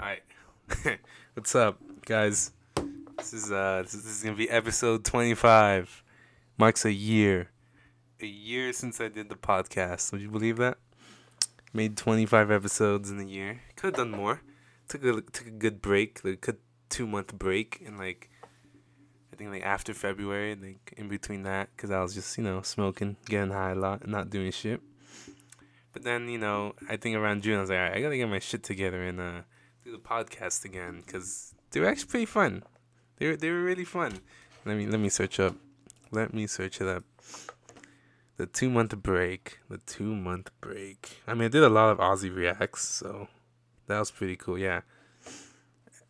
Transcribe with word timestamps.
Alright. 0.00 0.22
What's 1.34 1.56
up, 1.56 1.80
guys? 2.06 2.52
This 3.16 3.32
is 3.32 3.50
uh 3.50 3.82
this 3.82 3.94
is 3.94 4.22
gonna 4.22 4.36
be 4.36 4.48
episode 4.48 5.04
twenty 5.04 5.34
five. 5.34 6.04
Marks 6.56 6.84
a 6.84 6.92
year. 6.92 7.50
A 8.20 8.26
year 8.26 8.72
since 8.72 9.00
I 9.00 9.08
did 9.08 9.28
the 9.28 9.34
podcast. 9.34 10.12
Would 10.12 10.20
you 10.20 10.30
believe 10.30 10.56
that? 10.58 10.78
Made 11.72 11.96
twenty 11.96 12.26
five 12.26 12.48
episodes 12.52 13.10
in 13.10 13.18
a 13.18 13.24
year. 13.24 13.62
Could 13.74 13.86
have 13.88 13.94
done 13.96 14.12
more. 14.12 14.40
Took 14.86 15.02
a 15.02 15.20
took 15.20 15.48
a 15.48 15.50
good 15.50 15.82
break, 15.82 16.24
like 16.24 16.46
a 16.46 16.54
two 16.88 17.08
month 17.08 17.36
break, 17.36 17.82
and 17.84 17.98
like 17.98 18.30
I 19.32 19.36
think 19.36 19.50
like 19.50 19.64
after 19.64 19.94
February, 19.94 20.54
like 20.54 20.94
in 20.96 21.08
between 21.08 21.42
that, 21.42 21.70
because 21.74 21.90
I 21.90 22.00
was 22.02 22.14
just 22.14 22.38
you 22.38 22.44
know 22.44 22.62
smoking, 22.62 23.16
getting 23.26 23.50
high 23.50 23.72
a 23.72 23.74
lot, 23.74 24.02
and 24.02 24.12
not 24.12 24.30
doing 24.30 24.52
shit. 24.52 24.80
But 25.92 26.04
then 26.04 26.28
you 26.28 26.38
know 26.38 26.76
I 26.88 26.98
think 26.98 27.16
around 27.16 27.42
June 27.42 27.58
I 27.58 27.62
was 27.62 27.70
like, 27.70 27.80
I 27.80 28.00
gotta 28.00 28.16
get 28.16 28.28
my 28.28 28.38
shit 28.38 28.62
together 28.62 29.02
and 29.02 29.20
uh 29.20 29.40
do 29.88 29.96
the 29.96 29.98
podcast 29.98 30.64
again 30.64 31.02
because 31.04 31.54
they 31.70 31.80
were 31.80 31.86
actually 31.86 32.08
pretty 32.08 32.26
fun. 32.26 32.62
They 33.16 33.28
were 33.28 33.36
they 33.36 33.50
were 33.50 33.62
really 33.62 33.84
fun. 33.84 34.20
Let 34.64 34.76
me 34.76 34.86
let 34.86 35.00
me 35.00 35.08
search 35.08 35.40
up. 35.40 35.54
Let 36.10 36.34
me 36.34 36.46
search 36.46 36.80
it 36.80 36.88
up. 36.88 37.04
The 38.36 38.46
two 38.46 38.70
month 38.70 38.96
break. 39.02 39.58
The 39.68 39.78
two 39.78 40.14
month 40.14 40.50
break. 40.60 41.20
I 41.26 41.34
mean, 41.34 41.46
I 41.46 41.48
did 41.48 41.62
a 41.62 41.68
lot 41.68 41.90
of 41.90 41.98
Ozzy 41.98 42.34
reacts, 42.34 42.86
so 42.86 43.28
that 43.86 43.98
was 43.98 44.10
pretty 44.10 44.36
cool. 44.36 44.58
Yeah. 44.58 44.82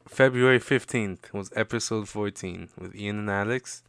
February 0.09 0.59
fifteenth 0.59 1.33
was 1.33 1.51
episode 1.55 2.09
fourteen 2.09 2.71
with 2.77 2.97
Ian 2.97 3.21
and 3.21 3.31
Alex. 3.31 3.83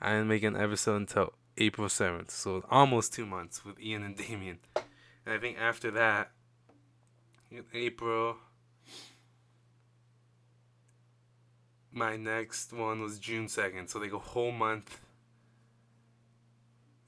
I 0.00 0.12
didn't 0.12 0.28
make 0.28 0.42
an 0.42 0.56
episode 0.56 0.96
until 0.96 1.34
April 1.58 1.88
seventh, 1.88 2.30
so 2.30 2.64
almost 2.70 3.12
two 3.12 3.26
months 3.26 3.64
with 3.64 3.78
Ian 3.80 4.04
and 4.04 4.16
Damien. 4.16 4.58
And 5.26 5.34
I 5.34 5.38
think 5.38 5.58
after 5.58 5.90
that, 5.90 6.30
April. 7.74 8.36
My 11.94 12.16
next 12.16 12.72
one 12.72 13.00
was 13.00 13.18
June 13.18 13.46
2nd, 13.46 13.88
so 13.88 14.00
like 14.00 14.12
a 14.12 14.18
whole 14.18 14.52
month. 14.52 15.00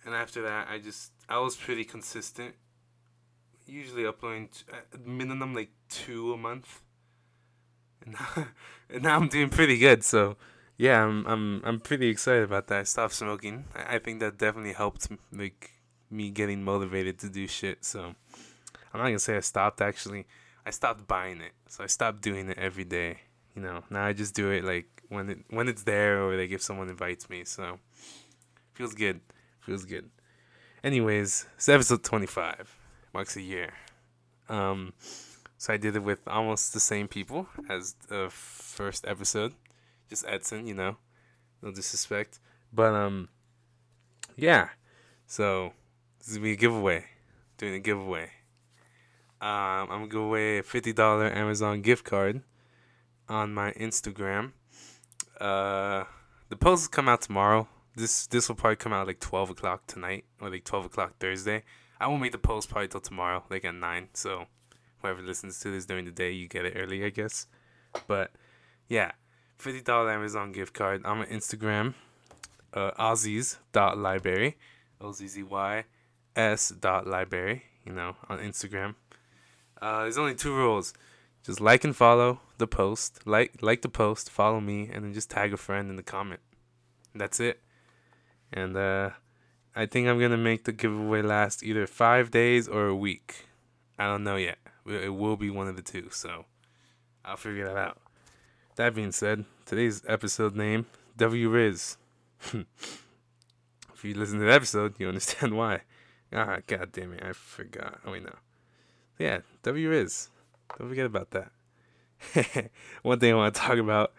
And 0.04 0.14
after 0.14 0.42
that, 0.42 0.68
I 0.70 0.78
just 0.78 1.10
I 1.28 1.38
was 1.38 1.56
pretty 1.56 1.84
consistent. 1.84 2.54
Usually 3.66 4.06
uploading 4.06 4.48
t- 4.48 4.64
at 4.72 5.04
minimum 5.04 5.54
like 5.54 5.70
two 5.88 6.32
a 6.32 6.36
month. 6.36 6.82
And 8.04 8.14
now, 8.14 8.46
and 8.90 9.02
now 9.02 9.16
I'm 9.16 9.28
doing 9.28 9.48
pretty 9.48 9.78
good, 9.78 10.04
so 10.04 10.36
yeah, 10.76 11.02
I'm 11.02 11.26
I'm 11.26 11.62
I'm 11.64 11.80
pretty 11.80 12.08
excited 12.08 12.44
about 12.44 12.68
that. 12.68 12.80
I 12.80 12.82
stopped 12.84 13.14
smoking. 13.14 13.64
I, 13.74 13.96
I 13.96 13.98
think 13.98 14.20
that 14.20 14.38
definitely 14.38 14.74
helped 14.74 15.08
like 15.32 15.72
me 16.08 16.30
getting 16.30 16.62
motivated 16.62 17.18
to 17.18 17.28
do 17.28 17.48
shit. 17.48 17.84
So 17.84 18.14
I'm 18.94 19.00
not 19.00 19.06
gonna 19.06 19.18
say 19.18 19.36
I 19.36 19.40
stopped 19.40 19.80
actually. 19.80 20.26
I 20.64 20.70
stopped 20.70 21.08
buying 21.08 21.40
it, 21.40 21.52
so 21.68 21.82
I 21.82 21.88
stopped 21.88 22.22
doing 22.22 22.48
it 22.48 22.58
every 22.58 22.84
day 22.84 23.18
you 23.56 23.62
know 23.62 23.82
now 23.90 24.04
i 24.04 24.12
just 24.12 24.34
do 24.34 24.50
it 24.50 24.62
like 24.62 24.96
when 25.08 25.30
it 25.30 25.38
when 25.50 25.68
it's 25.68 25.82
there 25.82 26.22
or 26.22 26.36
like 26.36 26.50
if 26.50 26.62
someone 26.62 26.88
invites 26.88 27.28
me 27.30 27.44
so. 27.44 27.78
Feels 28.74 28.94
good. 28.94 29.20
Feels 29.60 29.84
good. 29.84 30.10
Anyways 30.84 31.46
it's 31.56 31.68
episode 31.68 32.04
25 32.04 32.76
marks 33.14 33.36
a 33.36 33.40
year. 33.40 33.72
Um 34.48 34.92
so 35.58 35.72
i 35.72 35.76
did 35.76 35.96
it 35.96 36.02
with 36.02 36.20
almost 36.26 36.74
the 36.74 36.80
same 36.80 37.08
people 37.08 37.48
as 37.68 37.94
the 38.08 38.28
first 38.30 39.06
episode. 39.06 39.54
Just 40.08 40.26
edson 40.28 40.66
you 40.66 40.74
know. 40.74 40.98
No 41.62 41.72
disrespect. 41.72 42.38
But 42.72 42.94
um 42.94 43.28
yeah. 44.36 44.68
So 45.26 45.72
this 46.18 46.28
is 46.28 46.34
gonna 46.34 46.44
be 46.44 46.52
a 46.52 46.56
giveaway. 46.56 47.06
Doing 47.56 47.74
a 47.74 47.80
giveaway. 47.80 48.30
Um 49.40 49.88
i'm 49.88 49.88
gonna 49.88 50.08
give 50.08 50.20
away 50.20 50.58
a 50.58 50.62
$50 50.62 51.34
amazon 51.34 51.80
gift 51.80 52.04
card 52.04 52.42
on 53.28 53.54
my 53.54 53.72
Instagram. 53.72 54.52
Uh, 55.40 56.04
the 56.48 56.56
posts 56.56 56.88
come 56.88 57.08
out 57.08 57.22
tomorrow. 57.22 57.68
This 57.94 58.26
this 58.26 58.48
will 58.48 58.56
probably 58.56 58.76
come 58.76 58.92
out 58.92 59.06
like 59.06 59.20
twelve 59.20 59.50
o'clock 59.50 59.86
tonight 59.86 60.24
or 60.40 60.50
like 60.50 60.64
twelve 60.64 60.84
o'clock 60.84 61.14
Thursday. 61.18 61.64
I 61.98 62.08
won't 62.08 62.20
make 62.20 62.32
the 62.32 62.38
post 62.38 62.68
probably 62.68 62.88
till 62.88 63.00
tomorrow, 63.00 63.42
like 63.48 63.64
at 63.64 63.74
nine. 63.74 64.08
So 64.12 64.46
whoever 65.00 65.22
listens 65.22 65.58
to 65.60 65.70
this 65.70 65.86
during 65.86 66.04
the 66.04 66.10
day, 66.10 66.30
you 66.32 66.46
get 66.46 66.66
it 66.66 66.74
early, 66.76 67.04
I 67.04 67.10
guess. 67.10 67.46
But 68.06 68.32
yeah, 68.88 69.12
fifty 69.56 69.80
dollar 69.80 70.10
Amazon 70.10 70.52
gift 70.52 70.74
card 70.74 71.04
on 71.04 71.18
my 71.18 71.26
Instagram. 71.26 71.94
Uh, 72.72 72.90
Ozzys 72.98 73.56
dot 73.72 73.96
library, 73.96 74.58
O 75.00 75.12
Z 75.12 75.26
Z 75.26 75.42
Y 75.42 75.84
S 76.34 76.68
dot 76.68 77.06
library. 77.06 77.64
You 77.84 77.92
know 77.92 78.16
on 78.28 78.38
Instagram. 78.38 78.94
Uh, 79.80 80.02
there's 80.02 80.18
only 80.18 80.34
two 80.34 80.54
rules 80.54 80.92
just 81.46 81.60
like 81.60 81.84
and 81.84 81.94
follow 81.94 82.40
the 82.58 82.66
post, 82.66 83.20
like 83.24 83.62
like 83.62 83.82
the 83.82 83.88
post, 83.88 84.28
follow 84.28 84.60
me, 84.60 84.90
and 84.92 85.04
then 85.04 85.14
just 85.14 85.30
tag 85.30 85.52
a 85.52 85.56
friend 85.56 85.88
in 85.88 85.94
the 85.94 86.02
comment. 86.02 86.40
That's 87.14 87.38
it. 87.38 87.60
And 88.52 88.76
uh, 88.76 89.10
I 89.74 89.86
think 89.86 90.08
I'm 90.08 90.18
gonna 90.18 90.36
make 90.36 90.64
the 90.64 90.72
giveaway 90.72 91.22
last 91.22 91.62
either 91.62 91.86
five 91.86 92.32
days 92.32 92.66
or 92.66 92.86
a 92.86 92.96
week. 92.96 93.46
I 93.96 94.06
don't 94.06 94.24
know 94.24 94.34
yet. 94.34 94.58
It 94.86 95.14
will 95.14 95.36
be 95.36 95.48
one 95.48 95.68
of 95.68 95.76
the 95.76 95.82
two, 95.82 96.08
so 96.10 96.46
I'll 97.24 97.36
figure 97.36 97.66
that 97.66 97.76
out. 97.76 98.00
That 98.74 98.94
being 98.94 99.12
said, 99.12 99.44
today's 99.64 100.02
episode 100.08 100.56
name 100.56 100.86
W 101.16 101.48
Riz. 101.48 101.96
if 102.52 104.02
you 104.02 104.14
listen 104.14 104.40
to 104.40 104.46
the 104.46 104.52
episode, 104.52 104.98
you 104.98 105.06
understand 105.06 105.56
why. 105.56 105.82
Ah, 106.32 106.58
god 106.66 106.90
damn 106.90 107.12
it, 107.12 107.22
I 107.24 107.32
forgot. 107.32 108.00
Oh 108.04 108.10
wait, 108.10 108.24
no. 108.24 108.34
Yeah, 109.16 109.38
W 109.62 109.90
Riz. 109.90 110.28
Don't 110.78 110.88
forget 110.88 111.06
about 111.06 111.30
that. 111.30 112.70
One 113.02 113.18
thing 113.18 113.32
I 113.32 113.36
want 113.36 113.54
to 113.54 113.60
talk 113.60 113.78
about. 113.78 114.12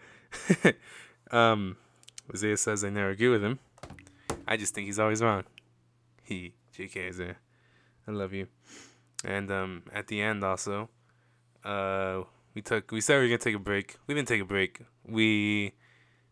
um, 1.30 1.76
Isaiah 2.32 2.56
says 2.56 2.84
I 2.84 2.90
never 2.90 3.10
agree 3.10 3.28
with 3.28 3.42
him. 3.42 3.58
I 4.46 4.56
just 4.56 4.74
think 4.74 4.86
he's 4.86 4.98
always 4.98 5.22
wrong. 5.22 5.44
He, 6.22 6.54
JK 6.76 7.08
Isaiah. 7.08 7.36
I 8.06 8.10
love 8.10 8.32
you. 8.32 8.48
And 9.24 9.50
um, 9.50 9.82
at 9.92 10.06
the 10.06 10.20
end 10.20 10.44
also, 10.44 10.88
uh, 11.64 12.22
we 12.54 12.62
took 12.62 12.90
we 12.90 13.00
said 13.00 13.16
we 13.16 13.22
were 13.22 13.28
gonna 13.28 13.38
take 13.38 13.54
a 13.54 13.58
break. 13.58 13.96
We 14.06 14.14
didn't 14.14 14.28
take 14.28 14.40
a 14.40 14.46
break. 14.46 14.80
We 15.06 15.74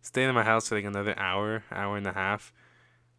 stayed 0.03 0.25
in 0.25 0.35
my 0.35 0.45
house 0.45 0.69
for 0.69 0.77
like 0.77 0.85
another 0.85 1.19
hour, 1.19 1.65
hour 1.71 1.97
and 1.97 2.07
a 2.07 2.13
half. 2.13 2.53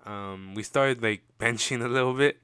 Um, 0.06 0.54
we 0.56 0.64
started 0.64 1.04
like 1.04 1.22
benching 1.40 1.82
a 1.86 1.88
little 1.88 2.14
bit, 2.14 2.40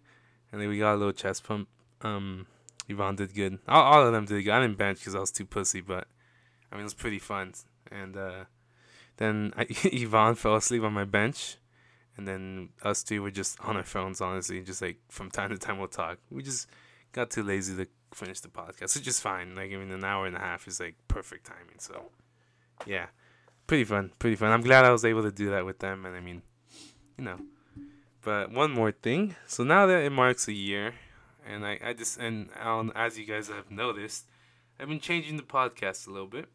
and 0.51 0.61
then 0.61 0.69
we 0.69 0.77
got 0.79 0.93
a 0.93 0.97
little 0.97 1.13
chest 1.13 1.43
pump. 1.45 1.69
Um, 2.01 2.47
Yvonne 2.87 3.15
did 3.15 3.33
good. 3.33 3.59
All, 3.67 3.81
all 3.81 4.07
of 4.07 4.13
them 4.13 4.25
did 4.25 4.43
good. 4.43 4.51
I 4.51 4.61
didn't 4.61 4.77
bench 4.77 4.99
because 4.99 5.15
I 5.15 5.19
was 5.19 5.31
too 5.31 5.45
pussy, 5.45 5.81
but 5.81 6.07
I 6.71 6.75
mean 6.75 6.81
it 6.81 6.85
was 6.85 6.93
pretty 6.93 7.19
fun. 7.19 7.53
And 7.91 8.17
uh, 8.17 8.45
then 9.17 9.53
I, 9.57 9.65
Yvonne 9.83 10.35
fell 10.35 10.55
asleep 10.55 10.83
on 10.83 10.93
my 10.93 11.05
bench, 11.05 11.57
and 12.17 12.27
then 12.27 12.69
us 12.83 13.03
two 13.03 13.21
were 13.21 13.31
just 13.31 13.59
on 13.61 13.77
our 13.77 13.83
phones. 13.83 14.21
Honestly, 14.21 14.61
just 14.61 14.81
like 14.81 14.97
from 15.09 15.29
time 15.29 15.49
to 15.49 15.57
time 15.57 15.77
we'll 15.77 15.87
talk. 15.87 16.17
We 16.29 16.43
just 16.43 16.67
got 17.11 17.29
too 17.29 17.43
lazy 17.43 17.75
to 17.77 17.87
finish 18.13 18.39
the 18.39 18.49
podcast, 18.49 18.95
which 18.95 19.07
is 19.07 19.19
fine. 19.19 19.55
Like 19.55 19.71
I 19.71 19.77
mean, 19.77 19.91
an 19.91 20.03
hour 20.03 20.25
and 20.25 20.35
a 20.35 20.39
half 20.39 20.67
is 20.67 20.79
like 20.79 20.95
perfect 21.07 21.45
timing. 21.45 21.79
So 21.79 22.09
yeah, 22.85 23.07
pretty 23.67 23.83
fun, 23.83 24.11
pretty 24.19 24.35
fun. 24.35 24.51
I'm 24.51 24.61
glad 24.61 24.85
I 24.85 24.91
was 24.91 25.05
able 25.05 25.23
to 25.23 25.31
do 25.31 25.51
that 25.51 25.65
with 25.65 25.79
them, 25.79 26.05
and 26.05 26.15
I 26.15 26.19
mean, 26.19 26.41
you 27.17 27.23
know. 27.23 27.37
But 28.23 28.51
one 28.51 28.71
more 28.71 28.93
thing. 28.93 29.35
So 29.47 29.65
now 29.65 29.85
that 29.85 30.01
it 30.01 30.11
marks 30.11 30.47
a 30.47 30.53
year 30.53 30.93
and 31.47 31.65
I, 31.65 31.79
I 31.83 31.93
just 31.93 32.17
and 32.17 32.49
um, 32.61 32.91
as 32.95 33.17
you 33.17 33.25
guys 33.25 33.47
have 33.47 33.71
noticed, 33.71 34.25
I've 34.79 34.87
been 34.87 34.99
changing 34.99 35.37
the 35.37 35.43
podcast 35.43 36.07
a 36.07 36.11
little 36.11 36.27
bit. 36.27 36.47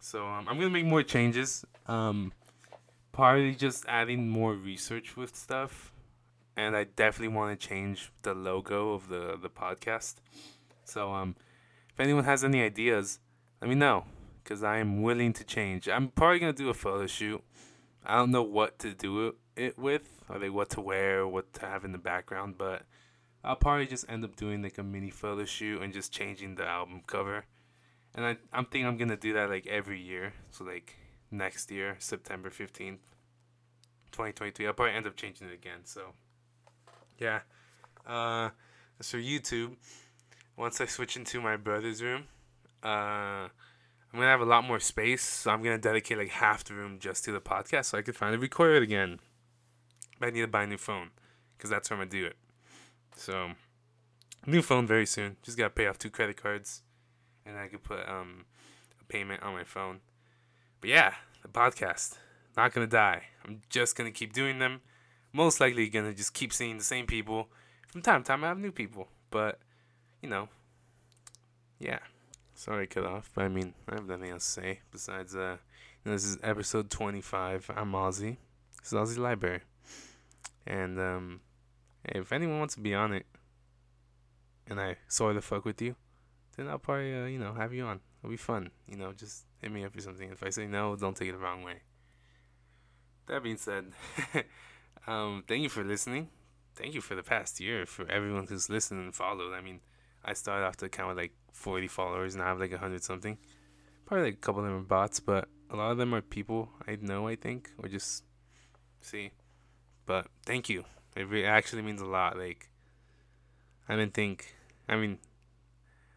So 0.00 0.26
um, 0.26 0.46
I'm 0.48 0.58
gonna 0.58 0.70
make 0.70 0.84
more 0.84 1.02
changes. 1.02 1.64
Um, 1.86 2.32
partly 3.12 3.54
just 3.54 3.84
adding 3.88 4.28
more 4.28 4.54
research 4.54 5.16
with 5.16 5.34
stuff, 5.36 5.92
and 6.56 6.76
I 6.76 6.84
definitely 6.84 7.34
want 7.34 7.58
to 7.58 7.68
change 7.68 8.12
the 8.22 8.34
logo 8.34 8.92
of 8.92 9.08
the 9.08 9.38
the 9.40 9.48
podcast. 9.48 10.16
So 10.84 11.12
um, 11.12 11.36
if 11.92 12.00
anyone 12.00 12.24
has 12.24 12.44
any 12.44 12.62
ideas, 12.62 13.20
let 13.60 13.68
me 13.68 13.74
know, 13.74 14.04
cause 14.44 14.62
I 14.62 14.78
am 14.78 15.02
willing 15.02 15.32
to 15.34 15.44
change. 15.44 15.88
I'm 15.88 16.08
probably 16.08 16.38
gonna 16.38 16.52
do 16.52 16.68
a 16.68 16.74
photo 16.74 17.06
shoot. 17.06 17.42
I 18.04 18.16
don't 18.16 18.30
know 18.30 18.42
what 18.42 18.78
to 18.80 18.92
do 18.92 19.34
it 19.56 19.78
with, 19.78 20.22
or 20.28 20.38
like 20.38 20.52
what 20.52 20.70
to 20.70 20.80
wear, 20.80 21.26
what 21.26 21.52
to 21.54 21.66
have 21.66 21.84
in 21.84 21.92
the 21.92 21.98
background, 21.98 22.56
but 22.58 22.82
I'll 23.44 23.56
probably 23.56 23.86
just 23.86 24.08
end 24.08 24.24
up 24.24 24.36
doing 24.36 24.62
like 24.62 24.78
a 24.78 24.82
mini 24.82 25.10
photo 25.10 25.44
shoot 25.44 25.82
and 25.82 25.92
just 25.92 26.12
changing 26.12 26.54
the 26.54 26.66
album 26.66 27.02
cover. 27.06 27.44
And 28.14 28.24
I 28.24 28.36
I'm 28.52 28.64
thinking 28.64 28.86
I'm 28.86 28.96
gonna 28.96 29.16
do 29.16 29.32
that 29.34 29.50
like 29.50 29.66
every 29.66 30.00
year. 30.00 30.32
So 30.50 30.64
like 30.64 30.96
next 31.30 31.70
year, 31.70 31.96
September 31.98 32.50
fifteenth, 32.50 33.00
twenty 34.12 34.32
twenty 34.32 34.52
three. 34.52 34.66
I'll 34.66 34.72
probably 34.72 34.94
end 34.94 35.06
up 35.06 35.16
changing 35.16 35.48
it 35.48 35.54
again. 35.54 35.80
So 35.84 36.14
yeah. 37.18 37.40
Uh 38.06 38.50
for 39.02 39.18
YouTube, 39.18 39.76
once 40.56 40.80
I 40.80 40.86
switch 40.86 41.16
into 41.16 41.40
my 41.40 41.56
brother's 41.56 42.02
room, 42.02 42.24
uh 42.82 43.48
I'm 43.48 44.20
gonna 44.20 44.26
have 44.26 44.40
a 44.40 44.44
lot 44.44 44.64
more 44.64 44.78
space, 44.78 45.24
so 45.24 45.50
I'm 45.50 45.62
gonna 45.62 45.76
dedicate 45.76 46.18
like 46.18 46.28
half 46.28 46.62
the 46.62 46.74
room 46.74 46.98
just 47.00 47.24
to 47.24 47.32
the 47.32 47.40
podcast 47.40 47.86
so 47.86 47.98
I 47.98 48.02
can 48.02 48.14
finally 48.14 48.38
record 48.38 48.76
it 48.76 48.82
again. 48.84 49.18
But 50.20 50.28
I 50.28 50.30
need 50.30 50.42
to 50.42 50.46
buy 50.46 50.62
a 50.62 50.66
new 50.68 50.78
phone, 50.78 51.10
because 51.56 51.68
that's 51.68 51.90
where 51.90 51.98
I'm 51.98 52.06
gonna 52.06 52.22
do 52.22 52.26
it. 52.26 52.36
So, 53.16 53.50
new 54.46 54.62
phone 54.62 54.86
very 54.86 55.06
soon. 55.06 55.36
Just 55.42 55.56
gotta 55.56 55.70
pay 55.70 55.86
off 55.86 55.98
two 55.98 56.10
credit 56.10 56.36
cards, 56.36 56.82
and 57.46 57.58
I 57.58 57.68
could 57.68 57.82
put 57.82 58.08
um 58.08 58.44
a 59.00 59.04
payment 59.04 59.42
on 59.42 59.54
my 59.54 59.64
phone. 59.64 60.00
But 60.80 60.90
yeah, 60.90 61.14
the 61.42 61.48
podcast 61.48 62.18
not 62.56 62.72
gonna 62.72 62.86
die. 62.86 63.24
I'm 63.44 63.62
just 63.68 63.96
gonna 63.96 64.10
keep 64.10 64.32
doing 64.32 64.58
them. 64.58 64.80
Most 65.32 65.60
likely 65.60 65.88
gonna 65.88 66.14
just 66.14 66.34
keep 66.34 66.52
seeing 66.52 66.78
the 66.78 66.84
same 66.84 67.06
people. 67.06 67.48
From 67.88 68.02
time 68.02 68.22
to 68.22 68.26
time, 68.26 68.44
I 68.44 68.48
have 68.48 68.58
new 68.58 68.72
people, 68.72 69.08
but 69.30 69.58
you 70.22 70.28
know, 70.28 70.48
yeah. 71.78 72.00
Sorry, 72.56 72.86
cut 72.86 73.04
off. 73.04 73.30
But 73.34 73.44
I 73.44 73.48
mean, 73.48 73.74
I 73.88 73.94
have 73.94 74.06
nothing 74.06 74.30
else 74.30 74.44
to 74.46 74.60
say 74.60 74.80
besides 74.92 75.34
uh, 75.34 75.56
you 76.04 76.10
know, 76.10 76.12
this 76.12 76.24
is 76.24 76.38
episode 76.42 76.90
25. 76.90 77.70
I'm 77.76 77.92
Ozzy. 77.92 78.36
This 78.80 78.92
is 78.92 78.98
Ozzy 78.98 79.18
Library, 79.18 79.60
and 80.66 81.00
um, 81.00 81.40
hey, 82.04 82.20
if 82.20 82.32
anyone 82.32 82.58
wants 82.58 82.74
to 82.74 82.80
be 82.80 82.94
on 82.94 83.12
it, 83.12 83.26
and 84.66 84.80
I 84.80 84.96
sort 85.08 85.36
of 85.36 85.44
fuck 85.44 85.64
with 85.64 85.80
you, 85.82 85.96
then 86.56 86.68
I'll 86.68 86.78
probably 86.78 87.14
uh, 87.14 87.26
you 87.26 87.38
know 87.38 87.54
have 87.54 87.72
you 87.72 87.84
on. 87.84 88.00
It'll 88.20 88.30
be 88.30 88.36
fun. 88.36 88.70
You 88.88 88.96
know, 88.96 89.12
just 89.12 89.44
hit 89.60 89.70
me 89.70 89.84
up 89.84 89.96
or 89.96 90.00
something. 90.00 90.30
If 90.30 90.42
I 90.42 90.50
say 90.50 90.66
no, 90.66 90.96
don't 90.96 91.16
take 91.16 91.28
it 91.28 91.32
the 91.32 91.38
wrong 91.38 91.62
way. 91.62 91.82
That 93.26 93.42
being 93.42 93.56
said, 93.56 93.86
um, 95.06 95.44
thank 95.46 95.62
you 95.62 95.68
for 95.68 95.84
listening. 95.84 96.28
Thank 96.74 96.94
you 96.94 97.00
for 97.00 97.14
the 97.14 97.22
past 97.22 97.60
year 97.60 97.86
for 97.86 98.10
everyone 98.10 98.46
who's 98.46 98.68
listened 98.68 99.00
and 99.00 99.14
followed. 99.14 99.52
I 99.52 99.60
mean, 99.60 99.80
I 100.24 100.32
started 100.32 100.66
off 100.66 100.76
the 100.76 100.86
account 100.86 101.10
with 101.10 101.18
like 101.18 101.32
40 101.52 101.86
followers 101.88 102.34
and 102.34 102.42
I 102.42 102.48
have 102.48 102.58
like 102.58 102.72
100 102.72 103.02
something. 103.02 103.38
Probably 104.06 104.26
like 104.26 104.34
a 104.34 104.38
couple 104.38 104.62
of 104.62 104.66
them 104.66 104.76
are 104.76 104.82
bots, 104.82 105.20
but 105.20 105.48
a 105.70 105.76
lot 105.76 105.92
of 105.92 105.98
them 105.98 106.14
are 106.14 106.20
people 106.20 106.68
I 106.86 106.98
know, 107.00 107.28
I 107.28 107.36
think, 107.36 107.70
or 107.78 107.88
just 107.88 108.24
see. 109.00 109.30
But 110.04 110.26
thank 110.44 110.68
you. 110.68 110.84
It 111.16 111.28
really 111.28 111.46
actually 111.46 111.82
means 111.82 112.00
a 112.00 112.06
lot. 112.06 112.36
Like, 112.36 112.68
I 113.88 113.96
didn't 113.96 114.14
think. 114.14 114.54
I 114.88 114.96
mean, 114.96 115.18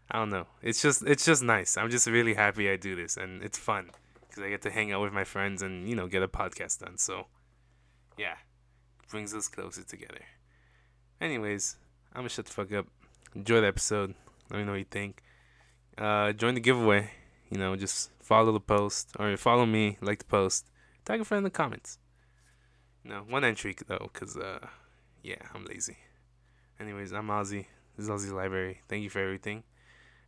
I 0.10 0.20
don't 0.20 0.30
know. 0.30 0.48
It's 0.62 0.82
just 0.82 1.04
it's 1.04 1.26
just 1.26 1.44
nice. 1.44 1.78
I'm 1.78 1.90
just 1.90 2.08
really 2.08 2.34
happy 2.34 2.70
I 2.70 2.78
do 2.78 2.96
this, 2.96 3.18
and 3.18 3.44
it's 3.44 3.58
fun 3.58 3.92
because 4.22 4.44
I 4.44 4.50
get 4.50 4.62
to 4.64 4.72
hang 4.72 4.92
out 4.92 5.02
with 5.02 5.14
my 5.14 5.24
friends 5.24 5.62
and 5.62 5.88
you 5.88 5.96
know 5.96 6.08
get 6.08 6.24
a 6.24 6.28
podcast 6.28 6.80
done. 6.80 6.98
So, 6.98 7.28
yeah, 8.18 8.36
brings 9.10 9.34
us 9.34 9.48
closer 9.48 9.84
together. 9.84 10.22
Anyways, 11.20 11.78
I'm 12.14 12.20
gonna 12.20 12.30
shut 12.30 12.46
the 12.46 12.54
fuck 12.54 12.72
up. 12.74 12.88
Enjoy 13.36 13.62
the 13.62 13.68
episode. 13.68 14.16
Let 14.50 14.60
me 14.60 14.66
know 14.66 14.72
what 14.72 14.80
you 14.80 14.86
think. 14.90 15.24
Uh, 15.98 16.32
join 16.32 16.54
the 16.54 16.62
giveaway. 16.62 17.12
You 17.50 17.58
know, 17.58 17.76
just 17.76 18.12
follow 18.22 18.52
the 18.52 18.60
post 18.60 19.12
or 19.20 19.36
follow 19.38 19.66
me, 19.66 19.98
like 20.02 20.20
the 20.20 20.26
post, 20.26 20.68
tag 21.06 21.22
a 21.22 21.26
friend 21.26 21.40
in 21.40 21.44
the 21.46 21.50
comments. 21.50 21.98
Know, 23.04 23.24
one 23.28 23.46
entry 23.46 23.74
though, 23.88 24.10
cause 24.12 24.36
uh, 24.36 24.68
yeah, 25.28 25.36
I'm 25.54 25.66
lazy. 25.66 25.98
Anyways, 26.80 27.12
I'm 27.12 27.28
Ozzy. 27.28 27.66
This 27.98 28.08
is 28.08 28.10
Ozzy 28.10 28.32
Library. 28.34 28.80
Thank 28.88 29.04
you 29.04 29.10
for 29.10 29.20
everything. 29.20 29.64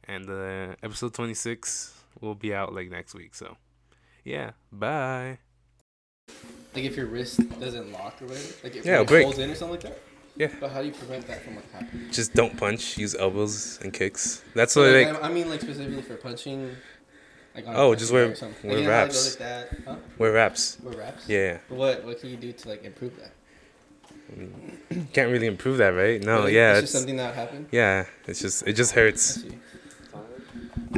And 0.04 0.30
uh, 0.30 0.76
episode 0.84 1.14
26 1.14 1.94
will 2.20 2.36
be 2.36 2.54
out 2.54 2.74
like 2.74 2.90
next 2.90 3.14
week. 3.14 3.34
So, 3.34 3.56
yeah, 4.26 4.52
bye. 4.72 5.38
Like 6.76 6.84
if 6.84 6.98
your 6.98 7.06
wrist 7.06 7.40
doesn't 7.62 7.92
lock 7.94 8.22
or 8.22 8.26
whatever, 8.26 8.54
like 8.64 8.76
if 8.76 8.86
Yeah, 8.86 8.92
it 8.92 8.96
it'll 8.96 9.06
break. 9.06 9.24
holds 9.24 9.40
in 9.40 9.50
or 9.50 9.56
something 9.56 9.72
like 9.80 9.84
that. 9.84 10.00
Yeah. 10.36 10.52
But 10.60 10.72
how 10.72 10.82
do 10.82 10.88
you 10.88 10.94
prevent 10.94 11.28
that 11.28 11.44
from 11.44 11.56
like 11.56 11.72
happening? 11.72 12.12
Just 12.12 12.34
don't 12.34 12.58
punch. 12.58 12.98
Use 12.98 13.16
elbows 13.16 13.80
and 13.82 13.94
kicks. 13.94 14.44
That's 14.54 14.76
what 14.76 14.92
like, 14.94 15.08
like 15.14 15.24
I, 15.24 15.28
I 15.28 15.32
mean, 15.32 15.50
like 15.50 15.62
specifically 15.62 16.02
for 16.02 16.16
punching. 16.16 16.76
Like 17.56 17.66
Oh, 17.68 17.96
just 17.96 18.12
wear- 18.12 18.26
bag 18.26 18.34
or 18.34 18.36
something. 18.36 18.70
wear 18.70 18.78
like, 18.80 18.84
you 18.84 18.88
know 18.90 18.96
wraps. 18.96 19.30
like 19.32 19.40
that? 19.40 19.70
Huh? 19.86 19.96
wear 20.18 20.32
wraps. 20.34 20.78
Wear 20.84 20.98
wraps. 20.98 21.28
Yeah, 21.30 21.58
But 21.70 21.78
what 21.78 22.04
what 22.06 22.20
can 22.20 22.30
you 22.30 22.38
do 22.38 22.52
to 22.52 22.70
like 22.70 22.84
improve 22.84 23.18
that? 23.18 23.32
Can't 25.14 25.32
really 25.32 25.48
improve 25.48 25.78
that, 25.78 25.90
right? 25.90 26.22
No, 26.24 26.40
Really? 26.40 26.56
yeah, 26.56 26.72
It's 26.74 26.80
it's, 26.84 26.92
just 26.92 26.94
something 27.04 27.18
that 27.18 27.36
happened. 27.36 27.68
yeah. 27.72 28.06
It's 28.28 28.42
just 28.42 28.68
it 28.68 28.74
just 28.74 28.94
I 28.94 28.96
hurts. 29.00 29.42
see. 29.44 29.58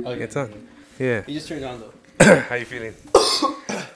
Oh, 0.06 0.12
It's 0.12 0.36
on. 0.36 0.68
Yeah. 1.00 1.24
You 1.28 1.34
just 1.36 1.48
turned 1.48 1.64
it 1.64 1.66
on 1.68 1.80
though. 1.80 2.36
How 2.50 2.56
you 2.56 2.66
feeling? 2.66 2.94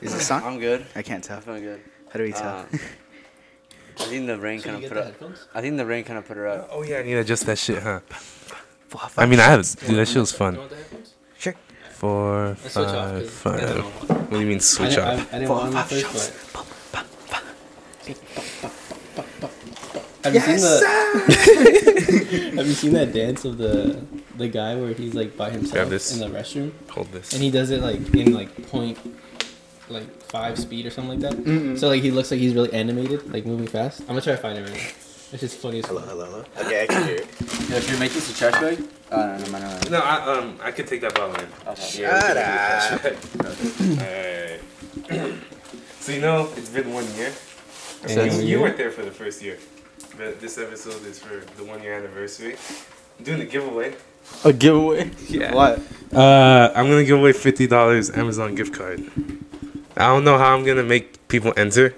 Is 0.01 0.13
this 0.13 0.29
on? 0.31 0.43
I'm 0.43 0.59
good. 0.59 0.85
I 0.95 1.01
can't 1.01 1.23
tell. 1.23 1.37
I'm 1.37 1.43
feeling 1.43 1.63
good. 1.63 1.81
How 2.11 2.17
do 2.17 2.23
we 2.23 2.31
tell? 2.31 2.57
Uh, 2.59 2.65
I 3.97 4.03
think 4.07 4.27
the 4.27 4.37
rain 4.37 4.59
So 4.59 4.65
kind 4.71 4.83
of 4.83 4.89
put 4.91 4.95
the 5.19 5.25
up. 5.25 5.33
I 5.53 5.61
think 5.61 5.77
the 5.77 5.85
rain 5.85 6.03
kind 6.03 6.19
of 6.19 6.27
put 6.27 6.35
her 6.37 6.47
up. 6.47 6.69
Oh 6.71 6.83
yeah, 6.83 6.97
I 6.99 7.03
need 7.03 7.13
to 7.13 7.19
adjust 7.19 7.45
that 7.45 7.57
shit, 7.57 7.81
huh? 7.81 8.01
I 9.17 9.25
mean, 9.25 9.39
I 9.39 9.43
have 9.43 9.63
dude. 9.79 9.95
That 9.97 10.07
shit 10.07 10.17
was 10.17 10.31
fun. 10.31 10.57
want 10.57 10.69
the 10.69 10.75
headphones? 10.75 11.13
Four, 11.91 12.57
Let's 12.61 12.73
switch 12.73 12.87
off. 12.87 13.23
five. 13.29 13.61
I. 13.61 13.81
What 13.81 14.29
do 14.31 14.39
you 14.41 14.45
mean 14.47 14.59
switch 14.59 14.95
didn't, 14.95 15.07
off? 15.07 15.33
I, 15.33 15.37
I 15.37 15.39
didn't 15.39 15.49
want 15.49 15.71
them 15.71 15.77
at 15.77 15.91
first, 20.33 20.63
but. 20.63 20.83
Have 20.83 21.29
you 21.29 21.35
seen 21.35 21.63
the? 21.63 22.55
have 22.57 22.67
you 22.67 22.73
seen 22.73 22.93
that 22.93 23.13
dance 23.13 23.45
of 23.45 23.57
the 23.57 24.01
the 24.37 24.47
guy 24.47 24.75
where 24.75 24.93
he's 24.93 25.13
like 25.13 25.37
by 25.37 25.49
himself 25.49 25.89
this. 25.89 26.11
in 26.13 26.19
the 26.19 26.27
restroom 26.37 26.71
Hold 26.91 27.11
this. 27.11 27.31
and 27.33 27.41
he 27.41 27.49
does 27.51 27.69
it 27.71 27.81
like 27.81 28.13
in 28.13 28.33
like 28.33 28.69
point 28.69 28.97
like 29.89 30.07
five 30.23 30.57
speed 30.59 30.85
or 30.85 30.89
something 30.89 31.19
like 31.21 31.35
that. 31.35 31.77
So 31.79 31.87
like 31.89 32.01
he 32.01 32.11
looks 32.11 32.31
like 32.31 32.39
he's 32.39 32.53
really 32.53 32.73
animated, 32.73 33.31
like 33.31 33.45
moving 33.45 33.67
fast. 33.67 34.01
I'm 34.01 34.07
gonna 34.07 34.21
try 34.21 34.33
to 34.35 34.41
find 34.41 34.57
it 34.57 34.63
right 34.63 34.73
now. 34.73 34.89
It's 35.31 35.41
just 35.41 35.57
funny 35.57 35.79
as 35.79 35.85
Hello, 35.85 36.01
fuck. 36.01 36.09
hello, 36.09 36.25
hello. 36.25 36.45
Okay, 36.65 36.83
I 36.83 36.85
can 36.87 37.03
hear 37.07 37.15
it. 37.15 37.27
Yeah, 37.69 37.77
if 37.77 37.89
you're 37.89 37.99
making 37.99 38.21
some 38.21 38.35
trash 38.35 38.61
bag. 38.61 38.83
Uh, 39.11 39.37
no, 39.37 39.45
no, 39.45 39.51
no, 39.51 39.59
no, 39.59 39.79
no. 39.79 39.89
No, 39.89 39.99
I 39.99 40.37
um 40.37 40.59
I 40.61 40.71
could 40.71 40.87
take 40.87 41.01
that 41.01 41.13
bottle 41.15 41.35
in. 41.35 41.47
Okay. 41.67 42.01
Yeah. 42.01 42.19
Alright. 45.09 45.33
so 45.99 46.11
you 46.11 46.21
know 46.21 46.49
it's 46.55 46.69
been 46.69 46.93
one 46.93 47.05
year. 47.15 47.31
And 48.07 48.31
you, 48.33 48.41
you 48.47 48.59
weren't 48.61 48.77
there 48.77 48.91
for 48.91 49.03
the 49.03 49.11
first 49.11 49.41
year. 49.41 49.57
But 50.17 50.39
this 50.39 50.57
episode 50.57 51.05
is 51.05 51.19
for 51.19 51.43
the 51.57 51.63
one 51.63 51.81
year 51.81 51.93
anniversary. 51.95 52.55
I'm 53.17 53.25
doing 53.25 53.41
a 53.41 53.45
giveaway. 53.45 53.95
A 54.43 54.53
giveaway. 54.53 55.11
Yeah. 55.27 55.53
What? 55.53 55.79
Uh, 56.13 56.71
I'm 56.75 56.87
gonna 56.89 57.03
give 57.03 57.19
away 57.19 57.33
fifty 57.33 57.67
dollars 57.67 58.09
Amazon 58.11 58.55
gift 58.55 58.73
card. 58.73 59.03
I 59.97 60.07
don't 60.07 60.23
know 60.23 60.37
how 60.37 60.55
I'm 60.55 60.63
gonna 60.63 60.83
make 60.83 61.27
people 61.27 61.53
enter. 61.57 61.93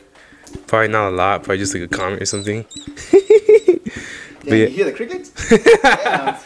Probably 0.65 0.87
not 0.87 1.09
a 1.09 1.15
lot. 1.15 1.43
Probably 1.43 1.57
just 1.59 1.73
like 1.73 1.83
a 1.83 1.87
comment 1.87 2.21
or 2.21 2.25
something. 2.25 2.65
Yeah, 3.13 3.19
But 4.43 4.53
yeah. 4.53 4.65
you 4.65 4.67
hear 4.69 4.85
the 4.85 4.93
crickets? 4.93 5.31
yeah. 5.51 6.39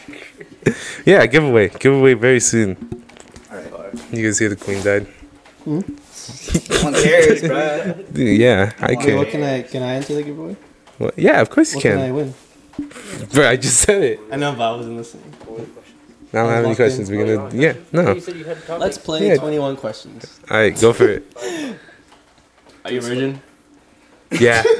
Yeah, 1.05 1.25
giveaway. 1.27 1.69
Giveaway 1.69 2.13
very 2.15 2.39
soon. 2.39 2.75
Alright. 3.51 3.93
You 4.11 4.23
guys 4.25 4.39
hear 4.39 4.49
the 4.49 4.55
queen 4.55 4.83
died? 4.83 5.07
No 5.65 5.81
one 6.81 6.93
cares, 6.95 7.41
bro. 7.41 8.03
Yeah, 8.15 8.71
I 8.79 8.87
Wait, 8.93 8.99
can. 8.99 9.17
what 9.17 9.29
can 9.29 9.43
I 9.43 9.61
can 9.63 9.83
I 9.83 9.93
enter 9.95 10.15
the 10.15 10.23
giveaway? 10.23 10.55
Well, 11.01 11.11
yeah, 11.17 11.41
of 11.41 11.49
course 11.49 11.71
you 11.73 11.77
What 11.77 11.83
can 11.83 11.97
I 11.99 12.11
win? 12.11 12.33
Bro, 13.33 13.49
I 13.49 13.55
just 13.57 13.79
said 13.81 14.01
it. 14.03 14.19
I 14.31 14.35
know, 14.35 14.53
but 14.53 14.71
I 14.73 14.75
wasn't 14.77 14.97
listening. 14.97 15.33
I 16.33 16.37
don't 16.37 16.49
have 16.49 16.65
any 16.65 16.75
questions. 16.75 17.09
We're 17.09 17.37
gonna. 17.37 17.55
Yeah, 17.55 17.73
no. 17.91 18.13
Let's 18.77 18.97
play 18.97 19.27
Yeah. 19.27 19.35
21 19.37 19.75
questions. 19.77 20.39
All 20.49 20.57
right, 20.57 20.79
go 20.79 20.93
for 20.93 21.09
it. 21.09 21.25
Are 22.85 22.91
you 22.91 22.99
a 22.99 23.01
virgin? 23.01 23.41
Yeah. 24.39 24.63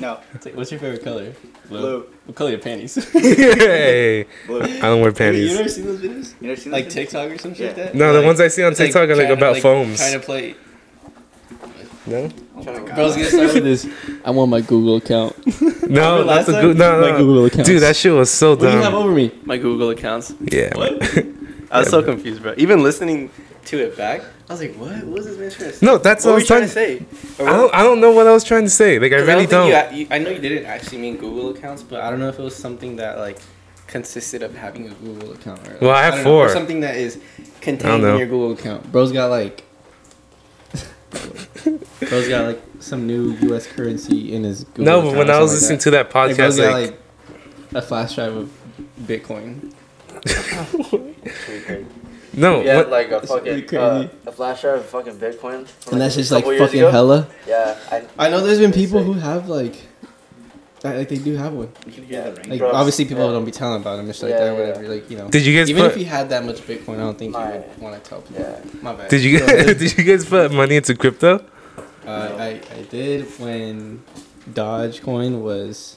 No. 0.00 0.20
It's 0.34 0.46
like, 0.46 0.56
What's 0.56 0.70
your 0.70 0.80
favorite 0.80 1.02
color? 1.04 1.32
Blue. 1.68 2.06
What 2.24 2.34
color 2.34 2.48
are 2.48 2.52
your 2.52 2.60
panties? 2.60 2.94
hey, 3.12 4.24
Blue. 4.46 4.60
I 4.62 4.80
don't 4.80 5.00
wear 5.02 5.12
panties. 5.12 5.50
you 5.50 5.56
panties. 5.56 5.58
never 5.58 5.68
seen 5.68 5.84
those 5.84 6.00
videos? 6.00 6.34
You 6.40 6.48
never 6.48 6.60
seen 6.60 6.72
Like 6.72 6.84
this? 6.86 6.94
TikTok 6.94 7.30
or 7.30 7.38
some 7.38 7.54
shit 7.54 7.66
like 7.68 7.76
that? 7.76 7.94
No, 7.94 8.12
the 8.12 8.20
Like, 8.20 8.26
ones 8.26 8.40
I 8.40 8.48
see 8.48 8.62
on 8.62 8.72
it's 8.72 8.80
like 8.80 8.88
TikTok 8.88 9.08
are 9.10 9.16
like 9.16 9.26
trying 9.26 9.38
to, 9.38 9.46
about 9.50 9.56
foams. 9.58 9.98
Trying 9.98 10.12
to 10.20 10.20
play. 10.20 10.54
No, 12.06 12.30
Oh 12.56 12.62
my 12.62 12.64
god. 12.64 12.94
Bro's 12.94 13.16
gonna 13.16 13.28
start 13.28 13.54
with 13.54 13.64
this. 13.64 13.86
I 14.24 14.30
want 14.30 14.50
my 14.50 14.60
Google 14.60 14.96
account. 14.96 15.34
no, 15.90 16.24
that's 16.24 16.48
a 16.48 16.52
time? 16.52 16.62
good. 16.62 16.78
No, 16.78 17.00
My 17.00 17.10
no, 17.10 17.18
Google 17.18 17.34
no. 17.36 17.44
accounts. 17.46 17.68
Dude, 17.68 17.82
that 17.82 17.96
shit 17.96 18.12
was 18.12 18.30
so 18.30 18.50
What 18.50 18.60
do 18.60 18.66
you 18.66 18.72
have 18.72 18.82
dumb. 18.92 18.94
over 18.94 19.10
me? 19.12 19.32
my 19.44 19.56
Google 19.58 19.90
accounts. 19.90 20.32
Yeah. 20.40 20.74
What? 20.76 20.92
I 21.70 21.78
was 21.80 21.86
Yeah. 21.88 21.90
so 21.90 22.02
confused, 22.02 22.42
bro. 22.42 22.54
Even 22.56 22.82
listening 22.82 23.30
to 23.66 23.78
it 23.78 23.96
back, 23.96 24.22
I 24.48 24.52
was 24.52 24.60
like, 24.60 24.74
"What? 24.76 24.92
What 25.04 25.06
was 25.18 25.26
this 25.26 25.36
man 25.36 25.50
trying 25.50 25.70
to 25.72 25.76
say?" 25.76 25.84
No, 25.86 25.98
that's 25.98 26.24
what 26.24 26.30
what 26.30 26.34
I 26.34 26.38
was 26.38 26.46
trying 26.46 26.68
trying 26.70 27.08
to 27.08 27.14
say? 27.38 27.44
I 27.44 27.50
don't. 27.56 27.74
I 27.74 27.82
don't 27.82 28.00
know 28.00 28.12
what 28.12 28.28
I 28.28 28.32
was 28.32 28.44
trying 28.44 28.62
to 28.64 28.70
say. 28.70 29.00
Like 29.00 29.12
I 29.12 29.18
'cause 29.18 29.26
really 29.26 29.46
don't. 29.46 29.68
don't. 29.70 29.92
You, 29.92 29.98
you, 30.02 30.06
I 30.10 30.18
know 30.18 30.30
you 30.30 30.38
didn't 30.38 30.66
actually 30.66 30.98
mean 30.98 31.16
Google 31.16 31.50
accounts, 31.50 31.82
but 31.82 32.00
I 32.02 32.10
don't 32.10 32.20
know 32.20 32.28
if 32.28 32.38
it 32.38 32.42
was 32.42 32.54
something 32.54 32.94
that 32.96 33.18
like 33.18 33.38
consisted 33.88 34.44
of 34.44 34.54
having 34.54 34.86
a 34.86 34.94
Google 34.94 35.32
account. 35.32 35.66
Or, 35.66 35.72
like, 35.72 35.80
Well, 35.82 35.90
I 35.90 36.02
have 36.04 36.14
don't 36.14 36.24
know, 36.24 36.36
or 36.38 36.48
something 36.50 36.80
that 36.80 36.94
is 36.96 37.18
contained 37.60 38.04
in 38.04 38.16
your 38.18 38.26
Google 38.28 38.52
account. 38.52 38.90
Bro's 38.92 39.10
got 39.10 39.30
like. 39.30 39.64
Bro's 41.10 42.28
got 42.28 42.46
like 42.46 42.62
some 42.80 43.06
new 43.06 43.32
U.S. 43.48 43.66
currency 43.66 44.34
in 44.34 44.44
his 44.44 44.64
Google 44.64 44.84
no, 44.84 45.02
but 45.02 45.16
when 45.16 45.30
I 45.30 45.40
was 45.40 45.50
something 45.50 45.76
listening 45.76 45.76
like 45.76 45.84
to 45.84 45.90
that 45.90 46.10
that. 46.10 46.14
Like, 46.14 46.32
podcast, 46.32 46.36
Bro's 46.36 46.56
got 46.56 46.72
like, 46.72 46.90
like 46.90 47.00
a 47.74 47.82
flash 47.86 48.14
drive 48.14 48.36
of 48.36 48.50
Bitcoin. 49.02 49.72
no, 52.34 52.62
Yeah, 52.62 52.76
what, 52.76 52.90
like 52.90 53.06
a 53.08 53.10
That's 53.10 53.30
really 53.30 53.62
fucking 53.62 53.78
uh, 53.78 54.08
a 54.26 54.32
flash 54.32 54.60
drive 54.62 54.80
of 54.80 54.86
fucking 54.86 55.18
Bitcoin. 55.18 55.66
from, 55.66 55.92
And 55.94 56.00
that's 56.02 56.14
just 56.14 56.32
like 56.32 56.44
fucking 56.44 56.80
ago. 56.80 56.90
hella. 56.90 57.28
Yeah, 57.46 57.78
I, 57.90 58.04
I 58.18 58.28
know 58.28 58.40
there's 58.40 58.58
been 58.58 58.72
people 58.72 59.02
who 59.02 59.14
have 59.14 59.48
like, 59.48 59.74
that, 60.86 60.96
like 60.98 61.08
they 61.08 61.16
do 61.18 61.34
have 61.36 61.52
one. 61.52 61.70
You 61.86 61.92
can 61.92 62.04
hear 62.04 62.22
the 62.30 62.40
rain. 62.40 62.50
Like 62.50 62.58
Bro, 62.60 62.72
obviously 62.72 63.04
people 63.04 63.24
yeah. 63.26 63.32
don't 63.32 63.44
be 63.44 63.50
telling 63.52 63.80
about 63.80 63.96
them, 63.96 64.06
just 64.06 64.22
like 64.22 64.30
Yeah, 64.30 64.38
that, 64.38 64.52
yeah, 64.52 64.58
whatever. 64.58 64.88
Like 64.94 65.10
you 65.10 65.18
know. 65.18 65.28
did 65.28 65.44
you 65.46 65.56
guys 65.58 65.68
Even 65.70 65.82
put? 65.82 65.92
if 65.92 65.98
you 65.98 66.04
had 66.06 66.28
that 66.30 66.44
much 66.44 66.60
Bitcoin, 66.62 66.94
I 66.94 66.98
don't 66.98 67.18
think 67.18 67.34
you 67.34 67.38
My- 67.40 67.58
would 67.58 67.78
want 67.78 68.02
to 68.02 68.08
tell 68.08 68.20
people. 68.22 68.42
yeah. 68.42 68.60
My 68.82 68.94
bad. 68.94 69.08
did 69.10 69.22
you 69.22 69.38
Go 69.38 69.46
guys? 69.46 69.76
did 69.82 69.98
you 69.98 70.04
guys 70.04 70.24
put 70.24 70.52
money 70.52 70.76
into 70.76 70.94
crypto? 70.94 71.44
Uh, 72.06 72.34
I 72.38 72.60
I 72.78 72.82
did 72.90 73.24
when 73.40 74.02
Dogecoin 74.50 75.40
was, 75.42 75.96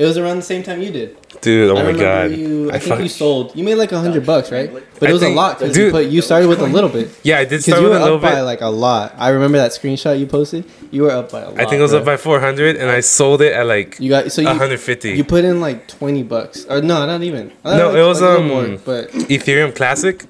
It 0.00 0.06
was 0.06 0.16
around 0.16 0.36
the 0.36 0.42
same 0.42 0.62
time 0.62 0.80
you 0.80 0.90
did. 0.90 1.14
Dude, 1.42 1.70
oh 1.70 1.76
I 1.76 1.92
my 1.92 1.98
god. 1.98 2.30
you. 2.30 2.70
I, 2.70 2.76
I 2.76 2.78
think 2.78 3.02
you 3.02 3.08
sold. 3.08 3.54
You 3.54 3.62
made 3.62 3.74
like 3.74 3.92
a 3.92 4.00
hundred 4.00 4.24
bucks, 4.24 4.50
right? 4.50 4.72
But 4.98 5.10
it 5.10 5.12
was 5.12 5.22
a 5.22 5.28
lot 5.28 5.58
because 5.58 5.76
you 5.76 5.90
put. 5.90 6.06
You 6.06 6.22
started 6.22 6.48
with 6.48 6.60
a 6.60 6.66
little 6.66 6.88
bit. 6.88 7.10
Yeah, 7.22 7.36
I 7.36 7.44
did 7.44 7.50
Because 7.50 7.64
start 7.64 7.82
you 7.82 7.88
with 7.90 7.92
were 7.92 7.98
a 7.98 8.04
little 8.04 8.16
up 8.16 8.22
by 8.22 8.40
like 8.40 8.62
a 8.62 8.68
lot. 8.68 9.12
I 9.18 9.28
remember 9.28 9.58
that 9.58 9.72
screenshot 9.72 10.18
you 10.18 10.24
posted. 10.24 10.64
You 10.90 11.02
were 11.02 11.10
up 11.10 11.30
by 11.30 11.42
a 11.42 11.50
lot. 11.50 11.60
I 11.60 11.64
think 11.66 11.80
it 11.80 11.82
was 11.82 11.90
bro. 11.90 12.00
up 12.00 12.06
by 12.06 12.16
400, 12.16 12.76
and 12.76 12.88
I 12.88 13.00
sold 13.00 13.42
it 13.42 13.52
at 13.52 13.66
like 13.66 14.00
You 14.00 14.08
got 14.08 14.32
so 14.32 14.40
you 14.40 14.48
150. 14.48 15.10
you 15.10 15.22
put 15.22 15.44
in 15.44 15.60
like 15.60 15.86
twenty 15.86 16.22
bucks 16.22 16.64
or 16.64 16.80
no, 16.80 17.04
not 17.04 17.22
even. 17.22 17.52
No, 17.62 17.70
like, 17.70 17.96
it 17.98 18.02
was, 18.02 18.22
like, 18.22 18.38
a 18.38 18.40
little 18.40 18.58
um, 18.58 18.68
more. 18.70 18.78
But 18.78 19.10
Ethereum 19.10 19.76
Classic. 19.76 20.24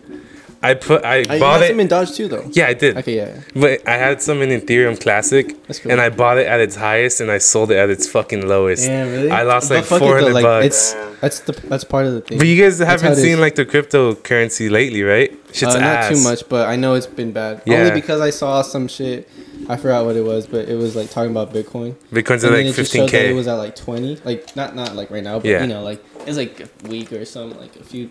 I 0.62 0.74
put 0.74 1.04
I 1.06 1.18
you 1.18 1.40
bought 1.40 1.60
had 1.60 1.62
it. 1.62 1.68
some 1.68 1.80
in 1.80 1.88
Doge 1.88 2.12
too, 2.12 2.28
though. 2.28 2.46
yeah, 2.52 2.66
I 2.66 2.74
did. 2.74 2.96
Okay, 2.98 3.16
yeah. 3.16 3.34
yeah. 3.54 3.60
But 3.60 3.88
I 3.88 3.96
had 3.96 4.20
some 4.20 4.42
in 4.42 4.50
Ethereum 4.60 5.00
Classic, 5.00 5.56
That's 5.66 5.78
cool. 5.78 5.90
and 5.90 6.00
I 6.00 6.10
bought 6.10 6.36
it 6.36 6.46
at 6.46 6.60
its 6.60 6.76
highest, 6.76 7.22
and 7.22 7.30
I 7.30 7.38
sold 7.38 7.70
it 7.70 7.76
at 7.78 7.88
its 7.88 8.06
fucking 8.06 8.46
lowest. 8.46 8.86
Damn, 8.86 9.08
really? 9.08 9.30
I 9.30 9.42
lost 9.44 9.70
like 9.70 9.84
it, 9.84 9.86
400 9.86 10.32
like, 10.34 10.42
bucks. 10.44 10.66
It's 10.66 10.92
that's 11.22 11.40
the 11.40 11.52
that's 11.68 11.84
part 11.84 12.06
of 12.06 12.12
the 12.12 12.20
thing. 12.20 12.38
But 12.38 12.46
you 12.46 12.62
guys 12.62 12.78
haven't 12.78 13.16
seen 13.16 13.40
like 13.40 13.54
the 13.54 13.64
cryptocurrency 13.64 14.70
lately, 14.70 15.02
right? 15.02 15.30
Shit's 15.52 15.74
uh, 15.74 15.80
not 15.80 15.82
ass. 15.82 16.08
too 16.10 16.22
much, 16.22 16.48
but 16.48 16.68
I 16.68 16.76
know 16.76 16.94
it's 16.94 17.06
been 17.06 17.32
bad. 17.32 17.62
Yeah. 17.64 17.78
Only 17.78 17.92
because 17.92 18.20
I 18.20 18.30
saw 18.30 18.62
some 18.62 18.86
shit. 18.86 19.28
I 19.68 19.76
forgot 19.76 20.04
what 20.04 20.16
it 20.16 20.24
was, 20.24 20.46
but 20.46 20.68
it 20.68 20.76
was 20.76 20.94
like 20.96 21.10
talking 21.10 21.30
about 21.30 21.52
Bitcoin. 21.52 21.94
Bitcoin's 22.12 22.44
And 22.44 22.54
at 22.54 22.64
like 22.66 22.74
showed 22.86 23.08
that 23.10 23.14
it 23.30 23.34
was 23.34 23.46
at 23.48 23.54
like 23.54 23.76
twenty, 23.76 24.16
like 24.24 24.54
not 24.56 24.74
not 24.74 24.94
like 24.94 25.10
right 25.10 25.22
now, 25.24 25.38
but 25.38 25.48
Yeah. 25.48 25.62
you 25.62 25.68
know, 25.68 25.82
like 25.82 26.04
it's 26.26 26.36
like 26.36 26.60
a 26.60 26.88
week 26.88 27.12
or 27.12 27.24
something, 27.24 27.58
like 27.58 27.76
a 27.76 27.84
few. 27.84 28.10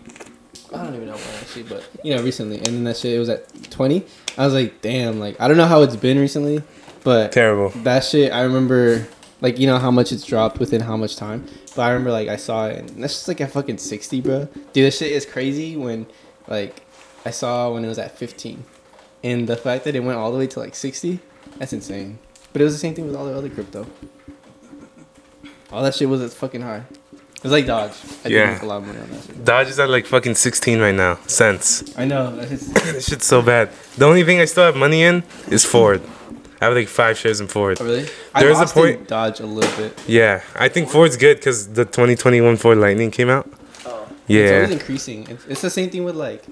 I 0.72 0.84
don't 0.84 0.94
even 0.94 1.06
know 1.08 1.14
when 1.14 1.34
actually, 1.40 1.64
but 1.64 1.84
you 2.04 2.14
know, 2.14 2.22
recently, 2.22 2.56
and 2.58 2.66
then 2.66 2.84
that 2.84 2.96
shit 2.96 3.14
it 3.14 3.18
was 3.18 3.28
at 3.28 3.70
twenty. 3.70 4.04
I 4.38 4.44
was 4.44 4.54
like, 4.54 4.80
damn, 4.82 5.18
like 5.18 5.40
I 5.40 5.48
don't 5.48 5.56
know 5.56 5.66
how 5.66 5.82
it's 5.82 5.96
been 5.96 6.18
recently, 6.18 6.62
but 7.02 7.32
Terrible. 7.32 7.70
that 7.82 8.04
shit 8.04 8.32
I 8.32 8.42
remember, 8.42 9.06
like 9.40 9.58
you 9.58 9.66
know 9.66 9.78
how 9.78 9.90
much 9.90 10.12
it's 10.12 10.24
dropped 10.24 10.58
within 10.60 10.80
how 10.82 10.96
much 10.96 11.16
time. 11.16 11.44
But 11.74 11.82
I 11.82 11.90
remember 11.90 12.12
like 12.12 12.28
I 12.28 12.36
saw 12.36 12.66
it, 12.66 12.78
and 12.78 13.02
that's 13.02 13.14
just 13.14 13.28
like 13.28 13.40
at 13.40 13.50
fucking 13.50 13.78
sixty, 13.78 14.20
bro. 14.20 14.46
Dude, 14.72 14.84
this 14.86 14.98
shit 14.98 15.10
is 15.12 15.26
crazy. 15.26 15.76
When 15.76 16.06
like 16.46 16.82
I 17.24 17.30
saw 17.30 17.72
when 17.72 17.84
it 17.84 17.88
was 17.88 17.98
at 17.98 18.16
fifteen, 18.16 18.64
and 19.24 19.48
the 19.48 19.56
fact 19.56 19.84
that 19.84 19.96
it 19.96 20.00
went 20.00 20.18
all 20.18 20.30
the 20.30 20.38
way 20.38 20.46
to 20.46 20.60
like 20.60 20.74
sixty, 20.76 21.18
that's 21.58 21.72
insane. 21.72 22.18
But 22.52 22.62
it 22.62 22.64
was 22.64 22.74
the 22.74 22.80
same 22.80 22.94
thing 22.94 23.06
with 23.06 23.16
all 23.16 23.26
the 23.26 23.36
other 23.36 23.48
crypto. 23.48 23.86
All 25.72 25.82
that 25.84 25.94
shit 25.94 26.08
was 26.08 26.20
at 26.20 26.32
fucking 26.32 26.62
high. 26.62 26.82
It 27.40 27.44
was 27.44 27.52
like 27.52 27.66
Doge. 27.66 27.92
I 28.24 28.28
Yeah. 28.28 28.52
make 28.52 28.62
a 28.62 28.66
lot 28.66 28.76
of 28.78 28.86
money 28.86 28.98
on 29.00 29.08
that 29.10 29.22
shit. 29.24 29.44
Doge 29.44 29.68
is 29.68 29.78
at 29.78 29.88
like 29.88 30.04
fucking 30.06 30.34
16 30.34 30.78
right 30.78 30.94
now. 30.94 31.18
Cents. 31.26 31.82
I 31.96 32.04
know. 32.04 32.36
This 32.36 33.06
shit's 33.08 33.24
so 33.26 33.40
bad. 33.40 33.70
The 33.96 34.04
only 34.04 34.24
thing 34.24 34.40
I 34.40 34.44
still 34.44 34.64
have 34.64 34.76
money 34.76 35.02
in 35.02 35.22
is 35.48 35.64
Ford. 35.64 36.02
I 36.60 36.66
have 36.66 36.74
like 36.74 36.88
five 36.88 37.16
shares 37.16 37.40
in 37.40 37.46
Ford. 37.46 37.78
oh, 37.80 37.84
really? 37.86 38.06
I 38.34 38.42
There's 38.42 38.60
a 38.60 38.66
point- 38.66 39.08
Doge 39.08 39.40
a 39.40 39.46
little 39.46 39.74
bit. 39.82 39.98
Yeah, 40.06 40.42
I 40.54 40.68
think 40.68 40.90
Ford's 40.90 41.16
good 41.16 41.38
because 41.38 41.68
the 41.68 41.86
2021 41.86 42.58
Ford 42.58 42.76
Lightning 42.76 43.10
came 43.10 43.30
out. 43.30 43.50
Oh. 43.86 44.06
Yeah. 44.26 44.40
It's 44.42 44.52
always 44.52 44.70
increasing. 44.80 45.26
It's, 45.30 45.46
it's 45.46 45.60
the 45.62 45.70
same 45.70 45.88
thing 45.88 46.04
with 46.04 46.16
like, 46.16 46.44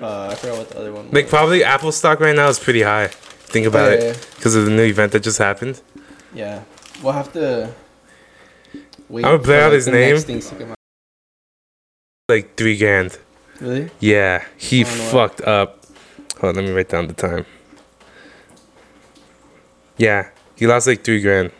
uh, 0.00 0.28
I 0.32 0.34
forgot 0.36 0.56
what 0.56 0.70
the 0.70 0.78
other 0.78 0.92
one. 0.94 1.04
Was. 1.04 1.12
Like 1.12 1.28
probably 1.28 1.62
Apple 1.62 1.92
stock 1.92 2.20
right 2.20 2.34
now 2.34 2.48
is 2.48 2.58
pretty 2.58 2.80
high. 2.80 3.08
Think 3.08 3.66
about 3.66 3.92
yeah, 3.92 4.06
it 4.06 4.28
because 4.36 4.54
of 4.56 4.64
the 4.64 4.70
new 4.70 4.84
event 4.84 5.12
that 5.12 5.22
just 5.22 5.36
happened. 5.38 5.82
Yeah, 6.32 6.62
we'll 7.02 7.12
have 7.12 7.30
to. 7.34 7.74
Wait 9.08 9.24
I'm 9.24 9.32
gonna 9.32 9.42
play 9.42 9.62
out 9.62 9.72
his 9.72 9.86
name. 9.86 10.14
next 10.14 10.24
things 10.24 10.48
to 10.48 10.54
come 10.56 10.70
out. 10.70 10.76
Like 12.28 12.56
three 12.56 12.76
grand. 12.78 13.18
Really? 13.60 13.90
Yeah, 14.00 14.44
he 14.56 14.84
fucked 14.84 15.40
up. 15.42 15.84
Hold 16.40 16.56
on, 16.56 16.64
let 16.64 16.68
me 16.70 16.74
write 16.74 16.88
down 16.88 17.06
the 17.06 17.14
time. 17.14 17.46
Yeah, 19.96 20.28
he 20.56 20.66
lost 20.66 20.86
like 20.86 21.04
three 21.04 21.20
grand 21.20 21.52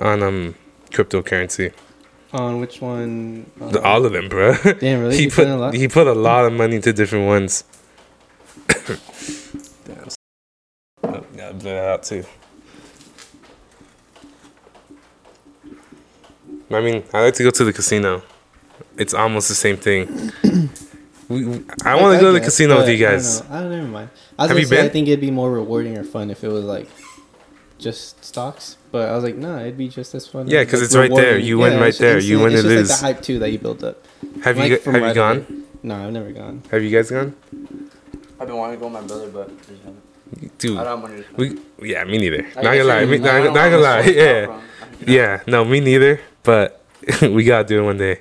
on 0.00 0.22
um 0.22 0.54
cryptocurrency. 0.90 1.72
On 2.32 2.60
which 2.60 2.80
one? 2.80 3.50
The- 3.58 3.82
All 3.82 4.06
of 4.06 4.12
them, 4.12 4.28
bro. 4.30 4.54
Damn, 4.80 5.00
really? 5.02 5.16
he 5.18 5.26
put 5.26 5.34
put 5.36 5.48
a 5.48 5.56
lot? 5.56 5.74
he 5.74 5.88
put 5.88 6.06
a 6.06 6.14
lot 6.14 6.46
of 6.46 6.52
money 6.54 6.76
into 6.76 6.92
different 6.92 7.26
ones. 7.26 7.64
Damn. 9.84 10.08
Oh, 11.04 11.24
gotta 11.36 11.54
blur 11.54 11.74
that 11.74 11.88
out 11.88 12.02
too. 12.04 12.24
I 16.74 16.80
mean, 16.80 17.02
I 17.12 17.22
like 17.24 17.34
to 17.34 17.42
go 17.44 17.50
to 17.50 17.64
the 17.64 17.72
casino. 17.72 18.22
It's 18.96 19.14
almost 19.14 19.48
the 19.48 19.54
same 19.54 19.76
thing. 19.76 20.32
we, 21.28 21.44
we- 21.46 21.64
I 21.84 21.94
want 22.00 22.14
to 22.16 22.20
go 22.20 22.26
to 22.28 22.32
the 22.32 22.40
guess, 22.40 22.46
casino 22.48 22.76
with 22.76 22.86
but 22.86 22.96
you 22.96 23.06
I 23.06 23.10
don't 23.10 23.18
guys. 23.18 23.40
know. 23.40 23.46
I 23.56 23.60
don't 23.60 23.70
never 23.70 23.86
mind. 23.88 24.10
I 24.38 24.42
was 24.42 24.48
Have 24.50 24.58
you 24.58 24.66
say, 24.66 24.84
I 24.84 24.88
think 24.88 25.08
it'd 25.08 25.20
be 25.20 25.30
more 25.30 25.50
rewarding 25.50 25.96
or 25.98 26.04
fun 26.04 26.30
if 26.30 26.42
it 26.44 26.48
was 26.48 26.64
like 26.64 26.88
just 27.78 28.24
stocks. 28.24 28.76
But 28.90 29.08
I 29.08 29.14
was 29.14 29.24
like, 29.24 29.36
nah, 29.36 29.60
it'd 29.60 29.78
be 29.78 29.88
just 29.88 30.14
as 30.14 30.26
fun. 30.26 30.48
Yeah, 30.48 30.64
because 30.64 30.80
like, 30.80 30.86
it's 30.86 30.96
right 30.96 31.10
there. 31.10 31.24
rewarding. 31.26 31.46
You 31.46 31.58
win 31.58 31.80
right 31.80 31.96
there. 31.96 32.18
You 32.18 32.40
win 32.40 32.52
it's 32.52 32.60
or 32.64 32.68
just 32.68 32.68
lose. 32.76 32.90
like 32.90 33.00
the 33.00 33.06
hype 33.06 33.22
too 33.22 33.38
that 33.40 33.50
you 33.50 33.58
built 33.58 33.82
up. 33.82 34.06
Have 34.44 34.56
you 34.56 34.62
Like, 34.64 34.70
gu- 34.72 34.78
from 34.78 34.94
have 34.94 35.06
you 35.08 35.14
gone? 35.14 35.36
away. 35.38 35.46
No, 35.84 36.06
I've 36.06 36.12
never 36.12 36.30
gone. 36.32 36.62
Have 36.70 36.82
you 36.82 36.90
guys 36.90 37.10
gone? 37.10 37.34
I've 38.40 38.46
been 38.48 38.56
wanting 38.56 38.76
to 38.76 38.80
go 38.80 38.86
with 38.88 39.00
my 39.02 39.06
brother, 39.06 39.28
but 39.30 39.48
I 39.48 39.52
just 39.70 39.82
haven't. 39.82 40.58
Dude, 40.58 40.78
I 40.78 40.84
don't 40.84 41.00
have 41.00 41.10
money 41.10 41.22
to 41.22 41.28
spend. 41.28 41.60
we 41.78 41.90
yeah, 41.92 42.04
me 42.04 42.18
neither. 42.18 42.46
I 42.56 42.62
Not 42.62 42.72
gonna 42.72 42.84
lie, 42.84 43.04
me, 43.04 43.18
not, 43.18 43.42
don't 43.44 43.54
gonna 43.54 43.78
lie. 43.78 44.00
Yeah, 44.02 44.46
from. 44.46 44.54
I 44.54 44.60
mean, 44.60 45.08
yeah. 45.08 45.40
No, 45.46 45.64
me 45.64 45.80
neither. 45.80 46.20
But 46.42 46.82
we 47.22 47.44
gotta 47.44 47.66
do 47.66 47.82
it 47.82 47.84
one 47.84 47.98
day. 47.98 48.20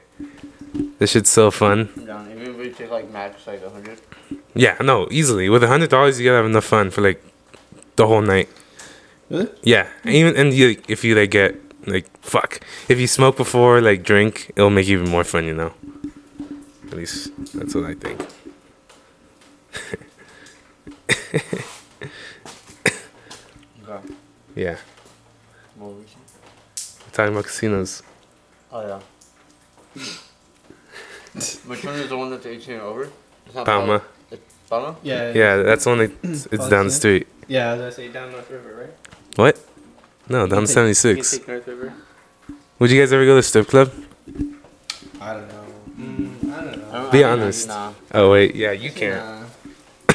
This 1.00 1.12
shit's 1.12 1.30
so 1.30 1.52
fun. 1.52 1.90
I'm. 2.10 2.32
Even 2.32 2.48
if 2.54 2.58
we 2.58 2.70
take 2.72 2.92
like 2.92 3.10
max 3.12 3.46
like 3.48 3.62
a 3.64 3.70
hundred. 3.70 4.00
Yeah, 4.56 4.78
no, 4.82 5.08
easily. 5.12 5.50
With 5.50 5.64
a 5.64 5.68
hundred 5.68 5.90
dollars, 5.90 6.20
you 6.20 6.26
gotta 6.26 6.38
have 6.38 6.46
enough 6.46 6.66
fun 6.66 6.92
for 6.92 7.02
like 7.02 7.24
the 7.96 8.08
whole 8.08 8.22
night. 8.22 8.50
Really? 9.30 9.50
Yeah, 9.64 9.88
even 10.06 10.36
and 10.36 10.54
you, 10.54 10.82
if 10.88 11.04
you 11.04 11.16
like 11.16 11.32
get 11.32 11.56
like 11.88 12.06
fuck, 12.22 12.62
if 12.88 13.00
you 13.00 13.08
smoke 13.08 13.38
before 13.38 13.82
like 13.82 14.04
drink, 14.04 14.52
it'll 14.56 14.70
make 14.70 14.88
it 14.88 14.94
even 14.94 15.10
more 15.10 15.24
fun. 15.24 15.46
You 15.46 15.54
know. 15.54 15.74
At 16.92 16.98
least 16.98 17.32
that's 17.54 17.74
what 17.74 17.86
I 17.86 17.94
think. 17.94 18.22
Okay. 23.88 24.14
Yeah, 24.56 24.78
What 25.78 25.92
were 25.92 25.96
we're 25.96 27.12
talking 27.14 27.32
about 27.34 27.46
casinos. 27.46 28.04
Oh 28.72 28.82
yeah. 28.88 29.00
Which 31.66 31.86
one 31.86 31.96
is 31.96 32.10
the 32.10 32.18
one 32.18 32.30
that's 32.30 32.46
18 32.46 32.74
and 32.76 32.84
over? 32.84 33.10
It's 33.46 33.56
not 33.56 33.66
Palma. 33.66 34.00
Pal- 34.00 34.08
it's 34.32 34.54
Palma? 34.70 34.96
Yeah. 35.04 35.32
Yeah, 35.34 35.58
that's 35.58 35.88
only 35.88 36.12
it's, 36.24 36.46
it's 36.48 36.68
down 36.70 36.86
the 36.88 36.92
street. 36.92 37.28
Yeah, 37.48 37.72
as 37.74 37.82
I 37.82 37.90
say 37.96 38.08
down 38.10 38.32
North 38.32 38.50
River, 38.50 38.76
right? 38.76 38.94
What? 39.36 39.60
No, 40.30 40.40
down 40.48 40.48
You 40.48 40.50
the 40.50 40.56
can 40.58 40.68
seventy 40.68 40.94
take- 40.94 41.24
six. 41.24 41.34
You 41.34 41.40
can 41.40 41.48
take 41.48 41.68
North 41.68 41.68
River. 41.68 41.94
Would 42.80 42.92
you 42.92 43.00
guys 43.02 43.14
ever 43.14 43.26
go 43.26 43.36
to 43.36 43.44
strip 43.44 43.68
club? 43.68 43.92
I 45.20 45.34
don't 45.34 45.48
know. 45.48 45.66
Mm, 45.98 46.52
I 46.54 46.62
don't 46.64 46.78
know. 46.78 46.90
I 46.90 46.94
don't- 46.94 47.12
Be 47.12 47.24
I 47.26 47.32
mean, 47.36 47.42
honest. 47.44 47.68
Nah. 47.68 47.94
Oh 48.14 48.32
wait, 48.32 48.56
yeah, 48.56 48.72
you 48.72 48.92
can't. 48.92 49.48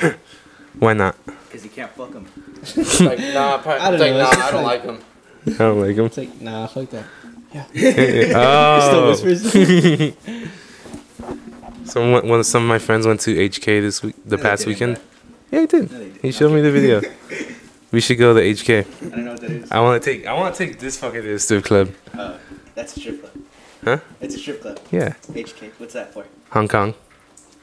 Nah. 0.03 0.13
Why 0.79 0.93
not? 0.93 1.17
Because 1.27 1.65
you 1.65 1.71
can't 1.71 1.91
fuck 1.93 2.13
them. 2.13 2.27
It's 2.63 3.01
like, 3.01 3.19
nah, 3.19 3.59
probably, 3.59 3.81
I 3.81 3.91
don't 3.91 3.95
it's 3.95 4.01
like, 4.03 4.13
know, 4.13 4.19
nah, 4.19 4.31
just 4.31 4.41
I 4.43 4.51
don't 4.51 4.65
like- 4.65 4.85
like 4.85 4.97
him. 4.99 5.05
I 5.47 5.59
don't 5.59 5.81
like 5.81 5.97
them. 5.97 6.07
It's 6.07 6.17
like 6.19 6.41
nah, 6.41 6.67
fuck 6.67 6.91
that. 6.91 7.05
oh. 8.35 9.13
Still 9.15 9.31
whispers. 9.31 10.17
Some 11.85 12.11
one, 12.11 12.43
some 12.43 12.65
of 12.65 12.69
my 12.69 12.79
friends 12.81 13.07
went 13.07 13.21
to 13.21 13.35
HK 13.35 13.81
this 13.81 14.03
week, 14.03 14.17
the 14.25 14.37
No, 14.37 14.43
past 14.43 14.67
weekend. 14.67 14.99
Yeah, 15.53 15.61
he 15.61 15.67
did. 15.67 15.93
No, 15.93 15.99
didn't. 15.99 16.21
He 16.21 16.33
showed 16.33 16.53
me 16.53 16.61
the 16.61 16.73
video. 16.73 17.01
We 17.93 18.01
should 18.01 18.19
go 18.19 18.35
to 18.35 18.41
HK. 18.41 18.85
I 18.85 19.09
don't 19.09 19.25
know 19.25 19.31
what 19.31 19.41
that 19.41 19.51
is. 19.51 19.71
I 19.71 19.81
want 19.81 20.03
to 20.03 20.11
take. 20.13 20.27
I 20.27 20.33
want 20.35 20.55
to 20.55 20.67
take 20.67 20.81
this 20.81 21.01
fucker 21.01 21.23
to 21.23 21.33
the 21.33 21.39
strip 21.39 21.65
club. 21.65 21.95
Oh, 22.19 22.37
that's 22.75 22.97
a 22.97 23.01
strip 23.01 23.21
club. 23.23 23.33
Huh? 23.85 23.99
It's 24.21 24.35
a 24.35 24.39
strip 24.39 24.61
club. 24.61 24.81
Yeah, 24.91 25.15
HK. 25.31 25.71
What's 25.79 25.95
that 25.95 26.13
for? 26.13 26.27
Hong 26.51 26.67
Kong 26.67 26.95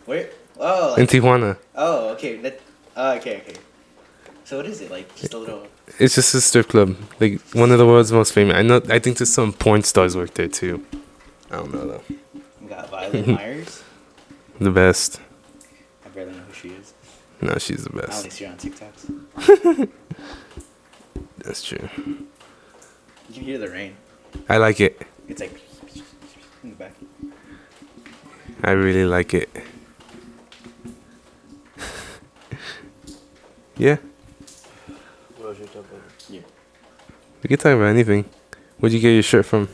Where? 0.05 0.29
Oh, 0.57 0.95
in 0.95 1.07
Tijuana. 1.07 1.57
oh, 1.75 2.09
okay. 2.13 2.37
That. 2.37 2.61
Oh, 2.95 3.11
okay, 3.17 3.37
okay. 3.41 3.55
So 4.45 4.57
what 4.57 4.65
is 4.65 4.79
it 4.79 4.89
like? 4.89 5.13
Just 5.15 5.33
a 5.33 5.37
little. 5.37 5.67
It's 5.99 6.15
just 6.15 6.33
a 6.33 6.41
strip 6.41 6.69
club, 6.69 6.95
like 7.19 7.39
one 7.53 7.71
of 7.71 7.77
the 7.77 7.85
world's 7.85 8.11
most 8.11 8.33
famous. 8.33 8.55
I 8.55 8.61
know. 8.61 8.81
I 8.89 8.99
think 8.99 9.17
there's 9.17 9.33
some 9.33 9.53
porn 9.53 9.83
stars 9.83 10.15
work 10.15 10.33
there 10.33 10.47
too. 10.47 10.83
I 11.51 11.57
don't 11.57 11.73
know 11.73 11.87
though. 11.87 12.03
We 12.61 12.67
got 12.67 12.89
Violet 12.89 13.27
Myers. 13.39 13.83
The 14.59 14.71
best. 14.71 15.19
I 16.05 16.09
barely 16.09 16.31
know 16.31 16.39
who 16.39 16.53
she 16.53 16.69
is. 16.69 16.93
No, 17.41 17.57
she's 17.57 17.83
the 17.83 17.89
best. 17.91 18.31
see 18.31 18.45
her 18.45 18.51
on 18.51 18.57
TikToks. 18.57 19.89
That's 21.39 21.61
true. 21.63 21.89
You 21.97 23.33
can 23.33 23.43
hear 23.43 23.57
the 23.57 23.69
rain. 23.69 23.95
I 24.49 24.57
like 24.57 24.79
it. 24.79 25.01
It's 25.27 25.41
like 25.41 25.59
in 26.63 26.69
the 26.69 26.75
back. 26.75 26.93
I 28.63 28.71
really 28.71 29.05
like 29.05 29.33
it. 29.33 29.49
yeah, 33.77 33.97
What 35.37 35.49
was 35.49 35.59
your 35.59 35.67
top 35.67 35.77
of? 35.79 36.01
We 37.43 37.47
can 37.50 37.57
talk 37.57 37.73
about 37.75 37.85
anything. 37.85 38.25
Where'd 38.79 38.93
you 38.93 39.00
get 39.00 39.12
your 39.12 39.23
shirt 39.23 39.45
from? 39.45 39.69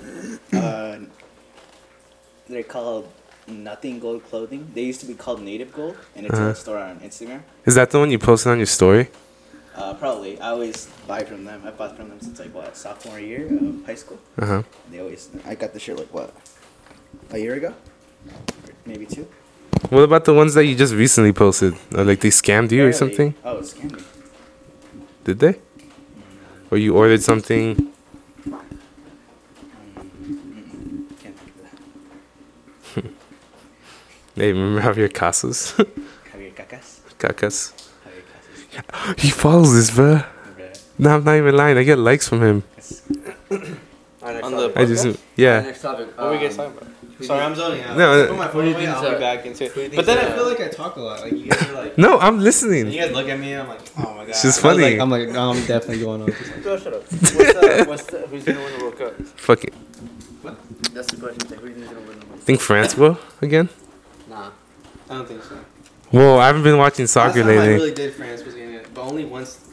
Uh, 0.53 0.97
they're 2.47 2.63
called 2.63 3.07
Nothing 3.47 3.99
Gold 3.99 4.23
Clothing. 4.25 4.71
They 4.73 4.83
used 4.83 4.99
to 5.01 5.05
be 5.05 5.13
called 5.13 5.41
Native 5.41 5.73
Gold, 5.73 5.95
and 6.15 6.25
it's 6.25 6.35
Uh-huh. 6.35 6.49
a 6.49 6.55
store 6.55 6.77
on 6.79 6.99
Instagram. 6.99 7.41
Is 7.65 7.75
that 7.75 7.91
the 7.91 7.99
one 7.99 8.11
you 8.11 8.19
posted 8.19 8.51
on 8.51 8.57
your 8.57 8.65
story? 8.65 9.09
Uh, 9.75 9.93
probably. 9.93 10.39
I 10.41 10.49
always 10.49 10.88
buy 11.07 11.23
from 11.23 11.45
them. 11.45 11.61
I 11.65 11.71
bought 11.71 11.95
from 11.95 12.09
them 12.09 12.19
since 12.19 12.39
like 12.39 12.53
what 12.53 12.75
sophomore 12.75 13.19
year 13.19 13.45
of 13.47 13.85
high 13.85 13.95
school. 13.95 14.19
Uh 14.38 14.45
huh. 14.45 14.63
They 14.91 14.99
always. 14.99 15.29
I 15.45 15.55
got 15.55 15.73
the 15.73 15.79
shirt 15.79 15.97
like 15.97 16.13
what, 16.13 16.33
a 17.31 17.38
year 17.38 17.53
ago, 17.55 17.73
maybe 18.85 19.05
two. 19.05 19.27
What 19.89 20.01
about 20.01 20.25
the 20.25 20.33
ones 20.33 20.53
that 20.55 20.65
you 20.65 20.75
just 20.75 20.93
recently 20.93 21.31
posted? 21.31 21.75
Like 21.91 22.19
they 22.19 22.29
scammed 22.29 22.71
you 22.71 22.85
or 22.85 22.93
something? 22.93 23.35
Oh, 23.45 23.57
scammed 23.61 23.93
me. 23.97 24.03
Did 25.23 25.39
they? 25.39 25.55
Or 26.71 26.77
you 26.77 26.95
ordered 26.95 27.21
something? 27.23 27.75
Mm-mm. 27.75 27.91
Can't 31.21 31.35
think 31.38 31.53
of 32.95 32.95
that. 32.95 33.05
Hey, 34.35 34.53
remember 34.53 34.81
Javier 34.81 35.11
Casas? 35.13 35.73
Javier 36.31 36.53
Cacas. 36.53 36.99
Cacas. 37.17 37.73
Javier 38.05 38.23
Casas. 38.88 39.15
He 39.23 39.29
follows 39.31 39.73
this, 39.73 39.91
bruh. 39.91 40.25
Bruh. 40.57 40.81
No, 40.97 41.15
I'm 41.15 41.23
not 41.23 41.35
even 41.35 41.55
lying. 41.55 41.77
I 41.77 41.83
get 41.83 41.97
likes 41.99 42.27
from 42.29 42.41
him. 42.43 42.63
That's- 42.75 43.01
On 44.21 44.51
topic. 44.51 44.73
the 44.75 44.81
I 44.81 44.85
just, 44.85 45.05
Alright, 45.05 45.19
yeah. 45.38 45.61
next 45.61 45.81
topic. 45.81 46.07
What 46.17 46.27
were 46.27 46.33
you 46.35 46.39
guys 46.41 46.59
Um, 46.59 46.73
talking 46.73 46.88
about? 46.88 46.93
Who 47.19 47.25
Sorry, 47.25 47.41
I'm 47.41 47.53
zoning 47.53 47.83
out. 47.83 47.97
No, 47.97 48.27
Put 48.27 48.38
my 48.38 48.47
phone 48.47 48.67
away, 48.69 48.88
I'll 48.88 49.01
be 49.01 49.07
uh, 49.07 49.19
back 49.19 49.45
into 49.45 49.65
it. 49.65 49.71
who 49.73 49.89
But 49.93 50.05
then 50.05 50.17
I 50.19 50.21
uh, 50.21 50.35
feel 50.35 50.47
like 50.47 50.61
I 50.61 50.69
talk 50.69 50.95
a 50.95 51.01
lot. 51.01 51.19
Like 51.19 51.33
you 51.33 51.47
guys 51.47 51.69
are 51.69 51.73
like, 51.73 51.97
No, 51.97 52.17
I'm 52.17 52.39
listening. 52.39 52.88
you 52.88 53.01
guys 53.01 53.11
look 53.11 53.27
at 53.27 53.38
me, 53.38 53.51
and 53.51 53.63
I'm 53.63 53.67
like, 53.67 53.81
oh 53.97 54.13
my 54.13 54.21
god. 54.21 54.29
It's 54.29 54.41
just 54.41 54.63
I 54.63 54.67
was 54.67 54.77
funny. 54.77 54.91
Like, 54.91 55.01
I'm 55.01 55.09
like, 55.09 55.27
oh, 55.35 55.51
I'm 55.51 55.65
definitely 55.65 55.99
going 55.99 56.21
on. 56.21 56.25
with. 56.27 56.63
Go, 56.63 56.77
shut 56.77 56.93
up. 56.93 57.03
What's 57.11 57.33
the, 57.33 57.85
what's 57.88 58.03
the, 58.05 58.19
who's 58.27 58.43
gonna 58.45 58.63
win 58.63 58.77
the 58.77 58.83
World 58.85 58.97
Cup? 58.97 59.15
Fuck 59.21 59.65
it. 59.65 59.73
That's 60.93 61.07
the 61.11 61.17
question. 61.17 61.49
Like, 61.49 61.59
who's 61.59 61.88
gonna 61.88 61.99
win 61.99 62.19
the 62.19 62.25
World 62.25 62.29
Cup? 62.31 62.39
Think 62.39 62.61
France 62.61 62.95
will 62.95 63.19
again? 63.41 63.67
Nah. 64.29 64.51
I 65.09 65.13
don't 65.13 65.27
think 65.27 65.43
so. 65.43 65.59
Well, 66.13 66.39
I 66.39 66.47
haven't 66.47 66.63
been 66.63 66.77
watching 66.77 67.05
soccer 67.05 67.43
Last 67.43 67.47
time 67.47 67.59
I 67.59 67.67
really 67.67 67.93
did 67.93 68.13
France 68.13 68.45
was 68.45 68.55
getting 68.55 68.75
it, 68.75 68.93
but 68.93 69.01
only 69.01 69.25
once. 69.25 69.65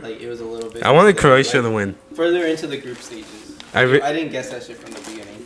Like 0.00 0.20
it 0.20 0.28
was 0.28 0.40
a 0.40 0.44
little 0.44 0.70
bit. 0.70 0.82
I 0.84 0.92
wanted 0.92 1.08
like, 1.08 1.18
Croatia 1.18 1.62
to 1.62 1.70
win. 1.70 1.96
Further 2.14 2.46
into 2.46 2.66
the 2.66 2.76
group 2.76 2.98
stages. 2.98 3.56
I 3.74 3.82
re- 3.82 4.02
I 4.02 4.12
didn't 4.12 4.32
guess 4.32 4.50
that 4.50 4.62
shit 4.62 4.76
from 4.76 4.92
the 4.92 4.98
beginning, 4.98 5.01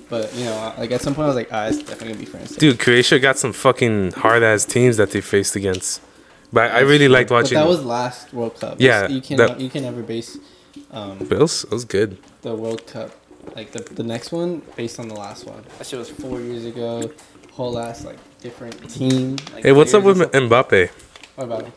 but 0.08 0.32
you 0.34 0.44
know, 0.44 0.72
like 0.78 0.90
at 0.92 1.00
some 1.00 1.14
point 1.14 1.25
I 1.25 1.28
was 1.28 1.36
like, 1.36 1.48
ah, 1.52 1.66
it's 1.66 1.78
definitely 1.78 2.08
gonna 2.08 2.18
be 2.20 2.25
France. 2.26 2.56
Dude, 2.56 2.78
Croatia 2.78 3.18
got 3.18 3.38
some 3.38 3.52
fucking 3.52 4.12
hard 4.12 4.42
ass 4.42 4.64
teams 4.64 4.96
that 4.98 5.10
they 5.10 5.20
faced 5.20 5.56
against. 5.56 6.00
But 6.52 6.70
I 6.72 6.80
really 6.80 7.08
liked 7.08 7.28
But 7.30 7.42
watching. 7.44 7.58
that 7.58 7.66
was 7.66 7.84
last 7.84 8.32
World 8.32 8.58
Cup. 8.60 8.76
Yeah, 8.78 9.08
you 9.08 9.20
can 9.20 9.36
that- 9.38 9.60
you 9.60 9.68
can 9.68 9.82
never 9.82 10.02
base 10.02 10.38
um, 10.92 11.18
Bills. 11.18 11.64
It 11.64 11.70
was 11.72 11.84
good. 11.84 12.18
the 12.42 12.54
World 12.54 12.86
Cup 12.86 13.10
like 13.54 13.72
the 13.72 13.82
the 13.94 14.02
next 14.02 14.32
one 14.32 14.62
based 14.76 14.98
on 15.00 15.08
the 15.08 15.14
last 15.14 15.46
one. 15.46 15.62
That 15.78 15.86
shit 15.86 15.98
was 15.98 16.10
four 16.10 16.40
years 16.40 16.64
ago. 16.64 17.10
Whole 17.52 17.78
ass 17.78 18.04
like 18.04 18.18
different 18.40 18.88
team. 18.90 19.36
Like, 19.54 19.64
Hey, 19.64 19.72
what's 19.72 19.94
up 19.94 20.04
with 20.04 20.20
and 20.20 20.50
Mbappe? 20.50 20.90
What 21.36 21.44
about 21.44 21.62
him? 21.64 21.72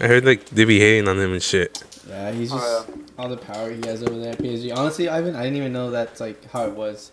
I 0.00 0.06
heard 0.06 0.24
like 0.24 0.44
they 0.46 0.64
be 0.64 0.78
hating 0.78 1.08
on 1.08 1.18
him 1.18 1.32
and 1.32 1.42
shit. 1.42 1.82
Yeah, 2.08 2.32
he's 2.32 2.52
Oh, 2.52 2.58
just 2.58 2.98
all 3.18 3.28
the 3.28 3.36
power 3.36 3.70
he 3.70 3.80
has 3.86 4.02
over 4.02 4.18
there 4.18 4.32
at 4.32 4.38
PSG. 4.38 4.76
Honestly, 4.76 5.08
Ivan, 5.08 5.34
I 5.36 5.42
didn't 5.44 5.56
even 5.58 5.72
know 5.72 5.90
that's 5.90 6.20
like 6.20 6.44
how 6.50 6.64
it 6.66 6.72
was, 6.74 7.12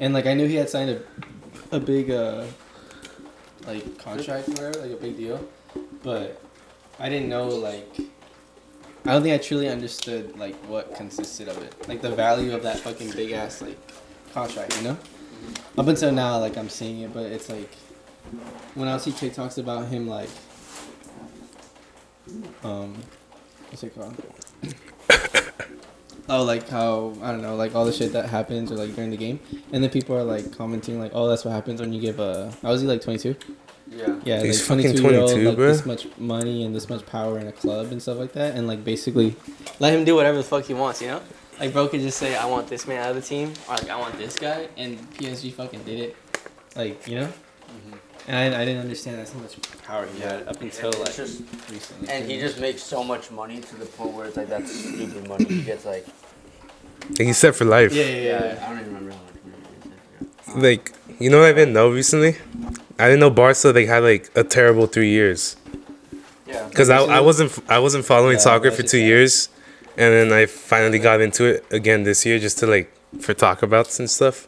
and 0.00 0.14
like 0.14 0.26
I 0.26 0.34
knew 0.34 0.46
he 0.46 0.56
had 0.56 0.68
signed 0.68 0.90
a, 0.90 1.76
a 1.76 1.80
big 1.80 2.10
uh, 2.10 2.44
like 3.66 3.98
contract 3.98 4.48
or 4.48 4.52
whatever, 4.52 4.80
like 4.80 4.90
a 4.92 4.96
big 4.96 5.16
deal, 5.16 5.46
but 6.02 6.40
I 6.98 7.08
didn't 7.08 7.28
know 7.28 7.48
like. 7.48 7.88
I 9.06 9.12
don't 9.12 9.22
think 9.22 9.34
I 9.34 9.44
truly 9.44 9.68
understood 9.68 10.38
like 10.38 10.56
what 10.64 10.94
consisted 10.94 11.48
of 11.48 11.62
it, 11.62 11.88
like 11.88 12.00
the 12.00 12.14
value 12.14 12.54
of 12.54 12.62
that 12.62 12.78
fucking 12.78 13.10
big 13.10 13.32
ass 13.32 13.60
like 13.60 13.76
contract, 14.32 14.76
you 14.78 14.82
know. 14.82 14.98
Up 15.76 15.86
until 15.86 16.10
now, 16.10 16.38
like 16.38 16.56
I'm 16.56 16.70
seeing 16.70 17.00
it, 17.00 17.12
but 17.12 17.26
it's 17.26 17.50
like 17.50 17.74
when 18.74 18.88
I 18.88 18.96
see 18.96 19.10
TikToks 19.10 19.58
about 19.58 19.88
him, 19.88 20.08
like, 20.08 20.30
um, 22.62 22.96
what's 23.68 23.82
it 23.82 23.94
called? 23.94 24.16
oh, 26.28 26.42
like 26.44 26.68
how 26.68 27.12
I 27.22 27.30
don't 27.30 27.42
know, 27.42 27.56
like 27.56 27.74
all 27.74 27.84
the 27.84 27.92
shit 27.92 28.12
that 28.12 28.28
happens 28.28 28.70
or 28.70 28.76
like 28.76 28.94
during 28.94 29.10
the 29.10 29.16
game, 29.16 29.40
and 29.72 29.82
then 29.82 29.90
people 29.90 30.16
are 30.16 30.24
like 30.24 30.56
commenting 30.56 30.98
like, 30.98 31.12
"Oh, 31.14 31.28
that's 31.28 31.44
what 31.44 31.52
happens 31.52 31.80
when 31.80 31.92
you 31.92 32.00
give 32.00 32.20
a." 32.20 32.52
I 32.62 32.70
was 32.70 32.80
he 32.80 32.86
like 32.86 33.02
twenty 33.02 33.18
two? 33.18 33.36
Yeah. 33.90 34.18
Yeah, 34.24 34.42
He's 34.42 34.68
like 34.68 34.80
fucking 34.82 34.96
22 34.96 35.02
year 35.02 35.20
old, 35.20 35.30
22, 35.30 35.48
like 35.50 35.58
bruh. 35.58 35.68
this 35.68 35.86
much 35.86 36.18
money 36.18 36.64
and 36.64 36.74
this 36.74 36.88
much 36.88 37.04
power 37.06 37.38
in 37.38 37.46
a 37.46 37.52
club 37.52 37.92
and 37.92 38.00
stuff 38.00 38.18
like 38.18 38.32
that, 38.32 38.56
and 38.56 38.66
like 38.66 38.82
basically 38.82 39.36
let 39.78 39.94
him 39.94 40.04
do 40.04 40.14
whatever 40.14 40.38
the 40.38 40.42
fuck 40.42 40.64
he 40.64 40.74
wants, 40.74 41.00
you 41.02 41.08
know? 41.08 41.20
Like 41.60 41.72
bro 41.72 41.86
could 41.88 42.00
just 42.00 42.18
say, 42.18 42.34
"I 42.34 42.46
want 42.46 42.66
this 42.68 42.88
man 42.88 43.02
out 43.04 43.10
of 43.10 43.16
the 43.16 43.22
team," 43.22 43.52
or 43.68 43.74
like, 43.74 43.90
"I 43.90 43.96
want 43.96 44.16
this 44.18 44.36
guy," 44.36 44.68
and 44.76 44.98
PSG 45.14 45.52
fucking 45.52 45.84
did 45.84 46.00
it, 46.00 46.16
like 46.74 47.06
you 47.06 47.20
know. 47.20 47.32
And 48.26 48.54
I, 48.54 48.62
I 48.62 48.64
didn't 48.64 48.80
understand 48.80 49.18
that's 49.18 49.32
how 49.32 49.40
much 49.40 49.56
power 49.84 50.06
he 50.06 50.20
had 50.20 50.48
up 50.48 50.60
until 50.62 50.88
It's 50.90 50.98
like 50.98 51.14
just- 51.16 51.42
recently. 51.70 52.08
And 52.08 52.30
he 52.30 52.38
just 52.40 52.58
makes 52.58 52.82
so 52.82 53.04
much 53.04 53.30
money 53.30 53.60
to 53.60 53.76
the 53.76 53.84
point 53.86 54.12
where 54.14 54.26
it's 54.26 54.36
like 54.36 54.48
that's 54.48 54.72
stupid 54.74 55.28
money. 55.28 55.44
He 55.44 55.62
gets 55.62 55.84
like 55.84 56.06
And 57.18 57.26
he's 57.28 57.36
set 57.38 57.54
for 57.54 57.64
life. 57.66 57.92
yeah, 57.92 58.04
yeah, 58.04 58.10
yeah. 58.16 58.44
yeah, 58.54 58.64
I 58.66 58.68
don't 58.70 58.80
even 58.80 58.94
remember 58.94 59.10
how 59.12 59.22
much 59.24 59.34
money 59.44 59.56
he 59.82 59.88
gets. 59.90 60.38
I 60.38 60.42
forgot. 60.52 60.62
Like, 60.62 60.92
you 61.20 61.30
know 61.30 61.40
what 61.40 61.48
I 61.48 61.52
didn't 61.52 61.74
know 61.74 61.90
recently? 61.90 62.36
I 62.98 63.04
didn't 63.08 63.20
know 63.20 63.30
Barca 63.30 63.72
they 63.72 63.86
had 63.86 64.02
like 64.02 64.30
a 64.34 64.42
terrible 64.44 64.86
three 64.86 65.10
years. 65.10 65.56
Yeah. 66.46 66.68
Cause 66.70 66.88
I, 66.90 66.98
I 67.02 67.20
wasn't 67.20 67.58
I 67.68 67.78
wasn't 67.78 68.04
following 68.04 68.34
Yeah, 68.34 68.38
soccer 68.48 68.70
for 68.70 68.82
two 68.82 69.00
sad. 69.00 69.06
years, 69.06 69.48
and 69.96 70.12
then 70.14 70.32
I 70.32 70.46
finally 70.46 70.98
got 71.00 71.20
into 71.20 71.44
it 71.44 71.64
again 71.70 72.04
this 72.04 72.24
year 72.24 72.38
just 72.38 72.58
to 72.60 72.66
like 72.66 72.92
for 73.20 73.34
talk 73.34 73.62
abouts 73.62 73.98
and 73.98 74.08
stuff. 74.08 74.46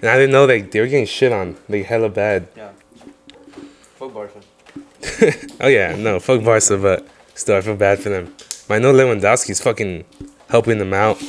And 0.00 0.08
I 0.10 0.14
didn't 0.16 0.30
know 0.32 0.44
like 0.44 0.70
they 0.70 0.80
were 0.80 0.86
getting 0.86 1.06
shit 1.06 1.32
on 1.32 1.56
like 1.68 1.86
hella 1.86 2.08
bad. 2.08 2.46
Yeah. 2.56 2.70
Fuck 4.02 4.14
Barca. 4.14 4.40
oh 5.60 5.68
yeah, 5.68 5.94
no 5.94 6.18
fuck 6.18 6.42
Barca, 6.42 6.76
but 6.76 7.06
still 7.36 7.56
I 7.56 7.60
feel 7.60 7.76
bad 7.76 8.00
for 8.00 8.08
them. 8.08 8.34
But 8.66 8.74
I 8.74 8.78
know 8.80 8.92
Lewandowski's 8.92 9.60
fucking 9.60 10.04
helping 10.48 10.78
them 10.78 10.92
out. 10.92 11.22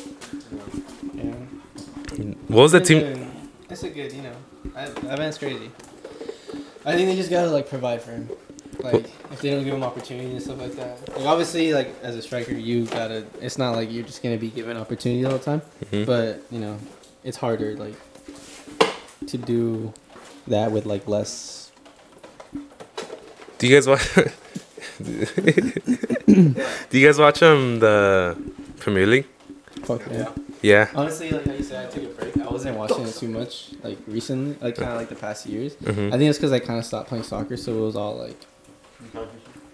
yeah. 1.14 1.34
What 2.48 2.64
was 2.64 2.72
the 2.72 2.80
team? 2.80 3.00
good. 3.00 3.28
It's 3.70 3.84
a 3.84 3.90
good, 3.90 4.12
you 4.12 4.24
know. 4.24 4.36
I, 4.76 4.88
mean, 4.88 5.22
it's 5.22 5.38
crazy. 5.38 5.70
I 6.84 6.96
think 6.96 7.10
they 7.10 7.16
just 7.16 7.30
gotta 7.30 7.52
like 7.52 7.70
provide 7.70 8.02
for 8.02 8.10
him. 8.10 8.28
Like 8.80 9.06
if 9.32 9.42
they 9.42 9.52
don't 9.52 9.64
give 9.64 9.76
him 9.76 9.84
opportunity 9.84 10.32
and 10.32 10.42
stuff 10.42 10.60
like 10.60 10.74
that. 10.74 11.16
Like 11.16 11.28
obviously, 11.28 11.76
like 11.76 11.94
as 12.02 12.16
a 12.16 12.24
striker, 12.24 12.54
you 12.54 12.88
gotta. 12.88 13.24
It's 13.40 13.60
not 13.60 13.76
like 13.76 13.92
you're 13.92 14.04
just 14.04 14.24
gonna 14.24 14.38
be 14.38 14.50
given 14.50 14.78
opportunity 14.78 15.24
all 15.26 15.34
the 15.34 15.38
time. 15.38 15.62
Mhm. 15.92 16.08
But 16.08 16.42
you 16.50 16.60
know, 16.60 16.80
it's 17.24 17.38
harder 17.38 17.76
like 17.76 17.94
to 19.28 19.38
do 19.38 19.94
that 20.48 20.72
with 20.72 20.88
like 20.88 21.08
less. 21.08 21.62
Do 23.63 23.69
you 23.69 23.76
guys 23.78 23.88
watch? 23.88 24.13
Do 26.89 26.99
you 26.99 27.08
guys 27.08 27.17
watch 27.17 27.41
um 27.41 27.80
the 27.80 28.36
Premier 28.80 29.08
League? 29.08 29.26
Fuck 29.86 30.02
yeah. 30.12 30.30
Yeah. 30.62 30.89
Honestly, 30.93 31.32
like 31.32 31.45
how 31.45 31.54
you 31.54 31.63
said, 31.63 31.88
I 31.88 31.89
took 31.89 32.04
a 32.04 32.08
break. 32.08 32.38
I 32.45 32.52
wasn't 32.52 32.78
watching 32.78 33.06
it 33.08 33.15
too 33.15 33.30
much 33.30 33.69
like 33.82 33.99
recently, 34.06 34.58
like 34.60 34.76
kind 34.76 34.91
of 34.91 34.97
like 34.97 35.08
the 35.08 35.15
past 35.15 35.45
years. 35.45 35.76
hmm 35.76 36.08
I 36.12 36.17
think 36.17 36.23
it's 36.23 36.38
because 36.38 36.52
I 36.52 36.60
kind 36.60 36.78
of 36.78 36.84
stopped 36.84 37.08
playing 37.08 37.23
soccer, 37.23 37.56
so 37.56 37.71
it 37.73 37.80
was 37.80 37.95
all 37.95 38.17
like 38.17 38.36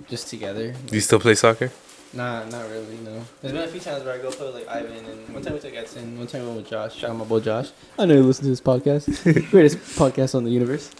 just 0.07 0.27
together. 0.29 0.75
Do 0.85 0.95
you 0.95 1.01
still 1.01 1.19
play 1.19 1.33
soccer? 1.33 1.71
Nah, 2.13 2.45
not 2.45 2.69
really. 2.69 2.97
No. 3.03 3.25
There's 3.41 3.53
been 3.53 3.63
a 3.63 3.67
few 3.67 3.79
times 3.79 4.03
where 4.03 4.13
I 4.13 4.19
go 4.19 4.29
play 4.29 4.45
with 4.45 4.55
like 4.55 4.67
Ivan, 4.67 5.03
and 5.03 5.33
one 5.33 5.41
time 5.41 5.53
we 5.53 5.59
took 5.61 5.73
Edson, 5.73 6.15
one 6.15 6.27
time 6.27 6.41
we 6.41 6.47
went 6.49 6.59
with 6.61 6.69
Josh. 6.69 6.95
Shout 6.95 7.09
out 7.09 7.15
my 7.15 7.25
boy 7.25 7.39
Josh. 7.39 7.69
I 7.97 8.05
know 8.05 8.13
you 8.13 8.21
listen 8.21 8.43
to 8.43 8.51
this 8.51 8.61
podcast, 8.61 9.49
greatest 9.49 9.79
podcast 9.97 10.35
on 10.35 10.43
the 10.43 10.51
universe. 10.51 10.91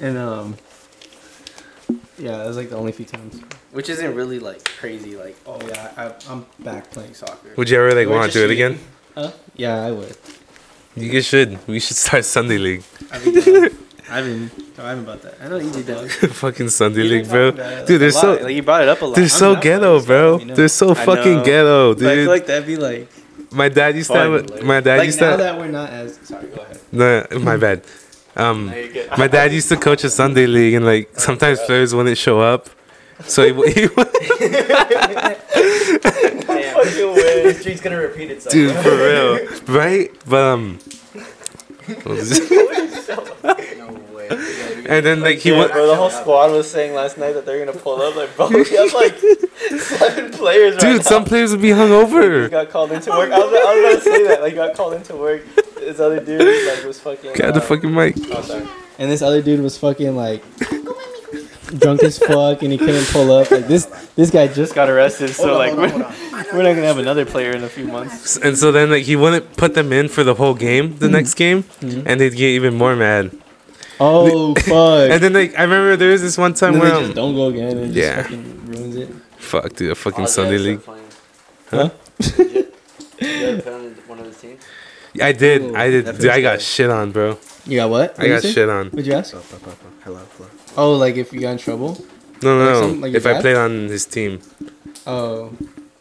And 0.00 0.18
um, 0.18 0.56
yeah, 2.18 2.38
that 2.38 2.46
was 2.46 2.56
like 2.56 2.70
the 2.70 2.76
only 2.76 2.92
few 2.92 3.04
times. 3.04 3.40
Which 3.72 3.88
isn't 3.88 4.14
really 4.14 4.38
like 4.38 4.64
crazy. 4.78 5.16
Like, 5.16 5.36
oh 5.46 5.58
yeah, 5.66 5.92
I, 5.96 6.32
I'm 6.32 6.46
back 6.60 6.90
playing 6.90 7.14
soccer. 7.14 7.50
Would 7.56 7.68
you 7.70 7.78
ever 7.78 7.94
like 7.94 8.08
want 8.08 8.24
to 8.24 8.28
just 8.28 8.36
do 8.36 8.44
it 8.44 8.50
again? 8.52 8.78
Huh? 9.14 9.32
Yeah, 9.56 9.84
I 9.84 9.90
would. 9.92 10.16
You 10.96 11.10
guys 11.10 11.26
should. 11.26 11.58
We 11.68 11.78
should 11.80 11.96
start 11.96 12.24
Sunday 12.24 12.58
League. 12.58 12.82
I 13.12 13.18
mean, 13.18 13.36
Ivan, 14.08 14.50
tell 14.74 14.86
Ivan 14.86 15.04
about 15.04 15.20
that. 15.22 15.34
I 15.42 15.48
know 15.48 15.56
you 15.58 15.70
did 15.70 15.86
that. 15.86 16.08
Fucking 16.32 16.68
Sunday 16.70 17.02
League, 17.02 17.28
bro. 17.28 17.50
Dude, 17.50 18.00
they're 18.00 18.10
so 18.12 18.34
like 18.34 18.54
you 18.54 18.62
brought 18.62 18.82
it 18.82 18.88
up 18.88 19.02
a 19.02 19.06
lot. 19.06 19.16
they're 19.16 19.28
so 19.28 19.52
down 19.54 19.56
for 19.56 19.62
ghetto, 19.62 20.00
bro. 20.04 20.38
you 20.38 20.44
know? 20.46 20.54
They're 20.54 20.68
so 20.68 20.94
fucking 20.94 21.38
know. 21.38 21.44
ghetto, 21.44 21.94
But 21.94 22.06
I 22.06 22.14
feel 22.16 22.30
like 22.30 22.46
that'd 22.46 22.66
be 22.66 22.76
like 22.76 23.08
my 23.52 23.68
dad 23.68 23.94
used 23.96 24.08
to 24.10 24.14
fun. 24.16 24.32
have. 24.32 24.60
a- 24.60 24.64
My 24.64 24.80
dad 24.80 24.98
like 24.98 25.06
used 25.06 25.20
now 25.20 25.32
to. 25.36 25.42
that 25.42 25.58
we're 25.58 25.68
not 25.68 25.90
as 25.90 26.18
sorry. 26.22 26.46
Go 26.48 26.62
ahead. 26.62 26.80
No, 26.92 27.26
my 27.40 27.56
bad. 27.56 27.82
Um, 28.36 28.66
my 29.16 29.28
dad 29.28 29.52
used 29.52 29.68
to 29.70 29.76
coach 29.76 30.04
a 30.04 30.10
Sunday 30.10 30.46
league, 30.46 30.74
and 30.74 30.84
like 30.84 31.18
sometimes 31.18 31.58
players 31.60 31.94
wouldn't 31.94 32.18
show 32.18 32.40
up, 32.40 32.68
so 33.24 33.42
he, 33.42 33.52
he 33.72 33.88
street's 37.54 37.80
gonna 37.80 37.96
repeat 37.96 38.30
itself. 38.30 38.52
dude 38.52 38.76
for 38.76 38.94
real, 38.96 39.38
right? 39.66 40.10
But 40.26 40.44
um, 40.44 40.78
way. 44.30 44.86
and 44.88 45.04
then 45.06 45.20
like 45.20 45.38
he 45.38 45.52
went. 45.52 45.72
bro, 45.72 45.86
the 45.86 45.96
whole 45.96 46.10
squad 46.10 46.50
was 46.52 46.70
saying 46.70 46.94
last 46.94 47.18
night 47.18 47.32
that 47.32 47.46
they're 47.46 47.64
gonna 47.64 47.76
pull 47.78 48.00
up. 48.02 48.16
Like, 48.16 48.34
bro, 48.36 48.48
we 48.50 48.64
have 48.76 48.92
like 48.92 49.16
seven 49.80 50.30
players 50.32 50.74
right 50.74 50.80
Dude, 50.80 50.96
now. 50.96 51.02
some 51.02 51.24
players 51.24 51.50
would 51.52 51.62
be 51.62 51.70
hungover. 51.70 52.44
He 52.44 52.48
hungover. 52.48 52.50
got 52.50 52.70
called 52.70 52.92
into 52.92 53.10
work. 53.10 53.30
I 53.30 53.38
was, 53.38 53.46
I 53.46 53.74
was 53.74 53.94
about 53.94 54.04
to 54.04 54.10
say 54.16 54.26
that. 54.28 54.42
Like, 54.42 54.54
got 54.54 54.74
called 54.74 54.94
into 54.94 55.16
work. 55.16 55.42
This 55.76 56.00
other 56.00 56.20
dude 56.20 56.40
like 56.40 56.84
was 56.84 56.98
fucking. 57.00 57.34
Got 57.34 57.54
the 57.54 57.60
uh, 57.60 57.64
fucking 57.64 57.94
mic. 57.94 58.16
Oh, 58.32 58.42
sorry. 58.42 58.66
And 58.98 59.10
this 59.10 59.22
other 59.22 59.42
dude 59.42 59.60
was 59.60 59.78
fucking 59.78 60.16
like 60.16 60.42
drunk 61.78 62.02
as 62.02 62.18
fuck 62.18 62.62
and 62.62 62.72
he 62.72 62.78
couldn't 62.78 63.06
pull 63.06 63.30
up. 63.32 63.50
Like 63.50 63.66
this, 63.66 63.86
this 64.14 64.30
guy 64.30 64.48
just 64.48 64.74
got 64.74 64.88
arrested. 64.88 65.30
So 65.30 65.48
Hold 65.48 65.50
on, 65.50 65.58
like, 65.58 65.70
hold 65.70 65.78
on, 65.78 65.98
we're, 66.00 66.04
hold 66.04 66.46
on. 66.46 66.56
we're 66.56 66.62
not 66.62 66.74
gonna 66.74 66.86
have 66.86 66.98
another 66.98 67.24
player 67.24 67.50
in 67.52 67.64
a 67.64 67.68
few 67.68 67.86
months. 67.86 68.36
And 68.36 68.56
so 68.56 68.72
then 68.72 68.90
like 68.90 69.04
he 69.04 69.16
wouldn't 69.16 69.56
put 69.56 69.74
them 69.74 69.92
in 69.92 70.08
for 70.08 70.24
the 70.24 70.34
whole 70.34 70.54
game, 70.54 70.96
the 70.98 71.08
next 71.08 71.34
game, 71.34 71.64
and 71.80 72.20
they'd 72.20 72.30
get 72.30 72.48
even 72.50 72.74
more 72.74 72.96
mad. 72.96 73.30
Oh 74.00 74.54
fuck! 74.58 75.10
And 75.10 75.22
then 75.22 75.32
like 75.32 75.58
I 75.58 75.62
remember 75.62 75.96
there 75.96 76.10
was 76.12 76.22
this 76.22 76.36
one 76.38 76.54
time 76.54 76.78
where 76.78 76.90
they 76.90 76.96
um, 76.96 77.02
just 77.04 77.14
don't 77.16 77.34
go 77.34 77.46
again 77.48 77.78
and 77.78 77.94
just 77.94 77.96
Yeah. 77.96 78.22
fucking 78.22 78.66
ruins 78.66 78.96
it. 78.96 79.08
fuck 79.38 79.72
dude, 79.74 79.90
a 79.92 79.94
fucking 79.94 80.24
Oh, 80.24 80.26
Sunday 80.26 80.58
league. 80.58 80.80
Huh? 81.70 81.90
Did 82.18 82.66
you 83.20 83.46
ever 83.46 83.62
play 83.62 83.72
on 83.74 83.94
one 84.06 84.18
of 84.20 84.26
the 84.26 84.34
teams? 84.48 84.62
I 85.22 85.32
did, 85.32 85.62
Ooh, 85.62 85.74
I 85.76 85.88
did. 85.88 86.04
Dude, 86.18 86.28
I 86.30 86.42
got 86.42 86.60
shit 86.60 86.90
on, 86.90 87.10
bro. 87.10 87.38
You 87.64 87.76
got 87.78 87.88
what? 87.90 88.10
I 88.10 88.12
What'd 88.12 88.26
you 88.26 88.32
got 88.34 88.42
say? 88.42 88.52
shit 88.52 88.68
on. 88.68 88.86
What'd 88.90 89.06
you 89.06 89.14
ask? 89.14 89.30
Hello, 89.32 89.42
hello, 90.04 90.20
hello. 90.36 90.48
Oh, 90.76 90.92
like 90.96 91.16
if 91.16 91.32
you 91.32 91.40
got 91.40 91.52
in 91.52 91.58
trouble? 91.58 91.96
No, 92.42 92.58
Like 92.58 92.68
no, 92.68 92.80
some- 92.82 93.00
like 93.00 93.12
no. 93.12 93.16
If 93.16 93.24
your 93.24 93.32
I 93.32 93.34
dad? 93.36 93.40
played 93.42 93.56
on 93.56 93.70
his 93.88 94.04
team, 94.04 94.40
Oh, 95.06 95.52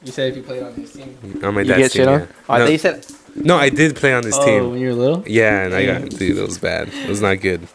you 0.03 0.11
said 0.11 0.31
if 0.31 0.35
you 0.37 0.43
played 0.43 0.63
on 0.63 0.73
his 0.73 0.91
team. 0.91 1.17
on 1.43 1.53
my 1.53 1.61
you 1.61 1.67
dad's 1.67 1.79
get 1.83 1.91
team. 1.93 1.99
shit 2.01 2.07
on? 2.09 2.19
yeah. 2.19 2.25
Oh, 2.49 2.53
I 2.53 2.57
no, 2.59 2.65
thought 2.65 2.71
you 2.73 2.77
said. 2.77 3.05
no, 3.35 3.57
I 3.57 3.69
did 3.69 3.95
play 3.95 4.13
on 4.13 4.23
his 4.23 4.35
Oh, 4.37 4.45
team. 4.45 4.71
when 4.71 4.79
you 4.81 4.87
were 4.89 4.93
little. 4.95 5.23
Yeah, 5.25 5.63
and 5.63 5.73
I 5.73 5.85
got 5.85 6.09
dude, 6.09 6.37
it 6.37 6.41
was 6.45 6.57
bad. 6.57 6.89
It 6.89 7.07
was 7.07 7.21
not 7.21 7.39
good. 7.39 7.65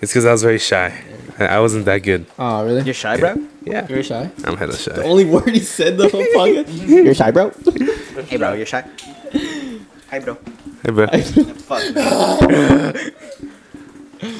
It's 0.00 0.12
because 0.12 0.24
I 0.24 0.32
was 0.32 0.42
very 0.42 0.58
shy. 0.58 0.92
I, 1.38 1.46
I 1.46 1.60
wasn't 1.60 1.84
that 1.86 1.98
good. 1.98 2.26
Oh, 2.38 2.64
really? 2.64 2.82
You're 2.82 2.94
shy, 2.94 3.16
bro? 3.16 3.34
Yeah, 3.64 3.86
You're 3.88 4.02
shy. 4.02 4.30
I'm 4.44 4.56
hella 4.56 4.72
The 4.72 4.78
shy. 4.78 4.92
The 4.92 5.04
only 5.04 5.24
word 5.24 5.48
he 5.48 5.60
said 5.60 5.96
the 5.98 6.08
whole 6.08 6.22
podcast. 6.22 6.88
You're 6.88 7.14
shy, 7.14 7.30
bro. 7.30 7.50
Hey, 8.24 8.36
bro, 8.36 8.52
you're 8.54 8.66
shy? 8.66 8.84
Hi, 10.10 10.18
bro. 10.20 10.38
Hey, 10.84 10.90
bro. 10.92 11.06
Fuck, 11.08 11.94
man. 11.94 12.94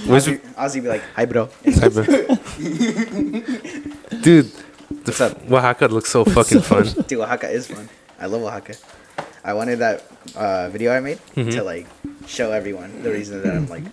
Where's 0.07 0.27
Ozzy, 0.27 0.39
Ozzy 0.55 0.83
be 0.83 0.89
like, 0.89 1.03
hi, 1.15 1.25
bro. 1.27 1.49
Hi, 1.67 1.89
bro. 1.89 2.05
Dude, 4.23 4.47
the 4.53 4.65
What's 5.05 5.21
up? 5.21 5.51
Oaxaca 5.51 5.87
looks 5.89 6.11
so 6.11 6.25
fucking 6.25 6.63
fun. 6.63 6.85
Dude, 7.07 7.21
Oaxaca 7.21 7.49
is 7.51 7.67
fun. 7.67 7.89
I 8.19 8.27
love 8.27 8.43
Oaxaca. 8.43 8.75
I 9.45 9.53
wanted 9.55 9.79
that 9.81 10.05
uh, 10.35 10.69
video 10.71 10.93
I 10.93 11.01
made 11.01 11.19
Mm-hmm. 11.37 11.51
to 11.51 11.63
like 11.63 11.87
show 12.27 12.53
everyone 12.53 13.03
the 13.03 13.11
reason 13.11 13.43
that 13.43 13.55
I'm 13.55 13.69
like 13.69 13.85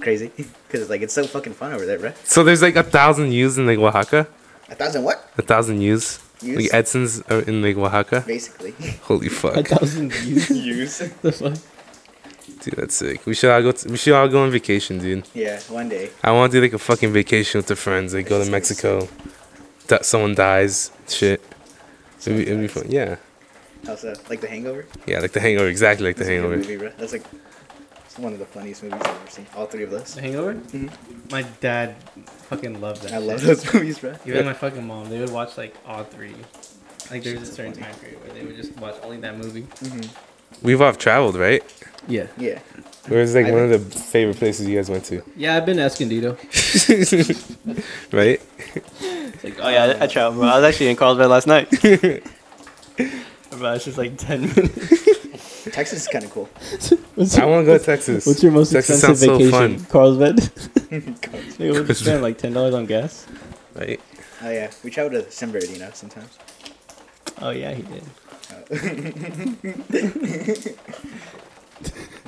crazy 0.00 0.30
because 0.68 0.88
like 0.90 1.02
it's 1.02 1.14
so 1.14 1.24
fucking 1.26 1.54
fun 1.54 1.72
over 1.72 1.86
there, 1.86 1.98
bro. 1.98 2.12
So 2.24 2.44
there's 2.44 2.62
like 2.62 2.76
a 2.76 2.82
thousand 2.82 3.32
U's 3.32 3.58
in 3.58 3.66
like 3.66 3.78
Oaxaca. 3.78 4.26
A 4.70 4.74
thousand 4.74 5.04
what? 5.04 5.30
A 5.38 5.42
thousand 5.42 5.80
U's. 5.80 6.20
Use? 6.40 6.56
Like 6.56 6.74
Edson's 6.74 7.20
are 7.22 7.40
in 7.40 7.62
like 7.62 7.76
Oaxaca. 7.76 8.22
Basically. 8.26 8.72
Holy 9.02 9.28
fuck. 9.28 9.52
A 9.56 9.64
fuck, 9.64 9.80
thousand 9.80 10.12
views. 10.12 10.50
Use. 10.50 10.98
the 10.98 11.32
fuck? 11.32 11.54
dude, 12.62 12.74
that's 12.74 12.94
sick. 12.94 13.24
We 13.26 13.34
should 13.34 13.50
all 13.50 13.62
go. 13.62 13.72
To, 13.72 13.88
we 13.88 13.96
should 13.96 14.14
all 14.14 14.28
go 14.28 14.42
on 14.42 14.50
vacation, 14.50 14.98
dude. 14.98 15.26
Yeah, 15.34 15.60
one 15.68 15.88
day. 15.88 16.10
I 16.22 16.32
want 16.32 16.52
to 16.52 16.58
do 16.58 16.62
like 16.62 16.72
a 16.72 16.78
fucking 16.78 17.12
vacation 17.12 17.58
with 17.58 17.66
the 17.66 17.76
friends. 17.76 18.14
Like 18.14 18.28
go 18.28 18.42
to 18.42 18.50
Mexico. 18.50 19.08
That 19.88 20.04
someone 20.04 20.34
dies. 20.34 20.90
Shit. 21.08 21.42
It'd 22.20 22.36
be, 22.36 22.42
it'd 22.42 22.60
be 22.60 22.68
fun. 22.68 22.86
Yeah. 22.90 23.16
Also, 23.88 24.14
like 24.28 24.40
The 24.40 24.48
Hangover. 24.48 24.86
Yeah, 25.06 25.20
like 25.20 25.32
the 25.32 25.40
Hangover. 25.40 25.68
Exactly 25.68 26.06
like 26.06 26.16
the 26.16 26.24
That's 26.24 26.30
a 26.30 26.34
good 26.34 26.42
Hangover. 26.42 26.56
movie, 26.56 26.76
bro. 26.76 26.90
That's 26.98 27.12
like 27.12 27.22
it's 27.22 27.47
one 28.18 28.32
of 28.32 28.38
the 28.38 28.46
funniest 28.46 28.82
movies 28.82 29.00
I've 29.02 29.16
ever 29.16 29.30
seen. 29.30 29.46
All 29.56 29.66
three 29.66 29.84
of 29.84 29.90
those. 29.90 30.14
The 30.14 30.20
Hangover. 30.22 30.54
Mm-hmm. 30.54 30.88
My 31.30 31.42
dad 31.60 31.96
fucking 32.48 32.80
loved 32.80 33.02
that. 33.02 33.12
I 33.12 33.18
love 33.18 33.42
those 33.42 33.72
movies, 33.72 33.98
bro. 33.98 34.14
Even 34.26 34.46
my 34.46 34.52
fucking 34.52 34.86
mom, 34.86 35.08
they 35.08 35.20
would 35.20 35.30
watch 35.30 35.56
like 35.56 35.74
all 35.86 36.04
three. 36.04 36.34
Like 37.10 37.22
there's 37.22 37.42
a 37.42 37.46
certain 37.46 37.72
time 37.72 37.94
period 37.96 38.22
where 38.22 38.32
they 38.32 38.44
would 38.44 38.56
just 38.56 38.76
watch 38.78 38.96
only 39.02 39.18
that 39.18 39.36
movie. 39.38 39.62
Mm-hmm. 39.62 40.66
We've 40.66 40.80
all 40.80 40.92
traveled, 40.92 41.36
right? 41.36 41.62
Yeah. 42.06 42.26
Yeah. 42.36 42.60
Where's 43.06 43.34
like 43.34 43.46
I 43.46 43.52
one 43.52 43.70
of 43.70 43.70
the 43.70 43.78
favorite 43.78 44.36
places 44.36 44.66
you 44.68 44.76
guys 44.76 44.90
went 44.90 45.04
to? 45.06 45.22
Yeah, 45.36 45.56
I've 45.56 45.64
been 45.64 45.76
to 45.78 45.82
Escondido. 45.84 46.32
right? 48.12 48.40
It's 49.00 49.44
like, 49.44 49.58
oh 49.60 49.68
yeah, 49.68 49.96
I, 49.98 50.04
I 50.04 50.06
traveled, 50.06 50.40
bro. 50.40 50.48
I 50.48 50.56
was 50.56 50.64
actually 50.64 50.88
in 50.88 50.96
Carlsbad 50.96 51.28
last 51.30 51.46
night. 51.46 51.70
bro, 51.80 53.72
it's 53.74 53.84
just 53.84 53.98
like 53.98 54.18
ten 54.18 54.42
minutes. 54.42 55.08
Texas 55.68 56.02
is 56.02 56.08
kind 56.08 56.24
of 56.24 56.30
cool. 56.30 56.46
What's 57.14 57.36
I 57.38 57.44
want 57.44 57.62
to 57.62 57.66
go 57.72 57.78
to 57.78 57.84
Texas. 57.84 58.26
What's 58.26 58.42
your 58.42 58.52
most 58.52 58.72
Texas 58.72 58.98
expensive 58.98 59.28
sounds 59.28 59.40
so 59.40 59.50
vacation? 59.50 59.78
fun. 59.78 59.90
Carlsbad. 59.90 60.36
Nigga, 60.88 61.72
would 61.78 61.88
you 61.88 61.94
spend 61.94 62.22
like 62.22 62.38
ten 62.38 62.52
dollars 62.52 62.74
on 62.74 62.86
gas? 62.86 63.26
Right? 63.74 64.00
Oh 64.42 64.50
yeah, 64.50 64.70
we 64.84 64.90
travel 64.90 65.10
to 65.20 65.30
San 65.30 65.50
Bernardino 65.50 65.90
sometimes. 65.94 66.38
Oh 67.40 67.50
yeah, 67.50 67.72
he 67.74 67.82
did. 67.82 68.02
Oh. 68.50 68.64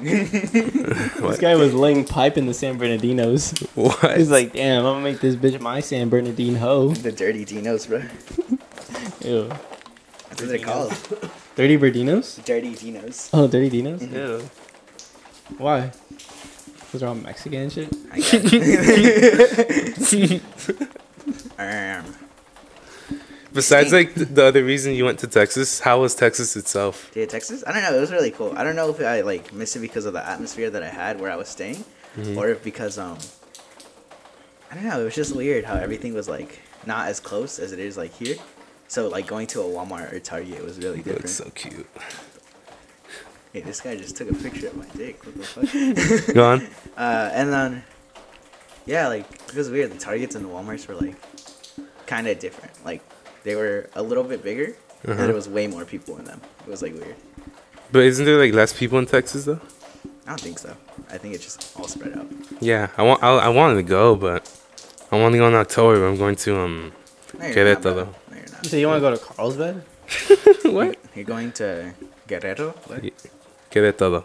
This 0.02 1.38
guy 1.38 1.56
was 1.56 1.74
laying 1.74 2.04
pipe 2.04 2.38
in 2.38 2.46
the 2.46 2.54
San 2.54 2.78
Bernardinos. 2.78 3.66
What? 3.76 4.16
He's 4.16 4.30
like, 4.30 4.52
damn, 4.52 4.84
I'm 4.86 4.94
gonna 4.94 5.04
make 5.04 5.20
this 5.20 5.36
bitch 5.36 5.60
my 5.60 5.80
San 5.80 6.08
Bernardino. 6.08 6.58
hoe. 6.58 6.88
The 6.94 7.12
dirty 7.12 7.44
Dinos, 7.44 7.86
bro. 7.88 7.98
Ew. 9.28 9.48
That's 10.28 10.40
what 10.42 10.48
they're 10.48 10.58
called. 10.58 10.92
Dirty 11.56 11.76
Berdinos? 11.76 12.42
Dirty 12.44 12.74
Dinos. 12.74 13.30
Oh, 13.32 13.46
dirty 13.48 13.70
Dinos? 13.82 14.00
Ew. 14.12 14.42
Why? 15.58 15.92
Because 16.10 17.00
they're 17.00 17.08
all 17.08 17.14
Mexican 17.14 17.62
and 17.62 17.72
shit? 17.72 17.88
I 18.12 18.20
guess. 18.20 20.14
um, 21.58 22.14
Besides, 23.52 23.92
like 23.92 24.14
th- 24.14 24.28
the 24.28 24.44
other 24.44 24.62
reason 24.62 24.94
you 24.94 25.04
went 25.04 25.18
to 25.20 25.26
Texas, 25.26 25.80
how 25.80 26.00
was 26.00 26.14
Texas 26.14 26.56
itself? 26.56 27.10
Dude, 27.12 27.28
Texas? 27.28 27.64
I 27.66 27.72
don't 27.72 27.82
know. 27.82 27.96
It 27.96 28.00
was 28.00 28.12
really 28.12 28.30
cool. 28.30 28.54
I 28.56 28.62
don't 28.62 28.76
know 28.76 28.90
if 28.90 29.00
I 29.00 29.22
like 29.22 29.52
missed 29.52 29.74
it 29.74 29.80
because 29.80 30.06
of 30.06 30.12
the 30.12 30.24
atmosphere 30.24 30.70
that 30.70 30.82
I 30.84 30.88
had 30.88 31.20
where 31.20 31.32
I 31.32 31.36
was 31.36 31.48
staying, 31.48 31.84
or 32.36 32.48
if 32.48 32.62
because 32.62 32.96
um, 32.96 33.18
I 34.70 34.76
don't 34.76 34.84
know. 34.84 35.00
It 35.00 35.04
was 35.04 35.16
just 35.16 35.34
weird 35.34 35.64
how 35.64 35.74
everything 35.74 36.14
was 36.14 36.28
like 36.28 36.60
not 36.86 37.08
as 37.08 37.18
close 37.18 37.58
as 37.58 37.72
it 37.72 37.80
is 37.80 37.96
like 37.96 38.14
here. 38.14 38.36
So 38.90 39.06
like 39.06 39.28
going 39.28 39.46
to 39.48 39.60
a 39.60 39.64
Walmart 39.64 40.12
or 40.12 40.18
Target 40.18 40.64
was 40.64 40.76
really 40.78 40.96
different. 40.96 41.20
looks 41.20 41.30
so 41.34 41.48
cute. 41.54 41.86
Hey, 43.52 43.60
this 43.60 43.80
guy 43.80 43.94
just 43.94 44.16
took 44.16 44.28
a 44.28 44.34
picture 44.34 44.66
of 44.66 44.76
my 44.76 44.84
dick. 44.96 45.24
What 45.24 45.36
the 45.36 46.24
fuck? 46.24 46.34
Go 46.34 46.44
on. 46.50 46.66
uh, 46.96 47.30
and 47.32 47.52
then, 47.52 47.84
yeah, 48.86 49.06
like 49.06 49.30
it 49.30 49.54
was 49.54 49.70
weird. 49.70 49.92
The 49.92 49.98
Targets 49.98 50.34
and 50.34 50.44
the 50.44 50.48
WalMarts 50.48 50.88
were 50.88 50.96
like 50.96 51.14
kind 52.06 52.26
of 52.26 52.40
different. 52.40 52.84
Like 52.84 53.00
they 53.44 53.54
were 53.54 53.88
a 53.94 54.02
little 54.02 54.24
bit 54.24 54.42
bigger, 54.42 54.74
and 55.04 55.12
Uh-huh. 55.12 55.24
there 55.26 55.34
was 55.36 55.48
way 55.48 55.68
more 55.68 55.84
people 55.84 56.18
in 56.18 56.24
them. 56.24 56.40
It 56.66 56.70
was 56.70 56.82
like 56.82 56.94
weird. 56.94 57.14
But 57.92 58.02
isn't 58.02 58.24
there 58.24 58.38
like 58.40 58.52
less 58.54 58.72
people 58.72 58.98
in 58.98 59.06
Texas 59.06 59.44
though? 59.44 59.60
I 60.26 60.30
don't 60.30 60.40
think 60.40 60.58
so. 60.58 60.76
I 61.08 61.16
think 61.18 61.34
it's 61.36 61.44
just 61.44 61.78
all 61.78 61.86
spread 61.86 62.18
out. 62.18 62.26
Yeah, 62.60 62.88
I 62.96 63.04
want. 63.04 63.22
I, 63.22 63.28
I 63.36 63.48
wanted 63.50 63.76
to 63.76 63.84
go, 63.84 64.16
but 64.16 64.50
I 65.12 65.16
want 65.20 65.32
to 65.34 65.38
go 65.38 65.46
in 65.46 65.54
October. 65.54 66.00
But 66.00 66.06
I'm 66.08 66.16
going 66.18 66.34
to 66.34 66.58
um. 66.58 66.92
No, 67.38 67.44
Querétaro. 67.54 68.08
Not, 68.46 68.62
bro. 68.62 68.62
No, 68.62 68.62
you're 68.62 68.62
not. 68.62 68.66
say 68.66 68.80
you 68.80 68.86
want 68.88 69.02
to 69.02 69.10
go 69.10 69.10
to 69.16 69.18
Carlsbad? 69.34 69.82
what? 70.72 70.96
You're 71.14 71.24
going 71.24 71.52
to 71.52 71.92
Guerrero. 72.26 72.70
What? 72.86 73.04
Yeah. 73.04 73.10
Querétaro. 73.70 74.24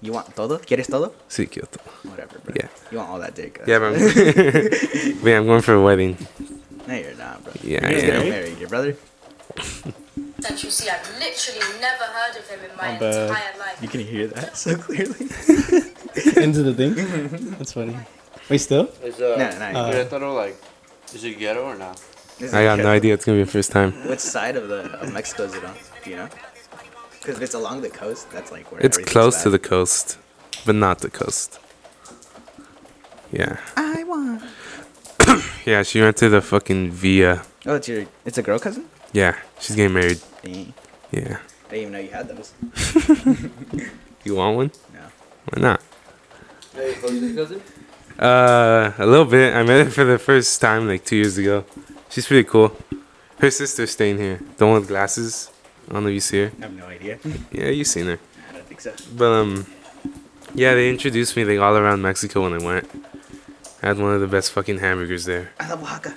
You 0.00 0.12
want 0.12 0.34
todo? 0.34 0.58
¿Quieres 0.58 0.88
todo? 0.90 1.12
Sí, 1.28 1.46
Kyoto. 1.48 1.78
Whatever, 2.10 2.38
bro. 2.40 2.54
Yeah. 2.56 2.68
You 2.90 2.98
want 2.98 3.10
all 3.10 3.20
that 3.20 3.34
dick. 3.36 3.60
Yeah, 3.68 3.78
but 3.78 3.94
I'm, 3.94 5.20
but 5.20 5.28
yeah, 5.30 5.38
I'm 5.38 5.46
going 5.46 5.62
for 5.62 5.74
a 5.74 5.80
wedding. 5.80 6.16
No, 6.88 6.94
you're 6.94 7.14
not, 7.14 7.44
bro. 7.44 7.52
Yeah, 7.62 7.86
You're 7.88 7.98
I 7.98 8.00
getting 8.00 8.22
am. 8.22 8.28
married. 8.28 8.58
Your 8.58 8.68
brother? 8.68 8.96
And 10.44 10.60
you 10.60 10.70
see, 10.72 10.88
I've 10.90 11.06
literally 11.20 11.80
never 11.80 12.02
heard 12.02 12.36
of 12.36 12.48
him 12.48 12.58
in 12.68 12.76
my 12.76 12.92
My 12.94 12.98
bad. 12.98 13.28
entire 13.30 13.58
life. 13.60 13.78
You 13.80 13.86
can 13.86 14.00
hear 14.00 14.26
that 14.26 14.56
so 14.56 14.74
clearly. 14.76 15.14
Into 16.44 16.64
the 16.64 16.74
thing? 16.74 16.94
That's 17.58 17.72
funny. 17.72 17.96
Wait, 18.50 18.58
still? 18.58 18.90
Is 19.04 19.20
uh, 19.20 19.36
No, 19.38 19.58
no, 19.72 19.78
Uh, 19.78 19.92
Querétaro 19.92 20.34
like, 20.34 20.56
is 21.14 21.22
it 21.22 21.38
ghetto 21.38 21.62
or 21.62 21.76
not? 21.76 22.00
This 22.42 22.50
is 22.50 22.54
I 22.54 22.64
got 22.64 22.80
no 22.80 22.88
idea. 22.88 23.14
It's 23.14 23.24
gonna 23.24 23.38
be 23.38 23.44
the 23.44 23.50
first 23.52 23.70
time. 23.70 23.92
Which 24.08 24.18
side 24.18 24.56
of 24.56 24.68
the 24.68 24.90
of 25.00 25.12
Mexico 25.12 25.44
is 25.44 25.54
it 25.54 25.64
on? 25.64 25.74
Do 26.02 26.10
you 26.10 26.16
know? 26.16 26.28
Because 27.12 27.36
if 27.36 27.42
it's 27.42 27.54
along 27.54 27.82
the 27.82 27.88
coast, 27.88 28.32
that's 28.32 28.50
like 28.50 28.72
where 28.72 28.80
It's 28.80 28.96
everything's 28.96 29.12
close 29.12 29.42
to 29.44 29.50
the 29.50 29.60
coast, 29.60 30.18
but 30.66 30.74
not 30.74 30.98
the 30.98 31.08
coast. 31.08 31.60
Yeah, 33.30 33.60
I 33.76 34.02
want. 34.02 34.42
yeah. 35.64 35.84
She 35.84 36.00
went 36.00 36.16
to 36.16 36.28
the 36.28 36.40
fucking 36.40 36.90
Via. 36.90 37.44
Oh, 37.64 37.76
it's 37.76 37.86
your. 37.86 38.06
It's 38.24 38.38
a 38.38 38.42
girl 38.42 38.58
cousin. 38.58 38.86
Yeah, 39.12 39.38
she's 39.60 39.76
getting 39.76 39.94
married. 39.94 40.20
Dang. 40.42 40.74
Yeah. 41.12 41.38
I 41.68 41.70
didn't 41.70 41.80
even 41.80 41.92
know 41.92 42.00
you 42.00 42.10
had 42.10 42.26
those. 42.26 42.52
You 44.24 44.36
want 44.36 44.56
one? 44.56 44.70
No. 44.94 45.00
Why 45.48 45.62
not? 45.62 45.82
Hey, 46.74 46.94
close 46.94 47.34
cousin? 47.34 47.62
Uh, 48.16 48.92
a 48.96 49.04
little 49.04 49.24
bit. 49.24 49.52
I 49.52 49.64
met 49.64 49.86
her 49.86 49.90
for 49.90 50.04
the 50.04 50.16
first 50.16 50.60
time 50.60 50.86
like 50.86 51.04
two 51.04 51.16
years 51.16 51.38
ago. 51.38 51.64
She's 52.12 52.26
pretty 52.26 52.44
cool. 52.48 52.76
Her 53.38 53.50
sister's 53.50 53.90
staying 53.90 54.18
here. 54.18 54.38
The 54.58 54.66
one 54.66 54.74
with 54.80 54.88
glasses. 54.88 55.50
I 55.88 55.94
don't 55.94 56.04
know 56.04 56.10
if 56.10 56.14
you 56.14 56.20
see 56.20 56.40
her. 56.44 56.52
I 56.58 56.62
have 56.62 56.74
no 56.74 56.86
idea. 56.86 57.18
Yeah, 57.50 57.68
you've 57.68 57.86
seen 57.88 58.06
her. 58.06 58.18
I 58.48 58.52
don't 58.52 58.66
think 58.66 58.80
so. 58.80 58.92
But 59.16 59.32
um, 59.32 59.66
yeah, 60.54 60.74
they 60.74 60.88
introduced 60.90 61.36
me 61.36 61.44
like 61.44 61.58
all 61.58 61.76
around 61.76 62.02
Mexico 62.02 62.42
when 62.42 62.52
I 62.52 62.62
went. 62.64 62.86
I 63.82 63.86
had 63.88 63.98
one 63.98 64.12
of 64.14 64.20
the 64.20 64.28
best 64.28 64.52
fucking 64.52 64.78
hamburgers 64.78 65.24
there. 65.24 65.50
I 65.58 65.68
love 65.70 65.82
Oaxaca. 65.82 66.14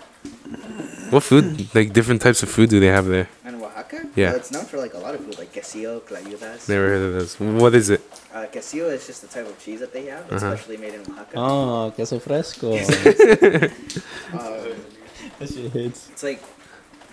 What 1.12 1.24
food? 1.24 1.74
Like 1.74 1.94
different 1.94 2.22
types 2.22 2.44
of 2.44 2.50
food 2.50 2.70
do 2.70 2.80
they 2.80 2.88
have 2.98 3.06
there? 3.08 3.28
And 3.46 3.56
Oaxaca? 3.62 4.06
Yeah. 4.16 4.28
Well, 4.32 4.36
it's 4.38 4.52
known 4.52 4.66
for 4.66 4.78
like 4.78 4.94
a 4.94 5.00
lot 5.00 5.16
of 5.16 5.22
food, 5.26 5.38
like 5.40 5.52
quesillo, 5.54 6.02
clayudas. 6.02 6.68
Never 6.70 6.90
heard 6.90 7.02
of 7.08 7.14
those. 7.14 7.40
What 7.40 7.74
is 7.74 7.90
it? 7.90 8.02
Uh, 8.34 8.46
quesillo 8.54 8.92
is 8.92 9.08
just 9.08 9.22
the 9.22 9.28
type 9.28 9.48
of 9.48 9.58
cheese 9.64 9.80
that 9.80 9.94
they 9.94 10.06
have, 10.06 10.26
Uh-huh. 10.32 10.36
especially 10.36 10.78
made 10.78 10.94
in 10.94 11.02
Oaxaca. 11.02 11.34
Oh, 11.38 11.92
queso 11.96 12.20
fresco. 12.20 12.76
Uh, 12.76 14.68
that 15.40 15.50
shit 15.50 15.72
hits. 15.72 16.10
it's 16.12 16.24
like 16.24 16.42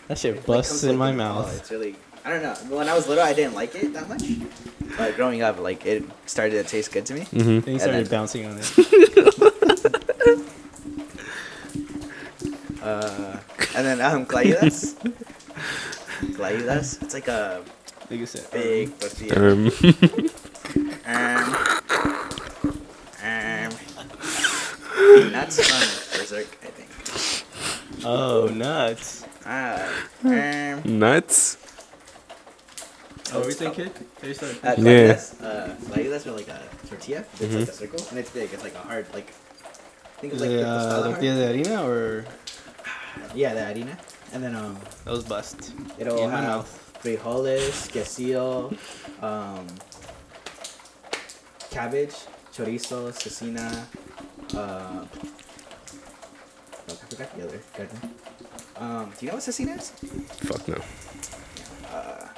That 0.08 0.18
shit 0.18 0.44
busts 0.46 0.70
comes 0.82 0.85
in 0.85 0.96
my 0.96 1.11
in- 1.11 1.14
oh, 1.20 1.24
mouth. 1.42 1.56
it's 1.58 1.70
really. 1.70 1.96
I 2.24 2.30
don't 2.30 2.42
know. 2.42 2.76
When 2.76 2.88
I 2.88 2.94
was 2.94 3.08
little, 3.08 3.24
I 3.24 3.32
didn't 3.32 3.54
like 3.54 3.74
it 3.74 3.92
that 3.94 4.08
much. 4.08 4.22
But 4.96 5.16
growing 5.16 5.42
up, 5.42 5.58
like 5.58 5.85
it 5.87 6.04
started 6.26 6.62
to 6.62 6.68
taste 6.70 6.92
good 6.92 7.04
to 7.06 7.14
me. 7.14 7.20
Mm-hmm. 7.22 7.38
Then 7.38 7.62
you 7.66 7.72
And 7.72 7.80
started 7.80 8.06
then- 8.06 8.11
bouncing 8.18 8.46
on 8.46 8.58
it. 8.61 8.72
Uh, 12.82 13.38
and 13.76 13.87
then 13.87 14.00
um, 14.00 14.26
clayudas. 14.26 14.94
clayudas. 16.35 17.00
It's 17.02 17.14
like 17.14 17.28
a 17.28 17.62
Like 18.11 18.18
you 18.18 18.26
said. 18.26 18.50
big 18.50 18.98
tortilla. 18.98 19.54
Um, 19.54 19.70
Um, 21.04 21.54
um, 23.22 23.70
nuts 25.32 25.56
from 25.68 26.18
Berserk, 26.18 26.46
I 26.62 26.66
think. 26.70 26.88
Oh, 28.04 28.48
nuts. 28.48 29.24
Ah, 29.46 29.88
um, 30.24 30.82
nuts. 30.84 31.56
Oh, 33.32 33.36
what 33.38 33.44
were 33.44 33.48
you 33.50 33.56
saying, 33.56 33.72
kid? 33.72 33.92
Say 34.20 34.32
something. 34.34 34.58
Uh, 34.68 34.74
Yeah. 34.76 35.14
clayudas, 35.14 35.42
uh, 35.42 35.74
clayudas 35.88 36.36
like 36.36 36.48
a 36.48 36.60
tortilla. 36.88 37.24
It's 37.40 37.40
Mhm. 37.40 37.60
like 37.60 37.68
a 37.68 37.72
circle, 37.72 38.02
and 38.10 38.18
it's 38.18 38.30
big. 38.30 38.52
It's 38.52 38.62
like 38.62 38.74
a 38.74 38.84
hard, 38.86 39.06
like. 39.14 39.28
I 39.30 40.20
think 40.20 40.34
Is 40.34 40.42
it's 40.42 40.42
like 40.42 40.50
it 40.52 40.62
the 40.62 40.68
uh, 40.68 40.78
tostada 40.78 41.02
tortilla 41.10 41.32
hard. 41.34 41.52
de 41.54 41.62
harina 41.64 41.84
or 41.84 42.24
Yeah, 43.34 43.54
the 43.54 43.60
harina. 43.60 43.96
And 44.32 44.42
then 44.42 44.54
um, 44.56 44.76
That 45.04 45.12
was 45.12 45.24
bust? 45.24 45.72
it'll 45.98 46.18
In 46.18 46.30
my 46.30 46.40
have 46.40 46.48
mouth. 46.48 46.70
frijoles, 47.02 47.88
quesillo, 47.92 48.72
um, 49.22 49.66
cabbage, 51.70 52.14
chorizo, 52.54 53.10
cecina. 53.12 53.86
Uh, 54.54 55.04
I 56.92 57.05
forgot 57.07 57.37
the 57.37 57.44
other 57.46 57.61
garden. 57.76 57.98
Um, 58.76 59.12
do 59.18 59.26
you 59.26 59.28
know 59.33 59.37
what 59.37 59.44
cecina 59.44 59.78
is? 59.78 59.90
Fuck 60.48 60.66
no. 60.68 60.78
Uh, 61.92 62.28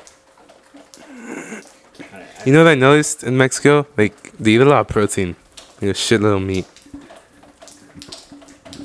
You 2.45 2.53
know 2.53 2.63
what 2.65 2.71
I 2.71 2.75
noticed 2.75 3.23
in 3.25 3.37
Mexico? 3.37 3.87
Like 3.97 4.33
they 4.39 4.53
eat 4.53 4.61
a 4.61 4.65
lot 4.65 4.81
of 4.81 4.89
protein, 4.89 5.37
like 5.81 5.91
a 5.93 5.95
shitload 5.95 6.37
of 6.37 6.43
meat. 6.43 6.67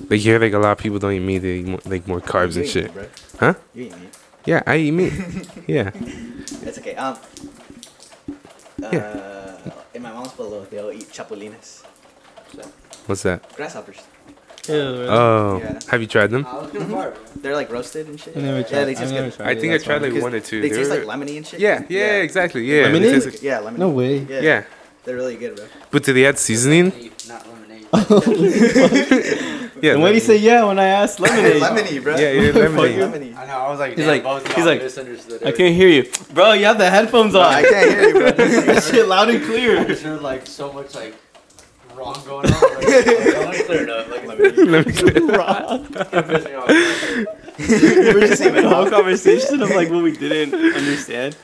Like 0.10 0.20
here, 0.22 0.40
like 0.40 0.54
a 0.54 0.60
lot 0.60 0.72
of 0.72 0.78
people 0.78 1.00
don't 1.00 1.14
eat 1.14 1.20
meat; 1.20 1.40
they 1.40 1.58
eat 1.60 1.68
more, 1.68 1.80
like 1.86 2.08
more 2.08 2.22
carbs 2.22 2.56
you 2.56 2.62
and 2.62 2.70
shit. 2.70 2.96
meat. 2.96 3.10
Huh? 3.40 3.54
You 3.74 3.84
eat 3.86 3.98
meat. 4.00 4.18
Yeah, 4.46 4.64
I 4.66 4.78
eat 4.78 4.92
meat. 4.92 5.14
yeah. 5.68 5.92
It's 6.64 6.78
okay. 6.80 6.96
Um. 6.96 7.18
Uh, 8.82 8.90
Yeah. 8.94 9.58
In 9.94 10.02
my 10.04 10.14
mom's 10.14 10.32
pueblo, 10.32 10.66
they'll 10.70 10.92
eat 10.92 11.10
chapulines. 11.12 11.84
So, 12.56 12.62
What's 13.08 13.24
that? 13.24 13.44
grasshoppers. 13.56 14.00
Ew, 14.68 14.74
really? 14.76 15.08
Oh, 15.08 15.60
Yeah. 15.64 15.80
have 15.90 16.02
you 16.02 16.08
tried 16.08 16.28
them? 16.32 16.46
I 16.48 16.58
was 16.60 16.72
gonna 16.72 16.86
fart, 16.86 17.16
bro. 17.16 17.24
They're 17.42 17.56
like 17.56 17.72
roasted 17.72 18.08
and 18.08 18.20
shit. 18.20 18.36
I 18.38 18.42
never 18.42 18.64
tried. 18.64 18.72
Yeah, 18.80 18.86
they 18.86 18.96
I've 18.96 19.12
never 19.12 19.32
tried 19.32 19.48
I 19.58 19.60
think 19.60 19.74
I 19.74 19.78
tried 19.78 20.02
like 20.02 20.22
one 20.22 20.34
or 20.34 20.40
two. 20.40 20.62
They 20.62 20.70
They 20.70 20.76
taste 20.76 20.90
were- 20.92 21.04
like 21.06 21.08
lemony 21.20 21.38
and 21.38 21.48
shit. 21.48 21.60
yeah, 21.60 21.84
yeah, 21.90 22.22
exactly. 22.22 22.64
Yeah, 22.66 22.88
they 22.90 23.00
Lemonade? 23.00 23.26
like- 23.26 23.42
Yeah, 23.44 23.60
lemony. 23.62 23.78
No 23.78 23.90
way. 23.90 24.18
Yeah. 24.20 24.42
yeah. 24.42 24.64
They're 25.06 25.16
really 25.16 25.38
good, 25.38 25.56
bro. 25.56 25.66
But 25.92 26.04
do 26.04 26.14
they 26.14 26.26
add 26.26 26.38
seasoning? 26.38 27.12
Not 27.28 27.48
lemonade. 27.48 27.88
Oh, 28.12 28.22
yeah. 29.82 29.94
and 29.94 30.02
why 30.04 30.10
do 30.10 30.16
you 30.16 30.20
say 30.20 30.36
yeah 30.38 30.64
when 30.66 30.78
I 30.78 30.86
asked 30.86 31.20
lemonade? 31.26 31.62
lemony, 31.62 32.04
bro. 32.04 32.16
Yeah, 32.18 32.32
yeah, 32.34 32.52
lemonade. 32.52 33.00
lemony. 33.00 33.36
I 33.36 33.46
know. 33.48 33.58
I 33.58 33.70
was 33.72 33.80
like, 33.80 33.96
He's 33.98 34.06
like- 34.06 34.22
both 34.24 34.46
he's 34.56 34.66
like, 34.66 34.82
misunderstood. 34.84 35.44
I 35.44 35.52
can't 35.52 35.74
hear 35.76 35.88
you, 35.88 36.04
bro. 36.34 36.54
You 36.54 36.66
have 36.66 36.78
the 36.78 36.90
headphones 36.90 37.34
on. 37.34 37.42
I 37.52 37.64
can't 37.64 37.90
hear 37.90 38.08
you, 38.08 38.14
bro. 38.14 38.32
that 38.32 38.84
shit 38.84 39.08
loud 39.08 39.30
and 39.30 39.44
I 39.44 39.46
clear. 39.48 39.86
just 39.86 40.04
heard 40.04 40.22
like 40.22 40.46
so 40.46 40.72
much 40.74 40.94
like 40.96 41.16
wrong 42.00 42.22
going 42.26 42.46
on. 42.52 42.62
Like, 42.62 42.76
like, 42.76 43.06
let 43.06 43.52
me 43.52 43.64
clear 43.64 43.84
it 43.84 43.90
up. 43.90 44.10
Like, 44.10 44.26
Let 44.28 44.40
me 44.40 44.52
clear- 44.52 45.14
pissing 45.14 46.46
me 46.46 46.56
off. 46.56 46.70
we 47.60 48.14
were 48.14 48.28
just 48.28 48.42
having 48.42 48.66
a 48.66 48.70
whole 48.70 48.90
conversation 48.90 49.62
of 49.62 49.70
like 49.72 49.90
what 49.90 50.04
we 50.04 50.16
didn't 50.16 50.54
understand. 50.54 51.36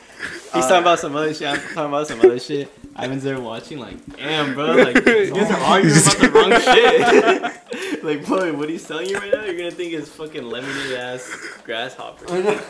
He's 0.54 0.66
talking 0.66 0.82
about 0.82 1.00
some 1.00 1.16
other 1.16 1.34
shit. 1.34 1.48
I'm 1.48 1.58
talking 1.58 1.86
about 1.86 2.08
some 2.08 2.20
other 2.22 2.40
shit. 2.40 2.72
Ivan's 2.98 3.24
there 3.24 3.42
watching, 3.42 3.78
like, 3.78 3.98
damn, 4.16 4.54
bro, 4.54 4.68
like, 4.74 4.96
you 5.06 5.34
guys 5.34 5.52
are 5.52 5.60
arguing 5.60 5.98
about 5.98 6.18
the 6.18 6.30
wrong 6.32 6.52
shit. 6.62 8.04
like, 8.06 8.26
boy, 8.26 8.54
what 8.54 8.70
he's 8.70 8.88
telling 8.88 9.10
you 9.10 9.18
right 9.18 9.34
now, 9.34 9.44
you're 9.44 9.58
gonna 9.58 9.70
think 9.72 9.92
it's 9.92 10.10
fucking 10.10 10.44
lemonade 10.46 10.94
ass 10.94 11.30
grasshopper. 11.66 12.26
like, 12.30 12.68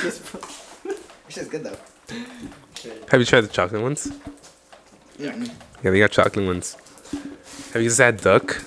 this. 0.00 0.20
Which 1.26 1.38
is 1.38 1.48
good 1.48 1.64
though. 1.64 1.76
Have 3.10 3.18
you 3.20 3.26
tried 3.26 3.40
the 3.40 3.48
chocolate 3.48 3.82
ones? 3.82 4.12
Mm-mm. 5.18 5.50
Yeah, 5.82 5.90
they 5.90 5.98
got 5.98 6.10
chocolate 6.10 6.46
ones. 6.46 6.76
Have 7.72 7.82
you 7.82 7.88
just 7.88 7.98
had 7.98 8.20
duck? 8.20 8.62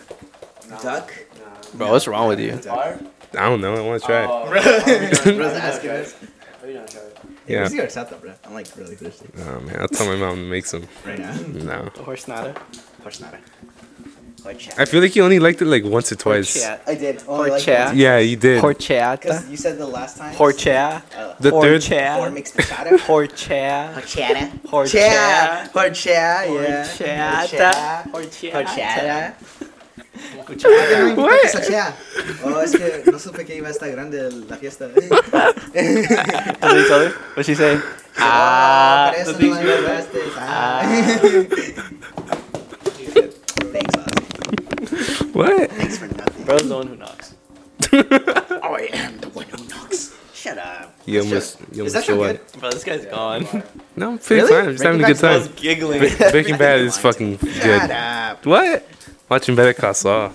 Duck. 0.81 1.13
Bro, 1.73 1.91
what's 1.91 2.07
wrong 2.07 2.27
with 2.29 2.39
you? 2.39 2.57
Fire? 2.57 2.99
I 3.37 3.47
don't 3.49 3.61
know. 3.61 3.75
I 3.75 3.81
want 3.81 4.01
to 4.01 4.05
try 4.07 4.23
it. 4.23 4.29
Oh, 4.29 4.45
Bro's 5.35 5.53
asking 5.53 5.89
us. 5.91 6.15
Are 6.63 6.67
you 6.67 6.73
not 6.75 6.87
trying? 6.89 7.05
Yeah. 7.47 7.55
Yeah. 7.55 7.59
Where's 7.61 7.73
your 7.73 7.85
horchata, 7.85 8.21
bro? 8.21 8.33
I'm 8.45 8.53
like 8.53 8.67
really 8.75 8.95
thirsty 8.95 9.27
Oh 9.39 9.59
man, 9.61 9.79
I'll 9.79 9.87
tell 9.87 10.07
my 10.07 10.15
mom 10.15 10.35
to 10.35 10.41
make 10.43 10.65
some. 10.65 10.87
right 11.05 11.17
now. 11.19 11.35
No, 11.47 11.89
Horse 12.03 12.27
nada. 12.27 12.53
Horchata. 13.03 13.39
Horchata. 14.41 14.79
I 14.79 14.85
feel 14.85 15.01
like 15.01 15.15
you 15.15 15.23
only 15.23 15.39
liked 15.39 15.61
it 15.61 15.65
like 15.65 15.83
once 15.83 16.11
or 16.11 16.15
twice. 16.15 16.65
I 16.87 16.95
did. 16.95 17.23
Only 17.27 17.51
like 17.51 17.61
Horchata. 17.63 17.85
once. 17.87 17.97
Yeah, 17.97 18.17
you 18.19 18.35
did. 18.37 18.61
Horchata. 18.61 19.19
Because 19.21 19.49
you 19.49 19.57
said 19.57 19.77
the 19.77 19.87
last 19.87 20.17
time. 20.17 20.33
Horchata. 20.35 21.01
Uh, 21.17 21.33
The 21.39 21.51
third. 21.51 21.83
Four 21.83 21.97
Horchata. 21.97 22.33
mixed 22.33 22.55
machata. 22.57 22.89
Horchata. 22.97 23.93
Horchata. 23.93 24.61
Horchata. 24.63 25.71
Horchata. 25.71 26.45
Yeah. 26.99 28.03
Horchata. 28.11 28.11
Horchata. 28.11 29.33
Horchata. 29.33 29.33
What? 31.15 31.55
Oh, 32.43 32.59
es 32.59 32.71
que 32.75 33.03
no 33.09 33.17
supe 33.19 33.45
que 33.45 33.55
iba 33.55 33.67
a 33.69 33.71
estar 33.71 33.89
grande 33.89 34.29
la 34.49 34.57
fiesta. 34.57 34.89
What 34.89 34.95
did 35.73 36.05
he 36.05 36.87
tell 36.87 36.99
her? 36.99 37.11
What'd 37.35 37.45
she 37.45 37.55
say? 37.55 37.79
Ah, 38.17 39.11
por 39.13 39.21
eso 39.21 39.31
no 39.31 39.39
me 39.39 39.61
remember. 39.61 40.05
Ah. 40.37 40.83
Thanks, 45.03 45.21
Ozzy. 45.21 45.33
What? 45.35 45.71
Thanks 45.71 45.97
for 45.97 46.07
nothing. 46.07 46.45
Bro's 46.45 46.67
the 46.69 46.75
one 46.75 46.87
who 46.87 46.95
knocks. 46.95 47.35
oh, 47.93 48.75
I 48.75 48.89
am 48.93 49.17
the 49.19 49.29
one 49.29 49.45
who 49.45 49.65
knocks. 49.67 50.15
Shut 50.33 50.57
up. 50.57 50.95
You 51.05 51.21
That's 51.23 51.55
almost, 51.57 51.59
you 51.59 51.67
Is 51.71 51.79
almost 51.79 51.95
that 51.95 52.03
show 52.05 52.15
show 52.15 52.31
good? 52.33 52.59
Bro, 52.59 52.71
this 52.71 52.83
guy's 52.83 53.05
gone. 53.05 53.63
No, 53.95 54.11
I'm 54.11 54.19
pretty 54.19 54.41
Really? 54.43 54.53
fine. 54.53 54.65
I'm 54.67 54.71
just 54.73 54.83
having 54.83 55.03
a 55.03 55.07
good 55.07 55.19
Breaking 55.19 55.29
I 55.29 55.39
time. 55.39 55.51
was 55.51 55.61
giggling. 55.61 55.99
Bre- 55.99 56.05
Breaking 56.31 56.57
Bad 56.57 56.75
Breaking 56.77 56.85
is 56.87 56.95
Bad. 56.95 57.01
fucking 57.01 57.37
Shut 57.39 57.63
good. 57.63 57.91
up. 57.91 58.45
What? 58.45 58.87
Watching 59.27 59.55
Better 59.55 59.73
Call 59.73 59.93
Saul. 59.93 60.29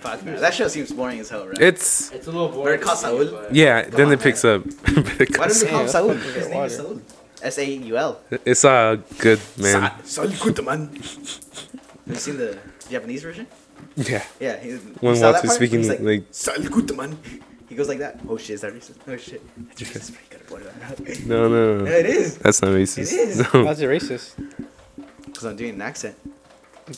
Fuck, 0.00 0.24
man. 0.24 0.40
That 0.40 0.52
show 0.52 0.66
seems 0.66 0.90
boring 0.90 1.20
as 1.20 1.28
hell, 1.30 1.46
right? 1.46 1.58
It's 1.60 2.10
It's 2.10 2.26
a 2.26 2.32
little 2.32 2.48
boring. 2.48 2.74
Better 2.80 2.84
Call 2.84 2.96
Saul? 2.96 3.24
but- 3.24 3.54
yeah. 3.54 3.82
Then 3.82 4.06
on, 4.08 4.12
it 4.14 4.20
picks 4.20 4.44
up. 4.44 4.64
Better 4.84 5.00
Why 5.38 5.46
don't 5.46 5.60
they 5.60 5.68
call 5.70 5.80
him 5.82 5.88
Saul? 5.88 6.08
His 6.08 6.48
name 6.48 6.64
is. 6.64 6.76
Saul. 6.76 7.00
S 7.40 7.58
A 7.58 7.64
U 7.64 7.96
L. 7.96 8.20
It's 8.44 8.64
uh 8.64 8.96
good 9.18 9.40
man. 9.58 9.92
Saul 10.04 10.28
Goodman. 10.28 10.88
Have 10.96 11.02
you 12.06 12.14
seen 12.16 12.36
the 12.38 12.58
Japanese 12.90 13.22
version? 13.22 13.46
Yeah. 13.96 14.24
Yeah. 14.40 14.58
He, 14.60 14.72
When 14.72 15.14
you 15.14 15.20
saw 15.20 15.32
that 15.32 15.44
Walter's 15.44 15.52
speaking 15.54 15.78
He's 15.80 15.88
like, 15.88 16.00
like 16.00 16.24
Saul 16.30 16.58
Goodman. 16.62 17.18
He 17.68 17.74
goes 17.74 17.88
like 17.88 17.98
that. 18.00 18.20
Oh 18.28 18.36
shit, 18.36 18.50
is 18.54 18.60
that 18.60 18.72
racist? 18.74 18.96
Oh 19.08 19.16
shit. 19.16 19.42
It's 19.70 19.80
racist. 19.82 19.96
It's 19.96 20.10
pretty 20.10 20.26
good. 20.30 20.50
What 20.50 20.62
about 20.62 20.96
that? 20.96 21.26
no 21.26 21.48
no. 21.48 21.78
No, 21.78 21.84
no. 21.84 21.90
it 21.90 22.06
is. 22.06 22.36
That's 22.38 22.60
not 22.62 22.72
racist. 22.72 23.12
It 23.12 23.18
is. 23.18 23.38
No. 23.54 23.64
How's 23.64 23.80
it 23.80 23.86
racist? 23.88 24.34
Because 25.24 25.44
I'm 25.44 25.56
doing 25.56 25.74
an 25.74 25.82
accent. 25.82 26.16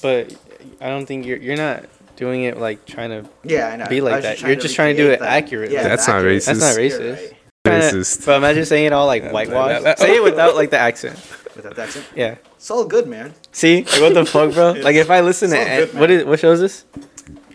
But 0.03 0.35
I 0.81 0.88
don't 0.88 1.07
think 1.07 1.27
you're 1.27 1.38
you're 1.38 1.57
not 1.57 1.85
doing 2.16 2.42
it 2.42 2.59
like 2.59 2.85
trying 2.87 3.11
to. 3.11 3.29
Yeah, 3.44 3.68
I 3.68 3.77
know. 3.77 3.87
Be 3.87 4.01
like 4.01 4.12
I 4.12 4.16
was 4.16 4.25
that. 4.25 4.40
You're 4.40 4.57
just 4.57 4.75
trying 4.75 4.97
to 4.97 5.03
do 5.03 5.11
it 5.11 5.20
that. 5.20 5.29
accurately. 5.44 5.77
That's 5.77 6.09
not 6.09 6.23
racist. 6.23 6.47
That's 6.47 6.61
not 6.61 6.77
You're 6.81 6.90
racist. 6.90 7.16
right. 7.16 7.37
Trying 7.64 7.81
to- 7.81 7.97
Racist. 7.97 8.27
But 8.27 8.37
imagine 8.37 8.64
saying 8.66 8.87
it 8.87 8.92
all 8.92 9.07
like 9.07 9.31
whitewashed. 9.31 9.99
Say 9.99 10.16
it 10.16 10.23
without 10.23 10.55
like 10.57 10.70
the 10.70 10.79
accent. 10.79 11.16
Without 11.57 11.77
the 11.77 11.83
accent. 11.83 12.07
Yeah. 12.16 12.35
It's 12.64 12.70
all 12.70 12.87
good, 12.87 13.07
man. 13.07 13.35
See, 13.53 13.85
like, 13.85 14.00
what 14.00 14.14
the 14.14 14.24
fuck, 14.35 14.55
bro? 14.55 14.70
Like 14.72 14.96
if 14.96 15.11
I 15.11 15.20
listen 15.20 15.50
to 15.50 15.57
It's 15.61 15.68
all 15.70 15.77
good, 15.87 16.00
what 16.00 16.09
man. 16.09 16.20
is 16.20 16.24
what 16.24 16.40
show 16.40 16.53
is 16.53 16.61
this? 16.61 16.87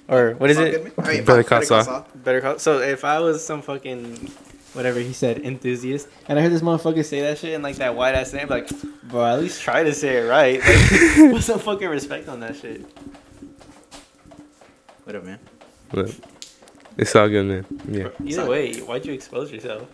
Or 0.08 0.36
what 0.36 0.52
is 0.52 0.60
All 0.60 0.66
it? 0.66 0.72
good, 0.72 0.84
man. 0.84 1.26
Better 1.26 1.42
fuck, 1.42 1.48
Call 1.48 1.62
Saul. 1.64 1.84
Saul. 1.84 2.08
Better 2.14 2.42
call. 2.42 2.60
So 2.60 2.78
if 2.78 3.04
I 3.04 3.20
was 3.20 3.44
some 3.44 3.64
fucking 3.64 4.30
whatever 4.74 5.00
he 5.00 5.12
said 5.14 5.40
enthusiast, 5.40 6.08
and 6.28 6.38
I 6.38 6.44
heard 6.44 6.52
this 6.52 6.62
motherfucker 6.62 7.04
say 7.04 7.22
that 7.22 7.40
shit 7.40 7.54
in 7.54 7.64
like 7.64 7.78
that 7.78 7.96
white 7.96 8.14
ass 8.14 8.34
name, 8.34 8.50
like, 8.50 8.70
bro, 9.02 9.26
at 9.26 9.40
least 9.40 9.64
try 9.64 9.82
to 9.82 9.96
say 9.96 10.18
it 10.18 10.30
right. 10.30 10.62
Like, 11.18 11.32
put 11.34 11.42
some 11.42 11.58
fucking 11.60 11.90
respect 11.90 12.30
on 12.30 12.40
that 12.42 12.56
shit. 12.56 12.86
What 15.06 15.16
up, 15.16 15.24
man? 15.24 15.40
But 15.90 16.16
it's 16.98 17.16
all 17.16 17.28
good, 17.30 17.48
man. 17.48 17.66
Yeah. 17.90 18.10
Either 18.24 18.32
Sorry. 18.46 18.48
way, 18.48 18.80
why'd 18.82 19.08
you 19.08 19.14
expose 19.14 19.52
yourself? 19.52 19.88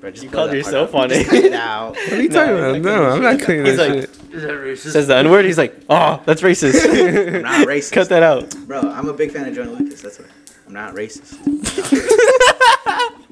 Bro, 0.00 0.10
just 0.12 0.24
You 0.24 0.30
called 0.30 0.52
yourself 0.52 0.92
part 0.92 1.12
on 1.12 1.12
out. 1.12 1.20
it. 1.20 1.24
Just 1.24 1.30
cut 1.30 1.44
it 1.44 1.52
out. 1.52 1.90
What 1.96 2.12
are 2.12 2.22
you 2.22 2.28
No, 2.30 2.34
talking 2.34 2.58
about? 2.58 2.72
not 2.72 2.82
No, 2.82 3.04
I'm 3.10 3.22
not 3.22 3.40
cutting 3.40 3.66
He's 3.66 3.76
that 3.76 3.88
like- 3.90 4.00
shit. 4.00 4.10
Is 4.32 4.42
that 4.42 4.50
racist? 4.52 4.92
Says 4.92 5.06
the 5.08 5.16
N 5.16 5.30
word. 5.30 5.44
He's 5.44 5.58
like, 5.58 5.78
oh, 5.90 6.22
that's 6.24 6.40
racist. 6.40 6.84
I'm 7.36 7.42
not 7.42 7.66
racist. 7.66 7.92
Cut 7.92 8.08
that 8.08 8.22
out. 8.22 8.48
Bro, 8.66 8.80
I'm 8.80 9.08
a 9.08 9.12
big 9.12 9.32
fan 9.32 9.46
of 9.48 9.54
Joyner 9.54 9.70
Lucas. 9.72 10.00
That's 10.02 10.18
why. 10.18 10.26
I'm 10.66 10.72
not 10.72 10.94
racist. 10.94 11.34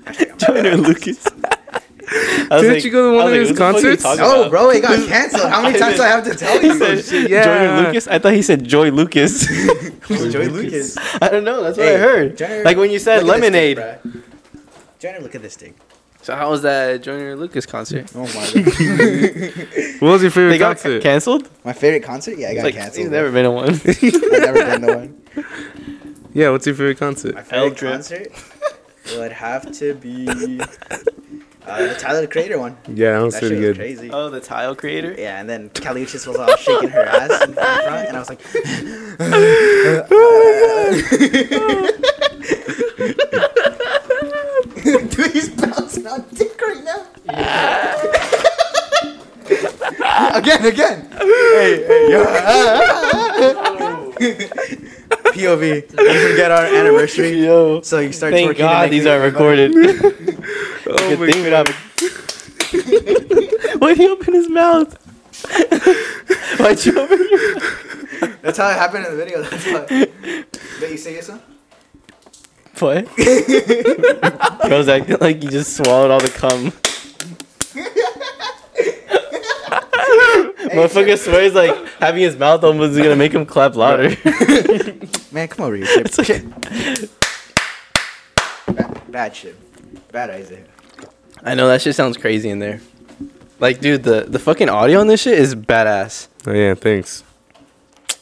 Hashtag 0.05 0.21
I'm 0.21 0.29
not 0.29 0.39
Joyner 0.39 0.77
racist. 0.77 0.87
Lucas. 0.87 1.25
was 1.25 2.61
Didn't 2.63 2.75
like- 2.75 2.85
you 2.85 2.91
go 2.91 3.11
to 3.13 3.17
one 3.17 3.27
of 3.27 3.33
like, 3.33 3.41
his 3.41 3.49
what 3.51 3.55
the 3.57 3.59
fuck 3.59 3.75
are 3.75 3.79
you 3.79 3.83
concerts? 3.97 4.03
talking 4.03 4.21
No, 4.23 4.41
about? 4.41 4.51
bro, 4.51 4.71
it 4.71 4.81
got 4.83 5.09
canceled. 5.09 5.49
How 5.51 5.63
many 5.63 5.79
times 5.79 5.97
do 5.97 6.03
I 6.03 6.07
have 6.09 6.25
to 6.25 6.35
tell 6.35 6.63
you? 6.63 7.03
said 7.03 7.31
Yeah. 7.31 7.45
Joyner 7.45 7.87
Lucas. 7.89 8.09
I 8.09 8.19
thought 8.19 8.33
he 8.33 8.43
said 8.43 8.65
Joy 8.65 8.91
Lucas. 8.91 9.45
Who's 9.47 10.33
Joey 10.33 10.49
Lucas? 10.49 10.97
I 11.23 11.29
don't 11.29 11.45
know. 11.45 11.63
That's 11.63 11.79
what 11.79 11.87
Hey, 11.87 11.95
I 11.95 11.99
heard. 11.99 12.37
Joyner, 12.37 12.63
like 12.65 12.77
when 12.77 12.91
you 12.91 12.99
said 12.99 13.23
look 13.25 13.37
at 13.37 13.41
this 13.41 13.53
lemonade. 13.53 13.77
dick, 13.77 14.03
bruh. 14.03 14.23
Joyner, 14.99 15.21
look 15.21 15.35
at 15.35 15.43
this 15.43 15.55
thing. 15.57 15.75
So 16.29 16.37
how 16.37 16.51
was 16.51 16.61
that 16.61 17.01
Joyner 17.03 17.35
Lucas 17.37 17.65
concert? 17.65 18.05
Oh 18.15 18.21
my 18.21 18.53
god. 18.53 19.55
What 20.03 20.11
was 20.13 20.21
your 20.23 20.31
favorite 20.31 20.51
They 20.51 20.59
got 20.59 20.77
concert? 20.77 21.03
canceled. 21.03 21.49
My 21.65 21.73
favorite 21.73 22.03
concert? 22.03 22.37
Yeah, 22.37 22.49
I 22.51 22.55
got 22.55 22.65
Like 22.65 22.75
canceled. 22.75 22.97
he's 22.99 23.09
bro. 23.09 23.17
never 23.19 23.33
been 23.33 23.45
to 23.45 23.51
one. 23.51 23.71
I've 23.87 24.03
never 24.43 24.59
been 24.67 24.81
to 24.83 24.95
one. 24.95 25.23
yeah, 26.35 26.51
what's 26.51 26.67
your 26.67 26.75
favorite 26.75 26.99
concert? 26.99 27.35
My 27.35 27.41
favorite 27.43 27.77
Drip. 27.79 27.93
concert 27.95 28.29
would 29.17 29.33
have 29.33 29.73
to 29.79 29.95
be 29.95 30.29
uh, 31.67 31.87
the 31.87 31.95
Tyler 31.99 32.21
the 32.21 32.27
Creator 32.29 32.59
one. 32.59 32.77
Yeah, 32.89 33.13
that 33.13 33.23
was 33.25 33.33
That 33.35 33.41
pretty 33.41 33.55
shit 33.57 33.61
was 33.69 33.69
good. 33.71 33.77
crazy. 33.79 34.11
oh, 34.11 34.29
the 34.29 34.41
tile 34.41 34.75
creator. 34.77 35.15
Yeah, 35.19 35.41
and 35.41 35.49
then 35.49 35.71
Caliuchis 35.71 36.27
was 36.27 36.37
all 36.37 36.55
shaking 36.59 36.91
her 36.91 37.05
ass 37.07 37.43
in 37.47 37.55
front, 37.55 38.09
and 38.09 38.17
I 38.17 38.21
was 38.21 38.29
like, 38.29 38.43
Dude, 45.19 45.33
he's 45.33 45.49
bouncing 45.49 46.07
on 46.07 46.25
dick 46.33 46.61
right 46.63 46.85
now. 46.85 47.05
again, 50.39 50.65
again. 50.65 51.11
Hey, 51.11 51.85
hey, 51.85 52.11
yo. 52.13 52.25
POV. 55.35 55.61
We 55.61 55.81
forget 56.31 56.51
our 56.53 56.67
anniversary. 56.67 57.45
Yo. 57.45 57.81
So 57.81 57.99
you 57.99 58.13
start 58.13 58.33
Thank 58.33 58.53
twerking 58.53 58.59
God 58.59 58.91
these 58.91 59.07
are 59.07 59.19
recorded. 59.19 59.75
Oh 60.91 61.17
my 61.19 61.31
god. 61.51 61.69
Why'd 63.81 63.99
he 63.99 64.09
open 64.09 64.33
his 64.35 64.49
mouth? 64.49 64.97
Why'd 66.61 66.87
you 66.87 66.99
open 66.99 67.19
your 67.29 67.55
mouth? 67.55 68.41
That's 68.41 68.57
how 68.57 68.71
it 68.71 68.79
happened 68.79 69.05
in 69.07 69.11
the 69.17 69.25
video. 69.25 69.43
That's 69.43 69.67
how. 69.67 69.85
Did 69.87 70.91
you 70.91 70.97
say 70.97 71.21
son? 71.21 71.43
What? 72.81 73.07
Bro's 74.69 74.89
acting 74.95 75.17
like 75.21 75.43
you 75.43 75.51
just 75.51 75.77
swallowed 75.77 76.11
all 76.11 76.21
the 76.21 76.31
cum. 76.31 76.73
Motherfucker 80.69 81.19
swears 81.19 81.55
like 81.55 81.75
having 81.99 82.23
his 82.23 82.37
mouth 82.37 82.63
open 82.63 82.81
is 82.83 82.97
gonna 82.97 83.17
make 83.17 83.33
him 83.33 83.47
clap 83.47 83.75
louder. 83.75 84.11
Man, 85.33 85.49
come 85.49 85.67
over 85.67 85.77
here. 85.77 85.87
Chip. 85.87 86.07
It's 86.07 86.19
okay. 86.19 86.43
Bad, 88.73 89.11
bad 89.13 89.37
shit. 89.37 89.57
Bad 90.13 90.31
Isaiah. 90.31 90.65
I 91.43 91.55
know 91.55 91.69
that 91.69 91.83
shit 91.83 91.95
sounds 91.95 92.17
crazy 92.17 92.51
in 92.51 92.59
there. 92.59 92.81
Like, 93.61 93.81
dude, 93.81 94.05
the 94.05 94.27
the 94.29 94.39
fucking 94.39 94.69
audio 94.69 95.01
on 95.01 95.07
this 95.09 95.23
shit 95.23 95.39
is 95.39 95.55
badass. 95.55 96.29
Oh 96.47 96.53
yeah, 96.53 96.75
thanks. 96.75 97.25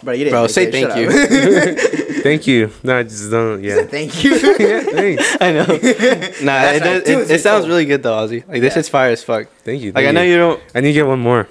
Bro, 0.07 0.14
you 0.14 0.25
didn't 0.25 0.33
Bro, 0.35 0.42
make 0.42 0.51
say 0.53 0.64
it. 0.69 0.73
thank 0.73 0.88
Shut 0.90 0.99
you. 0.99 2.23
Thank 2.27 2.47
you. 2.47 2.71
No, 2.83 2.99
I 2.99 3.03
just 3.05 3.31
don't. 3.31 3.62
Yeah. 3.62 3.83
thank 3.87 4.25
you. 4.25 4.31
yeah. 4.35 4.81
Thanks. 4.99 5.37
I 5.40 5.53
know. 5.53 5.64
Nah, 6.47 6.71
it, 6.73 6.83
does, 6.83 7.03
too, 7.05 7.21
it 7.21 7.31
it 7.31 7.40
sounds 7.40 7.66
really 7.69 7.85
good 7.85 8.03
though, 8.03 8.12
Ozzy. 8.27 8.47
Like 8.49 8.61
this 8.61 8.75
Yeah. 8.75 8.81
is 8.81 8.88
fire 8.88 9.11
as 9.11 9.23
fuck. 9.23 9.47
Thank 9.64 9.83
you. 9.83 9.88
Like 9.92 10.05
thank 10.05 10.09
I 10.09 10.11
know 10.12 10.23
you 10.23 10.37
don't 10.38 10.61
I 10.75 10.81
need 10.81 10.88
to 10.88 10.92
get 10.95 11.07
one 11.07 11.21
more. 11.21 11.47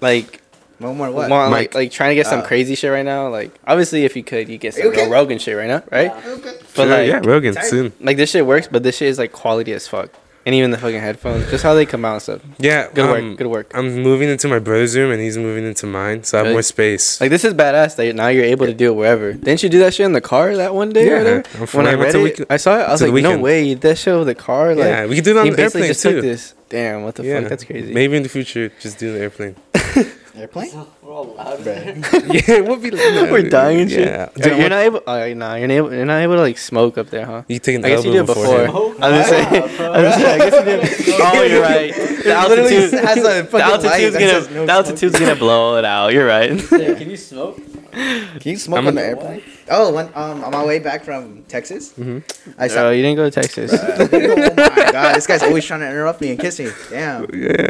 like 0.00 0.40
One 0.78 0.96
more 0.96 1.10
what? 1.10 1.30
want 1.30 1.52
like 1.52 1.74
like 1.74 1.90
trying 1.90 2.10
to 2.10 2.14
get 2.14 2.26
some 2.26 2.40
Oh. 2.40 2.46
crazy 2.46 2.74
shit 2.74 2.90
right 2.90 3.04
now. 3.04 3.28
Like 3.28 3.52
obviously, 3.66 4.04
if 4.04 4.16
you 4.16 4.22
could, 4.24 4.48
you 4.48 4.58
get 4.58 4.74
some 4.74 4.88
okay? 4.88 5.08
Rogan 5.08 5.38
shit 5.38 5.56
right 5.56 5.68
now, 5.68 5.82
right? 5.90 6.10
Okay. 6.10 6.56
But 6.74 6.74
Sure, 6.74 6.86
like, 6.86 7.08
yeah, 7.08 7.20
Rogan 7.24 7.54
soon. 7.62 7.92
like 8.00 8.16
this 8.16 8.30
shit 8.30 8.44
works, 8.46 8.66
but 8.70 8.82
this 8.82 8.96
shit 8.96 9.08
is 9.08 9.18
like 9.18 9.32
quality 9.32 9.72
as 9.72 9.86
fuck. 9.88 10.08
And 10.46 10.54
even 10.54 10.70
the 10.70 10.78
fucking 10.78 10.98
headphones, 11.00 11.50
just 11.50 11.62
how 11.62 11.74
they 11.74 11.84
come 11.84 12.02
out 12.04 12.14
and 12.14 12.22
stuff. 12.22 12.40
Yeah. 12.58 12.88
Good 12.94 13.04
um, 13.04 13.10
work, 13.28 13.38
good 13.38 13.46
work. 13.48 13.72
I'm 13.74 14.02
moving 14.02 14.30
into 14.30 14.48
my 14.48 14.58
brother's 14.58 14.96
room 14.96 15.10
and 15.12 15.20
he's 15.20 15.36
moving 15.36 15.64
into 15.66 15.86
mine, 15.86 16.24
so 16.24 16.36
I 16.36 16.40
have 16.40 16.44
Really? 16.46 16.54
more 16.54 16.62
space. 16.62 17.20
Like 17.20 17.28
this 17.28 17.44
is 17.44 17.52
badass 17.52 17.96
that 17.96 18.14
now 18.16 18.28
you're 18.28 18.44
able 18.46 18.64
to 18.66 18.72
do 18.72 18.90
it 18.90 18.94
wherever. 18.94 19.34
Didn't 19.34 19.62
you 19.62 19.68
do 19.68 19.80
that 19.80 19.92
shit 19.92 20.06
in 20.06 20.14
the 20.14 20.20
car 20.22 20.56
that 20.56 20.74
one 20.74 20.90
day? 20.90 21.06
Yeah, 21.06 21.12
or 21.12 21.18
whatever? 21.18 21.42
I'm 21.62 21.66
When. 21.68 21.86
I 21.86 21.90
I 21.90 21.94
went 21.94 22.00
read 22.06 22.12
to 22.12 22.18
it, 22.20 22.38
week- 22.38 22.46
I 22.48 22.56
saw 22.56 22.78
it. 22.78 22.82
I 22.84 22.90
was 22.92 23.00
to 23.00 23.06
the 23.06 23.12
like, 23.12 23.22
no 23.22 23.38
way, 23.38 23.68
did 23.68 23.82
that 23.82 23.98
shit 23.98 24.16
with 24.16 24.28
the 24.28 24.34
car. 24.34 24.74
Like, 24.74 24.84
yeah, 24.86 25.06
we 25.06 25.16
can 25.16 25.24
do 25.24 25.30
it 25.32 25.36
on 25.36 25.50
the 25.50 25.62
airplane 25.62 25.84
just 25.88 26.02
took 26.02 26.12
too. 26.12 26.20
this. 26.22 26.54
Damn, 26.70 27.02
what 27.02 27.16
the 27.16 27.24
Yeah, 27.24 27.40
fuck? 27.40 27.50
That's 27.50 27.64
crazy. 27.64 27.92
Maybe 27.92 28.16
in 28.16 28.22
the 28.22 28.28
future, 28.30 28.72
just 28.80 28.98
do 28.98 29.12
the 29.12 29.20
airplane. 29.20 29.56
Airplane? 30.36 30.70
We're 31.10 31.16
all 31.16 31.24
loud. 31.24 31.58
Bruh. 31.58 32.48
yeah, 32.48 32.54
it 32.58 32.64
would 32.68 32.82
be. 32.82 32.92
Like, 32.92 33.32
We're 33.32 33.50
dying 33.50 33.80
and 33.80 33.90
shit. 33.90 34.06
Yeah. 34.06 34.28
You're, 34.36 34.50
Dude, 34.50 34.58
you're 34.60 34.68
not 34.70 34.78
able. 34.78 35.02
Oh, 35.04 35.34
nah, 35.34 35.56
you're 35.56 35.66
not 35.66 35.74
able. 35.74 35.92
You're 35.92 36.04
not 36.04 36.18
able 36.18 36.36
to 36.36 36.42
like 36.42 36.56
smoke 36.56 36.98
up 36.98 37.10
there, 37.10 37.26
huh? 37.26 37.42
You 37.48 37.58
taking 37.58 37.80
the 37.80 37.88
I 37.88 37.90
guess 37.96 38.04
you 38.04 38.12
did 38.12 38.26
before. 38.26 38.66
beforehand. 38.66 38.96
I 39.02 39.10
was 39.10 39.18
gonna 39.18 39.24
say. 39.24 39.42
I 39.42 39.60
was 39.60 39.76
gonna 39.76 40.12
say. 40.12 40.34
I 40.34 40.38
guess 40.38 40.54
you 40.54 41.06
did. 41.10 41.20
Oh, 41.22 41.42
you're 41.42 41.62
right. 41.62 41.92
The 41.94 42.32
altitude. 42.32 42.92
has 42.92 43.18
a 43.18 43.22
The 43.42 43.44
fucking 43.44 43.58
light 43.58 43.72
altitude's 43.72 44.12
that 44.14 44.48
gonna. 44.48 44.54
no 44.54 44.66
The 44.66 44.72
altitude's 44.72 45.18
gonna 45.18 45.34
blow 45.34 45.78
it 45.78 45.84
out. 45.84 46.12
You're 46.12 46.28
right. 46.28 46.52
Yeah, 46.52 46.94
can 46.94 47.10
you 47.10 47.16
smoke? 47.16 47.60
Can 47.90 48.40
you 48.44 48.56
smoke 48.56 48.78
I'm 48.78 48.86
on 48.86 48.94
the 48.94 49.04
airplane? 49.04 49.42
Oh, 49.68 49.92
when, 49.92 50.06
um, 50.14 50.44
on 50.44 50.52
my 50.52 50.64
way 50.64 50.78
back 50.78 51.04
from 51.04 51.42
Texas, 51.44 51.92
mm-hmm. 51.92 52.18
I 52.56 52.68
saw. 52.68 52.86
Oh, 52.86 52.90
you 52.90 53.02
didn't 53.02 53.16
go 53.16 53.28
to 53.28 53.30
Texas. 53.30 53.72
oh 53.72 54.36
my 54.36 54.92
god, 54.92 55.16
this 55.16 55.26
guy's 55.26 55.42
always 55.42 55.64
trying 55.64 55.80
to 55.80 55.88
interrupt 55.88 56.20
me 56.20 56.30
and 56.30 56.38
kiss 56.38 56.60
me. 56.60 56.70
Damn. 56.88 57.22
Yeah. 57.34 57.66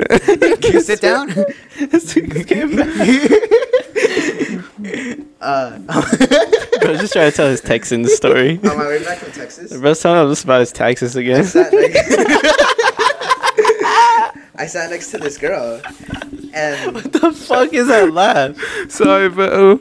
Can 0.56 0.72
you 0.72 0.80
sit 0.80 1.00
down? 1.00 1.30
Uh, 5.40 5.78
was 6.86 7.00
just 7.00 7.12
trying 7.12 7.30
to 7.30 7.36
tell 7.36 7.48
his 7.48 7.60
Texan 7.60 8.04
story. 8.06 8.58
on 8.64 8.76
my 8.76 8.86
way 8.86 9.02
back 9.04 9.18
from 9.18 9.32
Texas, 9.32 9.72
Bro's 9.78 10.00
telling 10.00 10.30
us 10.30 10.44
about 10.44 10.60
his 10.60 10.72
taxes 10.72 11.16
again. 11.16 11.44
sat 11.44 11.72
next- 11.72 11.98
I 14.56 14.66
sat 14.66 14.90
next 14.90 15.10
to 15.12 15.18
this 15.18 15.38
girl, 15.38 15.80
and 16.52 16.94
What 16.94 17.10
the 17.12 17.32
fuck 17.32 17.72
is 17.72 17.86
that 17.88 18.12
laugh? 18.12 18.56
Sorry, 18.90 19.28
but 19.30 19.52
oh. 19.54 19.80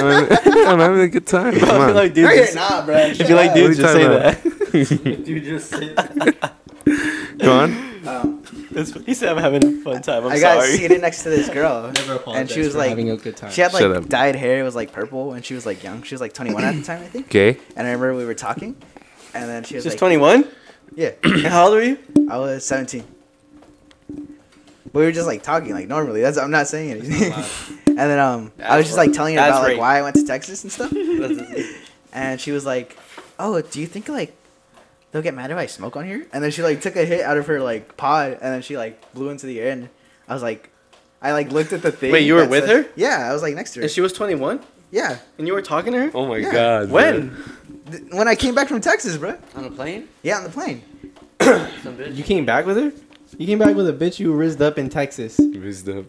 I'm, 0.00 0.28
I'm 0.68 0.78
having 0.80 1.00
a 1.00 1.08
good 1.08 1.26
time. 1.26 1.54
Bro, 1.58 1.62
I 1.62 1.64
Come 1.66 1.68
feel 1.68 1.80
on. 1.88 1.94
like 1.94 1.94
no, 1.94 2.08
dudes. 2.14 2.18
you're 2.18 2.36
just- 2.44 2.54
not, 2.56 2.86
bro. 2.86 2.96
If 2.96 3.28
you 3.28 3.34
like 3.36 3.50
What 3.50 3.58
are 3.58 3.60
you 3.60 3.66
dudes, 3.74 3.78
just 3.78 3.92
say 3.94 4.04
talking 4.04 4.18
that. 5.08 5.28
You 5.28 5.40
just 5.40 5.70
sit. 5.70 5.94
Go 7.38 7.52
on. 7.60 8.08
Um, 8.08 8.37
That's 8.70 8.92
he 9.04 9.14
said 9.14 9.30
I'm 9.30 9.38
having 9.38 9.64
a 9.64 9.82
fun 9.82 10.02
time. 10.02 10.24
I'm 10.26 10.32
I 10.32 10.38
got 10.40 10.62
sorry. 10.62 10.76
seated 10.76 11.00
next 11.00 11.22
to 11.22 11.30
this 11.30 11.48
girl, 11.58 11.90
Never 11.92 12.20
and 12.28 12.50
she 12.50 12.60
was 12.60 12.74
like, 12.76 12.90
having 12.90 13.10
a 13.10 13.16
good 13.16 13.36
time. 13.36 13.50
she 13.50 13.60
had 13.62 13.72
Shut 13.72 13.82
like 13.90 14.02
up. 14.04 14.08
dyed 14.08 14.36
hair. 14.36 14.60
It 14.60 14.62
was 14.62 14.74
like 14.76 14.92
purple, 14.92 15.32
and 15.32 15.44
she 15.44 15.54
was 15.54 15.64
like 15.64 15.82
young. 15.82 16.02
She 16.02 16.14
was 16.14 16.20
like 16.20 16.32
21 16.34 16.64
at 16.64 16.74
the 16.76 16.82
time, 16.82 17.02
I 17.02 17.06
think. 17.06 17.26
Okay. 17.26 17.58
And 17.76 17.86
I 17.86 17.92
remember 17.92 18.14
we 18.14 18.24
were 18.26 18.34
talking, 18.34 18.76
and 19.34 19.48
then 19.48 19.64
she 19.64 19.74
was 19.76 19.84
Just 19.84 19.94
like, 19.94 19.98
21? 20.00 20.44
"Yeah, 20.94 21.12
And 21.24 21.42
how 21.46 21.66
old 21.68 21.76
are 21.78 21.82
you? 21.84 21.98
I 22.30 22.38
was 22.38 22.64
17." 22.66 23.04
But 24.90 25.00
we 25.00 25.04
were 25.04 25.12
just 25.12 25.26
like 25.26 25.42
talking 25.42 25.72
like 25.72 25.86
normally. 25.88 26.20
That's 26.22 26.38
I'm 26.38 26.50
not 26.50 26.66
saying 26.66 26.90
anything. 26.92 27.32
and 27.86 27.96
then 27.98 28.18
um, 28.18 28.52
I 28.62 28.76
was 28.78 28.86
just 28.86 28.96
like 28.96 29.12
telling 29.12 29.34
her 29.34 29.40
That's 29.40 29.50
about 29.50 29.62
like 29.62 29.70
rape. 29.72 29.78
why 29.80 29.98
I 29.98 30.02
went 30.02 30.16
to 30.16 30.24
Texas 30.26 30.62
and 30.64 30.72
stuff. 30.72 30.92
and 32.12 32.40
she 32.40 32.52
was 32.52 32.64
like, 32.64 32.96
"Oh, 33.38 33.60
do 33.60 33.80
you 33.80 33.86
think 33.86 34.08
like 34.08 34.34
they'll 35.12 35.22
get 35.22 35.34
mad 35.34 35.50
if 35.50 35.56
I 35.56 35.66
smoke 35.66 35.96
on 35.96 36.04
here?" 36.06 36.26
And 36.32 36.42
then 36.42 36.50
she 36.50 36.62
like 36.62 36.80
took 36.80 36.96
a 36.96 37.04
hit 37.04 37.22
out 37.22 37.36
of 37.36 37.46
her 37.46 37.60
like 37.60 37.96
pod, 37.96 38.32
and 38.32 38.54
then 38.54 38.62
she 38.62 38.76
like 38.76 39.12
blew 39.14 39.28
into 39.30 39.46
the 39.46 39.60
air. 39.60 39.72
And 39.72 39.88
I 40.28 40.34
was 40.34 40.42
like, 40.42 40.70
I 41.22 41.32
like 41.32 41.50
looked 41.52 41.72
at 41.72 41.82
the 41.82 41.92
thing. 41.92 42.12
Wait, 42.12 42.20
you 42.26 42.34
were 42.34 42.46
with 42.46 42.66
said- 42.66 42.84
her? 42.86 42.90
Yeah, 42.96 43.28
I 43.28 43.32
was 43.32 43.42
like 43.42 43.54
next 43.54 43.72
to 43.72 43.80
her. 43.80 43.82
And 43.84 43.90
she 43.90 44.00
was 44.00 44.12
21? 44.12 44.60
yeah, 44.90 45.18
And 45.36 45.46
you 45.46 45.52
were 45.52 45.62
talking 45.62 45.92
to 45.92 45.98
her? 46.06 46.10
Oh 46.14 46.26
my 46.26 46.38
Yeah. 46.38 46.52
god. 46.52 46.90
When? 46.90 47.36
Th- 47.90 48.02
when 48.12 48.26
I 48.28 48.34
came 48.34 48.54
back 48.54 48.68
from 48.68 48.80
Texas, 48.80 49.16
bro. 49.16 49.36
On 49.54 49.64
a 49.64 49.70
plane? 49.70 50.08
Yeah, 50.22 50.36
on 50.38 50.44
the 50.44 50.50
plane. 50.50 50.82
Some 51.40 51.96
bitch. 51.96 52.14
You 52.16 52.24
came 52.24 52.44
back 52.46 52.64
with 52.66 52.76
her? 52.76 52.92
You 53.36 53.46
came 53.46 53.58
back 53.58 53.76
with 53.76 53.88
a 53.88 53.92
bitch 53.92 54.18
you 54.18 54.32
rizzed 54.32 54.60
up 54.62 54.78
in 54.78 54.88
Texas. 54.88 55.36
bro. 55.36 55.60
Wisdom. 55.60 56.06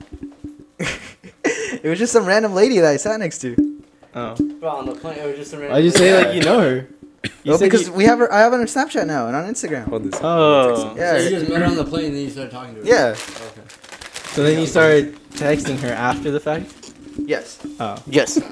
It 1.81 1.87
was 1.87 1.99
just 1.99 2.11
some 2.11 2.25
random 2.25 2.53
lady 2.53 2.79
that 2.79 2.89
I 2.91 2.97
sat 2.97 3.19
next 3.19 3.39
to. 3.39 3.81
Oh. 4.15 4.35
Bro, 4.35 4.69
on 4.69 4.85
the 4.87 4.95
plane, 4.95 5.19
it 5.19 5.25
was 5.27 5.37
just 5.37 5.53
a 5.53 5.57
random. 5.57 5.73
Why'd 5.75 5.83
you 5.85 5.91
say 5.91 6.25
like 6.25 6.35
you 6.35 6.41
know 6.41 6.59
her? 6.59 6.87
You 7.43 7.51
Well, 7.51 7.59
because 7.59 7.87
you- 7.87 7.93
we 7.93 8.05
have 8.05 8.19
her. 8.19 8.31
I 8.31 8.39
have 8.39 8.53
her 8.53 8.59
on 8.59 8.65
Snapchat 8.65 9.05
now 9.07 9.27
and 9.27 9.35
on 9.35 9.45
Instagram. 9.45 9.87
Hold 9.89 10.03
this. 10.11 10.19
Oh. 10.23 10.93
Yeah, 10.97 11.17
So 11.17 11.23
you 11.23 11.29
just 11.31 11.49
met 11.49 11.59
her 11.59 11.65
on 11.67 11.75
the 11.75 11.83
plane, 11.85 12.05
and 12.07 12.15
then 12.15 12.23
you 12.23 12.29
started 12.29 12.51
talking 12.51 12.75
to 12.75 12.81
her. 12.81 12.85
yeah, 12.87 13.15
Okay. 13.15 13.61
so 14.33 14.43
then 14.43 14.59
you 14.59 14.67
started 14.67 15.15
texting 15.31 15.79
her 15.79 15.89
after 15.93 16.31
the 16.31 16.39
fact? 16.39 16.71
yes. 17.25 17.59
Oh. 17.79 17.95
Yes. 18.07 18.37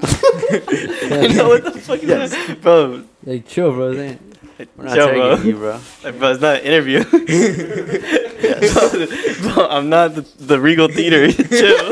I 0.52 1.28
know 1.36 1.48
what 1.50 1.64
the 1.64 1.72
fuck 1.82 2.00
is 2.04 2.32
that? 2.32 2.58
Bro, 2.62 3.04
Like 3.26 3.48
chill, 3.48 3.72
bro. 3.72 3.92
It 3.92 4.00
ain't- 4.00 4.27
We're 4.76 4.86
not 4.86 4.96
Chill, 4.96 5.08
taking 5.08 5.22
bro. 5.22 5.36
you, 5.44 5.56
bro. 5.56 5.80
Like, 6.04 6.18
bro, 6.20 6.32
it's 6.32 6.42
not 6.42 6.56
an 6.58 6.62
interview. 6.64 7.04
bro, 7.04 7.20
bro, 9.54 9.68
I'm 9.70 9.90
not 9.90 10.16
the, 10.16 10.22
the 10.38 10.60
Regal 10.60 10.88
Theater. 10.88 11.32
Chill. 11.50 11.90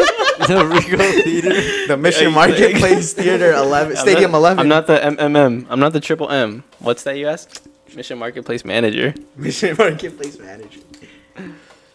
the 0.48 0.66
Regal 0.66 1.00
Theater. 1.24 1.88
The 1.88 1.98
Mission 1.98 2.30
Hey, 2.30 2.36
Marketplace 2.36 3.14
Theater 3.14 3.52
11, 3.54 3.98
I'm 3.98 4.02
Stadium 4.02 4.32
not, 4.32 4.38
11. 4.38 4.60
I'm 4.60 4.68
not 4.68 4.88
the 4.88 4.98
MMM. 4.98 5.68
I'm 5.70 5.80
not 5.80 5.94
the 5.94 6.00
triple 6.00 6.30
M. 6.30 6.64
What's 6.80 7.04
that 7.04 7.18
you 7.18 7.28
asked? 7.28 7.68
Mission 7.96 8.18
Marketplace 8.18 8.66
Manager. 8.66 9.14
Mission 9.36 9.76
Marketplace 9.78 10.40
Manager. 10.40 10.80
Uh, 11.38 11.42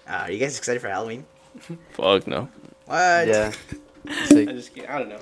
are 0.08 0.30
you 0.30 0.38
guys 0.38 0.56
excited 0.56 0.80
for 0.80 0.88
Halloween? 0.88 1.24
Fuck 1.92 2.26
no. 2.26 2.48
What? 2.86 3.26
Yeah. 3.28 3.52
I 4.08 4.24
Sick. 4.26 4.48
just 4.48 4.70
I 4.88 4.98
don't 4.98 5.08
know. 5.08 5.20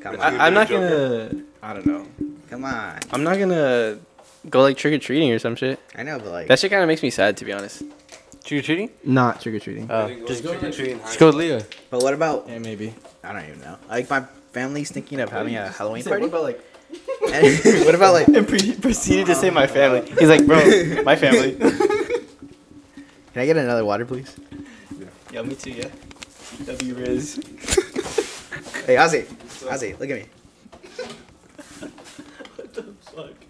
Come 0.00 0.20
on. 0.20 0.22
I, 0.40 0.46
I'm 0.46 0.54
not 0.54 0.68
gonna. 0.68 1.30
I 1.62 1.72
don't 1.72 1.86
know. 1.86 2.06
Come 2.50 2.64
on. 2.64 2.98
I'm 3.12 3.22
not 3.22 3.38
gonna 3.38 3.98
go 4.50 4.62
like 4.62 4.76
trick 4.76 4.94
or 4.94 4.98
treating 4.98 5.30
or 5.32 5.38
some 5.38 5.56
shit. 5.56 5.78
I 5.94 6.02
know, 6.02 6.18
but 6.18 6.28
like 6.32 6.48
That 6.48 6.58
shit 6.58 6.70
kind 6.70 6.82
of 6.82 6.88
makes 6.88 7.02
me 7.02 7.10
sad 7.10 7.36
to 7.38 7.44
be 7.44 7.52
honest. 7.52 7.82
Trick 8.44 8.60
or 8.60 8.62
treating? 8.62 8.90
Not 9.04 9.40
trick 9.40 9.54
or 9.54 9.58
treating. 9.60 9.90
Oh, 9.90 10.08
Just 10.26 10.42
go 10.44 10.52
trick 10.52 10.62
or 10.64 10.72
treating. 10.72 10.98
Just 11.00 11.18
go 11.18 11.26
with 11.26 11.34
Leah. 11.36 11.64
But 11.90 12.02
what 12.02 12.14
about? 12.14 12.48
yeah, 12.48 12.58
maybe. 12.58 12.94
I 13.24 13.32
don't 13.32 13.44
even 13.46 13.60
know. 13.60 13.76
Like 13.88 14.08
my 14.08 14.20
family's 14.52 14.90
thinking 14.90 15.20
of 15.20 15.30
having 15.30 15.56
a 15.56 15.68
Halloween 15.68 16.04
party. 16.04 16.22
What 16.22 16.28
about 16.28 16.42
like? 16.44 16.60
And 17.32 17.84
what 17.84 17.94
about 17.96 18.12
like? 18.14 18.28
And 18.28 18.46
pre- 18.46 18.76
proceeded 18.76 19.26
to 19.26 19.34
say 19.34 19.50
my 19.50 19.66
family. 19.66 20.08
He's 20.18 20.28
like, 20.28 20.46
bro, 20.46 21.02
my 21.02 21.16
family. 21.16 21.54
Can 23.32 23.42
I 23.42 23.46
get 23.46 23.56
another 23.56 23.84
water, 23.84 24.06
please? 24.06 24.34
yeah, 25.32 25.42
me 25.42 25.56
too. 25.56 25.72
Yeah. 25.72 25.88
W 26.66 26.94
Riz. 26.94 27.34
Hey, 28.86 28.94
Ozzy. 28.96 29.24
Ozzy, 29.66 29.98
look 29.98 30.08
at 30.08 30.16
me. 30.20 30.26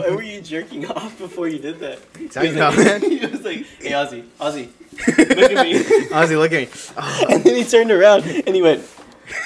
Why 0.00 0.10
were 0.14 0.22
you 0.22 0.40
jerking 0.40 0.86
off 0.90 1.18
before 1.18 1.48
you 1.48 1.58
did 1.58 1.78
that? 1.80 1.98
Tell 2.32 2.44
you 2.44 2.52
now, 2.52 2.70
man. 2.72 3.00
he 3.10 3.18
was 3.26 3.42
like, 3.42 3.66
hey 3.80 3.90
Ozzy, 3.92 4.24
Ozzy, 4.40 4.68
look 5.36 5.52
at 5.52 5.64
me. 5.66 5.74
Ozzy, 6.10 6.36
look 6.38 6.52
at 6.52 6.60
me. 6.62 6.68
Oh, 6.96 7.26
and 7.30 7.44
then 7.44 7.54
he 7.56 7.64
turned 7.64 7.90
around 7.90 8.24
and 8.24 8.54
he 8.54 8.62
went, 8.62 8.84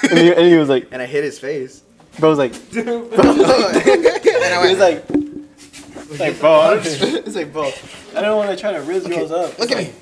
and 0.02 0.18
he, 0.18 0.32
and 0.32 0.46
he 0.46 0.56
was 0.56 0.68
like, 0.68 0.88
and 0.92 1.00
I 1.02 1.06
hit 1.06 1.24
his 1.24 1.38
face. 1.38 1.82
bro 2.18 2.30
was 2.30 2.38
like, 2.38 2.52
"Bro." 2.72 3.08
and 3.10 3.14
I 3.20 4.66
he 4.66 4.74
was 4.74 4.78
went, 4.78 4.78
like, 4.78 6.20
like 6.20 6.40
bro, 6.40 6.52
I 6.60 6.74
don't, 6.74 6.86
it's 7.26 7.34
like 7.36 7.52
bro, 7.52 7.70
I 8.16 8.20
don't 8.22 8.36
want 8.36 8.50
to 8.50 8.56
try 8.56 8.72
to 8.72 8.80
riz 8.82 9.06
girls 9.06 9.32
up. 9.32 9.58
look 9.58 9.70
at 9.70 9.78
me. 9.78 9.92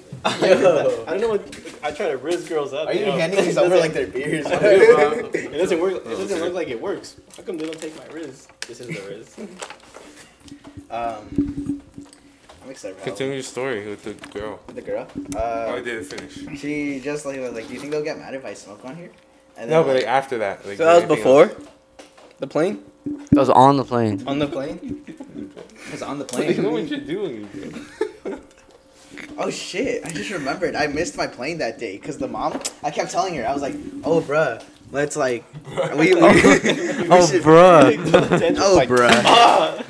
Yo, 0.40 1.04
I 1.06 1.10
don't 1.10 1.20
know 1.20 1.30
what 1.30 1.42
I 1.82 1.90
try 1.90 2.08
to 2.10 2.16
riz 2.16 2.48
girls 2.48 2.72
up. 2.72 2.86
Are 2.86 2.92
you 2.94 3.06
know? 3.06 3.12
handing 3.18 3.44
these 3.44 3.56
It 3.56 3.60
over 3.60 3.70
doesn't- 3.74 3.80
like 3.80 3.92
their 3.92 4.06
beers? 4.06 4.46
It 4.46 5.52
doesn't 5.58 5.80
work. 5.80 5.94
It 5.94 6.04
doesn't 6.04 6.40
look 6.40 6.54
like 6.54 6.68
it 6.68 6.80
works. 6.80 7.16
How 7.36 7.42
come 7.42 7.56
they 7.58 7.64
don't 7.66 7.80
take 7.80 7.96
my 7.98 8.06
riz? 8.14 8.46
This 8.68 8.78
is 8.80 8.86
the 8.86 9.02
riz. 9.08 9.34
Um, 10.90 11.82
I'm 12.64 12.70
excited. 12.70 12.96
For 12.98 13.04
Continue 13.04 13.34
your 13.34 13.42
story 13.42 13.88
with 13.88 14.02
the 14.04 14.12
girl. 14.38 14.60
Halloween. 14.66 14.74
the 14.76 14.82
girl. 14.82 15.06
Oh, 15.36 15.38
I 15.38 15.78
Uh, 15.78 15.80
didn't 15.80 16.04
finish. 16.04 16.60
she 16.60 17.00
just 17.00 17.24
like 17.26 17.40
was 17.40 17.52
like, 17.52 17.66
"Do 17.68 17.74
you 17.74 17.80
think 17.80 17.92
they'll 17.92 18.04
get 18.04 18.18
mad 18.18 18.34
if 18.34 18.44
I 18.44 18.54
smoke 18.54 18.84
on 18.84 18.96
here?" 18.96 19.10
And 19.56 19.70
No, 19.70 19.82
but 19.82 19.94
like, 19.96 20.04
like 20.04 20.06
after 20.06 20.38
that. 20.38 20.64
Like, 20.66 20.76
So 20.78 20.84
that 20.84 21.08
was 21.08 21.16
before 21.18 21.44
else? 21.44 21.54
the 22.38 22.46
plane. 22.46 22.82
That 23.32 23.40
was 23.40 23.50
on 23.50 23.76
the 23.76 23.84
plane. 23.84 24.22
On 24.26 24.38
the 24.38 24.46
plane. 24.46 25.02
it 25.06 25.90
was 25.92 26.02
on 26.02 26.18
the 26.18 26.24
plane. 26.24 26.54
You 26.56 26.62
know 26.66 26.70
what 26.70 26.88
you're 26.88 27.00
doing. 27.00 27.48
bro. 28.22 28.38
oh 29.38 29.50
shit! 29.50 30.04
I 30.06 30.10
just 30.10 30.30
remembered. 30.30 30.74
I 30.76 30.86
missed 30.86 31.16
my 31.16 31.26
plane 31.26 31.58
that 31.58 31.78
day 31.78 31.96
because 31.98 32.18
the 32.18 32.28
mom. 32.28 32.60
I 32.82 32.90
kept 32.90 33.10
telling 33.10 33.34
her. 33.36 33.46
I 33.46 33.52
was 33.52 33.62
like, 33.62 33.74
"Oh, 34.04 34.20
bruh, 34.20 34.62
let's 34.92 35.16
like, 35.16 35.44
we, 35.96 36.14
we, 36.14 36.14
we 36.14 36.20
Oh, 37.10 37.26
should- 37.26 37.42
bruh. 37.42 37.96
oh, 38.58 38.86
bruh." 38.86 39.84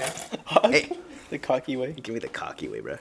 Ah, 0.00 0.60
Yeah. 0.64 0.70
Hey, 0.70 0.90
the 1.30 1.38
cocky 1.38 1.76
way. 1.76 1.92
give 1.92 2.14
me 2.14 2.20
the 2.20 2.28
cocky 2.28 2.68
way, 2.68 2.80
bro. 2.80 2.96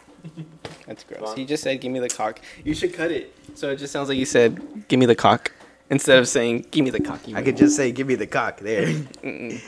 That's 0.88 1.04
gross. 1.04 1.34
He 1.36 1.46
just 1.46 1.64
said, 1.64 1.80
"Give 1.82 1.92
me 1.92 2.00
the 2.00 2.10
cock." 2.10 2.40
You 2.64 2.74
should 2.74 2.94
cut 2.94 3.12
it 3.12 3.34
so 3.56 3.70
it 3.70 3.78
just 3.78 3.92
sounds 3.94 4.10
like 4.10 4.18
you 4.18 4.26
said, 4.26 4.88
"Give 4.88 5.00
me 5.00 5.06
the 5.06 5.16
cock," 5.16 5.52
instead 5.90 6.18
of 6.20 6.28
saying, 6.28 6.68
"Give 6.72 6.84
me 6.84 6.92
the 6.92 7.00
cocky." 7.02 7.36
I 7.36 7.42
could 7.42 7.58
just 7.58 7.76
say, 7.76 7.92
"Give 7.92 8.08
me 8.08 8.16
the 8.16 8.28
cock." 8.28 8.60
There. 8.60 8.86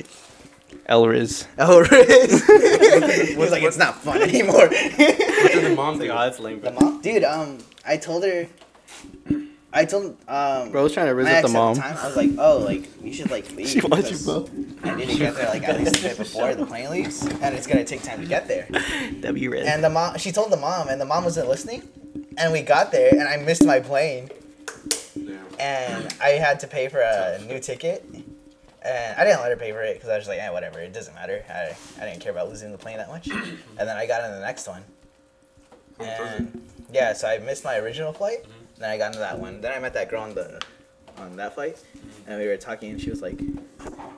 Elriz. 0.89 1.45
Oh, 1.59 1.79
Riz. 1.81 2.47
He's 3.37 3.51
like, 3.51 3.61
it's 3.63 3.77
not 3.77 3.95
fun 4.01 4.21
anymore. 4.21 4.67
What 5.43 5.51
did 5.51 5.63
the 5.65 5.75
mom 5.75 5.99
do? 5.99 6.07
that's 6.07 6.39
lame, 6.39 6.61
The 6.61 6.71
mom, 6.71 7.01
dude. 7.01 7.23
Um, 7.23 7.59
I 7.85 7.97
told 7.97 8.23
her. 8.23 8.47
I 9.75 9.85
told 9.85 10.17
um. 10.27 10.71
Bro 10.71 10.83
was 10.83 10.93
trying 10.93 11.07
to 11.07 11.15
riz 11.15 11.25
my 11.25 11.37
up 11.37 11.41
the 11.41 11.49
mom. 11.49 11.75
The 11.75 11.81
time, 11.81 11.97
I 11.97 12.07
was 12.07 12.15
like, 12.15 12.29
oh, 12.37 12.59
like 12.59 12.87
you 13.03 13.11
should 13.11 13.31
like 13.31 13.51
leave. 13.55 13.67
She 13.67 13.81
wants 13.81 14.11
you, 14.11 14.17
because 14.17 14.49
bro. 14.49 14.91
I 14.91 14.95
need 14.95 15.09
to 15.09 15.17
get 15.17 15.35
there 15.35 15.49
like 15.49 15.63
at 15.63 15.79
least 15.79 15.97
a 15.97 16.01
bit 16.01 16.17
before 16.17 16.53
the 16.53 16.65
plane 16.65 16.91
leaves, 16.91 17.25
and 17.25 17.55
it's 17.55 17.65
gonna 17.65 17.83
take 17.83 18.03
time 18.03 18.21
to 18.21 18.27
get 18.27 18.47
there. 18.47 18.67
W 19.21 19.49
Riz. 19.49 19.67
And 19.67 19.83
the 19.83 19.89
mom, 19.89 20.17
she 20.19 20.31
told 20.31 20.51
the 20.51 20.57
mom, 20.57 20.89
and 20.89 21.01
the 21.01 21.05
mom 21.05 21.23
wasn't 21.23 21.49
listening. 21.49 21.89
And 22.37 22.53
we 22.53 22.61
got 22.61 22.91
there, 22.91 23.09
and 23.11 23.23
I 23.23 23.37
missed 23.37 23.65
my 23.65 23.79
plane, 23.79 24.29
and 25.59 26.13
I 26.21 26.29
had 26.29 26.59
to 26.61 26.67
pay 26.67 26.87
for 26.87 26.99
a 26.99 27.39
new 27.47 27.59
ticket. 27.59 28.05
And 28.85 29.17
I 29.17 29.23
didn't 29.23 29.39
let 29.39 29.49
her 29.49 29.55
pay 29.55 29.71
for 29.71 29.81
it 29.81 29.93
because 29.95 30.09
I 30.09 30.17
was 30.17 30.25
just 30.25 30.29
like, 30.29 30.39
eh, 30.39 30.49
whatever, 30.49 30.79
it 30.79 30.93
doesn't 30.93 31.15
matter. 31.15 31.43
I, 31.49 31.75
I 32.01 32.05
didn't 32.05 32.21
care 32.21 32.33
about 32.33 32.49
losing 32.49 32.71
the 32.71 32.77
plane 32.77 32.97
that 32.97 33.07
much. 33.07 33.27
And 33.27 33.57
then 33.77 33.95
I 33.95 34.05
got 34.05 34.23
on 34.23 34.31
the 34.31 34.41
next 34.41 34.67
one. 34.67 34.83
And 35.99 36.61
yeah, 36.91 37.13
so 37.13 37.27
I 37.27 37.37
missed 37.37 37.63
my 37.63 37.77
original 37.77 38.11
flight. 38.11 38.45
Then 38.83 38.91
I 38.91 38.97
got 38.97 39.07
into 39.07 39.19
that 39.19 39.39
one. 39.39 39.61
Then 39.61 39.71
I 39.71 39.79
met 39.79 39.93
that 39.93 40.09
girl 40.09 40.23
on 40.23 40.35
the 40.35 40.61
on 41.17 41.37
that 41.37 41.53
flight, 41.55 41.77
and 42.27 42.37
we 42.37 42.47
were 42.47 42.57
talking, 42.57 42.91
and 42.91 42.99
she 42.99 43.09
was 43.09 43.21
like, 43.21 43.39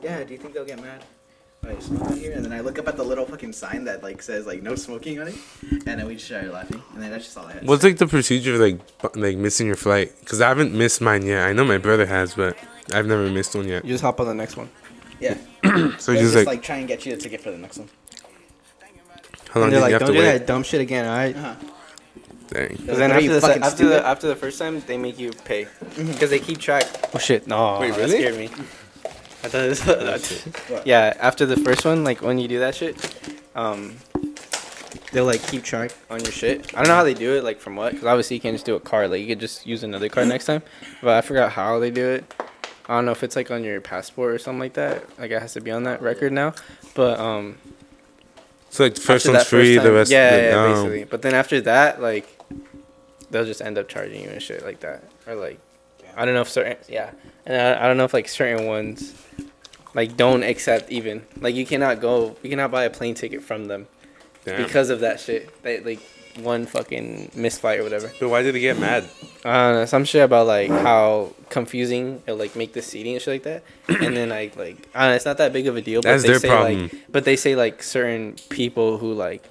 "Yeah, 0.02 0.24
do 0.24 0.34
you 0.34 0.40
think 0.40 0.56
they'll 0.56 0.66
get 0.66 0.82
mad 0.82 1.04
when 1.62 1.76
I 1.76 1.80
smoke 1.80 2.02
on 2.10 2.18
here?" 2.18 2.32
And 2.32 2.44
then 2.44 2.52
I 2.52 2.62
look 2.62 2.80
up 2.80 2.88
at 2.88 2.98
the 2.98 3.04
little 3.04 3.26
fucking 3.28 3.54
sign 3.54 3.84
that 3.84 4.02
like 4.02 4.24
says 4.24 4.48
like 4.48 4.64
no 4.64 4.74
smoking 4.74 5.20
on 5.22 5.28
it, 5.28 5.36
and 5.72 6.00
then 6.00 6.08
we 6.08 6.16
just 6.16 6.26
started 6.26 6.52
laughing, 6.52 6.82
and 6.96 7.04
then 7.04 7.12
that's 7.12 7.26
just 7.26 7.38
all 7.38 7.46
I 7.46 7.52
had. 7.54 7.68
What's 7.68 7.84
like 7.84 7.98
the 8.00 8.08
procedure 8.08 8.56
of 8.56 8.60
like 8.60 8.80
bu- 9.14 9.20
like 9.22 9.38
missing 9.38 9.68
your 9.68 9.76
flight? 9.76 10.12
Because 10.22 10.42
I 10.42 10.48
haven't 10.48 10.74
missed 10.74 11.00
mine 11.00 11.24
yet. 11.28 11.46
I 11.48 11.54
know 11.54 11.64
my 11.64 11.78
brother 11.78 12.08
has, 12.08 12.34
but 12.34 12.58
I've 12.92 13.06
never 13.06 13.30
missed 13.30 13.54
one 13.56 13.68
yet. 13.68 13.86
You 13.86 13.92
just 13.94 14.04
hop 14.04 14.20
on 14.20 14.26
the 14.26 14.34
next 14.34 14.58
one. 14.58 14.72
yeah, 15.20 15.38
So 16.00 16.14
They 16.14 16.22
just, 16.22 16.34
just 16.34 16.36
like, 16.38 16.48
like, 16.48 16.64
try 16.64 16.78
and 16.78 16.88
get 16.88 17.06
you 17.06 17.16
the 17.16 17.22
ticket 17.22 17.40
for 17.42 17.52
the 17.52 17.60
next 17.60 17.78
one. 17.78 17.90
how 19.52 19.60
long 19.60 19.68
And 19.70 19.76
do 19.76 19.80
they're 19.80 19.80
you 19.80 19.82
like, 19.82 19.92
have 19.92 20.00
don't 20.00 20.08
to 20.08 20.14
do 20.14 20.20
wait? 20.26 20.40
that 20.40 20.48
dumb 20.48 20.64
shit 20.64 20.82
again, 20.82 21.06
alright? 21.06 21.36
Uh-huh. 21.36 21.56
Dang. 22.50 22.76
Because 22.76 22.98
then 23.00 23.12
after 23.12 23.34
the, 23.34 23.42
fucking 23.42 23.64
after 23.64 23.88
the 23.88 24.06
after 24.06 24.28
the 24.28 24.36
first 24.36 24.60
time, 24.60 24.82
they 24.88 24.98
make 24.98 25.18
you 25.20 25.32
pay 25.32 25.68
because 25.96 26.30
they 26.30 26.40
keep 26.40 26.60
track. 26.60 26.86
Oh 27.14 27.18
shit! 27.18 27.48
No, 27.48 27.80
Wait, 27.80 27.92
that 27.92 27.98
really? 28.00 28.12
scared 28.20 28.38
me. 28.38 28.46
I 29.44 29.48
thought 29.48 29.66
it 29.66 29.70
was, 29.70 29.82
that's, 29.86 30.42
What? 30.70 30.88
yeah. 30.88 31.16
After 31.20 31.46
the 31.46 31.58
first 31.58 31.86
one, 31.86 32.04
like 32.04 32.22
when 32.22 32.38
you 32.40 32.48
do 32.48 32.60
that 32.60 32.74
shit, 32.76 32.96
um, 33.56 33.96
they'll 35.12 35.26
like 35.26 35.42
keep 35.48 35.64
track 35.64 35.92
on 36.10 36.20
your 36.24 36.32
shit. 36.32 36.74
I 36.74 36.80
don't 36.80 36.88
know 36.88 36.96
how 36.96 37.04
they 37.04 37.14
do 37.14 37.36
it, 37.36 37.44
like 37.44 37.60
from 37.60 37.76
what? 37.76 37.94
Because 37.94 38.06
obviously 38.08 38.38
you 38.38 38.42
can't 38.42 38.56
just 38.56 38.66
do 38.66 38.76
a 38.76 38.80
card. 38.80 39.12
Like 39.12 39.22
you 39.22 39.28
could 39.28 39.40
just 39.40 39.66
use 39.68 39.84
another 39.84 40.10
card 40.10 40.28
next 40.28 40.46
time. 40.46 40.62
But 41.02 41.14
I 41.18 41.22
forgot 41.22 41.52
how 41.52 41.80
they 41.80 41.92
do 41.92 42.08
it. 42.10 42.34
I 42.88 42.96
don't 42.96 43.06
know 43.06 43.12
if 43.12 43.24
it's 43.24 43.36
like 43.36 43.50
on 43.52 43.64
your 43.64 43.82
passport 43.82 44.34
or 44.34 44.40
something 44.40 44.60
like 44.60 44.74
that. 44.74 45.04
Like 45.20 45.32
it 45.32 45.42
has 45.42 45.54
to 45.54 45.62
be 45.62 45.72
on 45.72 45.84
that 45.84 46.02
record 46.02 46.32
now. 46.34 46.54
But 46.96 47.20
um, 47.20 47.58
So 48.70 48.84
like 48.84 48.96
the 48.96 49.02
first 49.02 49.28
one's 49.28 49.44
free, 49.46 49.76
the 49.76 49.82
time- 49.84 49.94
rest. 49.94 50.12
yeah, 50.12 50.38
the, 50.38 50.44
yeah, 50.44 50.64
um, 50.64 50.74
basically. 50.74 51.04
But 51.06 51.22
then 51.22 51.34
after 51.36 51.62
that, 51.62 52.02
like, 52.02 52.35
they'll 53.36 53.46
just 53.46 53.62
end 53.62 53.78
up 53.78 53.88
charging 53.90 54.22
you 54.22 54.30
and 54.30 54.42
shit 54.42 54.64
like 54.64 54.80
that, 54.80 55.04
or 55.28 55.36
like, 55.36 55.60
I 56.16 56.26
don't 56.26 56.34
know 56.34 56.42
if 56.42 56.50
certain, 56.50 56.78
yeah, 56.88 57.12
and 57.46 57.56
I, 57.56 57.84
I 57.84 57.88
don't 57.88 57.98
know 57.98 58.06
if 58.06 58.14
like 58.14 58.30
certain 58.30 58.66
ones, 58.66 59.14
like, 59.94 60.16
don't 60.18 60.44
accept 60.44 60.90
even 60.92 61.26
like 61.40 61.54
you 61.56 61.66
cannot 61.66 62.00
go, 62.00 62.36
you 62.42 62.50
cannot 62.50 62.72
buy 62.72 62.84
a 62.86 62.90
plane 62.90 63.16
ticket 63.16 63.44
from 63.44 63.66
them 63.66 63.88
damn. 64.46 64.64
because 64.64 64.90
of 64.90 65.02
that 65.02 65.20
shit. 65.20 65.62
They 65.64 65.82
like 65.82 66.00
one 66.38 66.66
fucking 66.66 67.32
misflight 67.36 67.80
or 67.80 67.84
whatever. 67.84 68.12
But 68.20 68.30
why 68.30 68.42
did 68.42 68.56
they 68.56 68.60
get 68.60 68.80
mad? 68.80 69.06
I 69.44 69.68
don't 69.68 69.76
know, 69.76 69.86
some 69.86 70.06
shit 70.06 70.24
about 70.24 70.48
like 70.48 70.70
how 70.70 71.34
confusing 71.50 72.22
it'll 72.26 72.38
like 72.38 72.56
make 72.56 72.74
the 72.74 72.82
seating 72.82 73.14
and 73.14 73.22
shit 73.22 73.34
like 73.36 73.44
that. 73.44 73.64
and 74.04 74.16
then 74.16 74.30
like 74.30 74.56
like 74.56 74.88
I 74.94 75.02
don't 75.02 75.12
know, 75.12 75.16
it's 75.16 75.26
not 75.26 75.38
that 75.38 75.54
big 75.54 75.68
of 75.68 75.76
a 75.76 75.82
deal. 75.82 76.02
But 76.02 76.12
That's 76.12 76.24
they 76.24 76.30
their 76.30 76.40
say 76.40 76.48
problem. 76.48 76.82
like 76.84 76.96
but 77.10 77.26
they 77.26 77.36
say 77.36 77.56
like 77.56 77.84
certain 77.84 78.36
people 78.50 78.98
who 78.98 79.14
like 79.14 79.44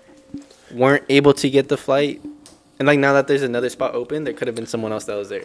weren't 0.73 1.05
able 1.09 1.35
to 1.35 1.49
get 1.51 1.69
the 1.69 1.77
flight 1.77 2.21
and 2.79 2.87
like 2.87 2.99
now 2.99 3.13
that 3.13 3.27
there's 3.27 3.43
another 3.43 3.69
spot 3.69 3.95
open, 3.95 4.25
there 4.25 4.35
could 4.35 4.49
have 4.49 4.55
been 4.57 4.67
someone 4.67 4.93
else 4.93 5.05
that 5.05 5.17
was 5.17 5.29
there. 5.29 5.45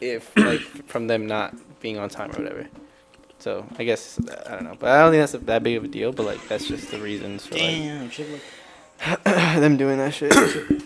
If 0.00 0.30
like 0.36 0.60
from 0.86 1.06
them 1.06 1.26
not 1.26 1.54
being 1.80 1.98
on 1.98 2.08
time 2.08 2.30
or 2.30 2.42
whatever. 2.42 2.68
So 3.38 3.66
I 3.78 3.84
guess 3.84 4.20
I 4.46 4.54
don't 4.54 4.64
know, 4.64 4.76
but 4.78 4.90
I 4.90 5.00
don't 5.02 5.10
think 5.10 5.22
that's 5.22 5.34
a, 5.34 5.38
that 5.38 5.62
big 5.62 5.76
of 5.76 5.84
a 5.84 5.88
deal. 5.88 6.12
But 6.12 6.26
like 6.26 6.48
that's 6.48 6.66
just 6.66 6.90
the 6.90 6.98
reasons 6.98 7.46
for 7.46 7.54
Damn, 7.54 8.08
shit, 8.10 8.30
look. 8.30 8.40
them 9.24 9.76
doing 9.76 9.98
that 9.98 10.14
shit. 10.14 10.32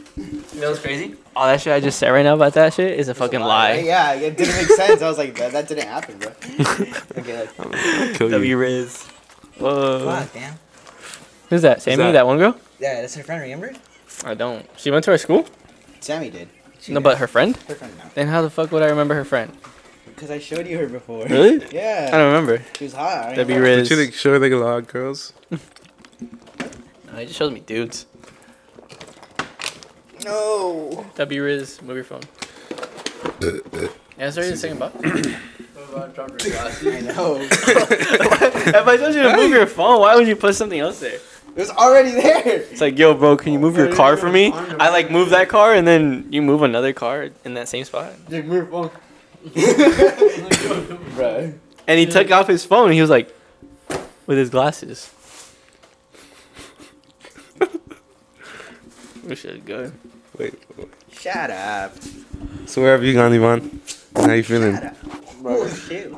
You 0.57 0.62
know 0.62 0.70
what's 0.70 0.80
crazy? 0.80 1.14
All 1.34 1.47
that 1.47 1.61
shit 1.61 1.74
I 1.74 1.80
just 1.80 1.99
said 1.99 2.09
right 2.09 2.22
now 2.22 2.32
about 2.32 2.55
that 2.55 2.72
shit 2.72 2.99
is 2.99 3.11
a 3.11 3.14
fucking 3.14 3.41
lie. 3.41 3.74
Yeah, 3.74 4.14
it 4.14 4.39
didn't 4.39 4.57
make 4.57 4.66
sense. 4.68 5.03
I 5.03 5.09
was 5.09 5.18
like, 5.18 5.34
that, 5.34 5.53
that 5.53 5.68
didn't 5.68 5.87
happen, 5.87 6.16
bro. 6.16 6.30
okay, 7.18 7.41
like, 7.41 7.61
I'll 7.61 8.14
kill 8.14 8.28
you. 8.28 8.32
W 8.32 8.57
Riz. 8.57 9.03
Whoa. 9.59 10.07
Fuck, 10.07 10.32
damn. 10.32 10.55
Who's 11.51 11.61
that? 11.61 11.82
Sammy, 11.82 12.05
that? 12.05 12.12
that? 12.12 12.26
one 12.26 12.39
girl? 12.39 12.59
Yeah, 12.80 13.03
that's 13.03 13.14
her 13.16 13.22
friend. 13.22 13.43
Remember? 13.43 13.74
I 14.25 14.35
don't. 14.35 14.67
She 14.77 14.91
went 14.91 15.05
to 15.05 15.11
our 15.12 15.19
school? 15.19 15.47
Sammy 16.01 16.31
did. 16.31 16.49
She 16.81 16.93
No, 16.93 17.01
did. 17.01 17.05
but 17.05 17.19
her 17.19 17.27
friend? 17.27 17.57
her 17.69 17.75
friend 17.75 17.97
now. 17.99 18.11
Then 18.14 18.29
how 18.29 18.43
the 18.43 18.51
fuck 18.51 18.71
would 18.73 18.83
I 18.83 18.87
remember 18.89 19.14
her 19.14 19.25
friend? 19.25 19.53
Because 20.07 20.31
I 20.31 20.39
showed 20.39 20.67
you 20.67 20.79
her 20.79 20.87
before. 20.89 21.27
Really? 21.27 21.64
Yeah. 21.73 22.09
I 22.12 22.17
don't 22.17 22.33
remember. 22.33 22.62
She 22.79 22.85
was 22.85 22.95
hot. 22.95 23.27
I 23.27 23.35
W 23.35 23.57
remember. 23.59 23.62
Riz. 23.81 23.89
Did 23.89 23.99
you 23.99 24.05
like 24.07 24.14
show 24.14 24.37
like 24.37 24.53
a 24.53 24.57
lot 24.57 24.79
of 24.79 24.87
girls? 24.89 25.33
No, 27.12 27.21
he 27.21 27.27
just 27.27 27.39
shows 27.39 27.51
me 27.53 27.61
dudes. 27.61 28.05
No. 30.25 31.07
That'd 31.14 31.29
be 31.31 31.41
Riz, 31.41 31.81
move 31.81 31.97
your 31.97 32.05
phone. 32.05 32.21
yeah, 34.19 34.31
sorry, 34.31 34.51
the 34.51 34.57
second 34.57 34.79
box. 34.81 34.95
I 35.03 37.01
know. 37.01 37.37
if 37.41 38.87
I 38.87 38.97
told 38.99 39.14
you 39.14 39.23
to 39.23 39.37
move 39.37 39.51
your 39.51 39.67
phone, 39.67 40.01
why 40.01 40.14
would 40.17 40.27
you 40.29 40.37
put 40.37 40.55
something 40.55 40.79
else 40.79 41.01
there? 41.01 41.19
It 41.57 41.61
was 41.61 41.71
already 41.71 42.11
there. 42.11 42.43
It's 42.47 42.83
like, 42.83 42.99
yo, 42.99 43.15
bro, 43.15 43.39
can 43.39 43.55
you 43.55 43.59
move 43.59 43.79
your 43.79 43.91
car 43.95 44.19
for 44.19 44.31
me? 44.31 44.53
I 44.53 44.91
like 44.91 45.11
move 45.11 45.31
that 45.31 45.49
car 45.49 45.73
and 45.73 45.89
then 45.89 46.29
you 46.31 46.43
move 46.43 46.63
another 46.63 46.93
car 46.93 47.31
in 47.47 47.55
that 47.55 47.67
same 47.67 47.85
spot. 47.85 48.13
Dude, 48.29 48.45
move 48.45 48.55
your 48.55 48.67
phone. 48.67 48.91
Bro. 51.15 51.55
and 51.87 51.99
he 51.99 52.05
took 52.05 52.31
off 52.31 52.47
his 52.47 52.67
phone. 52.67 52.87
And 52.87 52.95
he 52.95 53.01
was 53.01 53.09
like, 53.09 53.35
with 54.27 54.37
his 54.37 54.51
glasses. 54.51 55.11
we 59.25 59.35
should 59.35 59.65
go. 59.65 59.93
Wait. 60.37 60.55
Shut 61.11 61.51
up. 61.51 61.95
So 62.67 62.83
where 62.83 62.93
have 62.93 63.03
you 63.03 63.15
gone, 63.15 63.33
Ivan? 63.33 63.81
How 64.15 64.33
you 64.33 64.43
feeling? 64.43 64.75
Shut 64.75 64.85
up. 64.85 64.97
Oh 65.43 65.67
shit. 65.69 66.13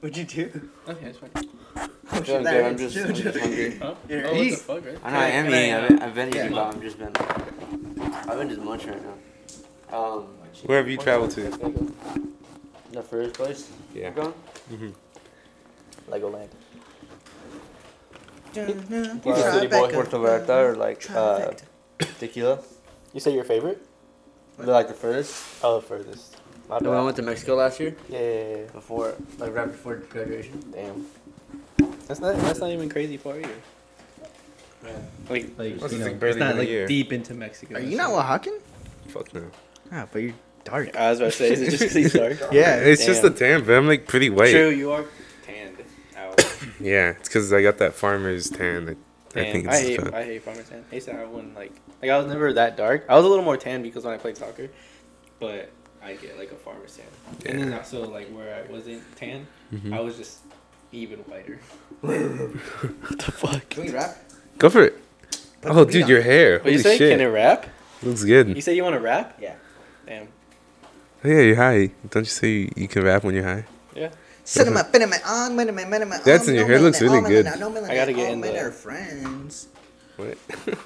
What? 0.00 0.12
What'd 0.12 0.16
you 0.16 0.24
do? 0.44 0.70
Okay, 0.88 1.06
it's 1.06 1.18
fine. 1.18 1.30
Oh, 2.12 2.22
Feeling 2.22 2.44
that. 2.44 2.64
I'm 2.64 2.78
hurts. 2.78 2.94
just, 2.94 3.06
I'm 3.08 3.14
just 3.14 3.38
hungry. 3.38 3.78
Huh? 3.78 3.94
You're 4.08 4.26
oh, 4.26 4.34
what 4.34 4.38
the 4.50 4.56
fuck, 4.56 4.84
right? 4.86 4.98
I 5.04 5.10
know 5.10 5.18
I 5.18 5.26
am 5.26 5.44
Can 5.46 5.54
I, 5.54 5.58
eating. 5.58 5.72
uh, 5.72 5.78
I've 5.78 5.88
been, 5.88 6.02
I've 6.02 6.14
been 6.14 6.32
yeah. 6.32 6.40
eating, 6.44 6.54
but 6.54 6.74
I've 6.74 6.82
just 6.82 6.98
been. 6.98 7.12
I've 8.28 8.38
been 8.38 8.48
just 8.48 8.60
munching 8.60 8.90
right 8.90 9.02
now. 9.90 9.96
Um, 9.98 10.26
Where 10.66 10.78
have 10.78 10.88
you 10.88 10.96
traveled 10.98 11.30
to? 11.32 11.42
the 12.92 13.02
first 13.02 13.34
place 13.34 13.70
Yeah. 13.94 14.08
we're 14.10 14.14
going? 14.22 14.34
Mhm. 14.72 14.94
Legoland. 16.08 16.48
Dun-dun. 18.54 19.20
Well, 19.22 19.52
City 19.52 19.66
boy. 19.66 19.92
Puerto 19.92 20.16
Vallarta 20.18 20.70
or 20.70 20.76
like 20.76 21.10
uh, 21.10 21.50
tequila. 22.18 22.60
You 23.12 23.20
say 23.20 23.34
your 23.34 23.44
favorite? 23.44 23.86
Like 24.58 24.88
the 24.88 24.94
furthest. 24.94 25.62
Oh, 25.62 25.80
furthest. 25.80 26.35
My 26.68 26.78
The 26.78 26.88
one 26.88 26.98
I 26.98 27.02
went 27.02 27.16
to 27.16 27.22
Mexico 27.22 27.54
last 27.54 27.78
year 27.80 27.94
Yeah, 28.08 28.18
yeah, 28.18 28.24
yeah, 28.30 28.56
yeah. 28.56 28.62
before, 28.72 29.14
like 29.38 29.54
right 29.54 29.66
before 29.66 29.96
graduation. 29.96 30.62
Damn. 30.72 31.06
That's 32.06 32.20
not. 32.20 32.36
That's 32.36 32.60
not 32.60 32.70
even 32.70 32.88
crazy 32.88 33.16
far 33.16 33.38
either. 33.38 33.48
Like, 35.28 35.50
like 35.58 35.76
What's 35.80 35.92
you 35.92 35.98
know, 35.98 36.06
it's 36.06 36.38
not 36.38 36.56
like 36.56 36.68
year? 36.68 36.86
deep 36.86 37.12
into 37.12 37.34
Mexico. 37.34 37.74
Are 37.76 37.80
you 37.80 37.96
not 37.96 38.10
Oaxacan? 38.10 38.60
Fuck 39.08 39.34
no. 39.34 39.42
Ah, 39.90 40.06
but 40.12 40.18
you're 40.22 40.34
dark. 40.64 40.94
I 40.96 41.10
was 41.10 41.18
about 41.18 41.32
to 41.32 41.38
say, 41.38 41.52
is 41.52 41.60
it 41.62 41.70
just 41.70 41.82
because 41.82 41.94
he's 41.94 42.12
dark? 42.12 42.38
Yeah. 42.52 42.76
It's 42.76 43.04
just 43.04 43.24
a 43.24 43.30
tan, 43.30 43.64
but 43.64 43.74
I'm 43.74 43.88
like 43.88 44.06
pretty 44.06 44.30
white. 44.30 44.50
True, 44.52 44.68
you 44.70 44.92
are 44.92 45.04
tanned 45.44 45.76
out. 46.16 46.42
Yeah, 46.80 47.10
it's 47.10 47.28
because 47.28 47.52
I 47.52 47.62
got 47.62 47.78
that 47.78 47.94
farmer's 47.94 48.48
tan. 48.50 48.88
I, 48.88 48.92
I 48.92 49.42
Damn, 49.44 49.52
think 49.52 49.68
I, 49.68 49.80
hate 49.80 50.00
fun. 50.00 50.14
I 50.14 50.22
hate 50.24 50.42
farmer 50.42 50.62
tan. 50.62 50.84
I 50.90 50.94
used 50.94 51.08
to 51.08 51.14
have 51.14 51.30
one 51.30 51.52
like 51.54 51.72
like 52.00 52.10
I 52.10 52.18
was 52.18 52.26
never 52.26 52.52
that 52.52 52.76
dark. 52.76 53.06
I 53.08 53.16
was 53.16 53.24
a 53.24 53.28
little 53.28 53.44
more 53.44 53.56
tan 53.56 53.82
because 53.82 54.04
when 54.04 54.14
I 54.14 54.18
played 54.18 54.36
soccer, 54.36 54.68
but 55.40 55.70
I 56.06 56.14
get 56.14 56.38
like 56.38 56.50
a 56.52 56.54
farmer's 56.54 56.96
tan. 56.96 57.06
And 57.46 57.60
then 57.60 57.72
also 57.72 58.08
like 58.08 58.28
where 58.28 58.54
I 58.54 58.70
wasn't 58.72 59.02
tan, 59.16 59.46
Mhm. 59.74 59.92
I 59.92 60.00
was 60.00 60.16
just 60.16 60.38
even 60.92 61.18
whiter. 61.20 61.58
what 62.00 63.18
the 63.18 63.32
fuck? 63.32 63.68
Can 63.68 63.84
we 63.84 63.90
rap? 63.90 64.16
Go 64.58 64.70
for 64.70 64.84
it. 64.84 64.94
Put 65.60 65.72
Oh, 65.72 65.84
dude, 65.84 66.04
on. 66.04 66.08
your 66.08 66.22
hair. 66.22 66.60
What 66.60 66.66
you 66.72 66.78
Holy 66.78 66.82
say? 66.82 66.98
shit. 66.98 67.10
Can 67.12 67.20
it 67.20 67.30
rap? 67.30 67.66
Looks 68.02 68.22
good. 68.24 68.54
You 68.54 68.60
say 68.62 68.74
you 68.76 68.84
want 68.84 68.94
to 68.94 69.00
rap? 69.00 69.36
Yeah. 69.40 69.54
Damn. 70.06 70.28
Oh, 71.24 71.28
yeah, 71.28 71.40
you're 71.40 71.56
high. 71.56 71.90
Don't 72.10 72.22
you 72.22 72.30
say 72.30 72.48
you, 72.48 72.70
you 72.76 72.88
can 72.88 73.02
rap 73.02 73.24
when 73.24 73.34
you're 73.34 73.42
high? 73.44 73.64
Yeah. 73.94 74.10
Cinema, 74.44 74.86
cinema, 74.92 75.16
on, 75.26 75.56
minute, 75.56 75.74
minute, 75.74 75.90
minute, 76.06 76.24
That's 76.24 76.46
in 76.46 76.54
your 76.54 76.66
hair, 76.66 76.78
looks 76.78 77.02
really 77.02 77.20
good. 77.22 77.46
I 77.48 77.94
gotta 77.96 78.12
get 78.12 78.30
in 78.32 78.40
the- 78.40 78.52
the. 78.52 78.70
friends. 78.70 79.66
What? 80.16 80.38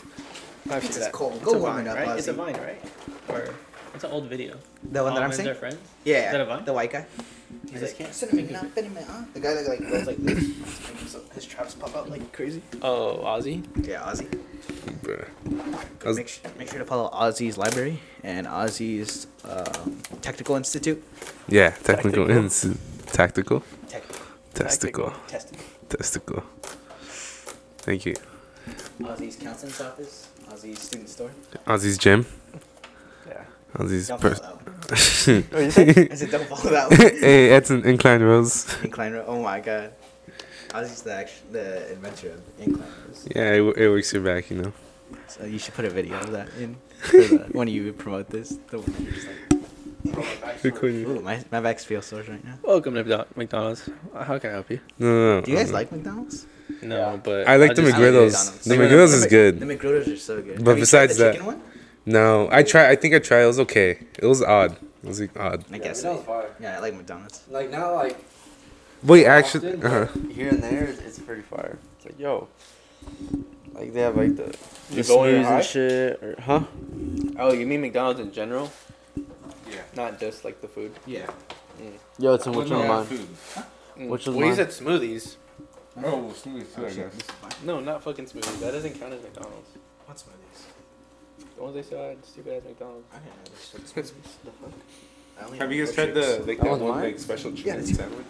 I've 0.71 0.81
Pizza's 0.83 0.95
seen 0.95 1.03
that. 1.05 1.13
cold. 1.13 1.35
It's 1.37 1.45
Go 1.45 1.53
a 1.53 1.59
warm 1.59 1.75
vine, 1.75 1.87
it 1.87 1.89
up, 1.91 1.97
right? 1.99 2.19
It's 2.19 2.29
a 2.29 2.33
Ozzy. 2.33 2.37
vine, 2.37 2.55
right? 2.55 2.83
Or 3.29 3.55
it's 3.95 4.05
an 4.05 4.11
old 4.11 4.27
video. 4.29 4.57
The 4.91 5.03
one 5.03 5.15
that 5.15 5.23
I'm 5.23 5.29
men, 5.31 5.37
saying? 5.37 5.47
They're 5.47 5.55
friends. 5.55 5.79
Yeah. 6.05 6.27
Is 6.27 6.33
that 6.33 6.41
a 6.41 6.45
Vine? 6.47 6.65
The 6.65 6.73
white 6.73 6.93
guy. 6.93 7.07
He's 7.71 7.83
like, 7.83 7.97
can't. 7.99 8.15
cinema, 8.15 8.51
not 8.53 8.75
cinema. 8.75 9.27
The 9.35 9.41
guy 9.41 9.55
that 9.55 9.69
like 9.69 9.81
goes 9.81 10.07
like 10.07 10.17
this. 10.19 11.11
so 11.13 11.21
his 11.35 11.45
traps 11.45 11.75
pop 11.75 11.95
out 11.97 12.09
like 12.09 12.33
crazy. 12.33 12.63
Oh, 12.83 13.19
Ozzy. 13.25 13.65
Yeah, 13.87 14.01
Ozzy. 14.03 14.27
Bruh. 15.03 15.27
I 16.07 16.13
Make, 16.13 16.29
sh- 16.29 16.41
make 16.59 16.69
sure 16.71 16.79
to 16.79 16.85
follow 16.85 17.11
Ozzy's 17.11 17.59
library 17.59 18.01
and 18.23 18.47
Ozzy's 18.47 19.27
um, 19.45 20.01
technical 20.23 20.57
institute. 20.57 21.03
Yeah, 21.49 21.71
technical. 21.71 22.27
Tactical. 22.27 22.31
Ins- 22.31 22.79
tactical. 23.07 23.63
Tech 23.89 24.05
Testicle. 24.55 25.13
testing. 25.27 25.59
Testicle. 25.89 26.43
Thank 27.79 28.05
you. 28.07 28.15
Ozzy's 29.01 29.37
counseling's 29.37 29.81
office. 29.81 30.29
Ozzy's 30.51 30.81
student 30.81 31.09
store. 31.09 31.31
Ozzy's 31.67 31.99
gym. 31.99 32.27
Yeah. 33.79 33.83
Ozzy's 33.85 34.09
Don't 34.09 34.21
follow 34.21 34.35
pers- 34.35 34.41
that 34.41 34.55
one. 34.57 35.43
What 35.51 35.63
you 35.63 35.71
say? 35.71 36.09
I 36.11 36.15
said 36.15 36.31
don't 36.31 36.49
follow 36.49 36.71
that 36.71 36.91
one. 36.91 36.99
hey, 37.21 37.51
Edson 37.51 37.85
Incline 37.85 38.23
Rose. 38.23 38.67
Incline 38.83 39.13
road. 39.13 39.25
Oh 39.29 39.43
my 39.43 39.61
god. 39.61 39.93
Ozzy's 40.71 41.03
the 41.03 41.13
act- 41.15 41.53
the 41.53 41.93
inventor 41.93 42.31
of 42.31 42.41
incline 42.59 42.89
roads. 43.07 43.29
Yeah, 43.35 43.53
it, 43.53 43.63
it 43.77 43.89
works 43.89 44.13
your 44.13 44.23
back, 44.23 44.51
you 44.51 44.63
know. 44.63 44.73
So 45.29 45.45
you 45.45 45.59
should 45.59 45.75
put 45.75 45.85
a 45.85 45.91
video 45.91 46.19
of 46.19 46.31
that 46.33 46.49
in 46.59 46.77
for 46.99 47.17
the, 47.19 47.39
when 47.53 47.69
you 47.69 47.93
promote 47.93 48.29
this. 48.31 48.59
The 48.71 48.79
one 48.79 48.87
where 48.93 49.03
you're 49.03 49.13
just 49.13 49.29
like, 50.65 50.83
ooh, 50.83 51.21
my 51.21 51.45
my 51.53 51.61
back 51.61 51.79
feels 51.81 52.07
sore 52.07 52.23
right 52.23 52.45
now. 52.45 52.59
Welcome 52.63 52.95
to 52.95 53.27
McDonald's. 53.37 53.89
How 54.15 54.39
can 54.39 54.51
I 54.51 54.53
help 54.55 54.71
you? 54.71 54.81
No, 54.99 55.07
no, 55.07 55.35
no. 55.37 55.41
Do 55.43 55.51
you 55.53 55.57
guys 55.59 55.69
um, 55.69 55.75
like 55.75 55.93
McDonald's? 55.93 56.47
No, 56.83 57.21
but 57.23 57.47
I 57.49 57.57
like 57.57 57.71
I'll 57.71 57.77
the 57.77 57.83
McGriddles. 57.83 58.33
McDonald's. 58.33 58.65
The 58.65 58.75
McGriddles 58.77 59.15
is 59.15 59.27
good. 59.27 59.61
The 59.61 59.67
McGriddles 59.67 60.13
are 60.13 60.17
so 60.17 60.41
good. 60.43 60.65
But 60.65 60.71
Have 60.71 60.79
you 60.79 60.87
tried 60.87 61.09
besides 61.09 61.17
the 61.19 61.25
that- 61.25 61.33
chicken 61.33 61.47
one? 61.47 61.63
No, 62.11 62.49
I 62.51 62.63
try. 62.63 62.91
I 62.91 62.97
think 62.97 63.15
I 63.15 63.19
tried. 63.21 63.43
It 63.43 63.47
was 63.47 63.61
okay. 63.61 63.99
It 64.19 64.27
was 64.27 64.43
odd. 64.43 64.73
It 65.03 65.09
was 65.09 65.21
like 65.21 65.39
odd. 65.39 65.65
I 65.71 65.79
guess. 65.79 66.03
that 66.03 66.15
was 66.15 66.25
fire. 66.25 66.55
Yeah, 66.61 66.77
I 66.77 66.81
like 66.81 66.95
McDonald's. 66.95 67.45
Like 67.49 67.71
now, 67.71 67.95
like 67.95 68.19
Wait, 69.03 69.27
actually, 69.27 69.69
often, 69.75 69.87
uh-huh. 69.87 70.29
here 70.31 70.49
and 70.49 70.63
there, 70.63 70.85
it's, 70.85 71.01
it's 71.01 71.19
pretty 71.19 71.43
fire. 71.43 71.79
It's 71.97 72.07
like 72.07 72.19
yo, 72.19 72.49
like 73.73 73.95
they 73.95 74.01
have 74.01 74.17
like 74.17 74.37
the 74.37 74.55
You 74.91 75.03
the 75.03 75.09
go 75.09 75.25
in 75.25 75.45
smooths 75.45 75.49
high? 75.49 75.57
and 75.57 75.65
shit, 75.65 76.23
or, 76.23 76.41
huh? 76.41 76.65
Oh, 77.39 77.53
you 77.53 77.67
mean 77.67 77.81
McDonald's 77.81 78.21
in 78.21 78.33
general? 78.33 78.71
Yeah. 79.71 79.83
Not 79.97 80.21
just 80.21 80.45
like 80.45 80.61
the 80.61 80.69
food. 80.69 80.93
Yeah. 81.07 81.31
Yo, 82.19 82.35
it's 82.35 82.47
in 82.47 82.53
which 82.53 82.69
one 82.69 82.83
of 82.83 82.89
mine? 82.89 83.07
Mm. 83.97 84.09
Which 84.09 84.27
was 84.27 84.35
well, 84.35 84.45
you 84.47 84.55
mine? 84.55 84.57
said 84.57 84.69
smoothies. 84.69 85.37
Oh, 86.05 86.33
smooth 86.33 86.75
too, 86.75 86.87
I 86.87 86.91
guess. 86.91 87.15
No, 87.65 87.81
not 87.81 88.03
fucking 88.03 88.27
smoothies. 88.27 88.61
That 88.61 88.73
doesn't 88.73 88.99
count 88.99 89.15
as 89.15 89.23
McDonald's. 89.23 89.71
What 90.07 90.17
smoothies? 90.19 90.40
The 91.61 91.65
ones 91.65 91.77
they 91.77 91.83
sell 91.83 92.11
at 92.11 92.25
stupid 92.25 92.55
ass 92.57 92.63
McDonald's. 92.67 93.05
I 93.13 93.19
didn't 93.19 93.37
know 93.37 93.53
this 93.53 93.71
shit 93.71 93.85
smoothies. 94.07 94.53
I 95.39 95.45
only 95.45 95.59
Have 95.59 95.71
you 95.71 95.85
guys 95.85 95.95
tried 95.95 96.15
the 96.15 96.43
like 96.47 96.57
That 96.59 96.65
that 96.65 96.71
one 96.71 96.81
mine? 96.89 97.05
like 97.05 97.19
special 97.19 97.53
chicken 97.53 97.81
that's- 97.81 97.95
sandwich? 97.97 98.25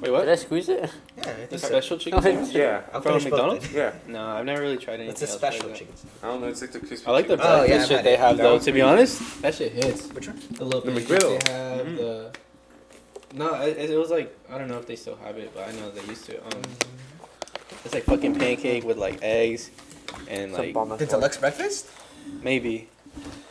Wait, 0.00 0.10
what? 0.12 0.20
Did 0.20 0.26
what? 0.26 0.28
I 0.28 0.34
squeeze 0.36 0.68
it? 0.68 0.78
Yeah, 0.78 0.86
I 1.22 1.24
think 1.32 1.50
The 1.50 1.58
so. 1.58 1.66
special 1.66 1.98
chicken 1.98 2.22
sandwich? 2.22 2.54
Yeah, 2.54 2.82
I'll 2.92 3.00
From 3.00 3.12
finish 3.18 3.24
both 3.24 3.32
McDonald's? 3.32 3.68
then. 3.72 3.92
yeah. 4.06 4.12
No, 4.12 4.24
I've 4.24 4.44
never 4.44 4.60
really 4.62 4.76
tried 4.76 5.00
anything 5.00 5.10
It's 5.10 5.22
a 5.22 5.24
else 5.24 5.42
like 5.42 5.52
special 5.54 5.68
that. 5.70 5.78
chicken. 5.78 5.96
sandwich. 5.96 6.22
I 6.22 6.26
don't 6.28 6.40
know. 6.42 6.46
It's 6.46 6.60
like 6.60 6.70
the 6.72 6.78
crispy. 6.78 7.06
I 7.08 7.10
like 7.10 7.26
the 7.26 7.36
chicken. 7.38 7.50
Oh, 7.50 7.58
breakfast 7.58 7.70
yeah, 7.70 7.82
I've 7.82 7.88
shit 7.88 7.96
had 7.96 8.04
they 8.06 8.12
it. 8.14 8.18
have 8.20 8.36
That 8.36 8.42
though. 8.44 8.52
one's 8.52 8.64
To 8.66 8.70
be 8.72 8.80
pretty 8.80 8.92
honest, 8.92 9.42
that 9.42 9.54
shit 9.56 9.72
hits. 9.72 10.06
Which 10.12 10.28
one? 10.28 10.40
The 10.52 10.64
little 10.64 10.80
The 10.82 10.92
pancakes 10.92 11.10
McGriddle. 11.10 11.42
They 11.44 11.52
have 11.52 11.86
Mhm. 11.86 11.96
the. 11.96 12.32
No, 13.34 13.54
it, 13.62 13.90
it 13.90 13.98
was 13.98 14.10
like 14.10 14.36
I 14.48 14.58
don't 14.58 14.68
know 14.68 14.78
if 14.78 14.86
they 14.86 14.94
still 14.96 15.16
have 15.24 15.36
it, 15.38 15.50
but 15.52 15.66
I 15.68 15.72
know 15.72 15.90
they 15.90 16.04
used 16.04 16.24
to. 16.26 16.38
Um, 16.44 16.62
it's 17.84 17.94
like 17.94 18.04
fucking 18.04 18.36
pancake 18.36 18.84
with 18.84 18.96
like 18.98 19.18
eggs, 19.22 19.70
and 20.28 20.50
It's 20.50 20.58
a 20.58 20.62
like 20.62 20.72
bomb 20.74 20.92
ass 20.92 20.98
The 21.00 21.06
bar. 21.06 21.14
deluxe 21.16 21.36
breakfast? 21.38 21.86
Maybe. 22.42 22.88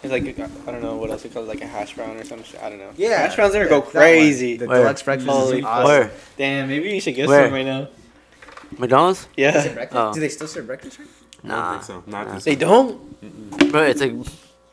It's 0.04 0.12
like 0.12 0.24
I 0.68 0.72
don't 0.72 0.84
know 0.84 0.98
what 0.98 1.10
else 1.10 1.26
it 1.26 1.34
called, 1.34 1.48
like 1.48 1.62
a 1.62 1.66
hash 1.68 1.96
brown 1.96 2.16
or 2.18 2.24
some 2.24 2.44
shit. 2.44 2.62
I 2.62 2.70
don't 2.70 2.78
know. 2.78 2.92
Yeah. 2.96 3.22
hash 3.22 3.36
browns 3.36 3.54
there 3.54 3.64
that- 3.64 3.70
go 3.70 3.82
crazy. 3.82 4.58
The 4.58 4.68
Where? 4.68 4.80
deluxe 4.82 5.02
breakfast 5.02 5.30
Holy 5.30 5.58
is 5.60 5.64
fuck. 5.64 5.72
awesome. 5.74 5.86
Where? 5.88 6.12
Damn, 6.38 6.68
maybe 6.68 6.90
you 6.90 7.02
should 7.02 7.16
get 7.16 7.28
Where? 7.28 7.46
some 7.46 7.54
right 7.54 7.66
now. 7.66 7.88
McDonald's? 8.78 9.22
Is 9.22 9.28
it 9.28 9.32
Yeah. 9.38 9.74
breakfast? 9.74 9.96
Oh. 10.00 10.14
Do 10.14 10.20
they 10.20 10.30
still 10.30 10.48
serve 10.48 10.68
breakfast? 10.68 11.00
Right? 11.00 11.08
I 11.46 11.48
don't 11.48 11.72
think 11.74 11.84
so. 11.84 12.04
Not 12.08 12.34
this. 12.34 12.44
They 12.44 12.56
don't. 12.56 13.72
Bro, 13.72 13.84
it's 13.84 14.02
like 14.02 14.14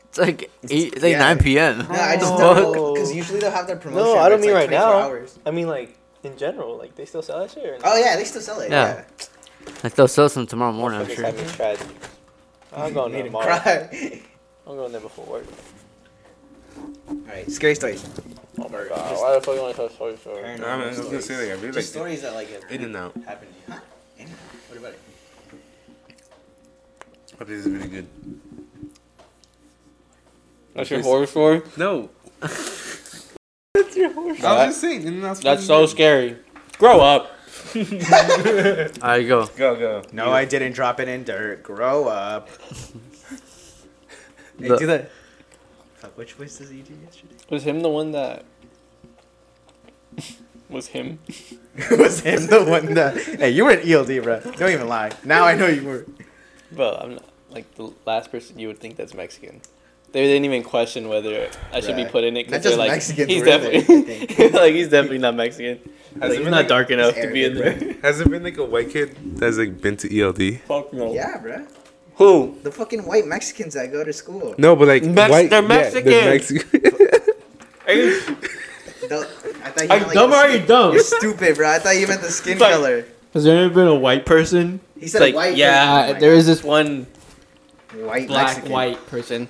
it's 0.09 0.17
like 0.19 0.51
eight, 0.69 0.93
it's 0.93 1.03
like 1.03 1.11
yeah. 1.13 1.19
nine 1.19 1.39
p.m. 1.39 1.79
No, 1.79 1.85
I 1.89 2.15
just 2.17 2.33
Oh. 2.33 2.37
don't 2.37 2.71
know 2.75 2.93
because 2.93 3.15
usually 3.15 3.39
they'll 3.39 3.51
have 3.51 3.65
their 3.67 3.75
promotion. 3.77 4.05
No, 4.13 4.17
I 4.19 4.29
don't 4.29 4.39
it's 4.39 4.45
mean 4.47 4.53
like 4.55 4.69
right 4.69 4.69
now. 4.71 4.93
Hours. 4.99 5.39
I 5.45 5.51
mean 5.51 5.67
like 5.67 5.97
in 6.23 6.37
general, 6.37 6.77
like 6.77 6.95
they 6.95 7.05
still 7.05 7.21
sell 7.23 7.39
that 7.39 7.51
shit. 7.51 7.63
Or 7.65 7.77
Oh 7.83 7.97
yeah, 7.97 8.15
they 8.15 8.23
still 8.23 8.41
sell 8.41 8.59
it. 8.59 8.69
Yeah. 8.69 9.03
Yeah. 9.67 9.71
Like 9.83 9.93
they'll 9.95 10.07
sell 10.07 10.29
some 10.29 10.45
tomorrow 10.45 10.71
morning. 10.73 10.99
I'm 11.01 11.07
Motherfuckers 11.07 11.77
sure. 11.77 11.87
Having 12.75 12.93
tragedy. 12.93 12.93
I'm 12.93 12.93
going 12.93 13.11
there 13.11 13.19
Made 13.23 13.25
him 13.27 13.33
tomorrow. 13.33 13.59
cry. 13.59 14.21
I'm 14.67 14.75
going 14.77 14.91
there 14.91 15.01
before 15.01 15.25
work. 15.25 15.45
All 17.09 17.15
right, 17.27 17.49
scary 17.51 17.75
stories. 17.75 18.03
Oh 18.59 18.69
my 18.69 18.85
god, 18.87 19.19
why 19.19 19.33
the 19.35 19.41
fuck 19.41 19.55
you 19.55 19.61
want 19.61 19.75
to 19.75 19.81
tell 19.81 19.89
story 19.89 20.17
story? 20.17 20.43
I, 20.43 20.53
mean, 20.55 20.63
I 20.63 20.87
was 20.87 20.99
gonna 20.99 21.21
say 21.21 21.35
like 21.37 21.57
I 21.57 21.61
really 21.61 21.71
like 21.73 21.83
stories 21.83 22.21
that 22.21 22.33
like 22.33 22.49
have 22.49 22.71
In 22.71 22.83
and 22.83 22.95
Out. 22.95 23.15
happened. 23.25 23.51
Huh? 23.69 23.79
In 24.17 24.25
and 24.25 24.33
Out. 24.33 24.39
What 24.69 24.77
about 24.79 24.91
it? 24.93 24.99
But 27.37 27.47
this 27.47 27.65
is 27.65 27.71
really 27.71 27.87
good. 27.89 28.07
That's 30.75 30.89
your 30.89 31.01
horror 31.01 31.27
story? 31.27 31.61
No, 31.77 32.09
That's 32.39 33.95
your 33.95 34.11
horror 34.13 34.35
story. 34.35 34.47
I 34.47 34.65
was 34.65 34.75
just 34.75 34.81
saying. 34.81 35.01
In 35.03 35.13
and 35.15 35.25
Out's 35.25 35.39
That's 35.41 35.65
so 35.65 35.81
good. 35.81 35.89
scary. 35.89 36.37
Grow 36.79 36.99
up. 37.01 37.31
Alright, 39.01 39.27
go. 39.27 39.47
Go 39.57 39.75
go. 39.75 40.03
No, 40.11 40.31
I 40.31 40.45
didn't 40.45 40.73
drop 40.73 40.99
it 40.99 41.07
in 41.07 41.23
dirt. 41.23 41.63
Grow 41.63 42.07
up. 42.07 42.49
hey, 44.59 44.67
The- 44.67 44.77
do 44.77 44.85
that. 44.87 45.09
Fuck, 45.95 46.17
which 46.17 46.33
voice 46.33 46.57
does 46.57 46.69
he 46.69 46.81
do 46.81 46.93
yesterday? 47.03 47.35
Was 47.49 47.63
him 47.63 47.79
the 47.81 47.89
one 47.89 48.11
that. 48.11 48.45
Was 50.69 50.87
him? 50.87 51.19
was 51.91 52.21
him 52.21 52.47
the 52.47 52.63
one 52.63 52.95
that? 52.95 53.15
Hey, 53.17 53.51
you 53.51 53.63
were 53.65 53.71
an 53.71 53.87
ELD, 53.87 54.23
bro. 54.23 54.39
Don't 54.39 54.71
even 54.71 54.87
lie. 54.87 55.11
Now 55.23 55.43
I 55.45 55.53
know 55.55 55.67
you 55.67 55.83
were. 55.83 56.05
Bro, 56.71 56.97
I'm 56.99 57.13
not. 57.15 57.25
Like 57.51 57.75
the 57.75 57.91
last 58.07 58.31
person 58.31 58.57
you 58.57 58.67
would 58.69 58.79
think 58.79 58.95
that's 58.95 59.13
Mexican. 59.13 59.61
They 60.13 60.23
didn't 60.25 60.45
even 60.45 60.63
question 60.63 61.09
whether 61.09 61.47
I 61.71 61.79
should 61.79 61.95
be 61.95 62.03
Right. 62.03 62.11
put 62.11 62.23
in 62.23 62.37
it 62.37 62.49
Not 62.49 62.61
because 62.61 62.63
they're 62.63 62.71
just 62.71 62.77
like 62.79 62.91
Mexicans 62.91 63.27
he's 63.29 63.41
were 63.41 63.47
in 63.47 63.61
there, 63.61 63.69
I 63.69 63.77
definitely 63.83 64.49
like 64.59 64.73
he's 64.73 64.89
definitely 64.89 65.17
not 65.19 65.35
Mexican. 65.35 65.79
Has, 66.13 66.21
Like, 66.21 66.29
it 66.29 66.29
he's 66.35 66.39
been, 66.39 66.51
not 66.51 66.57
like, 66.57 66.67
dark 66.67 66.91
enough 66.91 67.15
to 67.15 67.27
be 67.31 67.43
in 67.45 67.57
Arabic, 67.57 67.79
there. 67.79 67.93
has 68.03 68.19
it 68.21 68.29
been 68.29 68.43
like 68.43 68.57
a 68.57 68.65
white 68.65 68.89
kid 68.89 69.15
that's 69.37 69.57
like 69.57 69.81
been 69.81 69.97
to 69.97 70.19
ELD? 70.21 70.59
Fuck 70.67 70.93
no. 70.93 71.13
Yeah, 71.13 71.37
bruh. 71.41 71.67
Who? 72.15 72.57
The 72.63 72.71
fucking 72.71 73.05
white 73.05 73.25
Mexicans 73.25 73.73
that 73.73 73.91
go 73.91 74.03
to 74.03 74.13
school. 74.13 74.53
No, 74.57 74.75
but 74.75 74.87
like 74.87 75.03
Mex- 75.03 75.31
white. 75.31 75.49
they're 75.49 75.61
yeah, 75.63 75.67
Mexican. 75.67 76.11
Mexican. 76.81 76.81
Are 77.87 77.93
you, 77.93 78.19
The- 79.09 79.27
I 79.65 79.69
thought 79.71 79.81
you 79.83 79.87
meant, 79.89 80.05
like, 80.07 80.13
dumb 80.13 80.31
or 80.31 80.35
are 80.35 80.49
you 80.49 80.65
dumb? 80.65 80.93
You're 80.93 81.03
stupid, 81.03 81.55
bro. 81.57 81.69
I 81.71 81.79
thought 81.79 81.97
you 81.97 82.07
meant 82.07 82.21
the 82.21 82.29
skin 82.31 82.57
Fuck. 82.57 82.71
color. 82.71 83.05
Has 83.33 83.43
there 83.45 83.65
ever 83.65 83.73
been 83.73 83.87
a 83.87 83.95
white 83.95 84.25
person? 84.25 84.79
He 84.99 85.07
said 85.07 85.21
like, 85.21 85.35
white. 85.35 85.57
yeah, 85.57 86.05
person. 86.05 86.21
there 86.21 86.33
is 86.33 86.45
this 86.45 86.63
one 86.63 87.07
white 87.95 88.27
black 88.27 88.47
Mexican. 88.47 88.71
white 88.71 89.07
person. 89.07 89.49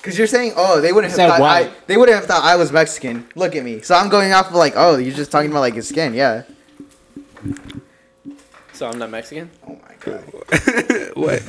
Because 0.00 0.16
you're 0.16 0.26
saying, 0.26 0.54
oh, 0.56 0.80
they 0.80 0.92
wouldn't 0.92 1.10
have 1.12 1.16
said 1.16 1.28
thought 1.28 1.40
I, 1.42 1.70
they 1.86 1.96
wouldn't 1.98 2.16
have 2.16 2.24
thought 2.26 2.42
I 2.42 2.56
was 2.56 2.72
Mexican. 2.72 3.26
Look 3.34 3.54
at 3.54 3.62
me. 3.64 3.82
So 3.82 3.94
I'm 3.94 4.08
going 4.08 4.32
off 4.32 4.48
of 4.48 4.54
like, 4.54 4.72
oh, 4.76 4.96
you're 4.96 5.14
just 5.14 5.30
talking 5.30 5.50
about 5.50 5.60
like 5.60 5.74
his 5.74 5.88
skin. 5.88 6.14
Yeah. 6.14 6.42
So 8.72 8.88
I'm 8.88 8.98
not 8.98 9.10
Mexican. 9.10 9.50
Oh 9.68 9.78
my 9.82 9.94
god. 10.00 10.22
what? 11.16 11.42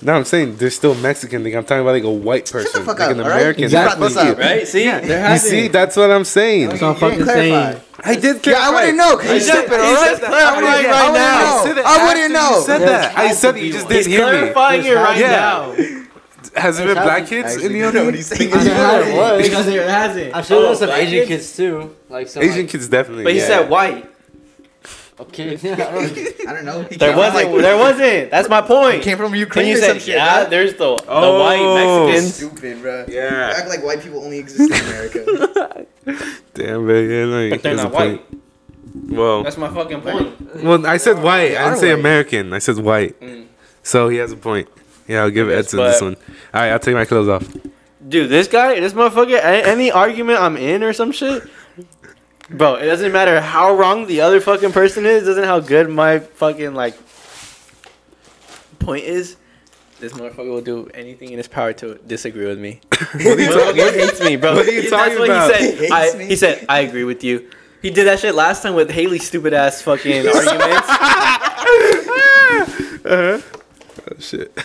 No, 0.00 0.12
I'm 0.14 0.24
saying 0.24 0.56
they're 0.58 0.70
still 0.70 0.94
Mexican. 0.94 1.42
Like 1.42 1.54
I'm 1.54 1.64
talking 1.64 1.80
about 1.82 1.90
like 1.90 2.04
a 2.04 2.12
white 2.12 2.48
person, 2.48 2.84
fuck 2.84 3.00
like 3.00 3.10
up, 3.10 3.16
an 3.16 3.20
alright? 3.22 3.36
American. 3.40 3.64
Exactly. 3.64 4.00
What's 4.00 4.16
up? 4.16 4.38
Right? 4.38 4.66
See, 4.68 4.84
there 4.84 5.02
You 5.04 5.12
has 5.12 5.42
see, 5.42 5.66
that's 5.66 5.96
what 5.96 6.12
I'm 6.12 6.22
saying. 6.22 6.68
That's 6.68 6.82
what 6.82 7.02
I'm 7.02 7.10
didn't 7.10 7.10
fucking 7.10 7.24
clarify. 7.24 7.72
saying. 7.72 7.82
I 8.04 8.14
did. 8.14 8.46
Yeah, 8.46 8.58
I 8.60 8.70
wouldn't 8.70 8.96
know 8.96 9.16
because 9.16 9.30
He 9.44 9.52
you're 9.52 9.56
stupid. 9.58 9.80
alright? 9.80 10.16
said 10.18 10.28
clarifying 10.28 10.46
I 10.46 10.54
wouldn't- 10.54 10.86
right 10.86 10.94
I 10.94 11.10
wouldn't 11.10 11.76
know. 11.76 11.82
I 11.84 12.06
wouldn't 12.06 12.32
know. 12.32 12.50
You 12.58 12.62
said 12.64 12.78
that. 12.82 13.18
I 13.18 13.32
said 13.32 13.56
it. 13.56 13.64
You 13.64 13.72
just 13.72 13.88
didn't 13.88 14.12
hear 14.12 14.24
me. 14.26 14.52
clarifying 14.52 14.84
it 14.84 14.94
right 14.94 15.20
now. 15.20 15.74
Has 16.56 16.78
it 16.80 16.84
been 16.86 16.94
black 16.94 17.26
kids 17.26 17.56
in 17.56 17.72
the 17.72 17.78
you 17.84 17.92
know 17.92 18.04
what 18.06 18.14
he's 18.14 18.26
saying. 18.26 18.50
Because 18.50 18.66
it 18.66 18.72
hasn't. 18.72 19.16
was. 19.16 19.42
Because 19.42 19.66
it 19.68 19.88
hasn't. 19.88 20.34
I'm 20.34 20.44
sure 20.44 20.58
Oh, 20.58 20.62
there's 20.62 20.78
some 20.78 20.88
black 20.88 21.02
Asian 21.02 21.26
kids 21.26 21.56
too. 21.56 21.96
Like 22.08 22.28
some 22.28 22.42
Asian 22.42 22.56
like, 22.62 22.68
kids 22.70 22.88
definitely. 22.88 23.24
But 23.24 23.32
he 23.34 23.38
yeah. 23.40 23.46
said 23.46 23.70
white. 23.70 24.10
Okay. 25.20 25.54
I 25.54 25.56
don't 25.56 26.48
I 26.48 26.52
don't 26.54 26.64
know. 26.64 26.82
He 26.84 26.96
There 26.96 27.08
came 27.12 27.12
from, 27.12 27.16
wasn't. 27.16 27.52
like- 27.52 27.62
there 27.62 27.76
wasn't. 27.76 28.30
That's 28.30 28.48
my 28.48 28.62
he 28.62 28.68
point. 28.68 29.02
came 29.02 29.16
from 29.16 29.32
Then 29.32 29.40
Ukraine 29.40 29.66
you 29.66 29.74
or 29.76 29.80
said, 29.80 29.88
some 29.88 29.98
shit. 29.98 30.14
yeah, 30.14 30.42
bro. 30.42 30.50
there's 30.50 30.72
the, 30.74 30.94
the 30.96 31.04
Oh. 31.08 31.40
white 31.40 32.06
Mexicans. 32.14 32.34
Stupid, 32.36 32.82
bro. 32.82 33.04
Yeah. 33.08 33.52
Act 33.56 33.68
like 33.68 33.82
white 33.84 34.00
people 34.00 34.22
only 34.22 34.38
exist 34.38 34.72
in 34.72 34.86
America. 34.88 35.86
Damn, 36.54 36.86
man. 36.86 37.10
Yeah, 37.10 37.24
no, 37.24 37.50
But 37.50 37.62
they're 37.62 37.74
there's 37.74 37.80
a 37.80 37.82
not 37.84 37.92
white. 37.92 38.30
point. 38.30 38.42
Well, 39.10 39.42
That's 39.42 39.56
my 39.56 39.68
fucking 39.74 40.00
point. 40.02 40.62
well, 40.64 40.86
I 40.86 40.96
said 40.98 41.20
white. 41.22 41.56
I 41.56 41.64
didn't 41.64 41.78
say. 41.80 41.90
American. 41.92 42.52
I 42.52 42.58
said 42.60 42.78
white. 42.78 43.18
Mm. 43.20 43.46
So 43.82 44.08
he 44.08 44.18
has 44.18 44.30
a 44.32 44.36
point. 44.36 44.68
Yeah, 45.08 45.22
I'll 45.22 45.30
give 45.30 45.50
Edson 45.50 45.80
this 45.80 46.00
one. 46.00 46.16
All 46.54 46.60
right, 46.60 46.70
I'll 46.70 46.78
take 46.78 46.94
my 46.94 47.06
clothes 47.06 47.28
off. 47.28 47.56
Dude, 48.06 48.30
this 48.30 48.46
guy, 48.46 48.78
this 48.78 48.92
motherfucker, 48.92 49.40
any 49.42 49.90
argument 49.90 50.38
I'm 50.38 50.56
in 50.56 50.82
or 50.82 50.92
some 50.92 51.10
shit, 51.10 51.42
bro, 52.50 52.74
it 52.76 52.86
doesn't 52.86 53.10
matter 53.10 53.40
how 53.40 53.74
wrong 53.74 54.06
the 54.06 54.20
other 54.20 54.40
fucking 54.40 54.72
person 54.72 55.04
is, 55.06 55.24
doesn't 55.24 55.44
how 55.44 55.60
good 55.60 55.88
my 55.88 56.18
fucking 56.20 56.74
like 56.74 56.94
point 58.78 59.04
is. 59.04 59.36
This 60.00 60.12
motherfucker 60.12 60.48
will 60.48 60.60
do 60.60 60.88
anything 60.94 61.30
in 61.30 61.38
his 61.38 61.48
power 61.48 61.72
to 61.74 61.96
disagree 62.06 62.46
with 62.46 62.58
me. 62.58 62.80
What 63.14 63.38
are 63.38 63.72
you 63.74 63.90
hates 63.90 64.20
me, 64.20 64.36
bro. 64.36 64.54
What 64.54 64.68
are 64.68 64.70
you 64.70 64.82
That's 64.82 64.92
talking 64.92 65.18
what 65.18 65.28
about? 65.30 65.56
He 65.56 65.66
said. 65.66 65.78
He 65.78 65.90
I, 65.90 66.12
me? 66.16 66.26
he 66.26 66.36
said, 66.36 66.66
I 66.68 66.80
agree 66.80 67.04
with 67.04 67.24
you. 67.24 67.50
He 67.82 67.90
did 67.90 68.06
that 68.06 68.20
shit 68.20 68.34
last 68.34 68.62
time 68.62 68.74
with 68.74 68.90
Haley's 68.90 69.26
stupid 69.26 69.52
ass 69.54 69.82
fucking 69.82 70.26
arguments. 70.34 70.88
uh-huh. 73.04 73.40
Oh, 74.10 74.18
shit. 74.20 74.56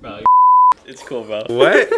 Bro, 0.00 0.20
it's 0.92 1.02
cool, 1.02 1.24
bro. 1.24 1.42
What? 1.48 1.88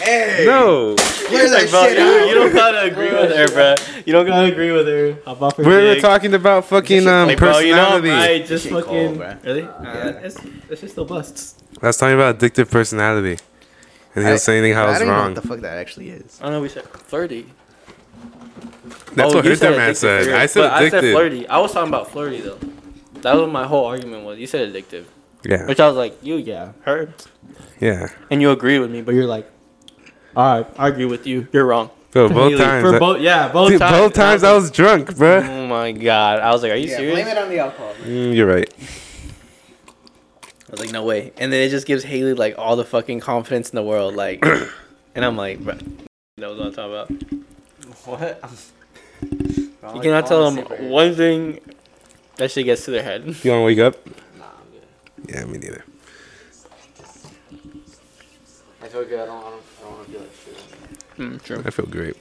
hey. 0.00 0.44
no. 0.46 0.96
Clear 0.96 1.48
that 1.50 1.62
Like, 1.62 1.70
bro, 1.70 1.82
shit 1.84 1.98
you, 1.98 2.04
out. 2.04 2.28
you 2.28 2.34
don't 2.34 2.52
gotta 2.54 2.80
agree 2.82 3.12
with 3.12 3.36
her, 3.36 3.48
bro. 3.48 3.74
You 4.06 4.12
don't 4.12 4.26
gotta 4.26 4.50
agree 4.52 4.72
with 4.72 4.86
her. 4.86 5.18
Hop 5.24 5.42
off 5.42 5.56
her 5.56 5.62
We're 5.64 5.94
dick. 5.94 6.02
talking 6.02 6.34
about 6.34 6.64
fucking 6.64 7.06
um, 7.06 7.28
Like, 7.28 7.38
bro, 7.38 7.58
you 7.58 7.74
know, 7.74 7.84
I'm 7.96 8.00
personality. 8.02 8.10
right, 8.38 8.46
just 8.46 8.64
Shit 8.64 8.72
cold, 8.84 9.18
fucking. 9.18 9.38
really? 9.44 9.62
Uh, 9.62 10.08
it's, 10.22 10.36
it's 10.70 10.80
just 10.80 10.92
still 10.94 11.04
busts. 11.04 11.54
I 11.82 11.86
was 11.88 11.96
talking 11.96 12.14
about 12.14 12.38
addictive 12.38 12.70
personality. 12.70 13.38
And 14.14 14.24
he 14.26 14.32
was 14.32 14.42
saying 14.42 14.72
how 14.74 14.82
I 14.82 14.86
I 14.86 14.88
was 14.90 14.98
don't 14.98 15.06
even 15.08 15.14
know 15.14 15.20
wrong. 15.22 15.34
what 15.34 15.42
the 15.42 15.48
fuck 15.48 15.60
that 15.60 15.78
actually 15.78 16.10
is. 16.10 16.38
I 16.40 16.44
don't 16.44 16.52
know. 16.54 16.62
We 16.62 16.68
said 16.70 16.84
flirty. 16.88 17.46
That's 19.14 19.32
Oh, 19.32 19.36
what 19.36 19.44
you 19.44 19.50
her 19.50 19.56
said 19.56 19.76
dumb 19.76 19.94
said. 19.94 20.28
I 20.30 20.46
said 20.46 20.60
But 20.62 20.72
I 20.72 20.88
said 20.88 21.00
flirty. 21.12 21.46
I 21.46 21.58
was 21.58 21.72
talking 21.72 21.88
about 21.88 22.10
flirty 22.10 22.40
though. 22.40 22.58
That 23.22 23.34
was 23.34 23.42
what 23.42 23.52
my 23.52 23.66
whole 23.66 23.84
argument 23.86 24.24
was. 24.24 24.38
You 24.38 24.46
said 24.46 24.72
addictive, 24.72 25.04
Yeah. 25.44 25.66
which 25.66 25.80
I 25.80 25.86
was 25.86 25.96
like, 25.96 26.18
you 26.22 26.36
yeah, 26.36 26.72
her, 26.82 27.12
Yeah. 27.80 28.08
and 28.30 28.40
you 28.42 28.50
agree 28.50 28.78
with 28.78 28.90
me, 28.90 29.02
but 29.02 29.14
you're 29.14 29.26
like, 29.26 29.48
all 30.36 30.60
right, 30.62 30.66
I 30.78 30.88
agree 30.88 31.04
with 31.06 31.26
you. 31.26 31.46
You're 31.52 31.64
wrong. 31.66 31.90
Bro, 32.10 32.30
both 32.30 32.52
Haley, 32.52 32.64
times. 32.64 32.82
For 32.88 32.96
I- 32.96 32.98
both, 32.98 33.20
yeah, 33.20 33.48
both 33.52 33.68
Dude, 33.70 33.78
times. 33.80 33.92
both 33.96 34.12
times 34.14 34.42
I 34.44 34.52
was 34.54 34.70
drunk, 34.70 35.16
bro. 35.16 35.38
Oh 35.42 35.66
my 35.66 35.92
god! 35.92 36.40
I 36.40 36.50
was 36.52 36.62
like, 36.62 36.72
are 36.72 36.76
you 36.76 36.88
serious? 36.88 37.14
Blame 37.14 37.28
it 37.28 37.36
on 37.38 37.48
the 37.50 37.58
alcohol. 37.58 37.92
Mm, 38.02 38.34
you're 38.34 38.46
right. 38.46 38.72
I 39.86 40.70
was 40.72 40.80
like, 40.80 40.92
no 40.92 41.04
way. 41.04 41.32
And 41.38 41.52
then 41.52 41.62
it 41.62 41.70
just 41.70 41.86
gives 41.86 42.02
Haley 42.04 42.34
like 42.34 42.54
all 42.58 42.76
the 42.76 42.84
fucking 42.84 43.20
confidence 43.20 43.70
in 43.70 43.76
the 43.76 43.82
world, 43.82 44.14
like, 44.16 44.44
and 45.14 45.24
I'm 45.24 45.36
like, 45.36 45.60
bro, 45.60 45.74
knows 46.36 46.58
what 46.58 46.66
I'm 46.68 46.72
talking 46.74 46.92
about. 46.92 48.06
What? 48.06 48.42
You 49.94 50.00
cannot 50.02 50.26
tell 50.26 50.50
them 50.50 50.90
one 50.90 51.14
thing 51.14 51.60
that 52.36 52.50
shit 52.50 52.66
gets 52.66 52.84
to 52.84 52.90
their 52.90 53.02
head. 53.02 53.24
You 53.42 53.50
want 53.52 53.60
to 53.60 53.64
wake 53.64 53.78
up? 53.78 53.96
Nah, 55.26 55.26
I'm 55.26 55.26
good. 55.26 55.34
Yeah, 55.34 55.44
me 55.46 55.58
neither. 55.58 55.84
I 58.80 58.88
feel 58.88 59.04
good. 59.04 59.20
I 59.20 59.26
don't. 59.26 59.44
I 59.44 59.50
don't, 59.50 59.62
I 59.80 59.82
don't 59.82 59.92
want 59.92 60.06
to 60.06 60.12
feel 60.12 60.20
like 60.20 60.30
shit. 60.44 61.18
Mm, 61.18 61.42
true. 61.42 61.62
I 61.64 61.70
feel 61.70 61.86
great. 61.86 62.16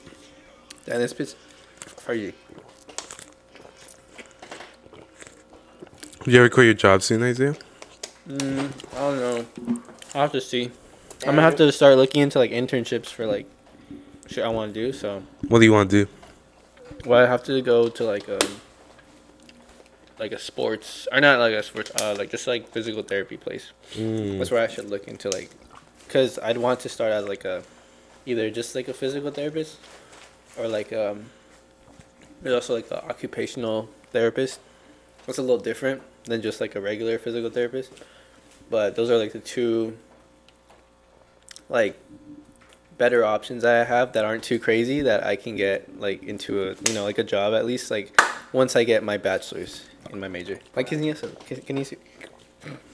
And 0.87 1.01
this 1.01 1.13
bitch, 1.13 1.35
are 2.07 2.13
you? 2.13 2.33
Did 6.23 6.33
you 6.33 6.39
ever 6.39 6.49
quit 6.49 6.65
your 6.65 6.73
job 6.73 7.03
soon, 7.03 7.23
Isaiah? 7.23 7.55
Mm, 8.27 8.71
I 8.93 8.99
don't 8.99 9.17
know. 9.17 9.45
I'll 10.15 10.21
have 10.23 10.31
to 10.33 10.41
see. 10.41 10.71
I'm 11.23 11.29
gonna 11.35 11.41
have 11.41 11.55
to 11.57 11.71
start 11.71 11.95
looking 11.97 12.21
into 12.21 12.37
like 12.39 12.51
internships 12.51 13.07
for 13.07 13.25
like 13.25 13.47
shit 14.27 14.43
I 14.43 14.49
want 14.49 14.73
to 14.73 14.79
do. 14.79 14.93
So, 14.93 15.23
What 15.47 15.59
do 15.59 15.65
you 15.65 15.71
want 15.73 15.89
to 15.91 16.05
do? 16.05 16.11
well, 17.05 17.23
I 17.23 17.27
have 17.27 17.43
to 17.43 17.61
go 17.61 17.87
to 17.89 18.03
like 18.03 18.27
um 18.29 18.39
like 20.19 20.31
a 20.31 20.39
sports 20.39 21.07
or 21.11 21.21
not 21.21 21.39
like 21.39 21.53
a 21.53 21.63
sports 21.63 21.91
uh 22.01 22.15
like 22.17 22.29
just 22.31 22.47
like 22.47 22.67
physical 22.69 23.03
therapy 23.03 23.37
place. 23.37 23.71
Mm. 23.93 24.37
That's 24.37 24.51
where 24.51 24.63
I 24.63 24.67
should 24.67 24.89
look 24.89 25.07
into 25.07 25.29
like, 25.29 25.49
cause 26.09 26.39
I'd 26.39 26.57
want 26.57 26.79
to 26.81 26.89
start 26.89 27.11
as 27.11 27.27
like 27.27 27.45
a, 27.45 27.63
either 28.25 28.49
just 28.49 28.75
like 28.75 28.87
a 28.87 28.93
physical 28.93 29.31
therapist, 29.31 29.77
or 30.57 30.67
like 30.67 30.91
um. 30.93 31.25
There's 32.39 32.53
also 32.53 32.75
like 32.75 32.91
an 32.91 32.97
occupational 33.09 33.89
therapist. 34.11 34.59
That's 35.25 35.39
a 35.39 35.41
little 35.41 35.57
different 35.57 36.03
than 36.25 36.43
just 36.43 36.61
like 36.61 36.75
a 36.75 36.81
regular 36.81 37.17
physical 37.17 37.49
therapist, 37.49 37.91
but 38.69 38.95
those 38.95 39.09
are 39.09 39.17
like 39.17 39.33
the 39.33 39.39
two. 39.39 39.97
Like, 41.69 41.99
better 42.97 43.25
options 43.25 43.65
I 43.65 43.83
have 43.83 44.13
that 44.13 44.23
aren't 44.23 44.43
too 44.43 44.59
crazy 44.59 45.01
that 45.01 45.23
I 45.23 45.35
can 45.35 45.55
get 45.55 45.99
like 45.99 46.23
into 46.23 46.63
a 46.63 46.75
you 46.87 46.93
know 46.93 47.03
like 47.03 47.17
a 47.17 47.23
job 47.23 47.53
at 47.53 47.65
least 47.65 47.91
like 47.91 48.19
once 48.53 48.75
I 48.75 48.83
get 48.83 49.03
my 49.03 49.17
bachelor's 49.17 49.86
in 50.11 50.19
my 50.19 50.27
major 50.27 50.59
like 50.75 50.89
kinesi- 50.89 51.29
kinesi- 51.65 51.97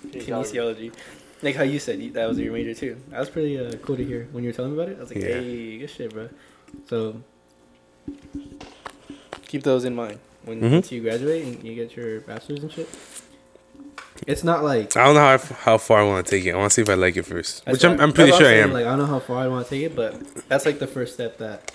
kinesiology. 0.05 0.93
Like 1.41 1.55
how 1.55 1.63
you 1.63 1.79
said 1.79 1.99
that 2.13 2.27
was 2.29 2.39
your 2.39 2.53
major 2.53 2.73
too. 2.73 2.97
That 3.09 3.19
was 3.19 3.29
pretty 3.29 3.59
uh, 3.59 3.73
cool 3.83 3.97
to 3.97 4.03
hear 4.05 4.27
when 4.31 4.43
you 4.43 4.49
were 4.49 4.53
telling 4.53 4.75
me 4.75 4.81
about 4.81 4.91
it. 4.91 4.97
I 4.97 5.01
was 5.01 5.09
like, 5.13 5.23
Yeah. 5.23 5.35
hey, 5.41 5.77
good 5.79 5.89
shit, 5.89 6.13
bro. 6.13 6.29
So 6.87 7.21
keep 9.47 9.63
those 9.63 9.85
in 9.85 9.95
mind 9.95 10.19
when 10.45 10.61
Mhm. 10.61 10.71
once 10.71 10.91
you 10.91 11.01
graduate 11.01 11.43
and 11.45 11.63
you 11.63 11.75
get 11.75 11.95
your 11.95 12.21
bachelor's 12.21 12.63
and 12.63 12.71
shit. 12.71 12.89
It's 14.25 14.43
not 14.43 14.63
like 14.63 14.95
I 14.95 15.03
don't 15.05 15.15
know 15.15 15.21
how, 15.21 15.37
how 15.37 15.77
far 15.77 15.99
I 15.99 16.03
want 16.03 16.25
to 16.25 16.29
take 16.31 16.45
it. 16.45 16.53
I 16.53 16.57
want 16.57 16.71
to 16.71 16.73
see 16.75 16.81
if 16.81 16.89
I 16.89 16.93
like 16.93 17.17
it 17.17 17.23
first. 17.23 17.65
Which 17.67 17.83
I'm, 17.83 17.99
I'm 17.99 18.13
pretty 18.13 18.31
sure 18.31 18.47
I 18.47 18.53
am. 18.53 18.71
Like 18.71 18.85
I 18.85 18.89
don't 18.89 18.99
know 18.99 19.05
how 19.05 19.19
far 19.19 19.37
I 19.43 19.47
want 19.47 19.67
to 19.67 19.69
take 19.69 19.83
it, 19.83 19.95
but 19.95 20.47
that's 20.47 20.65
like 20.65 20.79
the 20.79 20.87
first 20.87 21.13
step 21.15 21.37
that 21.39 21.71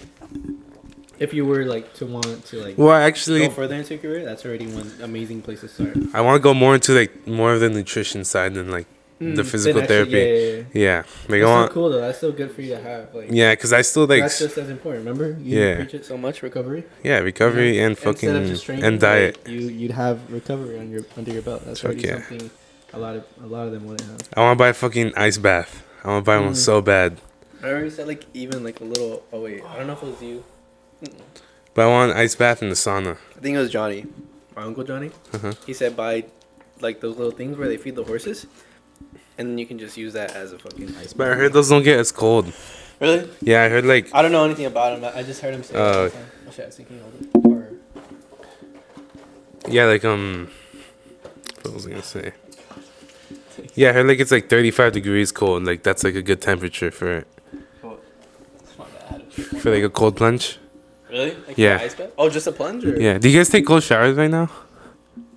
if 1.18 1.32
you 1.34 1.44
were 1.46 1.64
like 1.64 1.94
to 1.94 2.06
want 2.06 2.44
to 2.46 2.56
like 2.62 2.78
Well, 2.78 2.92
actually 2.92 3.40
go 3.40 3.50
further 3.50 3.74
into 3.76 3.94
your 3.94 4.02
career, 4.02 4.24
that's 4.24 4.44
already 4.44 4.66
one 4.66 4.90
amazing 5.02 5.42
place 5.42 5.60
to 5.62 5.68
start. 5.68 5.96
I 6.14 6.20
want 6.20 6.36
to 6.36 6.40
go 6.42 6.54
more 6.54 6.74
into 6.74 6.92
like 6.94 7.26
more 7.26 7.52
of 7.54 7.60
the 7.60 7.70
nutrition 7.70 8.24
side 8.24 8.54
than 8.54 8.70
like 8.70 8.86
the 9.20 9.42
Mm, 9.42 9.46
physical 9.46 9.82
actually- 9.82 9.94
therapy. 10.10 10.10
Yeah, 10.12 10.24
yeah, 10.24 10.56
yeah. 10.56 10.62
Yeah, 10.72 10.96
like 10.96 11.06
That's 11.06 11.32
I 11.32 11.38
still 11.38 11.50
want. 11.50 11.72
cool 11.72 11.90
though. 11.90 12.00
That's 12.00 12.18
still 12.18 12.30
good 12.32 12.50
for 12.52 12.62
you 12.62 12.76
to 12.76 12.80
have. 12.80 13.12
Like 13.14 13.28
Yeah, 13.32 13.52
because 13.52 13.72
I 13.72 13.82
still 13.82 14.06
like 14.06 14.22
that's 14.22 14.38
just 14.38 14.56
as 14.58 14.70
important. 14.70 15.04
Remember, 15.04 15.36
you 15.42 15.58
Yeah. 15.58 15.74
preach 15.76 15.94
it 15.94 16.04
so 16.06 16.16
much 16.16 16.42
recovery 16.42 16.84
yeah 17.02 17.18
recovery 17.18 17.80
and 17.80 17.90
Instead 17.98 18.08
of 18.10 18.14
fucking 18.20 18.46
just 18.46 18.64
training, 18.64 18.84
and 18.84 19.00
diet. 19.00 19.38
like, 19.38 19.48
you 19.48 19.60
you'd 19.68 19.90
have 19.90 20.20
recovery 20.32 20.78
on 20.78 20.90
your 20.92 21.02
under 21.16 21.32
your 21.32 21.42
belt. 21.42 21.62
That's 21.66 21.80
Fuck 21.80 21.92
already 21.92 22.06
yeah. 22.08 22.14
something 22.28 22.50
a 22.92 22.98
lot 22.98 23.16
of 23.16 23.24
a 23.42 23.46
lot 23.46 23.66
of 23.66 23.72
them 23.72 23.86
wouldn't 23.88 24.08
have. 24.08 24.20
I 24.36 24.40
want 24.40 24.56
to 24.56 24.62
buy 24.62 24.68
a 24.68 24.72
fucking 24.72 25.12
ice 25.16 25.36
bath. 25.36 25.82
I 26.04 26.08
want 26.08 26.24
to 26.24 26.26
buy 26.30 26.38
one 26.38 26.52
Mm. 26.52 26.56
so 26.56 26.80
bad. 26.80 27.20
I 27.60 27.70
already 27.70 27.90
said 27.90 28.06
like 28.06 28.22
even 28.34 28.62
like 28.62 28.78
a 28.80 28.84
little. 28.84 29.24
Oh 29.32 29.40
wait, 29.42 29.64
I 29.68 29.76
don't 29.78 29.88
know 29.88 29.94
if 29.94 30.02
it 30.04 30.06
was 30.14 30.22
you. 30.22 30.44
But 31.74 31.82
I 31.82 31.86
want 31.88 32.12
an 32.12 32.16
ice 32.16 32.34
bath 32.34 32.62
in 32.62 32.68
the 32.70 32.74
sauna. 32.74 33.16
I 33.36 33.40
think 33.40 33.54
it 33.56 33.58
was 33.58 33.70
Johnny, 33.70 34.06
my 34.56 34.62
uncle 34.62 34.84
Johnny. 34.84 35.10
Uh-huh. 35.32 35.52
He 35.66 35.72
said 35.72 35.96
buy 35.96 36.24
like 36.80 37.00
those 37.00 37.16
little 37.16 37.32
things 37.32 37.56
where 37.56 37.68
they 37.68 37.76
feed 37.76 37.94
the 37.94 38.04
horses, 38.04 38.46
and 39.36 39.48
then 39.50 39.58
you 39.58 39.66
can 39.66 39.78
just 39.78 39.96
use 39.96 40.12
that 40.14 40.34
as 40.34 40.52
a 40.52 40.58
fucking 40.58 40.88
ice. 40.96 41.12
Bath. 41.12 41.16
But 41.16 41.26
I 41.26 41.30
bath. 41.30 41.38
heard 41.38 41.52
those 41.52 41.68
don't 41.68 41.82
get 41.84 41.98
as 41.98 42.10
cold. 42.12 42.52
Really? 43.00 43.28
Yeah, 43.40 43.62
I 43.62 43.68
heard 43.68 43.84
like 43.86 44.12
I 44.12 44.22
don't 44.22 44.32
know 44.32 44.44
anything 44.44 44.66
about 44.66 44.98
him. 44.98 45.04
I 45.04 45.18
I 45.18 45.22
just 45.22 45.40
heard 45.40 45.54
him 45.54 45.62
say. 45.62 45.74
it 45.74 45.78
Oh, 45.78 45.84
all 45.98 46.04
the 46.04 46.10
time. 46.10 46.26
Shit! 46.50 46.60
I 46.64 46.66
was 46.66 46.76
thinking 46.76 47.00
of. 47.00 47.44
Or 47.46 47.68
yeah, 49.68 49.84
like 49.84 50.04
um, 50.04 50.48
what 51.62 51.74
was 51.74 51.86
I 51.86 51.90
gonna 51.90 52.02
say? 52.02 52.32
Yeah, 53.74 53.90
I 53.90 53.92
heard 53.92 54.06
like 54.08 54.18
it's 54.18 54.30
like 54.32 54.48
35 54.48 54.92
degrees 54.92 55.30
cold. 55.30 55.64
Like 55.64 55.82
that's 55.84 56.02
like 56.02 56.14
a 56.16 56.22
good 56.22 56.40
temperature 56.40 56.90
for 56.90 57.18
it. 57.18 57.28
not 57.82 58.00
for 59.60 59.72
like 59.74 59.82
a 59.84 59.90
cold 59.90 60.16
plunge. 60.16 60.58
Really? 61.10 61.36
Like 61.46 61.56
Yeah. 61.58 61.78
Ice 61.80 61.94
bath? 61.94 62.10
Oh, 62.18 62.28
just 62.28 62.46
a 62.46 62.52
plunge 62.52 62.84
or? 62.84 63.00
Yeah. 63.00 63.18
Do 63.18 63.28
you 63.28 63.38
guys 63.38 63.48
take 63.48 63.66
cold 63.66 63.82
showers 63.82 64.16
right 64.16 64.30
now? 64.30 64.50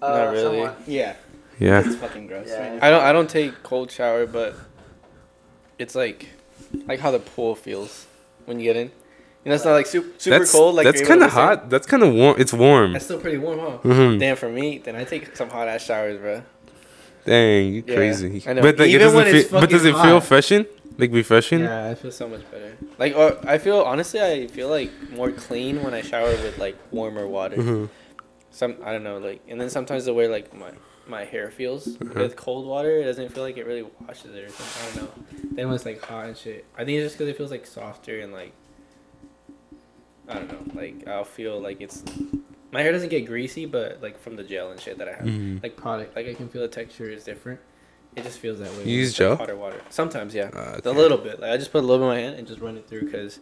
Not 0.01 0.31
really. 0.31 0.41
somewhat. 0.43 0.79
Yeah. 0.87 1.15
Yeah. 1.59 1.83
It's 1.85 1.95
fucking 1.95 2.27
gross. 2.27 2.47
Yeah. 2.49 2.71
Right. 2.73 2.83
I 2.83 2.89
don't. 2.89 3.03
I 3.03 3.11
don't 3.13 3.29
take 3.29 3.61
cold 3.63 3.91
shower, 3.91 4.25
but 4.25 4.55
it's 5.77 5.93
like, 5.95 6.27
like 6.87 6.99
how 6.99 7.11
the 7.11 7.19
pool 7.19 7.55
feels 7.55 8.07
when 8.45 8.59
you 8.59 8.65
get 8.65 8.75
in. 8.77 8.91
You 9.43 9.49
know, 9.49 9.55
it's 9.55 9.65
not 9.65 9.73
like 9.73 9.85
super 9.87 10.09
super 10.17 10.39
that's 10.39 10.51
cold. 10.51 10.75
Like 10.75 10.85
that's 10.85 11.01
kind 11.01 11.21
of 11.21 11.29
to 11.29 11.35
say- 11.35 11.41
hot. 11.41 11.69
That's 11.69 11.85
kind 11.87 12.03
of 12.03 12.13
warm. 12.13 12.35
It's 12.39 12.53
warm. 12.53 12.93
That's 12.93 13.05
still 13.05 13.19
pretty 13.19 13.37
warm, 13.37 13.59
huh? 13.59 13.77
hmm 13.77 14.17
Damn, 14.17 14.35
for 14.37 14.49
me, 14.49 14.79
then 14.79 14.95
I 14.95 15.03
take 15.03 15.35
some 15.35 15.49
hot 15.49 15.67
ass 15.67 15.83
showers, 15.83 16.19
bro. 16.19 16.41
Dang, 17.25 17.73
you 17.73 17.83
Yeah, 17.85 17.95
crazy. 17.95 18.43
I 18.47 18.53
know. 18.53 18.61
But 18.63 18.79
like, 18.79 18.87
it 18.87 18.93
Even 18.95 19.01
doesn't 19.01 19.17
when 19.17 19.35
it's 19.35 19.49
feel, 19.49 19.59
but 19.61 19.69
does 19.69 19.85
it 19.85 19.91
fucking 19.93 20.03
feel 20.09 20.19
hot. 20.19 20.27
freshen? 20.27 20.65
Like 21.01 21.11
refreshing? 21.11 21.61
Yeah, 21.61 21.89
I 21.89 21.95
feel 21.95 22.11
so 22.11 22.27
much 22.29 22.49
better. 22.51 22.77
Like, 22.99 23.15
or 23.15 23.35
I 23.47 23.57
feel 23.57 23.81
honestly, 23.81 24.21
I 24.21 24.45
feel 24.45 24.69
like 24.69 24.91
more 25.11 25.31
clean 25.31 25.83
when 25.83 25.95
I 25.95 26.01
shower 26.03 26.29
with 26.29 26.59
like 26.59 26.77
warmer 26.91 27.27
water. 27.27 27.57
Mhm. 27.57 27.89
Some 28.51 28.75
I 28.83 28.91
don't 28.91 29.03
know, 29.03 29.17
like, 29.17 29.41
and 29.47 29.59
then 29.59 29.71
sometimes 29.71 30.05
the 30.05 30.13
way 30.13 30.27
like 30.27 30.53
my 30.53 30.71
my 31.07 31.25
hair 31.25 31.49
feels 31.49 31.87
Uh-huh. 31.99 32.19
with 32.21 32.35
cold 32.35 32.67
water, 32.67 32.97
it 32.99 33.05
doesn't 33.05 33.29
feel 33.33 33.41
like 33.41 33.57
it 33.57 33.65
really 33.65 33.81
washes 33.81 34.35
it 34.35 34.43
or 34.43 34.49
something. 34.49 34.77
I 34.81 34.85
don't 34.85 34.95
know. 35.01 35.55
Then 35.55 35.65
when 35.67 35.75
it's 35.75 35.85
like 35.87 36.01
hot 36.05 36.27
and 36.27 36.37
shit, 36.37 36.65
I 36.77 36.85
think 36.85 36.99
it's 36.99 37.05
just 37.07 37.17
because 37.17 37.29
it 37.29 37.35
feels 37.35 37.49
like 37.49 37.65
softer 37.65 38.19
and 38.19 38.31
like 38.31 38.53
I 40.29 40.35
don't 40.35 40.49
know, 40.75 40.79
like 40.79 41.07
I'll 41.07 41.23
feel 41.23 41.59
like 41.59 41.81
it's 41.81 42.03
my 42.71 42.83
hair 42.83 42.91
doesn't 42.91 43.09
get 43.09 43.25
greasy, 43.25 43.65
but 43.65 44.03
like 44.03 44.19
from 44.19 44.35
the 44.35 44.43
gel 44.43 44.69
and 44.69 44.79
shit 44.79 44.99
that 44.99 45.07
I 45.09 45.13
have, 45.13 45.25
Mhm. 45.25 45.63
like 45.63 45.75
product, 45.75 46.15
like 46.15 46.27
I 46.27 46.35
can 46.35 46.47
feel 46.47 46.61
the 46.61 46.67
texture 46.67 47.09
is 47.09 47.23
different. 47.23 47.59
It 48.15 48.23
just 48.23 48.39
feels 48.39 48.59
that 48.59 48.69
way. 48.73 48.83
You 48.85 48.97
use 48.99 49.11
it's, 49.11 49.19
like, 49.19 49.29
gel? 49.29 49.35
Hotter 49.37 49.55
water. 49.55 49.81
Sometimes, 49.89 50.33
yeah. 50.35 50.49
Uh, 50.53 50.81
A 50.83 50.91
little 50.91 51.17
bit. 51.17 51.39
Like 51.39 51.51
I 51.51 51.57
just 51.57 51.71
put 51.71 51.83
a 51.83 51.87
little 51.87 52.05
bit 52.07 52.11
in 52.11 52.17
my 52.17 52.19
hand 52.27 52.35
and 52.39 52.47
just 52.47 52.59
run 52.59 52.75
it 52.77 52.87
through 52.87 53.05
because 53.05 53.39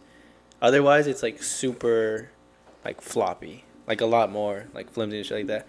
otherwise 0.62 1.06
it's 1.08 1.22
like 1.22 1.42
super 1.42 2.30
like 2.84 3.00
floppy. 3.00 3.64
Like 3.88 4.00
a 4.00 4.06
lot 4.06 4.30
more 4.30 4.66
like 4.72 4.90
flimsy 4.90 5.16
and 5.18 5.26
shit 5.26 5.38
like 5.38 5.46
that. 5.48 5.66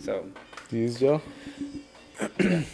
So 0.00 0.26
Do 0.68 0.76
you 0.76 0.82
use 0.82 0.98
gel? 1.00 1.22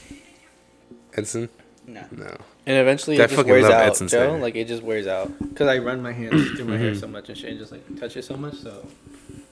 Edson? 1.17 1.49
No. 1.87 2.05
No. 2.13 2.37
and 2.67 2.77
eventually 2.77 3.21
I 3.21 3.25
it 3.25 3.31
just 3.31 3.47
wears 3.47 3.63
love 3.65 3.73
out. 3.73 3.87
Edson's 3.89 4.13
Joe, 4.13 4.33
hair. 4.33 4.39
like 4.39 4.55
it 4.55 4.69
just 4.69 4.83
wears 4.83 5.07
out 5.09 5.33
because 5.41 5.67
I 5.67 5.79
run 5.79 6.03
my 6.03 6.13
hands 6.13 6.51
through 6.53 6.67
my 6.67 6.77
hair 6.77 6.93
Mhm. 6.93 7.01
so 7.01 7.07
much 7.09 7.29
and 7.29 7.37
shit 7.37 7.51
and 7.51 7.59
just 7.59 7.73
like 7.73 7.99
touch 7.99 8.17
it 8.17 8.25
so 8.25 8.37
much. 8.37 8.55
So 8.57 8.87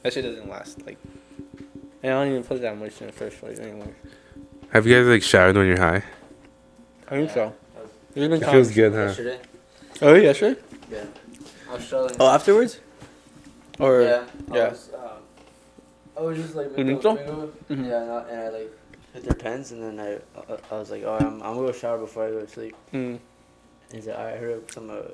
that 0.03 0.12
shit 0.12 0.25
doesn't 0.25 0.49
last. 0.49 0.85
Like 0.87 0.99
and 2.03 2.12
I 2.14 2.23
don't 2.25 2.31
even 2.33 2.45
put 2.45 2.61
that 2.61 2.77
much 2.79 3.01
in 3.01 3.07
the 3.09 3.12
first 3.12 3.39
place 3.41 3.59
anymore. 3.59 3.93
Have 4.71 4.87
you 4.87 4.95
guys 4.97 5.07
like 5.07 5.23
showered 5.23 5.57
when 5.57 5.66
you're 5.66 5.79
high? 5.79 6.03
I 7.09 7.11
think 7.11 7.31
so. 7.31 7.55
There's 8.14 8.29
been 8.29 8.43
It 8.43 8.51
feels 8.51 8.71
good, 8.71 8.93
huh? 8.93 8.99
Yesterday. 9.07 9.41
Oh 10.03 10.14
yeah, 10.14 10.33
sure. 10.33 10.57
Yeah. 10.91 11.05
I 11.71 11.75
was 11.75 11.85
struggling. 11.85 12.16
Oh, 12.21 12.29
afterwards. 12.29 12.81
Or 13.79 14.03
yeah. 14.03 14.25
I 14.51 14.57
yeah. 14.57 14.69
Was, 14.71 14.91
um, 14.95 15.11
I 16.16 16.21
was 16.21 16.39
just 16.39 16.55
like. 16.55 16.77
You 16.77 16.85
think 16.85 17.03
so? 17.03 17.14
the 17.14 17.25
finger- 17.25 17.49
Mhm. 17.71 17.89
Yeah, 17.89 18.03
and 18.03 18.11
I, 18.12 18.21
and 18.31 18.41
I 18.41 18.49
like 18.51 18.79
hit 19.14 19.25
their 19.25 19.35
pens, 19.35 19.73
and 19.73 19.83
then 19.83 20.01
I, 20.01 20.14
I, 20.53 20.59
I 20.75 20.79
was 20.79 20.91
like, 20.91 21.03
oh, 21.05 21.16
I'm, 21.19 21.43
I'm 21.43 21.55
gonna 21.55 21.66
go 21.69 21.73
shower 21.73 21.99
before 21.99 22.27
I 22.27 22.31
go 22.31 22.41
to 22.41 22.49
sleep. 22.49 22.75
Mm. 22.93 23.19
And 23.19 23.21
he's 23.93 24.07
like, 24.07 24.19
alright, 24.19 24.39
hurry 24.39 24.55
up, 24.55 24.66
cause 24.69 24.77
I'm 24.77 24.89
gonna. 24.89 25.11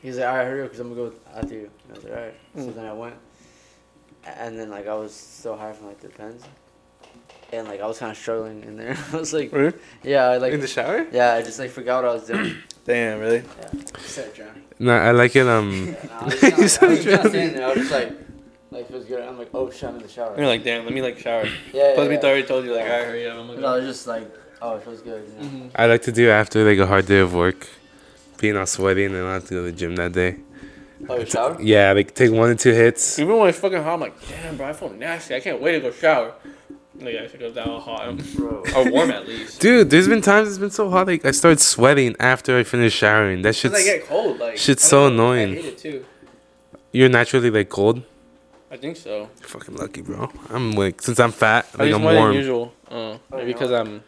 He's 0.00 0.16
like, 0.16 0.26
alright, 0.26 0.46
hurry 0.46 0.62
up, 0.62 0.70
cause 0.70 0.80
I'm 0.80 0.94
gonna 0.94 1.10
go 1.10 1.16
after 1.34 1.54
you. 1.54 1.70
And 1.88 1.90
I 1.90 1.94
was 1.94 2.04
like, 2.04 2.12
alright. 2.12 2.34
So 2.56 2.60
Mm. 2.62 2.74
then 2.74 2.86
I 2.86 2.92
went, 2.92 3.14
and 4.24 4.58
then 4.58 4.70
like 4.70 4.86
I 4.86 4.94
was 4.94 5.12
so 5.14 5.56
high 5.56 5.72
from 5.72 5.88
like 5.88 6.00
the 6.00 6.08
pens, 6.08 6.42
and 7.52 7.68
like 7.68 7.80
I 7.80 7.86
was 7.86 7.98
kind 7.98 8.10
of 8.10 8.16
struggling 8.18 8.62
in 8.64 8.76
there. 8.76 8.96
I 9.12 9.16
was 9.16 9.32
like, 9.32 9.52
Really? 9.52 9.74
yeah, 10.02 10.24
I 10.24 10.38
like, 10.38 10.52
In 10.52 10.60
the 10.60 10.66
shower? 10.66 11.06
yeah, 11.12 11.34
I 11.34 11.42
just 11.42 11.58
like 11.58 11.70
forgot 11.70 12.02
what 12.02 12.10
I 12.10 12.14
was 12.14 12.26
doing. 12.26 12.56
Damn, 12.84 13.20
really? 13.20 13.44
Start 13.98 14.34
drowning. 14.34 14.62
No, 14.78 14.92
I 14.92 15.12
like 15.12 15.36
it. 15.36 15.46
Um, 15.46 15.94
And 16.02 16.10
I 16.10 16.24
was 16.24 16.40
just, 16.40 16.82
I 16.82 16.86
was 16.88 17.04
just 17.04 17.28
standing 17.28 17.54
there. 17.54 17.64
I 17.66 17.68
was 17.68 17.78
just 17.78 17.92
like, 17.92 18.12
like 18.72 18.88
feels 18.88 19.04
good. 19.04 19.20
I'm 19.22 19.38
like, 19.38 19.50
oh 19.54 19.70
shit, 19.70 19.84
I'm 19.84 19.96
in 19.96 20.02
the 20.02 20.08
shower. 20.08 20.34
You're 20.36 20.46
like, 20.48 20.64
damn. 20.64 20.84
Let 20.84 20.92
me 20.92 21.02
like 21.02 21.18
shower. 21.18 21.44
yeah, 21.72 21.92
Plus, 21.94 21.98
yeah, 21.98 22.08
me 22.08 22.14
yeah. 22.14 22.20
already 22.28 22.42
told 22.46 22.64
you 22.64 22.74
like, 22.74 22.84
alright, 22.84 23.04
hurry 23.06 23.28
up. 23.28 23.38
I'm 23.38 23.46
But 23.46 23.54
gonna 23.56 23.66
I 23.68 23.76
was 23.76 23.84
just 23.86 24.06
like, 24.08 24.28
oh, 24.60 24.76
it 24.76 24.82
feels 24.82 25.02
good. 25.02 25.22
You 25.28 25.44
know? 25.44 25.48
Mhm. 25.66 25.70
I 25.76 25.86
like 25.86 26.02
to 26.02 26.12
do 26.12 26.28
after 26.30 26.64
like 26.68 26.78
a 26.78 26.86
hard 26.86 27.06
day 27.06 27.18
of 27.20 27.34
work, 27.34 27.68
being 28.38 28.56
all 28.56 28.66
sweaty 28.66 29.04
and 29.04 29.14
then 29.14 29.24
I 29.24 29.34
have 29.34 29.44
to 29.48 29.54
go 29.54 29.64
to 29.64 29.70
the 29.70 29.76
gym 29.76 29.94
that 29.96 30.12
day. 30.12 30.36
Oh, 31.08 31.18
you 31.18 31.26
shower? 31.26 31.60
Yeah, 31.60 31.92
like 31.92 32.14
take 32.14 32.30
one 32.32 32.48
or 32.50 32.54
two 32.56 32.72
hits. 32.72 33.18
Even 33.18 33.36
when 33.38 33.48
it's 33.48 33.58
fucking 33.58 33.82
hot, 33.82 33.94
I'm 33.94 34.00
like, 34.00 34.14
damn, 34.28 34.56
bro, 34.56 34.68
I 34.68 34.72
feel 34.72 34.90
nasty. 34.90 35.34
I 35.36 35.40
can't 35.40 35.60
wait 35.60 35.72
to 35.72 35.80
go 35.80 35.90
shower. 35.92 36.32
Like, 37.00 37.16
I 37.16 37.26
should 37.26 37.40
go 37.40 37.50
down 37.50 37.80
hot 37.80 38.16
Bro. 38.36 38.64
or 38.76 38.90
warm 38.90 39.10
at 39.10 39.26
least. 39.26 39.60
Dude, 39.60 39.88
there's 39.90 40.06
been 40.08 40.20
times 40.20 40.48
it's 40.48 40.58
been 40.58 40.70
so 40.70 40.90
hot 40.90 41.06
like 41.06 41.24
I 41.24 41.30
start 41.30 41.58
sweating 41.58 42.14
after 42.20 42.58
I 42.58 42.64
finish 42.64 42.92
showering. 42.92 43.42
That 43.42 43.48
Cause 43.50 43.56
shit's 43.56 43.74
I 43.76 43.82
get 43.82 44.06
cold. 44.06 44.38
Like, 44.38 44.56
shit's 44.58 44.84
so 44.84 45.08
know, 45.08 45.14
annoying. 45.32 45.52
I 45.52 45.54
hate 45.54 45.64
it 45.64 45.78
too. 45.78 46.04
you're 46.92 47.08
naturally 47.08 47.50
like 47.50 47.68
cold. 47.70 48.02
I 48.70 48.76
think 48.76 48.96
so. 48.96 49.28
You're 49.40 49.48
fucking 49.48 49.76
lucky, 49.76 50.02
bro. 50.02 50.30
I'm 50.50 50.72
like 50.72 51.00
since 51.02 51.18
I'm 51.18 51.32
fat, 51.32 51.66
I 51.78 51.84
like 51.84 51.94
I'm 51.94 52.02
more 52.02 52.12
than 52.12 52.22
warm. 52.22 52.34
usual. 52.34 52.72
Uh, 52.90 52.94
Oh, 52.94 53.20
maybe 53.32 53.52
because? 53.54 53.70
I'm 53.72 54.02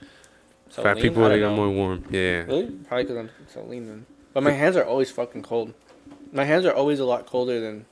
so 0.71 0.83
Fat 0.83 0.97
lean? 0.97 1.03
people 1.03 1.25
I 1.25 1.29
like 1.29 1.41
don't 1.41 1.45
are 1.45 1.51
know. 1.51 1.57
more 1.57 1.71
warm. 1.71 2.05
Yeah. 2.11 2.43
Really? 2.43 2.67
Probably 2.71 3.05
because 3.05 3.17
I'm 3.17 3.31
so 3.53 3.63
lean 3.65 3.87
then. 3.87 4.07
But 4.35 4.43
my 4.43 4.51
hands 4.53 4.77
are 4.77 4.85
always 4.85 5.11
fucking 5.11 5.43
cold. 5.43 5.73
My 6.33 6.45
hands 6.45 6.67
are 6.67 6.73
always 6.75 6.99
a 7.01 7.05
lot 7.07 7.25
colder 7.27 7.61
than. 7.61 7.87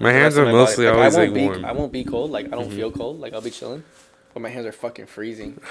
My 0.00 0.12
hands 0.12 0.36
are 0.38 0.44
my 0.44 0.52
mostly 0.52 0.84
body. 0.84 0.96
always 0.98 1.16
I 1.16 1.20
like 1.20 1.28
won't 1.30 1.34
be, 1.34 1.44
warm. 1.44 1.64
I 1.64 1.72
won't 1.72 1.92
be 1.92 2.04
cold. 2.04 2.30
Like 2.30 2.46
I 2.46 2.50
don't 2.50 2.70
Mhm. 2.70 2.76
feel 2.76 2.90
cold. 2.90 3.20
Like 3.20 3.32
I'll 3.32 3.40
be 3.40 3.50
chilling, 3.50 3.82
but 4.34 4.40
my 4.40 4.48
hands 4.50 4.66
are 4.66 4.72
fucking 4.72 5.06
freezing. 5.06 5.58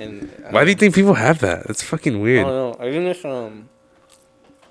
And 0.00 0.32
Why 0.48 0.64
do 0.64 0.70
you 0.70 0.76
think 0.76 0.94
people 0.94 1.12
have 1.12 1.40
that? 1.40 1.66
That's 1.66 1.82
fucking 1.82 2.22
weird. 2.22 2.46
I 2.46 2.48
don't 2.48 2.78
know. 2.80 2.86
I 2.86 2.90
think 2.90 3.04
there's 3.04 3.22
um. 3.26 3.68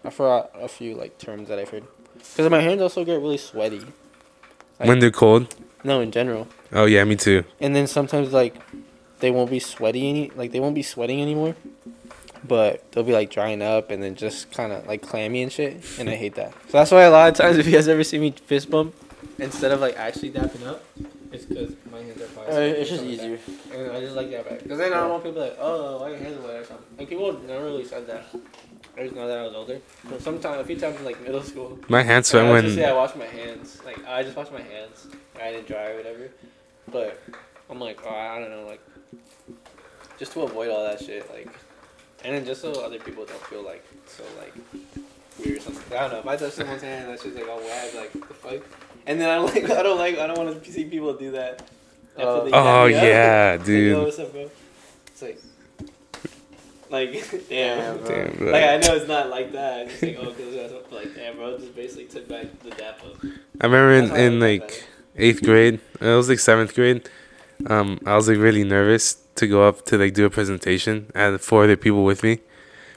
I 0.04 0.10
forgot 0.10 0.50
a 0.60 0.68
few 0.68 0.96
like 0.96 1.20
terms 1.20 1.50
that 1.50 1.60
I've 1.60 1.70
heard. 1.70 1.84
Because 2.18 2.50
my 2.50 2.62
hands 2.62 2.82
also 2.82 3.06
get 3.06 3.22
really 3.22 3.38
sweaty. 3.38 3.82
Like, 4.80 4.88
when 4.90 4.98
they're 5.00 5.12
cold. 5.12 5.54
no, 5.84 6.00
in 6.02 6.10
general. 6.12 6.48
Oh 6.74 6.86
yeah, 6.86 7.04
me 7.04 7.16
too. 7.16 7.44
And 7.60 7.76
then 7.76 7.86
sometimes 7.86 8.34
like, 8.34 8.56
they 9.20 9.30
won't 9.30 9.52
be 9.52 9.60
sweaty 9.60 10.10
any 10.10 10.32
like 10.36 10.52
they 10.52 10.60
won't 10.60 10.74
be 10.74 10.82
sweating 10.82 11.22
anymore, 11.22 11.56
but 12.44 12.92
they'll 12.92 13.04
be 13.04 13.14
like 13.14 13.30
drying 13.30 13.62
up 13.62 13.92
and 13.92 14.02
then 14.02 14.16
just 14.16 14.52
kind 14.52 14.72
of 14.72 14.88
like 14.88 15.02
clammy 15.02 15.44
and 15.44 15.52
shit. 15.52 15.84
And 16.00 16.10
I 16.10 16.16
hate 16.16 16.36
that. 16.36 16.54
So 16.68 16.78
that's 16.80 16.92
why 16.92 17.04
a 17.04 17.12
lot 17.12 17.30
of 17.30 17.36
times 17.36 17.58
if 17.58 17.66
you 17.66 17.72
guys 17.72 17.88
ever 17.88 18.04
see 18.04 18.20
me 18.20 18.32
fist 18.32 18.70
bump, 18.70 18.96
instead 19.38 19.72
of 19.72 19.80
like 19.80 19.98
actually 19.98 20.32
dapping 20.32 20.66
up, 20.66 20.84
it's 21.32 21.46
because 21.46 21.74
my 21.92 22.00
hands 22.00 22.22
are 22.22 22.28
probably. 22.28 22.54
Uh, 22.54 22.60
it's 22.60 22.90
just 22.90 23.02
something 23.02 23.18
like 23.18 23.26
easier. 23.26 23.38
that. 23.70 23.80
And 23.80 23.92
I 23.92 24.00
just 24.00 24.16
like 24.16 24.32
that 24.32 24.50
back. 24.50 24.64
Because 24.64 24.78
then 24.78 24.94
I 24.94 24.98
don't 24.98 25.10
want 25.10 25.24
people 25.24 25.42
like, 25.42 25.58
oh, 25.60 26.02
why 26.02 26.10
your 26.10 26.18
hands 26.18 26.38
are 26.38 26.42
wet 26.42 26.56
or 26.56 26.66
something. 26.66 26.86
Like 26.98 27.10
people 27.10 27.34
never 27.42 27.66
really 27.66 27.86
said 27.86 28.08
that. 28.08 28.26
I 28.98 29.04
just 29.04 29.16
know 29.16 29.28
that 29.28 29.38
I 29.38 29.44
was 29.44 29.54
older. 29.54 29.80
But 30.10 30.22
sometimes, 30.22 30.60
a 30.60 30.66
few 30.66 30.78
times 30.78 30.98
in 30.98 31.06
like 31.06 31.22
middle 31.22 31.44
school, 31.44 31.80
My 31.88 32.04
hands 32.04 32.34
like, 32.34 32.42
sweat 32.42 32.46
I 32.46 32.52
when 32.52 32.64
just 32.64 32.76
say 32.76 32.86
I 32.86 32.94
wash 32.94 33.16
my 33.16 33.26
hands. 33.26 33.80
Like 33.86 34.06
I 34.06 34.24
just 34.24 34.36
wash 34.36 34.52
my 34.52 34.62
hands. 34.62 35.08
I 35.42 35.52
didn't 35.52 35.68
dry 35.68 35.92
or 35.92 35.98
whatever. 35.98 36.30
But 36.92 37.22
I'm 37.70 37.80
like, 37.80 38.00
oh, 38.06 38.10
I 38.10 38.40
don't 38.40 38.50
know, 38.50 38.66
like 38.66 38.82
just 40.18 40.34
to 40.34 40.42
avoid 40.42 40.70
all 40.70 40.84
that 40.84 41.00
shit, 41.02 41.30
like, 41.32 41.48
and 42.24 42.36
then 42.36 42.46
just 42.46 42.62
so 42.62 42.72
other 42.84 43.00
people 43.00 43.26
don't 43.26 43.42
feel 43.44 43.64
like 43.64 43.86
so 44.08 44.24
like 44.38 44.54
weird 45.40 45.58
or 45.58 45.62
something. 45.62 45.98
I 45.98 46.02
don't 46.02 46.12
know. 46.12 46.20
If 46.20 46.28
I 46.28 46.36
touch 46.36 46.54
someone's 46.54 46.82
hand, 46.82 47.10
that 47.10 47.22
just 47.22 47.36
like 47.36 47.48
all 47.50 47.60
wet, 47.60 47.96
like 47.96 48.12
the 48.14 48.34
fuck. 48.34 48.62
And 49.08 49.20
then 49.20 49.30
I 49.30 49.36
don't 49.36 49.46
like, 49.56 49.70
I 49.70 49.84
don't 49.84 49.98
like, 49.98 50.18
I 50.20 50.28
don't 50.28 50.38
want 50.38 50.64
to 50.64 50.72
see 50.72 50.86
people 50.86 51.14
do 51.14 51.32
that. 51.32 51.62
after 52.18 52.24
Oh. 52.28 52.46
they 52.46 52.52
Oh 52.52 52.86
up. 52.86 52.92
yeah, 52.92 53.58
Like, 53.58 53.68
yo, 53.68 53.74
dude. 53.74 54.04
what's 54.04 54.20
up, 54.20 54.32
bro? 54.34 54.50
It's 55.08 55.22
like, 55.22 55.40
like, 56.90 57.12
damn. 57.50 57.78
Damn, 57.78 57.98
bro. 57.98 58.08
Damn, 58.08 58.38
bro. 58.38 58.52
Like 58.52 58.64
I 58.64 58.78
know 58.78 58.96
it's 58.96 59.08
not 59.08 59.30
like 59.30 59.52
that. 59.54 59.88
It's 59.88 60.00
just 60.00 60.04
like 60.04 60.18
oh, 60.20 60.32
cause 60.34 60.54
that's 60.56 60.74
what- 60.74 60.92
like 60.92 61.16
damn, 61.16 61.36
bro, 61.38 61.58
just 61.58 61.76
basically 61.76 62.06
took 62.06 62.28
back 62.28 62.46
the 62.64 62.72
dap 62.72 63.00
up. 63.06 63.16
I 63.62 63.66
remember 63.66 63.94
in, 63.94 64.06
That's 64.08 64.20
I 64.20 64.24
in 64.24 64.40
like 64.40 64.62
like 64.62 64.84
eighth 65.18 65.44
grade, 65.44 65.80
it 66.02 66.06
was 66.06 66.30
like 66.30 66.40
seventh 66.40 66.74
grade. 66.76 67.08
Um, 67.68 68.00
I 68.06 68.16
was 68.16 68.28
like 68.28 68.38
really 68.38 68.64
nervous 68.64 69.16
to 69.40 69.48
go 69.48 69.68
up 69.68 69.84
to 69.86 69.98
like 69.98 70.14
do 70.14 70.26
a 70.26 70.30
presentation. 70.30 71.12
and 71.16 71.34
had 71.34 71.42
four 71.42 71.64
other 71.66 71.76
people 71.78 72.04
with 72.06 72.22
me. 72.24 72.40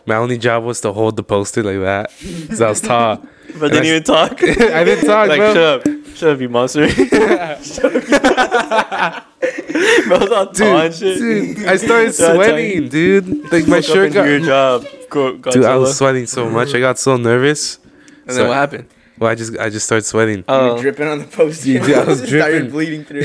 My 0.07 0.17
only 0.17 0.37
job 0.39 0.65
was 0.65 0.81
to 0.83 0.93
hold 0.93 1.17
the 1.17 1.23
poster 1.23 1.63
like 1.63 1.79
that, 1.81 2.11
cause 2.49 2.61
I 2.61 2.69
was 2.69 2.81
tall. 2.91 3.25
But 3.59 3.71
didn't 3.73 3.87
even 3.87 4.03
talk. 4.03 4.33
I 4.43 4.83
didn't 4.85 5.07
talk, 5.07 5.29
like 5.29 5.39
bro. 5.39 5.55
shut 5.55 5.87
up, 5.89 6.17
shut 6.17 6.31
up, 6.35 6.41
you 6.41 6.49
monster. 6.49 6.87
Bro's 10.07 10.31
all 10.31 10.47
tall 10.53 10.79
and 10.79 10.95
Dude, 10.95 11.19
shit. 11.19 11.57
dude, 11.57 11.67
I 11.67 11.77
started 11.77 12.15
Yeah, 12.19 12.25
I 12.25 12.29
tell 12.29 12.35
sweating, 12.35 12.89
dude. 12.89 13.53
Like 13.53 13.67
my 13.67 13.77
Woke 13.77 13.85
shirt 13.85 14.13
got. 14.13 14.27
your 14.27 14.41
job. 14.41 14.85
Go, 15.11 15.37
Dude, 15.37 15.65
I 15.65 15.77
was 15.77 15.97
sweating 15.97 16.27
so 16.27 16.49
much. 16.49 16.75
I 16.75 16.81
got 16.81 16.99
so 16.99 17.17
nervous. 17.17 17.79
and 18.27 18.33
so- 18.33 18.35
then 18.39 18.49
what 18.49 18.55
happened? 18.57 18.89
Well, 19.19 19.31
I 19.31 19.35
just 19.37 19.57
I 19.59 19.69
just 19.71 19.87
started 19.87 20.05
sweating. 20.05 20.43
Oh, 20.49 20.81
dripping 20.81 21.07
on 21.07 21.19
the 21.21 21.27
poster. 21.27 21.69
You 21.69 21.79
did- 21.81 21.97
I 21.97 22.05
was 22.05 22.21
dripping. 22.21 22.39
Started 22.41 22.71
bleeding 22.73 23.05
through. 23.05 23.23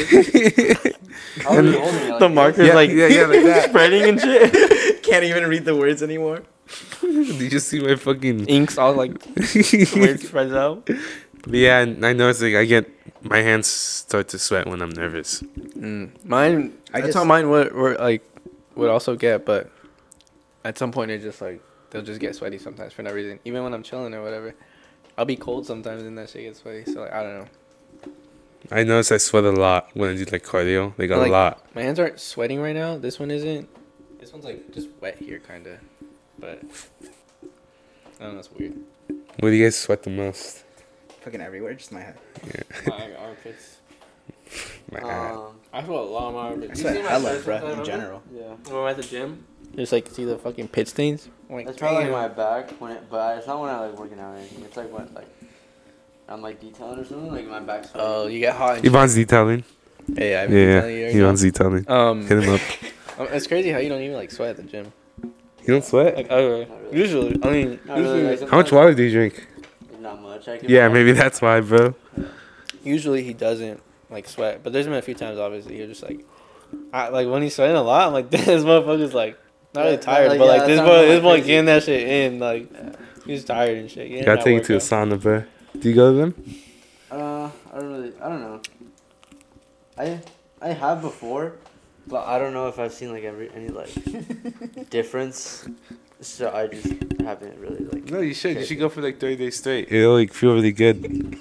How 1.42 1.62
was 1.62 1.66
you 1.74 1.80
holding 1.80 1.96
it 2.00 2.10
like 2.10 2.20
the 2.20 2.28
this? 2.28 2.36
marker's 2.36 2.68
Yeah, 2.68 2.76
like 2.76 2.90
yeah, 2.90 3.08
yeah, 3.08 3.26
like 3.26 3.44
that. 3.44 3.70
spreading 3.70 4.04
and 4.04 4.20
shit. 4.20 5.04
Can't 5.04 5.24
even 5.24 5.48
read 5.48 5.66
the 5.66 5.76
words 5.76 6.02
anymore. 6.04 6.44
Did 7.02 7.54
you 7.54 7.60
see 7.60 7.80
my 7.80 7.96
fucking? 7.96 8.46
Inks 8.48 8.78
all 8.78 8.94
like 8.94 9.24
where 9.24 10.10
it 10.12 10.22
spreads 10.22 10.54
out. 10.54 10.90
yeah, 11.48 11.80
and 11.80 12.06
I 12.06 12.14
know 12.14 12.30
it's 12.30 12.42
like 12.42 12.56
I 12.56 12.66
get 12.66 12.90
my 13.24 13.38
hands 13.42 13.68
start 13.68 14.28
to 14.30 14.40
sweat 14.40 14.68
when 14.68 14.82
I'm 14.82 14.90
nervous. 14.90 15.42
Mm. 15.42 16.12
Mine, 16.26 16.78
I 16.94 17.00
that's 17.02 17.08
just- 17.14 17.18
how 17.18 17.24
mine 17.24 17.50
would, 17.50 17.74
would 17.74 18.00
like 18.00 18.24
would 18.76 18.90
also 18.90 19.16
get, 19.16 19.46
but 19.46 19.70
at 20.66 20.78
some 20.78 20.92
point 20.92 21.10
it 21.12 21.22
just 21.22 21.42
like 21.42 21.62
they'll 21.90 22.02
just 22.02 22.20
get 22.20 22.36
sweaty 22.36 22.58
sometimes 22.58 22.92
for 22.94 23.02
no 23.04 23.12
reason. 23.14 23.40
Even 23.46 23.64
when 23.64 23.74
I'm 23.74 23.84
chilling 23.84 24.14
or 24.14 24.22
whatever, 24.22 24.54
I'll 25.18 25.26
be 25.26 25.38
cold 25.38 25.66
sometimes 25.66 26.04
and 26.04 26.18
that 26.18 26.30
shit 26.30 26.44
gets 26.44 26.60
sweaty. 26.60 26.92
So 26.92 27.02
like 27.02 27.14
I 27.14 27.24
don't 27.24 27.38
know. 27.40 27.48
I 28.72 28.84
notice 28.84 29.12
I 29.12 29.18
sweat 29.18 29.44
a 29.46 29.52
lot 29.52 29.90
when 29.94 30.10
I 30.10 30.16
do 30.16 30.26
like 30.26 30.44
cardio. 30.44 30.96
They 30.98 31.08
got 31.08 31.20
like 31.20 31.30
a 31.30 31.32
Like- 31.32 31.54
lot. 31.56 31.76
My 31.76 31.84
hands 31.84 32.00
aren't 32.00 32.20
sweating 32.20 32.60
right 32.62 32.76
now. 32.76 32.98
This 32.98 33.20
one 33.20 33.32
isn't. 33.32 33.70
This 34.20 34.34
one's 34.34 34.46
like 34.46 34.72
just 34.74 34.90
wet 35.02 35.18
here, 35.20 35.40
kind 35.40 35.66
of. 35.68 35.78
But 36.40 36.62
I 38.20 38.24
don't 38.24 38.34
know. 38.34 38.40
It's 38.40 38.52
weird. 38.52 38.76
Where 39.40 39.52
do 39.52 39.58
you 39.58 39.66
guys 39.66 39.78
sweat 39.78 40.04
the 40.04 40.10
most? 40.10 40.64
Fucking 41.22 41.42
everywhere, 41.42 41.74
just 41.76 41.92
my 41.92 42.02
head. 42.02 42.18
Yeah. 42.46 42.62
my 42.88 43.14
armpits. 43.20 43.78
My 44.92 45.00
ass. 45.00 45.36
Um, 45.38 45.60
I 45.74 45.84
sweat 45.84 46.00
a 46.00 46.02
lot 46.02 46.28
of 46.30 46.34
my 46.36 46.40
I 46.40 46.44
armpits. 46.52 46.80
sweat 46.82 46.96
hella, 47.06 47.40
bro, 47.40 47.56
in 47.58 47.62
remember? 47.64 47.84
general. 47.86 48.24
yeah. 48.34 48.54
When 48.66 48.76
I'm 48.84 48.88
at 48.88 48.98
the 48.98 49.04
gym, 49.04 49.46
just 49.76 49.92
like 49.92 50.08
see 50.10 50.26
the 50.26 50.38
fucking 50.38 50.70
pit 50.70 50.88
stains. 50.88 51.30
I'm 51.50 51.56
like, 51.56 51.66
That's 51.66 51.78
probably 51.78 52.04
damn. 52.06 52.12
my 52.14 52.28
back 52.28 52.72
when 52.82 52.92
it, 52.94 53.04
but 53.10 53.38
it's 53.38 53.48
not 53.48 53.60
when 53.60 53.70
I 53.70 53.88
like 53.88 54.00
working 54.00 54.20
out 54.20 54.34
or 54.36 54.38
anything. 54.38 54.64
It's 54.64 54.78
like 54.78 54.92
when 54.92 55.14
like 55.14 55.28
I'm 56.30 56.42
like 56.42 56.60
detailing 56.60 57.00
or 57.00 57.06
something. 57.06 57.32
Like 57.32 57.48
my 57.48 57.60
back's. 57.60 57.92
sweaty. 57.92 58.06
Oh, 58.08 58.28
you 58.28 58.40
get 58.40 58.56
hot. 58.56 58.78
And 58.78 58.86
Yvonne's 58.86 59.16
detailing. 59.16 59.64
Hey, 60.16 60.36
I've 60.36 60.50
Yeah, 60.52 60.56
been 60.56 60.70
yeah. 60.70 60.80
telling 60.82 60.98
you. 60.98 61.06
Yvonne's 61.08 61.42
detailing. 61.42 61.90
Um, 61.90 62.28
Hit 62.28 62.44
him 62.44 62.54
up. 62.54 62.62
um, 63.20 63.28
it's 63.32 63.48
crazy 63.48 63.70
how 63.72 63.78
you 63.80 63.90
don't 63.90 64.02
even 64.02 64.16
like 64.16 64.32
sweat 64.32 64.52
at 64.52 64.58
the 64.58 64.64
gym. 64.64 64.92
You 65.24 65.74
don't 65.74 65.84
sweat? 65.86 66.16
Like, 66.16 66.32
okay. 66.32 66.72
Really. 66.84 66.98
Usually, 66.98 67.36
I 67.44 67.50
mean, 67.52 67.80
Not 67.86 67.98
really, 67.98 68.24
like, 68.38 68.50
How 68.50 68.58
much 68.58 68.72
water 68.72 68.94
do 68.94 69.04
you 69.04 69.12
drink? 69.12 69.48
Not 70.00 70.22
much. 70.22 70.48
I 70.48 70.58
can 70.58 70.70
Yeah, 70.70 70.88
maybe 70.88 71.12
that's 71.12 71.42
why, 71.42 71.60
bro. 71.62 71.94
usually 72.84 73.24
he 73.24 73.34
doesn't 73.34 73.82
like 74.10 74.28
sweat. 74.28 74.62
But 74.64 74.72
there's 74.74 74.86
been 74.86 74.96
a 74.96 75.02
few 75.02 75.14
times, 75.16 75.40
obviously, 75.40 75.78
you're 75.78 75.88
just 75.88 76.04
like, 76.04 76.26
I, 76.94 77.10
like 77.10 77.28
when 77.28 77.42
he's 77.42 77.56
sweating 77.56 77.76
a 77.76 77.82
lot, 77.82 78.08
I'm 78.08 78.14
like, 78.14 78.30
this 78.32 78.64
motherfucker's 78.64 79.14
like 79.14 79.38
not 79.74 79.82
really 79.82 79.96
Yeah, 79.96 80.02
tired, 80.02 80.30
like, 80.30 80.40
but 80.40 80.46
yeah, 80.46 80.52
like 80.52 80.62
that 80.62 80.68
this 80.68 80.80
boy, 80.80 81.06
this 81.08 81.22
boy 81.22 81.38
getting 81.42 81.66
that 81.66 81.84
shit 81.84 82.08
in, 82.08 82.40
like 82.40 82.72
Yeah. 82.72 82.90
he's 83.26 83.44
tired 83.46 83.78
and 83.78 83.90
shit. 83.92 84.10
getting 84.10 84.26
Gotta 84.26 84.44
take 84.44 84.54
you 84.58 84.64
to 84.64 84.74
a 84.76 84.78
sauna, 84.80 85.20
bro. 85.22 85.44
Do 85.80 85.90
you 85.90 85.96
go 85.96 86.12
to 86.12 86.18
them? 86.18 86.56
Uh, 87.12 87.50
I 87.74 87.80
don't 87.80 87.92
really. 87.92 88.14
I 88.22 88.30
don't 88.30 88.42
know. 88.42 88.62
I 89.98 90.22
I 90.62 90.70
have 90.74 91.02
before, 91.02 91.54
but 92.08 92.26
I 92.26 92.40
don't 92.40 92.54
know 92.54 92.68
if 92.68 92.80
I've 92.80 92.94
seen 92.94 93.12
like 93.12 93.24
every 93.24 93.50
any 93.54 93.70
like 93.70 93.90
difference. 94.90 95.68
So 96.20 96.52
I 96.52 96.68
just 96.68 96.88
haven't 97.22 97.60
really 97.60 97.86
like. 97.86 98.10
No, 98.10 98.20
you 98.22 98.34
should. 98.34 98.58
You 98.58 98.66
should 98.66 98.80
go 98.80 98.90
for 98.90 99.02
like 99.02 99.20
30 99.20 99.36
days 99.36 99.58
straight. 99.60 99.92
It'll 99.92 100.14
like 100.16 100.34
feel 100.34 100.54
really 100.56 100.72
good. 100.72 101.36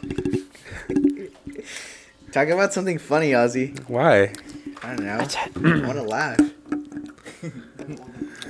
Talk 2.32 2.48
about 2.48 2.74
something 2.74 2.98
funny, 2.98 3.30
Ozzy. 3.32 3.78
Why? 3.88 4.32
I 4.82 4.94
don't 4.96 5.06
know. 5.06 5.14
I 5.16 5.86
want 5.86 5.96
to 5.96 6.02
laugh. 6.02 6.38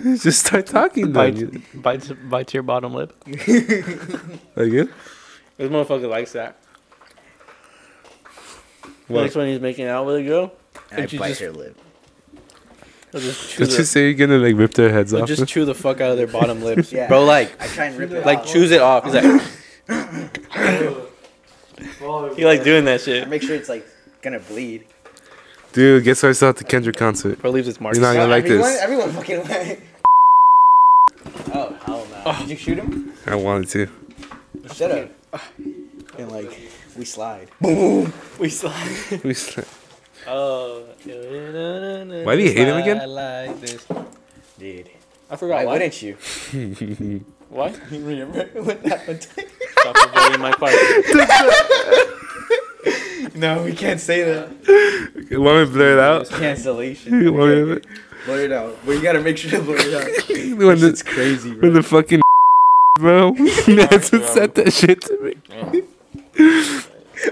Just 0.22 0.46
start 0.46 0.66
talking 0.66 1.12
Bite, 1.12 1.36
then. 1.36 1.62
bite, 1.74 2.28
bite 2.28 2.48
to 2.48 2.54
your 2.54 2.62
bottom 2.64 2.92
lip. 2.92 3.12
Like 4.56 4.72
it? 4.72 4.88
This 5.56 5.70
motherfucker 5.70 6.08
likes 6.08 6.32
that. 6.32 6.56
What? 9.08 9.22
Next 9.22 9.36
when 9.36 9.48
he's 9.48 9.60
making 9.60 9.86
out 9.86 10.04
with 10.06 10.16
a 10.16 10.22
girl, 10.22 10.52
And 10.90 11.02
I 11.02 11.06
Did 11.06 11.20
bite 11.20 11.28
just- 11.28 11.40
her 11.40 11.52
lip. 11.52 11.76
he'll 13.12 13.20
just 13.20 13.50
chew, 13.50 13.64
Did 13.64 13.78
you 13.78 13.84
say 13.84 14.10
you're 14.10 14.14
gonna 14.26 14.38
like 14.38 14.56
rip 14.56 14.74
their 14.74 14.90
heads 14.92 15.12
he'll 15.12 15.22
off? 15.22 15.28
just 15.28 15.46
chew 15.46 15.64
the 15.64 15.74
fuck 15.74 16.00
out 16.00 16.10
of 16.10 16.16
their 16.18 16.26
bottom 16.26 16.62
lips, 16.62 16.92
Yeah. 16.92 17.06
bro. 17.08 17.24
Like, 17.24 17.60
I 17.62 17.66
try 17.68 17.84
and 17.86 17.96
rip 17.96 18.10
it 18.10 18.26
like 18.26 18.40
off. 18.40 18.52
chews 18.52 18.70
it 18.72 18.80
off. 18.80 19.04
He's 19.04 19.14
like, 19.14 19.42
he 22.36 22.44
like 22.44 22.64
doing 22.64 22.84
that 22.86 22.94
I 23.00 23.04
shit. 23.04 23.28
make 23.28 23.42
sure 23.42 23.54
it's 23.54 23.68
like 23.68 23.86
gonna 24.22 24.40
bleed. 24.40 24.84
Dude, 25.72 26.02
guess 26.04 26.22
what 26.22 26.30
I 26.30 26.32
saw 26.32 26.48
at 26.50 26.56
the 26.56 26.64
Kendrick 26.64 26.96
concert? 26.96 27.40
Bro 27.40 27.50
leaves 27.52 27.66
his 27.66 27.80
mark. 27.80 27.94
You're 27.94 28.02
not 28.02 28.14
gonna 28.14 28.28
like 28.28 28.44
everyone, 28.44 28.68
this. 28.70 28.82
Everyone 28.82 29.10
fucking 29.12 29.48
like. 29.48 29.80
oh 31.54 31.76
hell 31.84 32.06
no! 32.24 32.38
Did 32.40 32.50
you 32.50 32.56
shoot 32.56 32.78
him? 32.78 33.12
I 33.26 33.34
wanted 33.36 33.68
to. 33.70 33.88
Shut 34.74 34.90
up. 34.90 35.10
And 36.18 36.30
like 36.32 36.50
we 36.96 37.04
slide. 37.04 37.48
Boom. 37.60 38.12
We 38.38 38.48
slide. 38.48 39.22
We 39.24 39.34
sl- 39.34 39.60
Oh. 40.28 40.84
Why 41.04 42.36
do 42.36 42.42
you 42.42 42.52
hate 42.52 42.68
him 42.68 42.76
again? 42.78 43.00
I 43.00 43.04
like 43.06 43.60
this. 43.60 43.86
Dude. 44.58 44.90
I 45.30 45.36
forgot 45.36 45.56
Why 45.56 45.64
why. 45.64 45.72
wouldn't 45.74 46.02
you? 46.02 46.16
Why? 47.48 47.72
Remember 47.90 48.44
when 48.54 48.82
that 48.82 49.06
one 49.06 49.18
time? 49.18 49.44
Stop 49.78 49.96
avoiding 50.08 50.40
my 50.40 50.52
part. 50.52 50.72
No, 53.34 53.62
we 53.64 53.72
can't 53.74 54.00
say 54.00 54.22
that. 54.24 54.48
Want 55.32 55.68
me 55.68 55.72
blur 55.74 55.92
it 55.94 55.98
out? 55.98 56.22
It's 56.22 56.30
cancellation. 56.30 57.34
Want 57.36 57.50
me 57.50 57.74
to- 57.74 57.82
Blur 58.24 58.40
it 58.44 58.52
out. 58.52 58.76
But 58.84 58.92
you 58.92 59.02
gotta 59.02 59.20
make 59.20 59.36
sure 59.38 59.50
to 59.52 59.60
blur 59.62 59.76
it 59.78 59.94
out. 59.94 60.58
when 60.58 60.82
It's 60.84 61.02
the 61.02 61.10
crazy, 61.10 61.50
when 61.50 61.60
bro. 61.60 61.70
the 61.70 61.82
fucking 61.82 62.20
bro 62.98 63.32
that's 63.66 64.10
what 64.10 64.24
said 64.24 64.54
that 64.54 64.72
shit 64.72 65.02
to 65.02 65.18
me. 65.22 65.34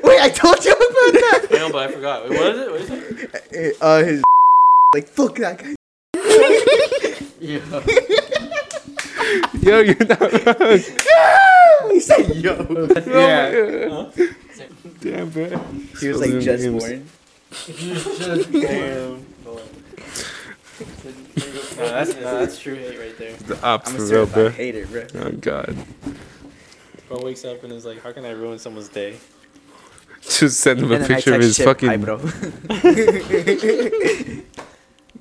Wait, 0.02 0.20
I 0.20 0.28
told 0.30 0.64
you 0.64 0.72
about 0.72 1.12
that. 1.12 1.46
I 1.50 1.56
know, 1.58 1.70
but 1.70 1.88
I 1.88 1.92
forgot. 1.92 2.28
Wait, 2.28 2.38
what 2.38 2.54
is 2.54 2.58
it? 2.58 2.70
What 2.70 2.80
is 2.80 2.90
it? 3.52 3.76
Uh, 3.80 3.98
his 4.02 4.22
like 4.94 5.08
fuck 5.08 5.36
that 5.36 5.58
guy. 5.58 5.74
Yo, 9.60 9.80
you're 9.80 10.06
not 10.06 10.20
wrong. 10.20 10.78
He 11.90 12.00
said 12.00 12.36
yo. 12.36 12.54
Yeah. 13.06 14.10
Damn, 15.00 15.30
bro. 15.30 15.58
He 16.00 16.08
was 16.08 16.20
like 16.20 16.40
just 16.40 16.70
born. 16.70 17.08
Damn. 18.62 19.26
No, 21.76 21.88
that's, 21.88 22.14
no, 22.14 22.38
that's 22.38 22.58
true 22.58 22.74
hate 22.76 22.98
right 22.98 23.18
there. 23.18 23.32
The 23.36 23.60
ops 23.64 23.90
I'm 23.90 23.96
a 23.96 23.98
for 23.98 24.04
real, 24.04 24.26
bro. 24.26 24.48
hater, 24.50 24.86
bro. 24.86 25.04
Oh 25.16 25.30
god. 25.32 25.76
Bro 27.08 27.20
wakes 27.22 27.44
up 27.44 27.62
and 27.64 27.72
is 27.72 27.84
like, 27.84 28.00
how 28.02 28.12
can 28.12 28.24
I 28.24 28.30
ruin 28.30 28.58
someone's 28.58 28.88
day? 28.88 29.16
Just 30.22 30.60
send 30.60 30.78
him 30.80 30.90
a 30.90 30.94
And 30.94 31.04
then 31.04 31.12
I 31.12 31.14
picture 31.16 31.34
of 31.34 31.40
text 31.42 31.46
his 31.48 31.56
Chip, 31.58 31.66
fucking. 31.66 31.88
Hi, 31.88 31.96
bro. 31.98 32.16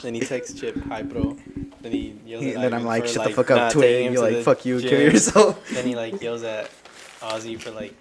Then 0.01 0.15
he 0.15 0.21
texts 0.21 0.59
Chip, 0.59 0.75
hi 0.85 1.01
bro. 1.03 1.37
Then 1.81 1.91
he 1.91 2.15
yells 2.25 2.43
at 2.45 2.55
then 2.61 2.73
I'm 2.73 2.83
like, 2.83 3.03
for, 3.03 3.09
shut 3.09 3.27
the 3.27 3.33
fuck 3.33 3.51
up, 3.51 3.71
taking 3.71 3.81
Twig. 3.81 4.05
him 4.07 4.13
You're 4.13 4.15
to 4.15 4.21
like, 4.29 4.35
the 4.37 4.43
fuck 4.43 4.65
you, 4.65 4.79
kill 4.81 4.89
gym. 4.89 5.11
yourself. 5.13 5.69
Then 5.73 5.85
he 5.85 5.95
like 5.95 6.19
yells 6.21 6.43
at 6.43 6.69
Ozzy 7.21 7.59
for 7.61 7.71
like 7.71 7.93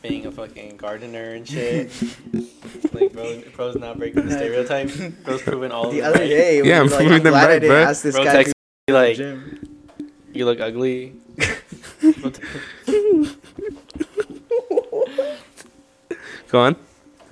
being 0.00 0.24
a 0.26 0.32
fucking 0.32 0.76
gardener 0.78 1.32
and 1.34 1.46
shit. 1.46 1.90
like 2.92 3.12
bro, 3.12 3.42
bro's 3.54 3.76
not 3.76 3.98
breaking 3.98 4.24
the 4.26 4.32
stereotype. 4.32 4.90
Bro's 5.24 5.42
proving 5.42 5.70
all 5.72 5.88
of 5.88 5.92
The 5.92 5.98
it 5.98 6.02
other 6.04 6.20
right. 6.20 6.28
day, 6.28 6.62
Yeah, 6.62 6.80
I'm 6.80 6.86
like, 6.86 6.96
proving 6.96 7.12
I'm 7.14 7.22
them 7.24 7.32
glad 7.32 7.44
I 7.44 7.46
right, 7.52 7.58
didn't 7.60 7.68
bro. 7.76 7.82
ask 7.82 8.02
this 8.02 8.14
Bro 8.14 8.24
guy 8.24 8.32
texts 8.32 8.54
me 8.88 8.94
like, 8.94 9.16
gym. 9.16 9.71
You 10.32 10.44
look 10.44 10.60
ugly. 10.60 11.14
Go 16.48 16.60
on. 16.60 16.76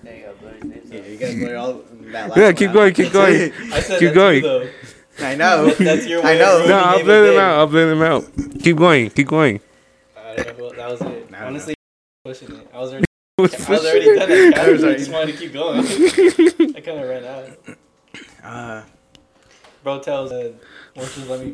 There 0.03 0.17
you 0.17 0.23
go, 0.23 0.35
blur 0.41 0.53
his 0.53 0.65
name. 0.65 0.83
Yeah, 0.87 1.07
you 1.07 1.17
guys 1.19 1.35
blur 1.35 1.57
all 1.57 1.73
that 1.75 2.29
last 2.31 2.39
Yeah, 2.39 2.53
keep 2.53 2.73
going, 2.73 2.95
keep 2.95 3.13
going. 3.13 3.53
I 3.71 3.81
said 3.81 3.99
Keep 3.99 4.15
going. 4.15 4.41
Too. 4.41 4.71
I 5.19 5.35
know. 5.35 5.71
That's 5.75 6.07
your 6.07 6.25
I 6.25 6.39
know. 6.39 6.65
No, 6.67 6.79
I'll 6.79 6.97
his 6.97 7.05
blur 7.05 7.27
them 7.27 7.39
out. 7.39 7.59
I'll 7.59 7.67
blur 7.67 7.91
them 7.91 8.03
out. 8.03 8.25
Keep 8.63 8.77
going. 8.79 9.11
Keep 9.11 9.29
going. 9.29 9.61
I 10.17 10.37
don't 10.37 10.77
that 10.77 10.91
was 10.91 11.03
it. 11.03 11.31
Nah, 11.31 11.47
Honestly, 11.47 11.75
pushing 12.25 12.51
it. 12.53 12.71
I 12.73 12.79
was 12.79 12.91
already, 12.93 13.05
I 13.39 13.43
was 13.43 13.55
already 13.69 14.17
done. 14.17 14.33
I 14.33 14.51
That 14.51 14.73
was 14.73 14.85
I 14.85 14.95
just 14.95 15.13
wanted 15.13 15.33
to 15.33 15.39
keep 15.39 15.53
going. 15.53 15.81
I 16.77 16.81
kind 16.81 17.01
of 17.01 17.09
ran 17.09 17.25
out. 17.25 17.49
Uh, 18.43 18.83
Bro 19.83 20.01
tells, 20.01 20.33
uh, 20.33 20.53
why 20.95 21.03
don't 21.05 21.17
you 21.17 21.25
let 21.25 21.41
me? 21.41 21.51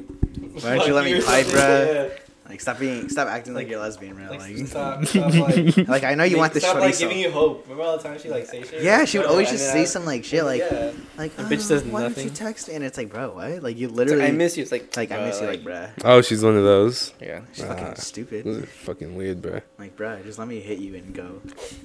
Why 0.61 0.77
don't 0.77 0.87
you 0.87 0.95
let 0.95 1.05
me 1.05 1.23
pipe, 1.23 1.47
bruh? 1.47 2.26
Yeah. 2.47 2.51
like, 2.53 2.61
stop 2.61 2.79
being, 2.79 3.09
stop 3.09 3.29
acting 3.29 3.55
like 3.55 3.69
you're 3.69 3.81
lesbian, 3.81 4.15
bro. 4.17 4.27
Like, 4.31 4.41
Like, 4.41 4.67
stop, 4.67 5.05
stop, 5.07 5.35
like, 5.35 5.77
like 5.89 6.05
I 6.05 6.15
know 6.15 6.25
you 6.25 6.39
want 6.39 6.53
this 6.55 6.63
stop, 6.63 6.75
shorty. 6.77 6.87
like, 6.93 6.99
giving 6.99 7.19
you 7.19 7.31
hope. 7.31 7.65
Remember 7.65 7.83
all 7.85 7.97
the 7.97 8.03
time 8.03 8.19
she 8.19 8.29
like 8.31 8.47
say 8.47 8.63
shit? 8.63 8.83
yeah, 8.83 9.05
she 9.05 9.19
would 9.19 9.27
always 9.27 9.51
just 9.51 9.71
say 9.73 9.83
I- 9.83 9.85
some 9.85 10.05
like 10.07 10.25
shit, 10.25 10.45
like, 10.45 10.61
yeah. 10.61 10.93
like, 11.19 11.35
The 11.37 11.43
bitch 11.45 11.57
"Oh, 11.57 11.57
says 11.59 11.85
why 11.85 12.01
don't 12.03 12.11
nothing. 12.11 12.25
you 12.25 12.31
text? 12.31 12.69
And 12.69 12.85
it's 12.85 12.97
like, 12.99 13.11
bro, 13.11 13.31
what? 13.35 13.63
Like, 13.63 13.77
you 13.77 13.89
It's 13.89 13.97
literally, 13.97 14.23
like, 14.23 14.33
I 14.33 14.37
miss 14.37 14.57
you. 14.57 14.63
It's 14.63 14.73
like, 14.73 14.97
like, 14.97 15.11
I 15.13 15.19
miss 15.25 15.41
you, 15.41 15.47
like, 15.47 15.63
bruh. 15.63 15.91
Oh, 16.05 16.23
she's 16.23 16.43
one 16.45 16.57
of 16.57 16.65
those. 16.65 17.13
Yeah. 17.21 17.41
She's 17.53 17.65
Ah. 17.65 17.75
fucking 17.75 17.95
stupid. 17.97 18.45
Those 18.45 18.63
are 18.63 18.67
fucking 18.67 19.15
weird, 19.17 19.43
bro. 19.43 19.61
Like, 19.79 19.97
bruh, 19.97 20.23
just 20.25 20.39
let 20.39 20.49
me 20.49 20.61
hit 20.61 20.79
you 20.79 20.95
and 20.95 21.15
go. 21.15 21.41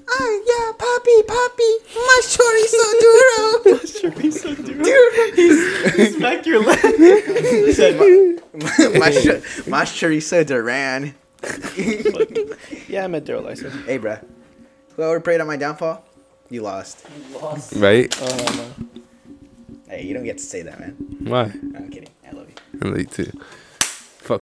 Oh 0.10 0.44
yeah, 0.48 0.72
poppy, 0.78 1.24
poppy, 1.28 1.74
my 1.96 2.22
chorizo 2.24 2.88
duro. 3.02 3.78
Maschori 3.82 4.32
so 4.34 4.56
duro. 4.56 4.84
Dude, 5.36 6.14
Smack 6.16 6.46
your 6.46 6.64
leg. 6.64 6.80
he 6.98 7.74
said, 7.74 7.98
my, 7.98 9.00
my, 9.00 9.12
ch- 9.12 9.68
my 9.68 9.84
chorizo 9.84 10.46
Duran. 10.52 11.16
yeah, 12.90 13.06
I'm 13.06 13.16
at 13.16 13.24
Daryl 13.24 13.42
license. 13.42 13.74
Hey, 13.86 13.98
bruh, 13.98 14.22
whoever 14.98 15.22
prayed 15.22 15.40
on 15.40 15.48
my 15.48 15.56
downfall, 15.56 16.04
you 16.50 16.62
lost. 16.62 17.08
You 17.32 17.40
Lost. 17.40 17.72
Right? 17.78 18.14
Oh 18.22 18.54
no. 18.58 19.02
Hey, 19.88 20.04
you 20.04 20.14
don't 20.14 20.26
get 20.26 20.40
to 20.40 20.44
say 20.44 20.62
that, 20.64 20.78
man. 20.78 20.92
Why? 21.22 21.44
I'm 21.44 21.90
kidding. 21.90 22.10
I 22.28 22.32
love 22.32 22.50
you. 22.50 22.56
I'm 22.82 22.94
late 22.94 23.10
too. 23.12 23.32
Fuck 23.80 24.42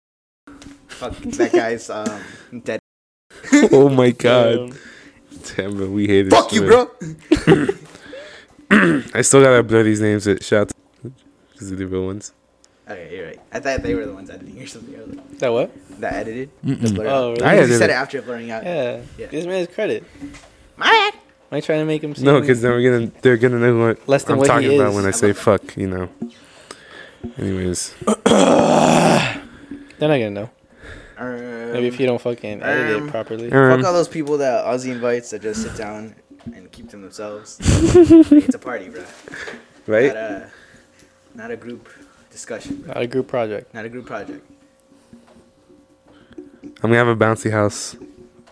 Fuck 0.88 1.16
that 1.18 1.52
guy's 1.52 1.88
um 1.88 2.20
dead. 2.64 2.80
oh 3.70 3.88
my 3.88 4.10
god. 4.10 4.76
Damn, 5.54 5.76
bro, 5.76 5.88
we 5.88 6.08
hate 6.08 6.26
it. 6.26 6.30
Fuck 6.30 6.52
you, 6.52 6.62
bro. 6.62 6.90
I 9.14 9.22
still 9.22 9.40
gotta 9.40 9.62
blur 9.62 9.84
these 9.84 10.00
names. 10.00 10.26
At 10.26 10.42
shout 10.42 10.72
because 11.52 11.68
they're 11.68 11.78
the 11.78 11.86
real 11.86 12.06
ones. 12.06 12.32
Okay, 12.88 13.16
you're 13.16 13.26
right. 13.26 13.40
I 13.52 13.60
thought 13.60 13.82
they 13.82 13.94
were 13.94 14.06
the 14.06 14.12
ones 14.12 14.28
editing 14.28 14.60
or 14.60 14.66
something. 14.66 14.94
I 14.96 15.04
like, 15.04 15.38
That 15.38 15.52
what? 15.52 16.00
that 16.00 16.14
edited. 16.14 16.50
Mm-mm. 16.64 16.80
The 16.80 16.94
blur 16.94 17.06
Oh, 17.06 17.30
out. 17.32 17.38
really? 17.38 17.44
I 17.44 17.44
Because 17.52 17.52
edited 17.52 17.70
you 17.70 17.78
said 17.78 17.90
it. 17.90 17.92
it 17.92 17.96
after 17.96 18.22
blurring 18.22 18.50
out. 18.50 18.64
Yeah. 18.64 19.00
Yeah. 19.18 19.26
This 19.26 19.46
man 19.46 19.60
is 19.62 19.68
credit. 19.68 20.04
My 20.76 20.86
bad. 20.86 21.14
Am 21.14 21.58
I 21.58 21.60
trying 21.60 21.80
to 21.80 21.84
make 21.84 22.02
him 22.02 22.14
seem 22.14 22.24
No, 22.24 22.40
because 22.40 22.60
then 22.62 22.72
we're 22.72 22.90
gonna 22.98 23.12
they're 23.22 23.36
gonna 23.36 23.58
know 23.58 23.78
what 23.78 24.08
Less 24.08 24.24
than 24.24 24.32
I'm 24.32 24.38
what 24.38 24.46
he 24.48 24.52
talking 24.52 24.80
about 24.80 24.94
when 24.94 25.04
I 25.06 25.10
say 25.12 25.32
fuck. 25.32 25.76
You 25.76 25.86
know. 25.88 26.08
Anyways, 27.38 27.94
they're 28.04 29.38
not 30.08 30.10
gonna 30.18 30.30
know. 30.30 30.50
Um, 31.18 31.72
Maybe 31.72 31.86
if 31.86 32.00
you 32.00 32.06
don't 32.06 32.20
fucking 32.20 32.62
edit 32.62 32.96
um, 32.96 33.08
it 33.08 33.10
properly. 33.10 33.52
um, 33.52 33.76
Fuck 33.78 33.86
all 33.86 33.92
those 33.92 34.08
people 34.08 34.38
that 34.38 34.64
Ozzy 34.64 34.90
invites 34.90 35.30
that 35.30 35.42
just 35.42 35.62
sit 35.62 35.76
down 35.76 36.16
and 36.52 36.70
keep 36.72 36.88
to 36.90 36.96
themselves. 36.96 37.58
it's 37.60 38.54
a 38.54 38.58
party, 38.58 38.88
bro. 38.88 39.04
right? 39.86 40.06
Not 40.08 40.16
a, 40.16 40.50
not 41.36 41.50
a 41.52 41.56
group 41.56 41.88
discussion. 42.32 42.76
Bro. 42.82 42.94
Not 42.94 43.02
a 43.02 43.06
group 43.06 43.28
project. 43.28 43.72
Not 43.74 43.84
a 43.84 43.88
group 43.88 44.06
project. 44.06 44.42
I'm 46.82 46.90
gonna 46.90 46.96
have 46.96 47.08
a 47.08 47.16
bouncy 47.16 47.50
house. 47.50 47.94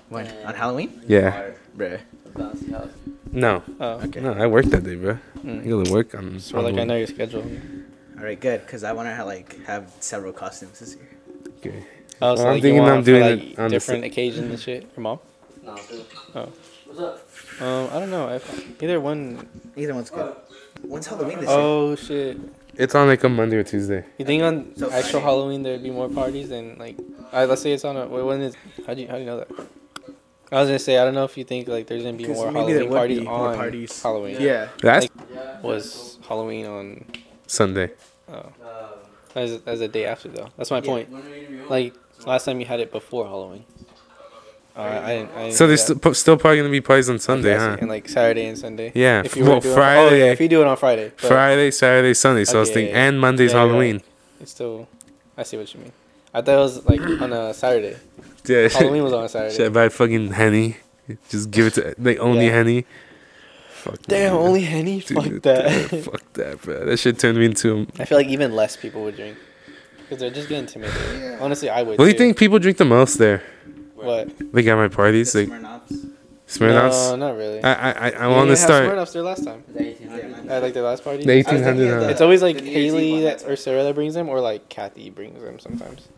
When? 0.09 0.27
On 0.47 0.55
Halloween? 0.55 1.01
Yeah. 1.07 1.51
Bruh. 1.77 2.01
Bouncy 2.35 2.71
house. 2.71 2.91
No. 3.33 3.63
Oh, 3.81 4.01
Okay. 4.05 4.21
No, 4.21 4.33
I 4.33 4.47
work 4.47 4.67
that 4.67 4.85
day, 4.85 4.97
bro. 4.97 5.13
I 5.13 5.39
Mm. 5.47 5.69
go 5.69 5.83
to 5.85 5.93
work 5.93 6.15
on. 6.15 6.39
So 6.41 6.61
like 6.61 6.77
I 6.77 6.85
know 6.85 6.97
your 6.97 7.07
schedule. 7.07 7.45
All 8.19 8.25
right, 8.25 8.39
good. 8.39 8.61
Because 8.67 8.85
I 8.85 8.93
want 8.93 9.09
to 9.09 9.25
like 9.25 9.65
have 9.67 9.91
several 10.01 10.33
costumes 10.33 10.79
this 10.81 10.95
year. 10.97 11.09
Okay. 11.59 11.85
Oh, 12.23 12.37
so 12.37 12.45
Well, 12.45 12.53
I'm 12.55 12.61
thinking 12.61 12.85
I'm 12.85 13.03
doing 13.03 13.23
like, 13.23 13.43
it 13.53 13.59
on 13.59 13.71
different 13.71 14.05
occasions 14.05 14.51
and 14.51 14.61
shit. 14.61 14.83
Your 14.97 15.03
mom? 15.03 15.19
No, 15.65 15.75
dude. 15.89 16.05
Oh. 16.35 16.49
What's 16.87 17.01
up? 17.01 17.17
Um, 17.63 17.89
I 17.93 17.99
don't 18.01 18.11
know. 18.11 18.29
If 18.29 18.83
either 18.83 19.01
one. 19.01 19.47
Either 19.77 19.95
one's 19.95 20.11
good. 20.11 20.35
When's 20.83 21.07
Halloween 21.07 21.39
this 21.41 21.49
year? 21.49 21.59
Oh 21.59 21.95
shit! 21.95 22.37
It's 22.75 22.95
on 22.95 23.09
like 23.09 23.23
a 23.25 23.29
Monday 23.29 23.57
or 23.57 23.65
Tuesday. 23.65 24.05
You 24.19 24.25
think 24.25 24.43
on 24.43 24.73
So 24.77 24.87
actual 24.91 25.11
Friday. 25.21 25.25
Halloween 25.25 25.63
there'd 25.63 25.83
be 25.83 25.91
more 25.91 26.09
parties 26.09 26.49
than 26.51 26.79
like? 26.79 26.97
Uh, 27.33 27.47
let's 27.47 27.63
say 27.63 27.73
it's 27.73 27.85
on 27.85 27.97
a. 27.97 28.07
Wait, 28.07 28.23
when 28.23 28.41
is? 28.41 28.55
How 28.87 28.95
do 28.95 29.03
you 29.03 29.09
how 29.09 29.15
do 29.15 29.21
you 29.21 29.27
know 29.27 29.39
that? 29.39 29.49
I 30.53 30.61
was 30.61 30.69
gonna 30.69 30.79
say 30.79 30.99
I 30.99 31.05
don't 31.05 31.15
know 31.15 31.25
if 31.25 31.37
you 31.39 31.45
think 31.45 31.69
like 31.69 31.87
there's 31.87 32.03
gonna 32.03 32.17
be 32.17 32.27
more 32.27 32.51
Halloween 32.51 32.91
parties 32.91 33.19
be 33.21 33.25
more 33.25 33.49
on 33.49 33.57
parties. 33.57 34.03
Halloween. 34.03 34.37
Yeah. 34.41 34.69
That's 34.83 35.09
Yeah. 35.33 35.61
Was 35.61 36.19
Halloween 36.27 36.67
on? 36.67 37.05
Sunday. 37.47 37.91
Oh, 38.29 38.47
as 39.35 39.61
as 39.67 39.81
a 39.81 39.89
day 39.89 40.07
after 40.07 40.29
though. 40.29 40.49
That's 40.57 40.71
my 40.71 40.79
Yeah. 40.79 40.83
point. 40.83 41.11
when 41.11 41.23
are 41.23 41.29
you 41.29 41.35
gonna 41.43 41.49
be 41.51 41.59
home? 41.59 41.69
Like 41.69 41.95
last 42.27 42.45
time 42.47 42.59
you 42.61 42.67
had 42.67 42.81
it 42.81 42.91
before 42.91 43.27
Halloween. 43.27 43.65
Oh, 44.81 44.85
I, 44.85 45.05
I 45.11 45.15
didn't. 45.17 45.31
I 45.37 45.43
didn't 45.45 45.55
So 45.57 45.67
there's 45.67 45.87
that. 45.87 46.15
still 46.15 46.37
probably 46.37 46.59
gonna 46.59 46.71
be 46.71 46.81
plays 46.81 47.09
on 47.11 47.19
Sunday, 47.19 47.57
huh? 47.57 47.77
And 47.81 47.89
like 47.89 48.09
Saturday 48.09 48.47
and 48.47 48.57
Sunday. 48.59 48.93
Yeah. 48.95 49.23
If 49.25 49.37
you 49.37 49.45
well, 49.45 49.61
Friday, 49.61 50.23
Oh 50.23 50.27
yeah, 50.27 50.33
if 50.33 50.41
you 50.41 50.49
do 50.49 50.61
it 50.63 50.67
on 50.67 50.77
Friday. 50.77 51.13
Friday, 51.17 51.71
Saturday, 51.71 52.15
Sunday. 52.15 52.45
So 52.45 52.59
I 52.59 52.61
was 52.61 52.69
Okay, 52.71 52.75
thinking, 52.81 52.95
yeah, 52.95 53.07
and 53.09 53.21
Monday's 53.21 53.53
Yeah, 53.53 53.59
right. 53.59 53.67
Halloween. 53.69 54.03
It's 54.41 54.53
still. 54.53 54.89
I 55.37 55.43
see 55.43 55.57
what 55.57 55.73
you 55.75 55.81
mean. 55.81 55.93
I 56.33 56.41
thought 56.43 56.55
it 56.55 56.59
was 56.59 56.85
like 56.87 57.01
on 57.01 57.33
a 57.33 57.55
Saturday. 57.55 57.97
Yeah. 58.47 58.69
Halloween 58.69 59.03
was 59.03 59.13
on 59.13 59.25
a 59.25 59.29
Should 59.29 59.43
I 59.43 59.49
Saturday. 59.51 59.69
buy 59.75 59.89
fucking 59.91 60.33
henny? 60.33 60.77
Just 61.29 61.51
give 61.51 61.67
it 61.67 61.75
to 61.75 61.95
like 61.99 62.19
only 62.19 62.47
Yeah. 62.47 62.53
henny. 62.53 62.87
Fuck 63.73 63.99
Damn, 64.09 64.35
man. 64.35 64.43
only 64.43 64.61
Henny. 64.63 65.01
Dude, 65.01 65.17
Fuck 65.17 65.43
that. 65.43 65.91
dude, 65.91 66.05
fuck 66.11 66.33
that, 66.35 66.61
bro. 66.63 66.85
That 66.85 66.99
shit 66.99 67.19
turned 67.19 67.39
me 67.39 67.47
into. 67.47 67.87
I 67.99 68.05
feel 68.05 68.19
like 68.19 68.27
even 68.29 68.55
less 68.55 68.77
people 68.77 69.03
would 69.05 69.17
drink 69.17 69.37
because 70.03 70.21
they're 70.21 70.31
just 70.31 70.49
getting 70.51 70.65
intimidated. 70.65 71.39
Honestly, 71.41 71.71
I 71.71 71.83
would. 71.83 71.99
What 71.99 72.05
do 72.05 72.11
you 72.11 72.17
think 72.19 72.37
people 72.37 72.59
drink 72.59 72.77
the 72.79 72.85
most 72.85 73.19
there? 73.19 73.43
What? 74.07 74.55
Like 74.55 74.67
at 74.67 74.75
my 74.77 74.89
parties, 74.89 75.33
The 75.33 75.47
like 75.47 75.49
Smirnoffs. 75.61 76.11
Smirnoffs. 76.49 77.11
No, 77.11 77.17
not 77.17 77.37
really. 77.37 77.63
I 77.63 77.73
I 77.73 77.91
I, 77.91 77.93
I 77.93 78.11
Yeah, 78.11 78.27
want 78.37 78.51
to 78.51 78.57
start 78.57 78.85
Smirnoffs 78.89 79.13
there 79.13 79.23
last 79.23 79.45
time. 79.45 79.63
The 79.69 79.81
1800s. 79.81 80.49
At 80.51 80.63
like 80.63 80.75
the 80.75 80.83
last 80.83 81.05
party. 81.05 81.25
the 81.25 81.33
eighteen 81.33 81.63
hundred. 81.63 81.77
thinking 81.77 81.89
of 81.91 81.95
huh? 82.01 82.01
the- 82.07 82.11
It's 82.11 82.21
always 82.21 82.43
like 82.43 82.57
The 82.57 82.63
New 82.63 82.71
Year's 82.71 82.95
Eve 82.95 83.01
Haley 83.01 83.21
that, 83.23 83.45
or 83.47 83.57
Sarah 83.57 83.85
that 83.85 83.95
brings 83.95 84.15
them, 84.15 84.29
or 84.29 84.41
like 84.41 84.69
Kathy 84.69 85.11
brings 85.11 85.41
them 85.41 85.59
sometimes. 85.61 86.09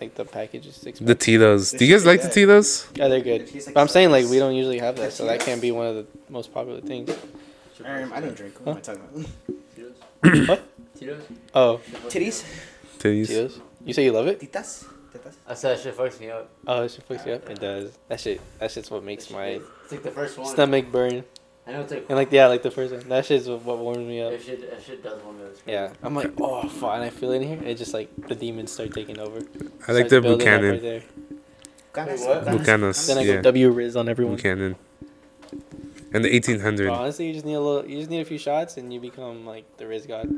Like 0.00 0.14
the 0.14 0.24
package 0.24 0.66
is 0.66 0.74
six. 0.76 0.98
The 0.98 1.04
bucks. 1.14 1.24
Tito's. 1.24 1.70
Do 1.72 1.84
you 1.84 1.92
guys 1.92 2.00
should 2.02 2.06
be 2.06 2.10
like 2.10 2.22
the 2.22 2.28
good. 2.28 2.34
Tito's? 2.34 2.86
yeah, 2.94 3.08
they're 3.08 3.20
good. 3.20 3.54
like 3.54 3.74
But 3.74 3.80
I'm 3.80 3.88
saying 3.88 4.10
like 4.10 4.26
we 4.26 4.38
don't 4.38 4.54
usually 4.54 4.78
have 4.78 4.96
that, 4.96 5.12
so 5.12 5.26
that 5.26 5.40
can't 5.40 5.60
be 5.60 5.70
one 5.70 5.86
of 5.86 5.94
the 5.96 6.06
most 6.28 6.52
popular 6.52 6.80
things. 6.80 7.10
Um, 7.84 8.12
I 8.12 8.20
don't 8.20 8.34
drink. 8.36 8.54
What 8.64 8.72
am 8.72 8.78
I 8.78 8.80
talking 8.80 9.02
about? 9.02 9.26
Tito's? 9.76 10.58
Tito's? 10.98 11.22
Oh, 11.54 11.80
Titties? 12.08 12.44
Titties. 12.98 13.28
Cheetos. 13.28 13.60
You 13.84 13.92
say 13.92 14.04
you 14.04 14.12
love 14.12 14.28
it? 14.28 14.40
Titas? 14.40 14.86
Titas? 15.12 15.34
I 15.46 15.54
said 15.54 15.76
that 15.76 15.82
shit 15.82 15.96
fucks 15.96 16.20
me 16.20 16.30
up. 16.30 16.48
Oh, 16.66 16.82
it 16.82 16.90
should 16.90 17.04
fix 17.04 17.26
you 17.26 17.32
up. 17.32 17.48
It 17.48 17.60
does. 17.60 17.98
That 18.08 18.20
shit. 18.20 18.40
That 18.58 18.70
shit's 18.70 18.90
what 18.90 19.04
makes 19.04 19.30
my 19.30 19.46
It's 19.84 19.92
like 19.92 20.02
the 20.02 20.10
first 20.10 20.38
one. 20.38 20.46
stomach 20.46 20.90
burn. 20.90 21.24
I 21.66 21.72
know 21.72 21.82
it's 21.82 21.92
like. 21.92 22.06
And 22.08 22.16
like 22.16 22.32
yeah, 22.32 22.46
like 22.46 22.62
the 22.62 22.70
first 22.70 22.92
one. 22.92 23.08
That 23.08 23.24
shit's 23.24 23.46
what, 23.48 23.62
what 23.62 23.78
warms 23.78 23.98
me 23.98 24.20
up. 24.20 24.32
That 24.32 24.42
shit, 24.42 24.68
that 24.70 24.82
shit 24.82 25.02
does 25.02 25.22
warm 25.22 25.38
me 25.38 25.44
up. 25.44 25.52
Yeah, 25.66 25.92
I'm 26.02 26.14
like, 26.14 26.32
oh, 26.40 26.66
fuck, 26.68 26.94
and 26.94 27.04
I 27.04 27.10
feel 27.10 27.30
it 27.32 27.36
in 27.36 27.48
here. 27.48 27.58
And 27.58 27.68
it 27.68 27.76
just 27.78 27.94
like 27.94 28.08
the 28.28 28.34
demons 28.34 28.72
start 28.72 28.92
taking 28.92 29.18
over. 29.18 29.36
I 29.38 29.92
like 29.92 30.08
Starts 30.08 30.10
the 30.10 30.20
building 30.20 30.32
up 30.32 30.38
Buchanan. 30.38 30.70
Right 30.72 30.82
there. 30.82 31.02
Ganas? 31.94 32.26
what? 32.26 32.44
Ganas? 32.66 33.06
Then 33.06 33.18
I 33.18 33.22
Yeah. 33.22 33.42
W 33.42 33.70
Riz 33.70 33.96
on 33.96 34.08
everyone. 34.08 34.36
Buchanan. 34.36 34.76
And 36.14 36.24
the 36.24 36.34
eighteen 36.34 36.60
hundred. 36.60 36.86
Bro, 36.86 36.94
honestly, 36.94 37.26
you 37.28 37.32
just 37.32 37.46
need 37.46 37.54
a 37.54 37.60
little. 37.60 37.88
You 37.88 37.98
just 37.98 38.10
need 38.10 38.20
a 38.20 38.24
few 38.24 38.38
shots, 38.38 38.76
and 38.76 38.92
you 38.92 38.98
become 39.00 39.46
like 39.46 39.64
the 39.76 39.86
Riz 39.86 40.06
god. 40.06 40.28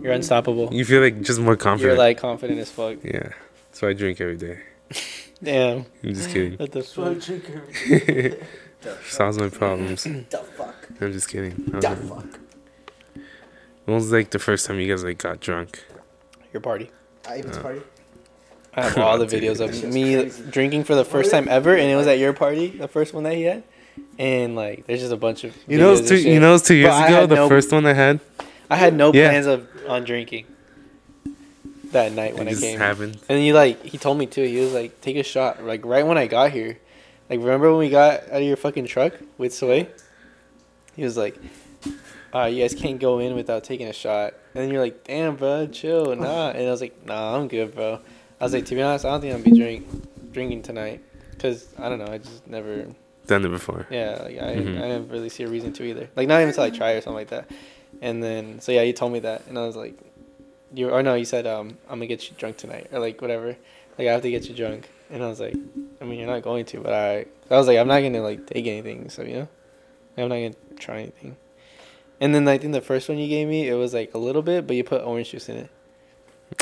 You're 0.00 0.12
unstoppable. 0.12 0.72
You 0.72 0.84
feel 0.84 1.02
like 1.02 1.22
just 1.22 1.40
more 1.40 1.56
confident. 1.56 1.96
You're 1.96 1.98
like 1.98 2.18
confident 2.18 2.60
as 2.60 2.70
fuck. 2.70 2.98
yeah. 3.02 3.30
So 3.76 3.86
I 3.86 3.92
drink 3.92 4.22
every 4.22 4.38
day. 4.38 4.58
Damn. 5.42 5.84
I'm 6.02 6.14
just 6.14 6.30
kidding. 6.30 6.54
What 6.56 6.72
the 6.72 6.82
fuck? 6.82 7.20
Solves 9.04 9.38
my 9.38 9.50
problems. 9.50 10.04
The 10.30 10.38
fuck? 10.38 10.88
I'm 10.98 11.12
just 11.12 11.28
kidding. 11.28 11.52
I 11.52 11.70
The 11.72 11.80
don't 11.80 12.04
know. 12.08 12.14
fuck? 12.14 12.40
When 13.84 13.96
was 13.96 14.10
like 14.10 14.30
the 14.30 14.38
first 14.38 14.64
time 14.64 14.80
you 14.80 14.90
guys 14.90 15.04
like 15.04 15.18
got 15.18 15.40
drunk? 15.40 15.84
Your 16.54 16.62
party. 16.62 16.90
I 17.28 17.34
Ivan's 17.34 17.58
oh. 17.58 17.60
party? 17.60 17.80
I 18.74 18.84
have 18.84 18.96
all 18.96 19.18
the 19.18 19.26
videos 19.26 19.60
of 19.60 19.74
shit's 19.74 19.94
me 19.94 20.30
drinking 20.50 20.84
for 20.84 20.94
the 20.94 21.04
first 21.04 21.30
time 21.30 21.46
ever, 21.46 21.74
and 21.76 21.90
it 21.90 21.96
was 21.96 22.06
at 22.06 22.18
your 22.18 22.32
party, 22.32 22.68
the 22.68 22.88
first 22.88 23.12
one 23.12 23.24
that 23.24 23.34
he 23.34 23.42
had. 23.42 23.62
And 24.18 24.56
like, 24.56 24.86
there's 24.86 25.00
just 25.00 25.12
a 25.12 25.18
bunch 25.18 25.44
of. 25.44 25.54
You 25.68 25.76
know, 25.76 25.92
it 25.92 25.96
videos 25.96 26.00
was 26.00 26.00
and 26.00 26.08
two. 26.08 26.16
shit. 26.16 26.32
You 26.32 26.40
know, 26.40 26.48
it 26.48 26.52
was 26.52 26.62
two 26.62 26.76
years 26.76 26.88
But 26.94 27.02
I 27.02 27.06
ago. 27.08 27.20
had 27.20 27.28
The 27.28 27.34
no- 27.34 27.48
first 27.50 27.70
one 27.72 27.84
I 27.84 27.92
had. 27.92 28.20
I 28.70 28.76
had 28.76 28.94
no 28.94 29.12
Yeah. 29.12 29.28
plans 29.28 29.44
of 29.46 29.68
on 29.86 30.04
drinking 30.04 30.46
that 31.96 32.12
night 32.12 32.34
when 32.36 32.46
it 32.46 32.50
I 32.50 32.54
just 32.54 32.62
came. 32.62 32.78
happened. 32.78 33.18
And 33.28 33.38
he 33.38 33.52
like 33.52 33.82
he 33.84 33.98
told 33.98 34.18
me 34.18 34.26
too. 34.26 34.42
He 34.44 34.60
was 34.60 34.72
like, 34.72 35.00
"Take 35.00 35.16
a 35.16 35.22
shot." 35.22 35.62
Like 35.64 35.84
right 35.84 36.06
when 36.06 36.16
I 36.18 36.26
got 36.26 36.52
here, 36.52 36.78
like 37.28 37.40
remember 37.40 37.70
when 37.70 37.78
we 37.80 37.90
got 37.90 38.24
out 38.30 38.40
of 38.40 38.42
your 38.42 38.56
fucking 38.56 38.86
truck 38.86 39.14
with 39.38 39.52
Sway? 39.54 39.88
He 40.94 41.02
was 41.04 41.16
like, 41.16 41.36
"Uh, 42.34 42.44
you 42.44 42.62
guys 42.62 42.74
can't 42.74 42.98
go 43.00 43.18
in 43.18 43.34
without 43.34 43.64
taking 43.64 43.88
a 43.88 43.92
shot." 43.92 44.34
And 44.54 44.64
then 44.64 44.70
you're 44.72 44.82
like, 44.82 45.04
"Damn, 45.04 45.36
bro, 45.36 45.66
chill, 45.66 46.14
nah." 46.16 46.50
And 46.50 46.66
I 46.66 46.70
was 46.70 46.80
like, 46.80 47.04
"Nah, 47.04 47.36
I'm 47.36 47.48
good, 47.48 47.74
bro." 47.74 48.00
I 48.40 48.44
was 48.44 48.52
like, 48.52 48.66
"To 48.66 48.74
be 48.74 48.82
honest, 48.82 49.04
I 49.04 49.10
don't 49.10 49.20
think 49.20 49.34
I'm 49.34 49.42
gonna 49.42 49.50
be 49.54 49.58
drink 49.60 50.32
drinking 50.32 50.62
tonight, 50.62 51.02
cause 51.38 51.66
I 51.78 51.88
don't 51.88 51.98
know. 51.98 52.12
I 52.12 52.18
just 52.18 52.46
never, 52.46 52.86
Done 53.26 53.44
it 53.44 53.48
before. 53.48 53.86
yeah, 53.90 54.20
like 54.22 54.38
I 54.38 54.56
Mhm. 54.56 54.78
I 54.78 54.88
didn't 54.88 55.08
really 55.08 55.28
see 55.30 55.42
a 55.44 55.48
reason 55.48 55.72
to 55.74 55.84
either. 55.84 56.08
Like 56.16 56.28
not 56.28 56.36
even 56.36 56.48
until 56.50 56.64
I 56.64 56.70
try 56.70 56.92
or 56.92 57.00
something 57.00 57.14
like 57.16 57.28
that." 57.30 57.50
And 58.02 58.22
then 58.22 58.60
so 58.60 58.72
yeah, 58.72 58.84
he 58.84 58.92
told 58.92 59.12
me 59.12 59.20
that, 59.20 59.42
and 59.48 59.58
I 59.58 59.66
was 59.66 59.74
like, 59.76 59.94
"You 60.76 60.90
or 60.90 61.02
no?" 61.02 61.14
You 61.14 61.24
said, 61.24 61.46
"Um, 61.46 61.78
I'm 61.88 61.98
gonna 61.98 62.06
get 62.06 62.28
you 62.28 62.36
drunk 62.36 62.58
tonight, 62.58 62.88
or 62.92 63.00
like 63.00 63.20
whatever." 63.20 63.56
Like 63.98 64.08
I 64.08 64.12
have 64.12 64.22
to 64.22 64.30
get 64.30 64.48
you 64.48 64.54
drunk, 64.54 64.88
and 65.10 65.24
I 65.24 65.28
was 65.28 65.40
like, 65.40 65.56
"I 66.00 66.04
mean, 66.04 66.18
you're 66.18 66.28
not 66.28 66.42
going 66.42 66.66
to, 66.66 66.80
but 66.80 66.92
I." 66.92 67.24
I 67.50 67.56
was 67.56 67.66
like, 67.66 67.78
"I'm 67.78 67.88
not 67.88 68.00
gonna 68.00 68.22
like 68.22 68.46
take 68.46 68.66
anything, 68.66 69.08
so 69.08 69.22
you 69.22 69.34
know, 69.34 69.48
I'm 70.18 70.28
not 70.28 70.36
gonna 70.36 70.78
try 70.78 71.00
anything." 71.00 71.36
And 72.20 72.34
then 72.34 72.46
I 72.48 72.58
think 72.58 72.72
the 72.72 72.80
first 72.80 73.08
one 73.08 73.18
you 73.18 73.28
gave 73.28 73.48
me, 73.48 73.68
it 73.68 73.74
was 73.74 73.92
like 73.92 74.14
a 74.14 74.18
little 74.18 74.42
bit, 74.42 74.66
but 74.66 74.76
you 74.76 74.84
put 74.84 75.02
orange 75.02 75.30
juice 75.30 75.48
in 75.48 75.56
it. 75.56 75.70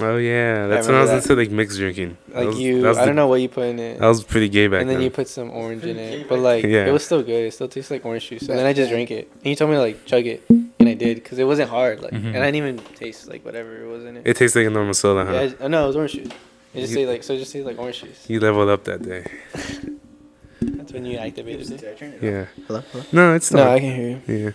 Oh 0.01 0.17
yeah, 0.17 0.67
that's 0.67 0.87
when 0.89 0.97
I 0.97 1.01
was 1.03 1.11
remember 1.11 1.31
into 1.33 1.43
like 1.43 1.51
mixed 1.51 1.79
drinking. 1.79 2.17
Like 2.33 2.47
was- 2.49 2.59
you, 2.59 2.89
I 2.89 2.95
the- 2.95 3.05
don't 3.07 3.15
know 3.17 3.29
what 3.29 3.41
you 3.41 3.49
put 3.49 3.67
in 3.67 3.79
it. 3.79 4.01
That 4.01 4.07
was 4.09 4.25
pretty 4.25 4.49
gay 4.49 4.67
back 4.67 4.79
then. 4.79 4.81
and 4.83 4.91
then 4.91 4.97
then. 4.97 5.05
you 5.05 5.11
put 5.11 5.29
some 5.29 5.51
orange 5.51 5.85
in 5.85 5.99
it, 5.99 6.29
but 6.29 6.39
like 6.41 6.65
Yeah. 6.65 6.87
it 6.87 6.91
was 6.93 7.05
still 7.05 7.23
good. 7.23 7.47
It 7.47 7.53
still 7.55 7.69
tastes 7.69 7.91
like 7.91 8.05
orange 8.05 8.29
juice. 8.29 8.49
And 8.49 8.59
then 8.59 8.67
I 8.67 8.73
just 8.73 8.91
drank 8.91 9.11
it. 9.11 9.31
And 9.37 9.47
you 9.47 9.55
told 9.55 9.71
me 9.71 9.77
to 9.77 9.81
like 9.83 10.05
chug 10.05 10.27
it, 10.27 10.43
and 10.49 10.89
I 10.89 10.95
did 10.95 11.17
because 11.17 11.39
it 11.39 11.45
wasn't 11.45 11.71
hard. 11.71 12.01
Like, 12.01 12.13
Mhm. 12.13 12.27
and 12.35 12.39
I 12.39 12.51
didn't 12.51 12.57
even 12.57 12.79
taste 12.97 13.29
like 13.29 13.45
whatever 13.45 13.85
it 13.85 13.87
was 13.87 14.05
in 14.05 14.17
it. 14.17 14.27
it 14.27 14.37
tastes 14.37 14.57
like 14.57 14.67
a 14.67 14.71
normal 14.71 14.95
soda, 14.95 15.27
huh? 15.27 15.33
Yeah, 15.33 15.41
I 15.41 15.55
oh, 15.65 15.69
no, 15.69 15.85
it 15.85 15.87
was 15.89 15.97
orange 15.97 16.13
juice. 16.15 16.29
It 16.75 16.81
just 16.81 16.91
You- 16.93 16.97
say 16.97 17.07
like 17.07 17.23
so. 17.23 17.35
It 17.35 17.39
just 17.39 17.53
say 17.53 17.63
like 17.63 17.79
orange 17.79 18.01
juice. 18.03 18.25
You 18.29 18.41
leveled 18.41 18.71
up 18.71 18.85
that 18.85 19.03
day. 19.03 19.25
That's 20.61 20.93
when 20.93 21.05
you 21.05 21.19
activated 21.19 21.71
it. 21.71 21.81
Did 21.81 22.03
it? 22.03 22.23
Yeah. 22.23 22.47
Hello? 22.67 22.83
Hello? 22.91 23.05
No, 23.13 23.35
it's 23.35 23.53
No, 23.53 23.65
not. 23.65 23.73
I 23.75 23.81
can 23.81 23.95
hear 23.95 24.09
you. 24.27 24.45
Yeah. 24.47 24.51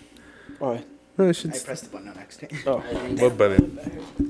Why? 0.57 0.73
No, 0.73 0.79
it 0.81 0.85
I 1.27 1.31
should. 1.33 1.51
pressed 1.65 1.83
the 1.83 1.89
button 1.89 2.09
on 2.09 2.17
accident. 2.17 2.61
Oh, 2.65 2.77
What 3.19 3.37
button? 3.37 3.77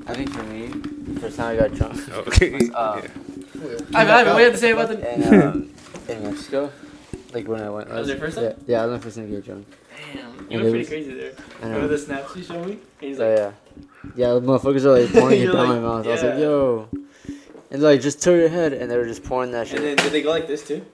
I 0.06 0.14
think 0.14 0.30
for 0.30 0.42
me, 0.44 0.66
the 0.66 1.20
first 1.20 1.36
time 1.36 1.54
I 1.54 1.56
got 1.56 1.74
drunk. 1.74 2.08
Okay. 2.12 2.50
was, 2.70 2.70
uh, 2.70 3.02
Ivan, 3.94 4.14
Ivan, 4.14 4.32
what 4.32 4.38
do 4.38 4.44
have 4.44 4.52
to 4.52 4.58
say 4.58 4.70
about 4.72 4.88
the? 4.88 5.14
in, 5.14 5.42
um, 5.42 5.74
in 6.08 6.22
Mexico. 6.24 6.72
Like 7.32 7.46
when 7.46 7.62
I 7.62 7.70
went. 7.70 7.88
That 7.88 7.98
was 7.98 8.08
your 8.08 8.16
first 8.18 8.36
time? 8.36 8.44
Yeah, 8.44 8.52
yeah, 8.66 8.82
I 8.82 8.86
was 8.86 8.98
my 8.98 9.02
first 9.04 9.16
time 9.16 9.28
to 9.28 9.32
get 9.36 9.44
drunk. 9.44 9.66
Damn, 10.12 10.50
you 10.50 10.58
went 10.58 10.70
pretty 10.70 10.86
crazy 10.86 11.14
there. 11.14 11.32
I 11.62 11.68
know. 11.68 11.86
the 11.86 11.98
snaps 11.98 12.34
you 12.34 12.42
showed 12.42 12.66
me? 12.66 12.78
He's 13.00 13.18
So 13.18 13.28
yeah. 13.28 13.52
Yeah, 14.16 14.34
the 14.34 14.40
motherfuckers 14.40 14.84
are 14.84 14.98
like 15.00 15.12
pouring 15.12 15.40
it 15.40 15.44
You're 15.44 15.52
down 15.52 15.68
like, 15.68 15.80
my 15.80 15.88
mouth. 15.88 16.06
I 16.06 16.10
was 16.10 16.22
like, 16.22 16.34
yeah. 16.34 16.40
yo. 16.40 16.88
And 17.70 17.82
like, 17.82 18.00
just 18.00 18.20
turn 18.22 18.40
your 18.40 18.48
head, 18.48 18.72
and 18.72 18.90
they 18.90 18.96
were 18.96 19.04
just 19.04 19.22
pouring 19.22 19.52
that 19.52 19.68
shit. 19.68 19.76
And 19.78 19.86
then 19.86 19.96
did 19.96 20.12
they 20.12 20.22
go 20.22 20.30
like 20.30 20.48
this 20.48 20.66
too? 20.66 20.84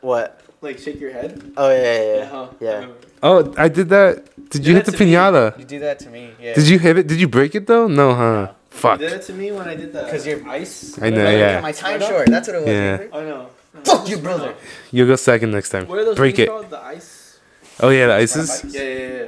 what? 0.00 0.40
Like 0.60 0.78
shake 0.78 1.00
your 1.00 1.12
head? 1.12 1.52
Oh 1.56 1.70
yeah, 1.70 1.82
yeah, 1.82 2.14
yeah. 2.14 2.22
Uh-huh. 2.22 2.48
Yeah. 2.60 2.86
Oh, 3.22 3.52
I 3.56 3.68
did 3.68 3.88
that. 3.90 4.24
Did 4.50 4.66
you 4.66 4.72
Yeah, 4.72 4.78
hit 4.78 4.86
the 4.86 4.92
to 4.92 5.04
me. 5.04 5.12
pinata? 5.12 5.58
You 5.58 5.64
do 5.64 5.78
that 5.80 5.98
to 6.00 6.10
me. 6.10 6.30
Yeah. 6.40 6.54
Did 6.54 6.68
you 6.68 6.78
hit 6.78 6.98
it? 6.98 7.06
Did 7.06 7.18
you 7.20 7.28
break 7.28 7.54
it 7.54 7.66
though? 7.66 7.88
No, 7.88 8.14
huh? 8.14 8.52
Fuck. 8.70 9.00
You 9.00 9.08
did 9.08 9.20
it 9.20 9.22
to 9.26 9.32
me 9.32 9.50
when 9.52 9.66
I 9.68 9.74
did 9.74 9.92
the 9.92 10.02
'Cause 10.04 10.26
you're- 10.26 10.44
ice. 10.48 10.98
I 11.00 11.10
know, 11.10 11.16
whatever. 11.24 11.38
yeah. 11.38 11.60
My 11.60 11.72
time 11.72 12.00
short. 12.00 12.26
That's 12.28 12.46
what 12.48 12.56
it 12.56 12.60
was. 12.60 12.68
Yeah. 12.68 12.92
remember? 12.92 13.08
Oh 13.16 13.24
no. 13.24 13.48
Fuck 13.84 14.08
you, 14.08 14.18
brother. 14.18 14.54
You'll 14.92 15.06
go 15.08 15.16
second 15.16 15.50
next 15.52 15.70
time. 15.70 15.86
What 15.88 15.98
are 15.98 16.04
those 16.04 16.16
Break 16.16 16.38
it. 16.38 16.48
called? 16.48 16.70
The 16.70 16.80
ice. 16.82 17.38
Oh 17.80 17.88
yeah, 17.90 18.06
the 18.06 18.14
ice 18.14 18.36
is. 18.36 18.50
Ice? 18.50 18.64
Yeah, 18.74 18.82
yeah, 18.82 18.88
yeah. 18.98 19.24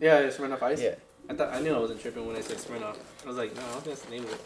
Yeah, 0.00 0.20
yeah 0.20 0.26
Smirnoff 0.28 0.62
Ice. 0.62 0.80
Yeah. 0.80 0.94
I 1.30 1.34
thought 1.34 1.54
I 1.54 1.60
knew 1.60 1.74
I 1.74 1.78
wasn't 1.78 2.00
tripping 2.00 2.26
when 2.26 2.36
I 2.36 2.40
said 2.40 2.56
Smirnoff. 2.56 2.96
I 3.24 3.28
was 3.28 3.36
like, 3.36 3.54
no, 3.54 3.62
I 3.62 3.64
don't 3.72 3.84
think 3.84 3.96
that's 3.96 4.02
the 4.06 4.10
name 4.10 4.24
of 4.24 4.32
it. 4.32 4.40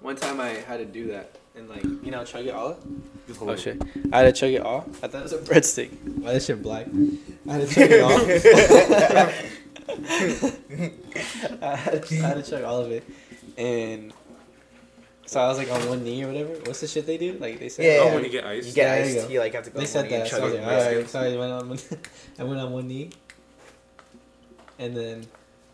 One 0.00 0.16
time 0.16 0.40
I 0.40 0.48
had 0.50 0.78
to 0.78 0.84
do 0.84 1.08
that 1.08 1.30
and 1.54 1.68
like 1.68 1.82
you 1.84 2.10
know 2.10 2.24
chug 2.24 2.46
it 2.46 2.54
all. 2.54 2.76
Oh 3.40 3.56
shit! 3.56 3.80
I 4.12 4.18
had 4.20 4.34
to 4.34 4.40
chug 4.40 4.50
it 4.52 4.62
all. 4.62 4.84
I 5.02 5.06
thought 5.08 5.20
it 5.20 5.22
was 5.24 5.32
a 5.32 5.38
breadstick. 5.38 5.90
Why 6.20 6.32
this 6.34 6.46
shit 6.46 6.62
black? 6.62 6.86
I 7.48 7.52
had 7.52 7.68
to 7.68 7.74
chug 7.74 7.90
it 7.90 8.00
all. 8.02 9.32
I, 11.62 11.76
had 11.76 12.02
to, 12.04 12.18
I 12.22 12.26
had 12.28 12.44
to 12.44 12.50
chug 12.50 12.62
all 12.64 12.80
of 12.80 12.90
it, 12.90 13.04
and 13.58 14.12
so 15.26 15.40
I 15.40 15.48
was 15.48 15.58
like 15.58 15.70
on 15.70 15.88
one 15.88 16.02
knee 16.04 16.22
or 16.24 16.28
whatever. 16.28 16.50
What's 16.66 16.80
the 16.80 16.86
shit 16.86 17.06
they 17.06 17.18
do? 17.18 17.34
Like 17.34 17.58
they 17.58 17.68
said. 17.68 17.84
Yeah, 17.84 17.98
Oh, 18.02 18.06
yeah. 18.08 18.14
when 18.14 18.24
you 18.24 18.30
get 18.30 18.44
ice. 18.44 18.66
You 18.66 18.72
get 18.72 18.82
Yeah, 18.82 18.94
there 18.96 19.04
you 19.12 19.16
iced. 19.18 19.26
go. 19.28 19.32
You 19.34 19.40
like 19.40 19.54
have 19.54 19.64
to 19.64 19.70
go. 19.70 19.78
They 19.78 19.84
on 19.84 19.88
said 19.88 20.02
one 20.02 20.10
knee 20.10 20.18
that. 20.18 20.28
So 20.28 20.36
I 20.36 20.44
was 20.44 20.54
it 20.54 20.62
like, 20.62 20.66
alright. 20.86 21.08
So 21.10 21.20
I 21.20 21.36
went 21.36 21.52
on. 21.52 21.68
One, 21.68 21.78
I 22.38 22.44
went 22.44 22.60
on 22.60 22.72
one 22.72 22.88
knee, 22.88 23.10
and 24.78 24.96
then 24.96 25.26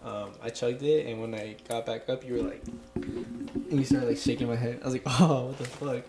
um, 0.09 0.31
I 0.43 0.49
chugged 0.51 0.83
it. 0.83 1.07
And 1.07 1.21
when 1.21 1.35
I 1.35 1.57
got 1.69 1.87
back 1.87 2.09
up, 2.09 2.25
you 2.27 2.35
were 2.35 2.43
like, 2.43 2.63
and 2.97 3.73
you 3.79 3.85
started 3.85 4.09
like 4.09 4.19
shaking 4.19 4.49
my 4.49 4.57
head. 4.57 4.81
I 4.83 4.85
was 4.85 4.95
like, 4.95 5.03
oh, 5.21 5.47
what 5.47 5.59
the 5.59 5.65
fuck? 5.65 6.03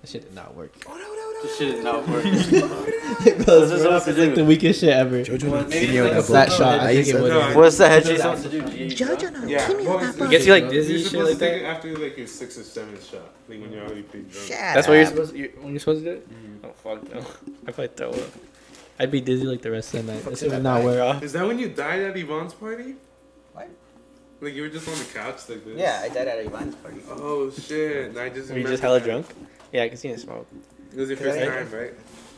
That 0.00 0.08
shit 0.10 0.22
did 0.22 0.34
not 0.34 0.54
work. 0.54 0.72
Oh 0.86 1.40
This 1.42 1.58
shit 1.58 1.74
is 1.74 1.84
not 1.84 2.06
working. 2.08 2.30
Bro, 2.32 2.40
What's 2.40 3.44
this 3.46 3.70
this 3.70 3.82
supposed 3.82 4.04
to 4.04 4.10
is 4.12 4.18
like 4.18 4.34
the 4.36 4.44
weakest 4.44 4.80
shit 4.80 4.90
ever. 4.90 5.24
Video 5.24 6.04
like 6.04 6.12
of 6.12 6.18
a 6.18 6.22
flat 6.22 6.48
blood. 6.48 6.56
shot. 6.56 6.80
I 6.80 6.94
think 6.94 7.08
Ice 7.08 7.08
it 7.14 7.20
would. 7.20 7.28
No, 7.32 7.58
What's 7.58 7.78
the 7.78 7.88
head 7.88 8.04
cheese 8.04 8.20
supposed 8.20 8.42
to 8.44 8.48
do? 8.48 8.58
Yeah, 9.48 9.68
well, 9.68 9.96
it's- 9.98 10.16
It 10.16 10.30
gets 10.30 10.46
you, 10.46 10.52
like, 10.52 10.62
you're 10.64 10.72
dizzy, 10.72 11.02
shit 11.02 11.18
like 11.20 11.30
take 11.30 11.38
that? 11.38 11.54
it 11.56 11.64
after 11.64 11.96
like 11.98 12.16
your 12.16 12.28
sixth 12.28 12.60
or 12.60 12.62
seventh 12.62 13.04
shot, 13.10 13.22
like 13.48 13.60
when 13.60 13.72
you're 13.72 13.84
already 13.84 14.02
pretty 14.02 14.28
drunk. 14.30 14.46
Shut 14.46 14.58
That's 14.58 14.86
what 14.86 14.94
you're 14.94 15.06
supposed 15.06 15.32
to, 15.32 15.38
you 15.38 15.52
when 15.60 15.70
you're 15.72 15.80
supposed 15.80 16.04
to 16.04 16.10
do 16.12 16.16
it? 16.18 16.28
Oh, 16.62 16.68
fuck 16.74 17.12
no. 17.12 17.18
I'd 17.66 17.74
probably 17.74 17.88
throw 17.88 18.10
up. 18.10 18.30
I'd 19.00 19.10
be 19.10 19.20
dizzy 19.20 19.46
like 19.46 19.62
the 19.62 19.70
rest 19.72 19.94
of 19.94 20.06
the 20.06 20.12
night. 20.12 20.24
This 20.24 20.42
would 20.42 20.62
not 20.62 20.84
wear 20.84 21.02
off. 21.02 21.22
Is 21.24 21.32
that 21.32 21.44
when 21.46 21.58
you 21.58 21.68
died 21.68 22.02
at 22.02 22.16
Ivan's 22.16 22.54
party? 22.54 22.94
What? 24.38 24.46
Like 24.46 24.54
you 24.54 24.62
were 24.62 24.68
just 24.68 24.88
on 24.88 24.98
the 24.98 25.04
couch 25.04 25.48
like 25.48 25.64
this. 25.64 25.76
Yeah, 25.78 26.00
I 26.02 26.08
died 26.08 26.28
at 26.28 26.38
Ivan's 26.46 26.74
party. 26.76 27.00
Oh 27.10 27.50
shit! 27.50 28.16
I 28.16 28.28
just. 28.28 28.50
Were 28.50 28.58
you 28.58 28.66
just 28.66 28.82
hella 28.82 29.00
drunk? 29.00 29.26
Yeah, 29.72 29.84
because 29.84 30.04
you 30.04 30.10
didn't 30.10 30.22
smoke. 30.22 30.46
It 30.92 30.98
was 30.98 31.08
your 31.08 31.18
first 31.18 31.38
time, 31.38 31.70
right? 31.72 31.92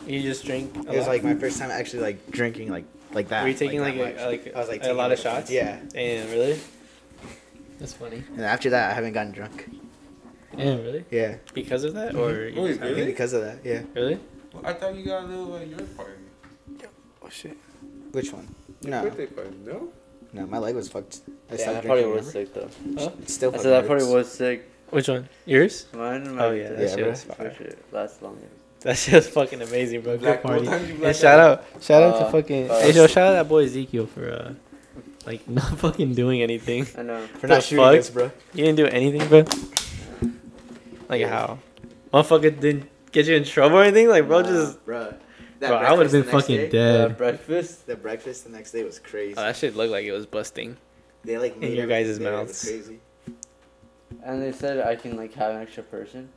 You 0.07 0.23
just 0.23 0.45
drink. 0.47 0.75
a 0.77 0.81
It 0.81 0.87
was 0.89 0.99
lot? 1.01 1.09
like 1.09 1.23
my 1.25 1.35
first 1.35 1.59
time 1.59 1.71
actually 1.71 2.03
like 2.03 2.31
drinking 2.31 2.71
like 2.71 2.85
like 3.13 3.29
that. 3.29 3.43
Were 3.43 3.49
you 3.51 3.55
taking 3.55 3.81
like, 3.81 3.97
that 3.99 4.19
a, 4.19 4.27
like, 4.29 4.55
I 4.55 4.59
was 4.59 4.69
like 4.69 4.83
a 4.85 4.93
lot 4.93 5.13
of 5.13 5.19
like, 5.19 5.23
shots? 5.25 5.51
Yeah, 5.51 5.79
Damn, 5.91 6.31
really? 6.31 6.59
That's 7.79 7.93
funny. 7.95 8.23
and 8.37 8.41
after 8.43 8.71
that 8.71 8.91
I 8.91 8.95
haven't 8.95 9.13
gotten 9.13 9.33
drunk. 9.33 9.69
Damn, 10.57 10.83
really? 10.83 11.05
Yeah, 11.11 11.37
Because 11.55 11.85
of 11.85 11.95
that, 11.95 12.15
or 12.17 12.49
you 12.49 12.61
Oh, 12.61 12.67
just 12.67 12.81
really? 12.81 12.93
I 12.93 12.95
think 12.95 12.97
haven't- 12.99 13.07
because 13.07 13.33
of 13.35 13.43
that. 13.43 13.59
Yeah. 13.65 13.83
really? 13.95 14.19
Well, 14.53 14.67
I 14.67 14.73
thought 14.73 14.95
you 14.97 15.05
got 15.05 15.25
a 15.25 15.27
little 15.27 15.57
at 15.57 15.69
your 15.69 15.81
party. 15.81 16.13
Oh 17.23 17.29
shit. 17.29 17.57
Which 18.13 18.33
one? 18.33 18.49
Your 18.83 18.91
No, 18.91 19.03
birthday 19.05 19.27
party. 19.27 19.51
No. 19.65 19.89
No, 20.33 20.47
my 20.47 20.59
leg 20.59 20.75
was 20.75 20.89
fucked. 20.89 21.21
I 21.51 21.55
Yeah, 21.55 21.59
stopped 21.59 21.75
that 21.83 21.87
party 21.87 22.05
was 22.05 22.31
sick 22.31 22.55
though. 22.55 22.69
remember? 22.85 23.13
It's 23.23 23.35
still 23.35 23.51
I 23.51 23.53
fucking 23.53 23.63
said 23.63 23.83
that 23.83 23.89
party 23.89 24.05
hurts. 24.05 24.15
was 24.15 24.33
sick. 24.33 24.71
Which 24.91 25.09
one? 25.09 25.29
Yours? 25.47 25.87
Mine. 25.93 26.37
Oh, 26.39 26.51
yeah, 26.51 26.71
that 26.71 26.81
Yeah, 26.89 26.97
shit 26.97 27.07
was 27.07 27.23
fire. 27.25 27.55
Last 27.93 28.23
longer. 28.23 28.47
That 28.81 28.97
shit 28.97 29.15
was 29.15 29.29
fucking 29.29 29.61
amazing, 29.63 30.01
bro. 30.01 30.13
Good 30.15 30.21
Black- 30.23 30.43
party. 30.43 30.65
what 30.67 30.71
time 30.73 30.85
you 30.87 30.91
And 30.93 31.01
blacked 31.01 31.19
shout 31.19 31.39
out, 31.39 31.65
shout 31.81 32.03
out 32.03 32.15
Uh, 32.15 32.25
to 32.27 32.31
fucking. 32.33 32.71
uh, 32.71 32.81
hey, 32.81 32.93
yo, 32.93 33.07
shout 33.07 33.29
out 33.29 33.33
that 33.33 33.49
boy 33.49 33.65
Ezekiel 33.65 34.07
for 34.07 34.31
uh, 34.31 34.55
like 35.27 35.47
not 35.59 35.79
fucking 35.79 36.15
doing 36.15 36.43
anything. 36.43 36.87
I 36.97 37.03
know. 37.03 37.27
For 37.39 37.47
The 37.47 37.55
not 37.55 37.63
shooting 37.63 37.85
fuck? 37.85 37.99
us, 37.99 38.11
bro. 38.11 38.31
You 38.55 38.65
didn't 38.65 38.77
do 38.77 38.87
anything, 38.87 39.29
bro. 39.29 39.45
Like 41.09 41.27
how? 41.27 41.59
Motherfucker 42.13 42.59
didn't 42.59 42.89
get 43.13 43.27
you 43.27 43.37
in 43.37 43.45
trouble 43.45 43.79
or 43.79 43.83
anything? 43.85 44.09
Like, 44.09 44.27
bro, 44.27 44.41
Nah, 44.43 44.49
just. 44.49 44.85
bro. 44.85 45.15
Bro, 45.69 45.77
I 45.77 45.93
would 45.93 46.05
have 46.07 46.13
been 46.13 46.23
fucking 46.25 46.71
dead. 46.71 47.01
Uh, 47.11 47.15
breakfast. 47.15 47.87
The 47.87 47.95
breakfast 47.97 48.45
the 48.45 48.51
next 48.51 48.73
day 48.73 48.83
was 48.83 48.99
crazy. 48.99 49.35
Oh, 49.37 49.43
that 49.43 49.57
shit 49.57 49.77
looked 49.77 49.93
like 49.93 50.05
it 50.05 50.13
was 50.13 50.27
busting. 50.27 50.77
they 51.25 51.37
like 51.39 51.61
in 51.63 51.73
your 51.75 51.87
guys' 51.87 52.19
there. 52.19 52.33
It 52.33 52.37
mouths. 52.37 52.65
Crazy. 52.65 52.99
And 54.25 54.43
they 54.43 54.53
said 54.53 54.81
I 54.87 54.97
can 54.97 55.17
like 55.17 55.35
have 55.35 55.55
an 55.55 55.63
extra 55.63 55.83
person, 55.83 56.29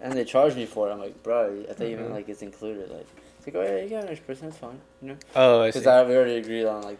and 0.00 0.12
they 0.12 0.24
charged 0.24 0.56
me 0.56 0.66
for 0.66 0.88
it. 0.88 0.92
I'm 0.92 0.98
like, 1.00 1.22
bro, 1.22 1.64
I 1.68 1.72
thought 1.72 1.88
you 1.88 1.96
meant 1.96 2.10
Mhm. 2.10 2.14
like 2.14 2.28
it's 2.28 2.42
included. 2.42 2.90
Like, 2.90 3.06
it's 3.38 3.46
like, 3.46 3.56
oh 3.56 3.62
yeah, 3.62 3.82
you 3.82 3.88
got 3.90 4.04
an 4.04 4.10
extra 4.10 4.26
person, 4.26 4.48
that's 4.48 4.58
fine. 4.58 4.78
You 5.02 5.08
know, 5.08 5.16
Oh, 5.34 5.62
I 5.62 5.70
see. 5.70 5.80
because 5.80 6.06
we 6.08 6.14
already 6.16 6.36
agreed 6.36 6.64
on 6.66 6.82
like, 6.82 6.98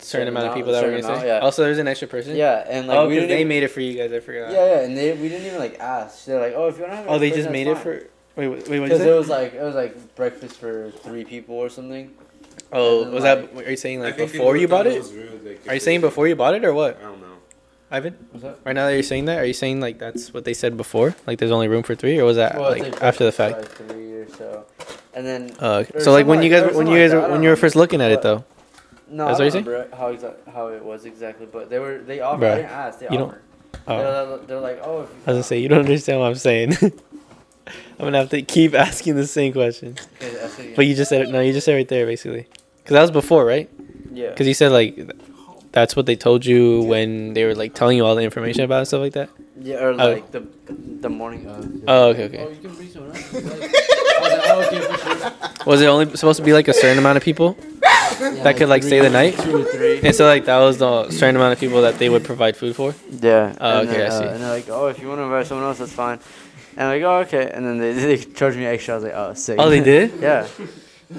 certain 0.00 0.28
amount 0.28 0.46
of 0.48 0.54
people 0.54 0.72
that 0.72 0.82
were 0.84 0.90
certain 0.90 1.00
gonna 1.00 1.12
amount, 1.14 1.22
say. 1.22 1.28
yeah. 1.28 1.38
Also, 1.40 1.62
there's 1.64 1.78
an 1.78 1.88
extra 1.88 2.06
person. 2.08 2.36
yeah, 2.36 2.64
and 2.68 2.86
like 2.86 2.96
oh, 2.98 3.08
we 3.08 3.14
didn't 3.14 3.28
they 3.28 3.36
even, 3.36 3.48
made 3.48 3.62
it 3.64 3.68
for 3.68 3.80
you 3.80 3.96
guys. 3.98 4.12
I 4.12 4.20
forgot. 4.20 4.52
yeah, 4.52 4.66
yeah, 4.76 4.80
and 4.82 4.96
they 4.96 5.12
we 5.14 5.28
didn't 5.28 5.46
even 5.46 5.58
like 5.58 5.78
ask. 5.80 6.24
They're 6.26 6.40
like, 6.40 6.52
oh, 6.54 6.68
if 6.68 6.76
you 6.78 6.82
don't 6.82 6.90
have. 6.94 7.06
an 7.06 7.12
Oh, 7.12 7.18
they 7.18 7.28
extra 7.28 7.42
just 7.44 7.52
made 7.52 7.66
it 7.66 7.74
fine. 7.74 7.82
for. 7.82 8.06
Wait, 8.36 8.48
wait, 8.48 8.68
wait 8.68 8.80
what 8.80 8.88
Because 8.88 9.00
it 9.00 9.08
it? 9.08 9.14
was 9.14 9.28
like 9.28 9.54
it 9.54 9.62
was 9.62 9.74
like 9.74 10.14
breakfast 10.14 10.56
for 10.56 10.90
three 11.02 11.24
people 11.24 11.56
or 11.56 11.68
something. 11.68 12.12
Oh, 12.72 13.08
was 13.10 13.24
like- 13.24 13.54
that? 13.54 13.66
Are 13.66 13.70
you 13.70 13.76
saying 13.76 14.00
like 14.00 14.16
before 14.16 14.56
you 14.56 14.68
bought 14.68 14.86
it? 14.86 14.98
was 14.98 15.12
real, 15.12 15.30
like, 15.44 15.66
Are 15.68 15.74
you 15.74 15.80
saying 15.80 16.00
before 16.02 16.26
you 16.28 16.36
bought 16.36 16.54
it 16.54 16.64
or 16.64 16.74
what, 16.74 16.98
I 16.98 17.02
don't 17.04 17.20
know. 17.20 17.26
Ivan? 17.90 18.16
Was 18.32 18.42
that? 18.42 18.58
Right 18.64 18.74
now 18.74 18.86
that 18.86 18.94
you're 18.94 19.02
saying 19.04 19.26
that, 19.26 19.38
are 19.38 19.44
you 19.46 19.52
saying 19.54 19.80
like 19.80 19.98
that's 19.98 20.34
what 20.34 20.44
they 20.44 20.54
said 20.54 20.76
before? 20.76 21.14
Like 21.26 21.38
there's 21.38 21.52
only 21.52 21.68
room 21.68 21.82
for 21.82 21.94
three, 21.94 22.18
or 22.18 22.24
was 22.24 22.36
that 22.36 22.58
Well, 22.58 22.72
it's, 22.72 22.82
like 22.82 23.02
after 23.02 23.24
the 23.24 23.32
fact? 23.32 23.58
Like 23.58 23.68
three 23.70 24.12
or 24.12 24.28
so, 24.30 24.66
and 25.14 25.24
then 25.26 25.52
Uh, 25.60 25.84
so 26.00 26.12
like 26.12 26.26
when 26.26 26.36
something 26.38 26.42
you 26.42 26.50
guys 26.50 26.74
when 26.76 26.86
you 26.88 26.94
like 26.94 27.02
guys 27.04 27.10
that, 27.12 27.24
I 27.24 27.28
when 27.30 27.42
you 27.42 27.48
were 27.48 27.56
first 27.56 27.76
looking 27.76 28.00
at 28.00 28.10
it 28.10 28.20
though. 28.22 28.44
no, 29.08 29.26
That's 29.28 29.40
I 29.40 29.44
what 29.44 29.52
don't 29.52 29.64
you're 29.64 29.72
remember 29.74 29.96
how 29.96 30.08
exact 30.08 30.48
how 30.48 30.66
it 30.68 30.84
was 30.84 31.04
exactly, 31.06 31.46
but 31.46 31.70
they 31.70 31.78
were 31.78 31.98
they 31.98 32.20
offered. 32.20 32.42
Bruh, 32.42 32.52
I 32.52 32.56
didn't 32.56 32.70
ask. 32.70 32.98
They 32.98 33.06
you 33.10 33.18
don't- 33.18 33.34
Oh. 33.88 33.98
They're, 33.98 34.38
they're 34.48 34.60
like, 34.60 34.80
oh, 34.82 35.02
if 35.02 35.10
you, 35.10 35.14
I 35.14 35.30
was 35.30 35.34
gonna 35.36 35.42
say 35.44 35.58
you 35.60 35.68
don't 35.68 35.80
understand 35.80 36.18
what 36.18 36.26
I'm 36.26 36.34
saying. 36.34 36.74
I'm 37.98 38.06
gonna 38.06 38.18
have 38.18 38.30
to 38.30 38.42
keep 38.42 38.74
asking 38.88 39.16
the 39.16 39.26
same 39.26 39.52
question. 39.52 39.96
Yeah, 40.20 40.28
I 40.44 40.48
said, 40.48 40.76
But 40.76 40.86
you 40.86 40.94
just 40.94 41.08
said 41.08 41.22
it. 41.22 41.30
No, 41.30 41.40
you 41.40 41.52
just 41.52 41.64
said 41.64 41.74
it 41.74 41.76
right 41.78 41.88
there 41.88 42.06
basically. 42.06 42.46
Because 42.78 42.94
that 42.94 43.00
was 43.02 43.10
before, 43.10 43.44
right? 43.44 43.68
yeah. 44.12 44.30
Because 44.30 44.46
you 44.46 44.54
said 44.54 44.72
like 44.72 44.98
that's 45.72 45.94
what 45.96 46.06
they 46.06 46.16
told 46.16 46.44
you 46.46 46.82
when 46.82 47.34
they 47.34 47.44
were 47.44 47.54
like 47.54 47.74
telling 47.74 47.96
you 47.98 48.04
all 48.06 48.14
the 48.14 48.22
information 48.22 48.62
about 48.64 48.78
and 48.78 48.88
stuff 48.88 49.00
like 49.00 49.12
that. 49.14 49.28
Yeah, 49.60 49.76
or 49.82 49.90
Oh. 49.90 49.94
like 50.12 50.30
the 50.30 50.42
the 51.00 51.08
morning 51.10 51.46
of. 51.46 51.66
Oh, 51.88 52.08
okay, 52.10 52.24
okay. 52.24 52.38
Oh, 52.44 52.48
you 52.50 52.56
can 52.56 52.74
bring 52.74 52.88
someone 52.90 53.10
else. 53.16 53.34
I 53.34 53.40
was 53.40 53.44
like, 53.60 53.70
oh, 54.48 54.64
okay, 54.66 54.80
for 54.80 55.08
sure. 55.08 55.66
Was 55.66 55.80
it 55.82 55.86
only 55.86 56.16
supposed 56.16 56.38
to 56.38 56.44
be 56.44 56.52
like 56.52 56.68
a 56.68 56.74
certain 56.74 56.98
amount 56.98 57.16
of 57.16 57.22
people 57.24 57.56
that 58.20 58.56
could 58.56 58.68
like 58.68 58.82
stay 58.82 59.00
the 59.00 59.10
night? 59.10 59.38
Two 59.38 59.62
or 59.62 59.64
three. 59.64 60.00
And 60.02 60.14
so 60.14 60.24
like 60.26 60.44
that 60.46 60.58
was 60.58 60.78
the 60.78 61.10
certain 61.10 61.36
amount 61.36 61.52
of 61.54 61.58
people 61.60 61.82
that 61.82 61.98
they 61.98 62.08
would 62.08 62.24
provide 62.24 62.56
food 62.56 62.76
for. 62.76 62.94
Yeah. 63.10 63.54
Oh, 63.60 63.80
okay, 63.80 63.92
then, 63.98 64.06
I 64.12 64.18
see. 64.18 64.24
Uh, 64.24 64.32
and 64.32 64.42
they're 64.42 64.50
like, 64.50 64.68
oh, 64.70 64.86
if 64.88 64.98
you 65.00 65.08
want 65.08 65.18
to 65.18 65.24
invite 65.24 65.46
someone 65.46 65.66
else, 65.66 65.78
that's 65.78 65.92
fine. 65.92 66.20
And 66.76 66.88
I'm 66.88 67.00
like, 67.00 67.02
oh, 67.02 67.18
okay. 67.26 67.50
And 67.52 67.64
then 67.66 67.78
they, 67.78 67.92
they 68.16 68.16
charged 68.18 68.56
me 68.58 68.66
extra. 68.66 68.94
I 68.94 68.96
was 68.96 69.04
like, 69.04 69.12
oh, 69.14 69.34
sick. 69.34 69.56
Oh, 69.58 69.70
they 69.70 69.80
did. 69.80 70.12
yeah. 70.20 70.46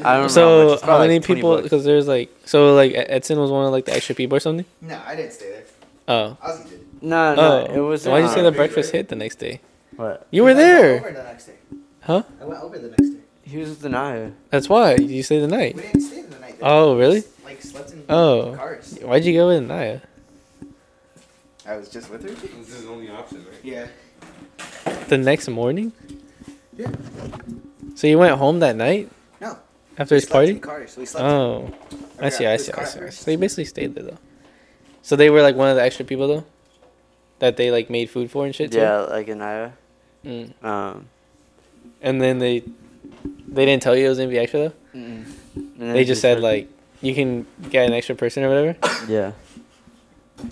I 0.03 0.13
don't 0.15 0.23
know. 0.23 0.27
So 0.27 0.73
It's 0.73 0.81
how 0.83 0.99
many 0.99 1.15
like 1.19 1.25
people? 1.25 1.61
Because 1.61 1.85
there's 1.85 2.07
like 2.07 2.29
so 2.45 2.75
like 2.75 2.93
Edson 2.93 3.39
was 3.39 3.49
one 3.49 3.65
of 3.65 3.71
like 3.71 3.85
the 3.85 3.93
extra 3.95 4.13
people 4.15 4.35
or 4.35 4.39
something. 4.41 4.65
No, 4.81 4.99
I 5.05 5.15
didn't 5.15 5.31
stay 5.33 5.49
there. 5.51 5.63
Oh. 6.09 6.37
Ozzy 6.43 6.69
did. 6.69 7.01
No, 7.01 7.35
no, 7.35 7.67
Oh. 7.69 7.73
it 7.73 7.79
was. 7.79 8.05
Why'd 8.05 8.23
you 8.23 8.29
uh, 8.29 8.33
say 8.33 8.41
the 8.41 8.51
breakfast 8.51 8.91
hit 8.91 9.07
the 9.07 9.15
next 9.15 9.37
day? 9.37 9.61
What? 9.95 10.27
You 10.29 10.43
were 10.43 10.49
I 10.49 10.53
went 10.53 10.59
there. 10.59 10.99
over 10.99 11.11
the 11.11 11.23
next 11.23 11.45
day. 11.45 11.53
Huh? 12.01 12.23
I 12.41 12.45
went 12.45 12.61
over 12.61 12.77
the 12.77 12.89
next 12.89 13.09
day. 13.09 13.19
He 13.43 13.57
was 13.57 13.69
with 13.69 13.79
the 13.81 13.89
Naya. 13.89 14.31
That's 14.49 14.67
why 14.67 14.95
you 14.95 15.23
stayed 15.23 15.39
the 15.39 15.47
night. 15.47 15.75
We 15.75 15.83
didn't 15.83 16.01
stay 16.01 16.21
the 16.21 16.39
night. 16.39 16.59
There. 16.59 16.69
Oh, 16.69 16.97
really? 16.97 17.23
Like 17.45 17.61
slept 17.61 17.91
in 17.93 18.03
Oh. 18.09 18.55
cars. 18.57 18.97
Why'd 19.01 19.23
you 19.23 19.33
go 19.33 19.47
with 19.47 19.63
Naya? 19.63 20.01
I 21.65 21.77
was 21.77 21.89
just 21.89 22.09
with 22.09 22.23
her. 22.23 22.29
This 22.29 22.69
is 22.75 22.83
the 22.83 22.89
only 22.89 23.09
option, 23.09 23.45
right? 23.45 23.59
Yeah. 23.63 23.87
The 25.07 25.17
next 25.17 25.47
morning? 25.47 25.91
Yeah. 26.75 26.91
So 27.95 28.07
you 28.07 28.17
went 28.19 28.35
home 28.37 28.59
that 28.59 28.75
night 28.75 29.09
No. 29.41 29.57
after 29.97 30.15
we 30.15 30.17
his 30.17 30.23
slept 30.25 30.33
party? 30.33 30.51
In 30.51 30.59
cars. 30.59 30.97
We 30.97 31.05
slept. 31.05 31.23
Oh, 31.25 31.73
I 32.19 32.27
I 32.27 32.29
see, 32.29 32.45
I 32.45 32.57
this 32.57 32.65
see, 32.67 32.71
I 32.73 32.83
see. 32.83 32.99
I 32.99 33.09
see. 33.09 33.23
So 33.23 33.31
you 33.31 33.37
basically 33.37 33.65
stayed 33.65 33.95
there 33.95 34.03
though. 34.03 34.17
So 35.01 35.15
they 35.15 35.29
were 35.29 35.41
like 35.41 35.55
one 35.55 35.69
of 35.69 35.75
the 35.75 35.81
extra 35.83 36.03
people 36.05 36.27
though, 36.27 36.45
that 37.39 37.57
they 37.57 37.71
like 37.71 37.89
made 37.89 38.09
food 38.09 38.29
for 38.29 38.45
and 38.45 38.53
shit 38.53 38.71
too. 38.71 38.79
Yeah, 38.79 38.99
like 39.01 39.27
a 39.29 39.35
Naya. 39.35 39.71
Mm. 40.25 40.63
Um. 40.63 41.07
And 42.01 42.21
then 42.21 42.37
they, 42.39 42.63
they 43.47 43.65
didn't 43.65 43.81
tell 43.81 43.95
you 43.95 44.05
it 44.05 44.09
was 44.09 44.17
gonna 44.17 44.29
be 44.29 44.37
extra 44.37 44.59
though. 44.59 44.73
and 44.93 45.25
then 45.77 45.93
They 45.93 46.03
just 46.03 46.21
said 46.21 46.41
like, 46.41 46.69
you 47.01 47.15
can 47.15 47.47
get 47.69 47.87
an 47.87 47.93
extra 47.93 48.13
person 48.15 48.43
or 48.43 48.49
whatever. 48.49 48.75
Yeah. 49.07 49.31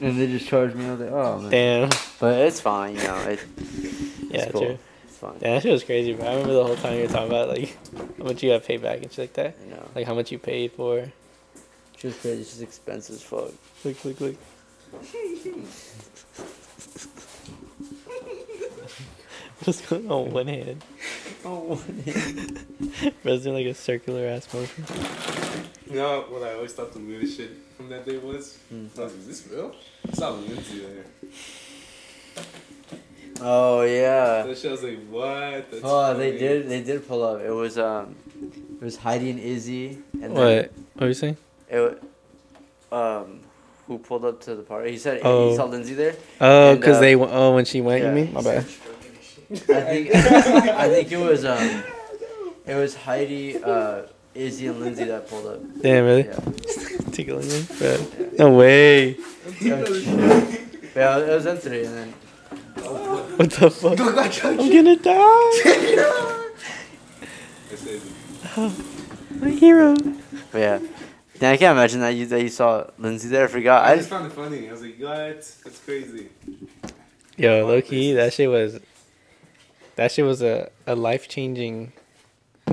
And 0.02 0.20
they 0.20 0.28
just 0.28 0.48
charged 0.48 0.76
me. 0.76 0.86
I 0.88 0.91
was 0.91 0.99
like, 0.99 1.12
oh 1.12 1.40
man. 1.40 1.52
Damn. 1.52 1.90
But 2.20 2.40
it's 2.41 2.60
fine, 2.60 2.95
you 2.95 3.03
know. 3.03 3.18
It, 3.28 3.40
Yeah, 4.30 4.49
cool. 4.52 4.62
true. 4.62 4.78
it's 5.06 5.18
fine. 5.18 5.34
Damn, 5.40 5.53
that 5.56 5.64
shit 5.64 5.72
was 5.72 5.84
crazy, 5.84 6.14
bro. 6.14 6.26
I 6.26 6.32
remember 6.32 6.53
the 6.53 6.64
whole 6.66 6.76
time 6.76 6.95
you 6.95 7.03
were 7.03 7.07
talking 7.07 7.28
about 7.28 7.49
like 7.49 7.78
how 8.18 8.24
much 8.26 8.44
you 8.44 8.52
got 8.52 8.64
paid 8.64 8.82
back 8.82 9.02
and 9.03 9.12
shit 9.12 9.20
like 9.20 9.34
that. 9.34 9.56
You 9.64 9.72
know, 9.72 9.88
Like 9.95 10.06
how 10.07 10.16
much 10.16 10.32
you 10.32 10.40
paid 10.40 10.72
for. 10.74 11.12
she 11.98 12.07
was 12.07 12.18
crazy. 12.18 12.44
She's 12.44 12.62
expensive 12.62 13.16
as 13.16 13.22
fuck. 13.24 13.52
Look, 13.84 14.03
look, 14.06 14.20
look. 14.22 14.36
Just 19.64 19.88
going 19.90 20.12
on 20.12 20.32
one 20.32 20.48
hand. 20.48 20.84
Oh, 21.45 21.76
Bro's 23.24 23.44
doing 23.44 23.56
like 23.56 23.66
a 23.68 23.74
circular 23.74 24.26
ass 24.28 24.52
motion. 24.53 24.84
You 25.88 25.95
know 25.95 26.22
what 26.30 26.44
I 26.44 26.53
always 26.56 26.74
thought 26.74 26.94
the 26.94 26.99
weirdest 26.99 27.38
shit 27.38 27.52
from 27.78 27.90
that 27.90 28.06
day 28.06 28.18
was? 28.18 28.57
Hmm. 28.70 28.88
I 28.98 29.03
was 29.03 29.12
like, 29.14 29.20
is 29.22 29.28
this 29.28 29.48
real? 29.52 29.76
It's 30.06 30.20
not 30.20 30.34
Lindsay 30.40 30.80
there. 30.80 31.06
oh 33.41 33.82
yeah. 33.84 34.44
That 34.44 34.57
shit 34.57 34.70
I 34.70 34.72
was 34.72 34.84
like, 34.84 35.07
what? 35.10 35.72
That's 35.72 35.82
Oh, 35.84 36.14
they 36.18 36.38
did. 36.38 36.68
They 36.70 36.82
did 36.82 37.07
pull 37.07 37.24
up. 37.24 37.41
It 37.41 37.52
was 37.52 37.78
um, 37.78 38.16
it 38.82 38.84
was 38.84 38.98
Heidi 38.98 39.30
and 39.30 39.40
Izzy, 39.40 39.98
and 40.22 40.34
What? 40.34 40.40
then 40.45 40.70
What 40.95 41.03
are 41.03 41.07
you 41.07 41.14
saying? 41.14 41.38
it, 41.70 42.03
um, 42.91 43.40
who 43.88 43.98
pulled 43.99 44.26
up 44.26 44.41
to 44.41 44.56
the 44.56 44.64
party? 44.64 44.91
He 44.91 44.98
said 44.98 45.22
Oh. 45.24 45.49
he 45.52 45.56
saw 45.56 45.66
Lindsay 45.66 45.94
there. 45.94 46.16
Oh, 46.41 46.72
And, 46.72 46.80
because 46.80 46.98
uh, 46.98 47.02
they 47.02 47.16
went. 47.16 47.32
Oh, 47.34 47.53
when 47.53 47.66
she 47.66 47.82
went, 47.82 48.02
yeah. 48.03 48.10
you 48.10 48.16
mean? 48.26 48.34
My 48.34 48.41
bad. 48.41 48.57
I 48.57 49.53
think 49.53 50.16
I 50.16 50.90
think 50.90 51.12
it 51.12 51.18
was 51.20 51.45
um, 51.45 51.84
it 52.66 52.74
was 52.74 52.95
Heidi, 52.95 53.62
uh, 53.62 54.03
Izzy, 54.36 54.68
and 54.68 54.80
Lindsay 54.80 55.06
that 55.06 55.28
pulled 55.30 55.48
up. 55.48 55.60
Damn, 55.82 56.03
really? 56.06 56.26
Yeah. 56.26 56.40
Tickling 57.12 57.48
me? 57.48 57.66
Bro. 57.80 57.98
No 58.38 58.52
way. 58.57 59.18
Yeah, 59.62 61.18
it 61.20 61.30
was 61.30 61.44
them 61.45 61.57
three, 61.57 61.86
and 61.86 61.95
then 61.98 62.14
What 63.38 63.52
the 63.52 63.70
fuck? 63.72 63.99
I'm 63.99 64.57
gonna 64.57 64.95
die. 64.98 65.12
I 67.72 67.76
said, 67.76 68.02
My 69.41 69.49
hero. 69.49 69.95
but 70.52 70.60
yeah. 70.60 70.80
Then 71.40 71.53
I 71.53 71.57
can't 71.57 71.78
imagine 71.78 71.99
that 72.02 72.10
you 72.10 72.26
that 72.28 72.41
you 72.41 72.48
saw 72.49 72.88
Lindsay 72.98 73.28
there. 73.30 73.44
I 73.45 73.48
forgot. 73.48 73.84
I 73.86 73.91
I 73.94 73.95
just 73.98 74.10
found 74.10 74.26
it 74.26 74.32
funny. 74.32 74.68
I 74.70 74.72
was 74.72 74.82
like, 74.82 74.98
what? 74.99 75.18
That's 75.64 75.80
crazy. 75.84 76.30
Yo, 77.38 77.66
low 77.68 77.82
key, 77.82 78.14
that 78.14 78.34
shit 78.34 78.49
was. 78.49 78.80
That 79.98 80.12
shit 80.12 80.26
was 80.26 80.41
a, 80.41 80.70
a 80.88 80.95
life 80.95 81.28
changing 81.30 81.91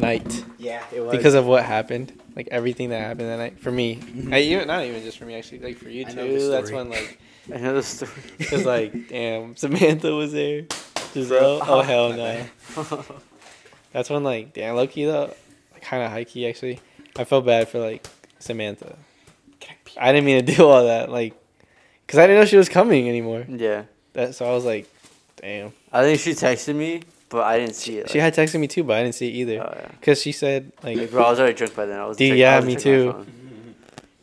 night 0.01 0.44
Yeah, 0.59 0.82
it 0.93 1.01
was. 1.01 1.12
because 1.16 1.35
of 1.35 1.47
what 1.47 1.64
happened. 1.64 2.12
Like 2.35 2.48
everything 2.51 2.90
that 2.90 3.01
happened 3.01 3.28
that 3.28 3.36
night 3.39 3.59
for 3.60 3.70
me. 3.70 3.97
Mm-hmm. 3.97 4.32
I, 4.32 4.39
even 4.40 4.66
not 4.69 4.85
even 4.85 5.02
just 5.02 5.19
for 5.19 5.24
me 5.27 5.35
actually. 5.35 5.59
Like 5.60 5.77
for 5.77 5.89
you 5.90 6.06
I 6.06 6.10
too. 6.12 6.48
That's 6.48 6.70
when 6.70 6.89
like 6.90 7.19
I 7.55 7.59
know 7.59 7.74
the 7.74 7.82
story. 7.82 8.10
it's 8.39 8.64
like 8.64 9.09
damn 9.09 9.55
Samantha 9.56 10.12
was 10.14 10.32
there. 10.32 10.64
Giselle. 11.12 11.60
Oh 11.66 11.82
hell 11.82 12.12
no. 12.14 12.47
That's 13.93 14.09
when 14.09 14.24
like 14.24 14.55
damn 14.55 14.74
low 14.77 14.86
key 14.86 15.05
though, 15.05 15.35
kind 15.82 16.02
of 16.02 16.10
high 16.10 16.24
key 16.24 16.48
actually. 16.48 16.81
I 17.19 17.24
felt 17.24 17.44
bad 17.44 17.69
for 17.69 17.78
like 17.78 18.06
Samantha. 18.39 18.97
I 20.01 20.10
didn't 20.12 20.24
mean 20.24 20.44
to 20.47 20.55
do 20.55 20.66
all 20.66 20.86
that 20.86 21.10
like, 21.10 21.35
cause 22.09 22.19
I 22.19 22.27
didn't 22.27 22.40
know 22.40 22.47
she 22.47 22.56
was 22.56 22.70
coming 22.70 23.10
anymore. 23.10 23.44
yeah, 23.47 23.85
That 24.14 24.35
so 24.35 24.47
I 24.47 24.52
was 24.55 24.64
like, 24.64 24.89
damn. 25.36 25.74
I 25.93 26.01
think 26.02 26.19
she 26.20 26.31
texted 26.31 26.74
me, 26.74 27.02
but 27.32 27.44
I 27.44 27.59
didn't 27.59 27.74
see 27.74 27.96
it. 27.96 28.10
She 28.10 28.18
had 28.18 28.34
texted 28.34 28.60
me 28.60 28.68
too, 28.68 28.84
but 28.84 28.98
I 28.98 29.02
didn't 29.02 29.14
see 29.14 29.28
it 29.28 29.32
either. 29.32 29.62
Oh 29.62 29.72
yeah. 29.74 29.88
Cause 30.02 30.20
she 30.20 30.32
said 30.32 30.70
like, 30.82 30.98
Like, 30.98 31.10
bro, 31.10 31.24
I 31.24 31.30
was 31.30 31.40
already 31.40 31.54
drunk 31.56 31.74
by 31.74 31.86
then. 31.86 31.98
I 31.98 32.04
was. 32.04 32.18
Dude, 32.18 32.32
I 32.32 32.34
yeah, 32.36 32.56
was 32.56 32.66
me 32.66 32.76
too. 32.76 33.26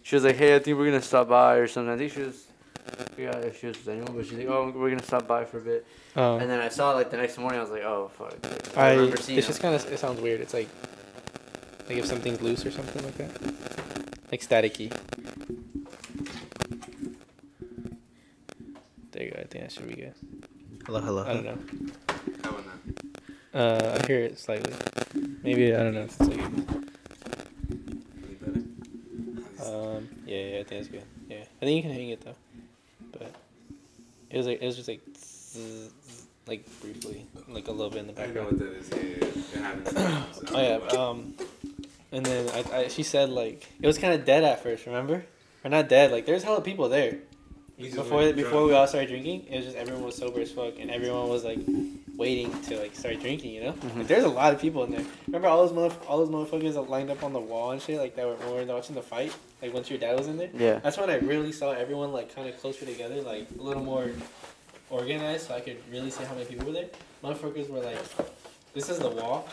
She 0.03 0.15
was 0.15 0.23
like, 0.23 0.37
"Hey, 0.37 0.55
I 0.55 0.59
think 0.59 0.77
we're 0.77 0.85
gonna 0.85 1.01
stop 1.01 1.27
by 1.27 1.55
or 1.55 1.67
something." 1.67 1.93
I 1.93 1.97
think 1.97 2.11
she 2.13 2.21
was. 2.21 2.45
Yeah, 3.17 3.35
if 3.37 3.59
she 3.59 3.67
was 3.67 3.77
with 3.77 3.87
anyone, 3.89 4.15
but 4.15 4.25
she's 4.25 4.37
like, 4.37 4.47
"Oh, 4.47 4.71
we're 4.75 4.89
gonna 4.89 5.03
stop 5.03 5.27
by 5.27 5.43
for 5.45 5.57
a 5.57 5.61
bit." 5.61 5.85
um, 6.15 6.39
And 6.39 6.49
then 6.49 6.59
I 6.59 6.69
saw 6.69 6.93
it, 6.93 6.95
like 6.95 7.11
the 7.11 7.17
next 7.17 7.37
morning. 7.37 7.59
I 7.59 7.63
was 7.63 7.71
like, 7.71 7.83
"Oh 7.83 8.09
fuck!" 8.17 8.35
I. 8.77 8.91
remember 8.91 9.15
It's 9.15 9.25
seeing 9.25 9.41
just 9.41 9.61
kind 9.61 9.75
of. 9.75 9.91
It 9.91 9.99
sounds 9.99 10.21
weird. 10.21 10.41
It's 10.41 10.53
like, 10.53 10.69
like 11.87 11.97
if 11.97 12.05
something's 12.05 12.41
loose 12.41 12.65
or 12.65 12.71
something 12.71 13.03
like 13.03 13.17
that, 13.17 14.31
like 14.31 14.41
staticky. 14.41 14.91
There 19.11 19.23
you 19.23 19.31
go. 19.31 19.39
I 19.39 19.45
think 19.45 19.63
that 19.63 19.71
should 19.71 19.87
be 19.87 19.95
good. 19.95 20.13
Hello, 20.89 21.01
hello. 21.01 21.23
I 21.23 21.33
don't 21.33 21.45
know. 21.45 21.57
How 22.43 22.49
about 22.49 22.65
now? 23.53 23.59
Uh, 23.59 23.99
I 24.01 24.07
hear 24.07 24.19
it 24.21 24.39
slightly. 24.39 24.73
Maybe 25.43 25.73
I 25.73 25.77
don't 25.83 25.93
know. 25.93 26.01
If 26.01 26.19
it's 26.19 26.29
like, 26.29 26.39
Any 26.39 28.35
better? 28.41 28.61
um, 29.97 30.09
yeah, 30.25 30.37
yeah, 30.45 30.59
I 30.59 30.63
think 30.63 30.71
it's 30.81 30.87
good. 30.87 31.03
Yeah, 31.29 31.43
I 31.61 31.65
think 31.65 31.75
you 31.77 31.81
can 31.83 31.91
hang 31.91 32.09
it 32.09 32.21
though, 32.21 32.35
but 33.11 33.31
it 34.31 34.37
was 34.37 34.47
like 34.47 34.61
it 34.61 34.65
was 34.65 34.75
just 34.77 34.87
like, 34.87 35.01
zzz, 35.15 35.91
zzz, 35.91 36.25
like 36.47 36.65
briefly, 36.81 37.25
like 37.47 37.67
a 37.67 37.71
little 37.71 37.91
bit 37.91 37.99
in 37.99 38.07
the 38.07 38.21
I 38.21 38.25
know 38.27 38.33
background. 38.33 38.51
what 38.51 38.59
that 38.59 38.73
is. 38.73 38.89
Yeah, 38.89 38.97
yeah, 38.97 39.17
yeah. 39.21 39.27
It 39.59 39.61
happens. 39.61 39.89
sometimes. 40.35 40.51
Oh 40.53 40.61
yeah. 40.61 41.01
Um, 41.01 41.33
and 42.11 42.25
then 42.25 42.49
I, 42.49 42.77
I 42.77 42.87
she 42.87 43.03
said 43.03 43.29
like 43.29 43.67
it 43.79 43.85
was 43.87 43.97
kind 43.99 44.13
of 44.13 44.25
dead 44.25 44.43
at 44.43 44.63
first. 44.63 44.85
Remember? 44.87 45.23
Or 45.63 45.69
not 45.69 45.87
dead. 45.89 46.11
Like 46.11 46.25
there's 46.25 46.43
hella 46.43 46.61
people 46.61 46.89
there. 46.89 47.17
Before 47.79 48.33
before 48.33 48.65
we 48.65 48.73
all 48.73 48.87
started 48.87 49.09
drinking, 49.09 49.47
it 49.49 49.55
was 49.57 49.65
just 49.65 49.77
everyone 49.77 50.03
was 50.03 50.15
sober 50.15 50.41
as 50.41 50.51
fuck, 50.51 50.73
and 50.79 50.91
everyone 50.91 51.29
was 51.29 51.45
like 51.45 51.59
waiting 52.17 52.51
to 52.63 52.77
like 52.77 52.93
start 52.93 53.19
drinking. 53.21 53.53
You 53.53 53.63
know, 53.63 53.75
like, 53.95 54.07
there's 54.07 54.25
a 54.25 54.29
lot 54.29 54.53
of 54.53 54.59
people 54.59 54.83
in 54.83 54.91
there. 54.91 55.05
Remember 55.27 55.47
all 55.47 55.65
those 55.65 55.71
motherf- 55.71 56.05
all 56.07 56.23
those 56.23 56.29
motherfuckers 56.29 56.73
that 56.73 56.89
lined 56.89 57.09
up 57.09 57.23
on 57.23 57.31
the 57.31 57.39
wall 57.39 57.71
and 57.71 57.81
shit, 57.81 57.97
like 57.97 58.15
that 58.17 58.27
were 58.27 58.35
when 58.35 58.51
we 58.51 58.65
were 58.65 58.73
watching 58.73 58.95
the 58.95 59.01
fight. 59.01 59.33
Like 59.61 59.73
once 59.73 59.89
your 59.89 59.97
dad 59.97 60.17
was 60.17 60.27
in 60.27 60.37
there. 60.37 60.49
Yeah. 60.53 60.79
That's 60.79 60.97
when 60.97 61.09
I 61.09 61.15
really 61.19 61.53
saw 61.53 61.71
everyone 61.71 62.11
like 62.11 62.35
kind 62.35 62.49
of 62.49 62.59
closer 62.59 62.85
together, 62.85 63.21
like 63.21 63.47
a 63.57 63.61
little 63.61 63.83
more 63.83 64.09
organized, 64.89 65.47
so 65.47 65.55
I 65.55 65.61
could 65.61 65.77
really 65.89 66.09
see 66.09 66.25
how 66.25 66.33
many 66.33 66.45
people 66.45 66.67
were 66.67 66.73
there. 66.73 66.89
Motherfuckers 67.23 67.69
were 67.69 67.79
like, 67.79 67.97
"This 68.73 68.89
is 68.89 68.99
the 68.99 69.09
wall, 69.09 69.47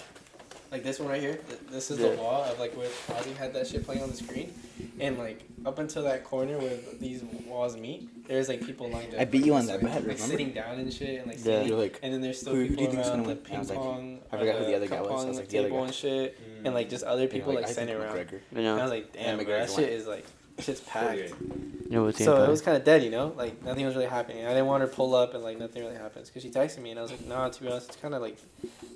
like 0.70 0.82
this 0.82 0.98
one 0.98 1.09
right 1.09 1.20
here. 1.20 1.36
Th- 1.48 1.60
This 1.70 1.90
is 1.90 1.98
Yeah. 1.98 2.10
the 2.10 2.16
wall 2.16 2.43
of 2.44 2.59
like 2.59 2.76
where 2.76 2.88
Ozzy 3.09 3.36
had 3.36 3.52
that 3.55 3.66
shit 3.66 3.84
playing 3.84 4.02
on 4.02 4.10
the 4.10 4.16
screen, 4.16 4.52
and 5.01 5.18
like 5.18 5.43
up 5.64 5.78
until 5.78 6.02
that 6.05 6.24
corner 6.24 6.59
where 6.59 6.76
these 7.01 7.22
walls 7.47 7.76
meet, 7.76 8.26
there's 8.28 8.48
like 8.48 8.64
people 8.64 8.88
lined 8.88 9.14
up. 9.14 9.20
I 9.20 9.24
beat 9.24 9.44
you 9.44 9.55
on 9.55 9.66
that 9.66 9.82
like, 9.82 9.93
bet, 9.93 10.06
like 10.09 10.18
sitting 10.18 10.52
down 10.52 10.78
and 10.78 10.93
shit, 10.93 11.18
and 11.18 11.26
like 11.26 11.38
Yeah. 11.38 11.43
sitting, 11.44 11.68
You're 11.68 11.78
like, 11.78 11.98
and 12.02 12.12
then 12.12 12.20
there's 12.20 12.40
still 12.40 12.55
"Who- 12.55 12.62
who 12.62 12.68
do 12.68 12.74
people 12.76 12.84
you 12.84 12.90
think's 12.93 13.09
around 13.09 13.22
gonna 13.24 13.34
the? 13.34 13.40
I 13.40 13.44
ping 13.44 13.68
like- 13.68 13.78
pong. 13.78 14.18
I 14.32 14.36
forgot 14.38 14.59
who 14.59 14.64
the 14.66 14.72
uh, 14.72 14.76
other 14.76 14.86
guy 14.88 14.97
cup 14.97 15.10
was. 15.10 15.24
I 15.24 15.28
was 15.28 15.36
like, 15.38 15.48
the 15.48 15.59
other 15.59 15.68
table 15.68 15.78
guy. 15.80 15.84
and 15.86 15.94
shit, 15.94 16.38
and 16.64 16.74
like 16.74 16.88
just 16.88 17.05
other 17.05 17.26
people 17.28 17.52
like, 17.55 17.68
standing 17.68 17.97
around. 17.97 18.16
You 18.16 18.40
And 18.52 18.59
I 18.60 18.62
know. 18.76 18.82
was 18.82 18.90
like, 18.90 19.12
damn, 19.12 19.38
And 19.38 19.47
bro, 19.47 19.59
that 19.59 19.68
McGregor 19.68 19.76
shit 19.76 19.88
is 19.93 20.06
like, 20.06 20.24
shit's 20.58 20.80
packed. 20.80 21.18
Yeah. 21.18 21.26
You 21.26 21.90
know 21.90 22.04
what's 22.04 22.22
So 22.22 22.42
it 22.42 22.48
was 22.48 22.62
kind 22.62 22.76
of 22.76 22.84
dead, 22.84 23.02
you 23.02 23.10
know, 23.10 23.32
like 23.36 23.62
nothing 23.62 23.86
was 23.86 23.94
really 23.94 24.08
happening. 24.08 24.44
I 24.44 24.48
didn't 24.48 24.66
want 24.66 24.82
her 24.82 24.88
to 24.88 24.94
pull 24.94 25.14
up 25.14 25.34
and 25.34 25.42
like 25.42 25.58
nothing 25.58 25.82
really 25.82 25.96
happens 25.96 26.28
because 26.28 26.42
she 26.42 26.50
texted 26.50 26.78
me 26.78 26.90
and 26.90 26.98
I 26.98 27.02
was 27.02 27.10
like, 27.10 27.26
nah, 27.26 27.48
to 27.48 27.62
be 27.62 27.68
honest, 27.68 27.88
it's 27.88 27.96
kind 27.96 28.14
of 28.14 28.22
like, 28.22 28.36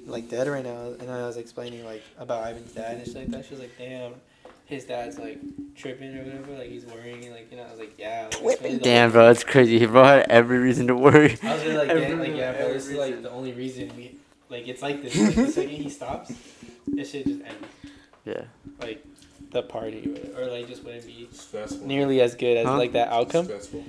like 0.07 0.29
dead 0.29 0.49
right 0.49 0.65
now. 0.65 0.95
And 0.99 1.11
I 1.11 1.27
was 1.27 1.37
explaining 1.37 1.85
like 1.85 2.03
about 2.19 2.49
Ivan's 2.51 2.73
dad 2.73 2.97
and 2.97 3.07
shit 3.07 3.17
like 3.17 3.29
that. 3.29 3.45
She 3.45 3.51
was 3.53 3.61
like, 3.61 3.77
damn, 3.79 4.15
his 4.65 4.85
dad's 4.85 5.19
like 5.19 5.39
tripping 5.75 6.17
or 6.17 6.23
whatever, 6.23 6.53
like 6.59 6.71
he's 6.71 6.87
worrying, 6.87 7.25
and, 7.25 7.35
like 7.35 7.51
you 7.51 7.57
know. 7.57 7.65
I 7.65 7.71
was 7.71 7.79
like, 7.79 7.99
yeah. 7.99 8.29
Like, 8.33 8.43
it's 8.43 8.63
really 8.63 8.75
the 8.77 8.81
Damn, 8.85 9.11
bro, 9.11 9.31
it's 9.31 9.45
crazy. 9.45 9.79
He 9.79 9.87
bro 9.87 10.05
had 10.05 10.27
every 10.31 10.59
reason 10.59 10.87
to 10.87 10.97
worry. 10.97 11.37
I 11.43 11.55
was 11.55 11.65
really 11.65 11.77
like, 11.77 11.89
Every- 11.89 12.03
damn, 12.03 12.19
like 12.21 12.37
yeah, 12.37 12.53
bro, 12.53 12.61
every 12.63 12.73
this 12.75 12.89
is 12.89 12.97
like 12.97 13.23
the 13.23 13.31
only 13.31 13.53
reason 13.53 13.91
we, 13.97 14.17
like 14.49 14.69
it's 14.69 14.81
like 14.81 15.03
this. 15.03 15.17
Like, 15.17 15.35
the 15.35 15.53
second 15.53 15.71
he 15.71 15.91
stops, 15.91 16.33
this 16.87 17.11
shit 17.11 17.27
just 17.27 17.43
ends. 17.43 17.67
Yeah. 18.27 18.43
Like 18.81 19.03
the 19.51 19.63
party 19.63 20.31
or, 20.37 20.43
or 20.43 20.47
like 20.47 20.69
just 20.69 20.85
wouldn't 20.85 21.07
be 21.07 21.29
Stressful. 21.33 21.87
nearly 21.87 22.21
as 22.21 22.35
good 22.35 22.57
as 22.57 22.67
Huh? 22.67 22.77
like 22.79 22.93
that 22.93 23.09
outcome. 23.09 23.45
Stressful. 23.47 23.85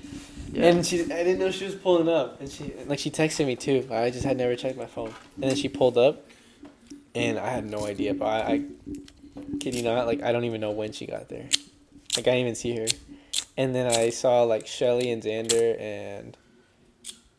Yeah. 0.53 0.65
And 0.65 0.85
she, 0.85 1.01
I 1.03 1.23
didn't 1.23 1.39
know 1.39 1.49
she 1.51 1.63
was 1.65 1.75
pulling 1.75 2.09
up, 2.09 2.41
and 2.41 2.51
she, 2.51 2.73
like, 2.85 2.99
she 2.99 3.09
texted 3.09 3.45
me 3.45 3.55
too. 3.55 3.85
but 3.87 3.97
I 4.03 4.09
just 4.09 4.25
had 4.25 4.35
never 4.37 4.55
checked 4.57 4.77
my 4.77 4.85
phone, 4.85 5.13
and 5.35 5.43
then 5.49 5.55
she 5.55 5.69
pulled 5.69 5.97
up, 5.97 6.25
and 7.15 7.39
I 7.39 7.49
had 7.49 7.69
no 7.69 7.85
idea. 7.85 8.13
But 8.13 8.25
I, 8.25 8.51
I 8.53 8.63
kid 9.61 9.75
you 9.75 9.83
not, 9.83 10.07
like, 10.07 10.21
I 10.23 10.33
don't 10.33 10.43
even 10.43 10.59
know 10.59 10.71
when 10.71 10.91
she 10.91 11.05
got 11.05 11.29
there. 11.29 11.47
Like, 12.17 12.27
I 12.27 12.31
didn't 12.31 12.39
even 12.41 12.55
see 12.55 12.75
her. 12.75 12.87
And 13.55 13.73
then 13.73 13.89
I 13.91 14.09
saw 14.09 14.43
like 14.43 14.67
Shelly 14.67 15.09
and 15.11 15.23
Xander, 15.23 15.79
and 15.79 16.35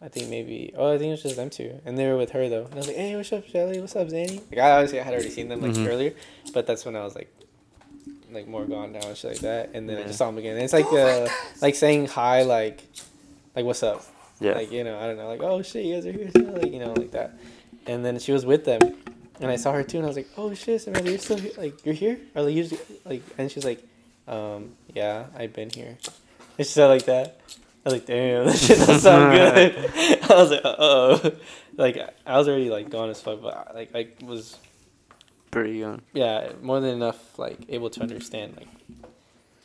I 0.00 0.08
think 0.08 0.30
maybe, 0.30 0.72
oh, 0.76 0.94
I 0.94 0.98
think 0.98 1.08
it 1.08 1.10
was 1.12 1.22
just 1.22 1.36
them 1.36 1.50
two, 1.50 1.80
and 1.84 1.98
they 1.98 2.06
were 2.06 2.16
with 2.16 2.30
her 2.30 2.48
though. 2.48 2.64
And 2.64 2.74
I 2.74 2.76
was 2.78 2.86
like, 2.86 2.96
hey, 2.96 3.14
what's 3.16 3.32
up, 3.32 3.46
Shelly? 3.46 3.78
What's 3.80 3.94
up, 3.94 4.08
Zanny? 4.08 4.40
Like, 4.50 4.58
I 4.58 4.70
obviously 4.72 5.00
I 5.00 5.02
had 5.02 5.12
already 5.12 5.30
seen 5.30 5.48
them 5.48 5.60
like 5.60 5.72
Mhm. 5.72 5.86
earlier, 5.86 6.14
but 6.54 6.66
that's 6.66 6.84
when 6.86 6.96
I 6.96 7.04
was 7.04 7.14
like, 7.14 7.30
like 8.32 8.46
more 8.48 8.64
gone 8.64 8.92
down 8.92 9.04
and 9.04 9.16
shit 9.16 9.32
like 9.32 9.40
that. 9.40 9.70
And 9.74 9.88
then 9.88 9.98
I 9.98 10.02
just 10.04 10.18
saw 10.18 10.28
him 10.28 10.38
again. 10.38 10.54
And 10.54 10.64
it's 10.64 10.72
like 10.72 10.86
uh, 10.92 11.28
like 11.60 11.74
saying 11.74 12.06
hi, 12.06 12.42
like, 12.42 12.82
like 13.54 13.64
what's 13.64 13.82
up? 13.82 14.04
Yeah. 14.40 14.52
Like 14.52 14.72
you 14.72 14.84
know, 14.84 14.98
I 14.98 15.06
don't 15.06 15.16
know, 15.16 15.28
like 15.28 15.42
oh 15.42 15.62
shit, 15.62 15.84
you 15.84 15.94
guys 15.94 16.06
are 16.06 16.12
here, 16.12 16.30
still? 16.30 16.44
like 16.52 16.72
you 16.72 16.78
know, 16.78 16.92
like 16.92 17.12
that. 17.12 17.34
And 17.86 18.04
then 18.04 18.18
she 18.18 18.32
was 18.32 18.46
with 18.46 18.64
them, 18.64 18.80
and 19.40 19.50
I 19.50 19.56
saw 19.56 19.72
her 19.72 19.82
too, 19.82 19.98
and 19.98 20.06
I 20.06 20.08
was 20.08 20.16
like, 20.16 20.28
oh 20.36 20.54
shit, 20.54 20.80
Samantha, 20.80 21.10
you're 21.10 21.18
still 21.18 21.38
here? 21.38 21.52
Like 21.56 21.84
you're 21.84 21.94
here? 21.94 22.18
Or 22.34 22.42
like 22.42 22.54
usually 22.54 22.80
like, 23.04 23.22
and 23.38 23.50
she's 23.50 23.64
like, 23.64 23.82
um, 24.28 24.72
yeah, 24.94 25.26
I've 25.36 25.52
been 25.52 25.70
here. 25.70 25.96
And 26.58 26.66
she 26.66 26.72
said 26.72 26.86
like 26.86 27.04
that. 27.06 27.40
I 27.84 27.88
was 27.88 27.92
like, 27.94 28.06
damn, 28.06 28.46
that 28.46 28.56
shit 28.56 28.78
doesn't 28.78 29.00
sound 29.00 29.32
good. 29.36 29.74
I 30.30 30.34
was 30.34 30.50
like, 30.50 30.64
uh 30.64 30.76
oh. 30.78 31.32
Like 31.76 31.98
I 32.26 32.38
was 32.38 32.48
already 32.48 32.70
like 32.70 32.90
gone 32.90 33.10
as 33.10 33.20
fuck, 33.20 33.40
but 33.42 33.54
I- 33.70 33.74
like 33.74 33.94
I 33.94 34.08
was 34.24 34.56
Pretty 35.52 35.78
young. 35.78 36.00
yeah 36.12 36.50
more 36.62 36.80
than 36.80 36.90
enough 36.90 37.38
like 37.38 37.58
able 37.68 37.90
to 37.90 38.00
understand 38.00 38.56
like 38.56 38.68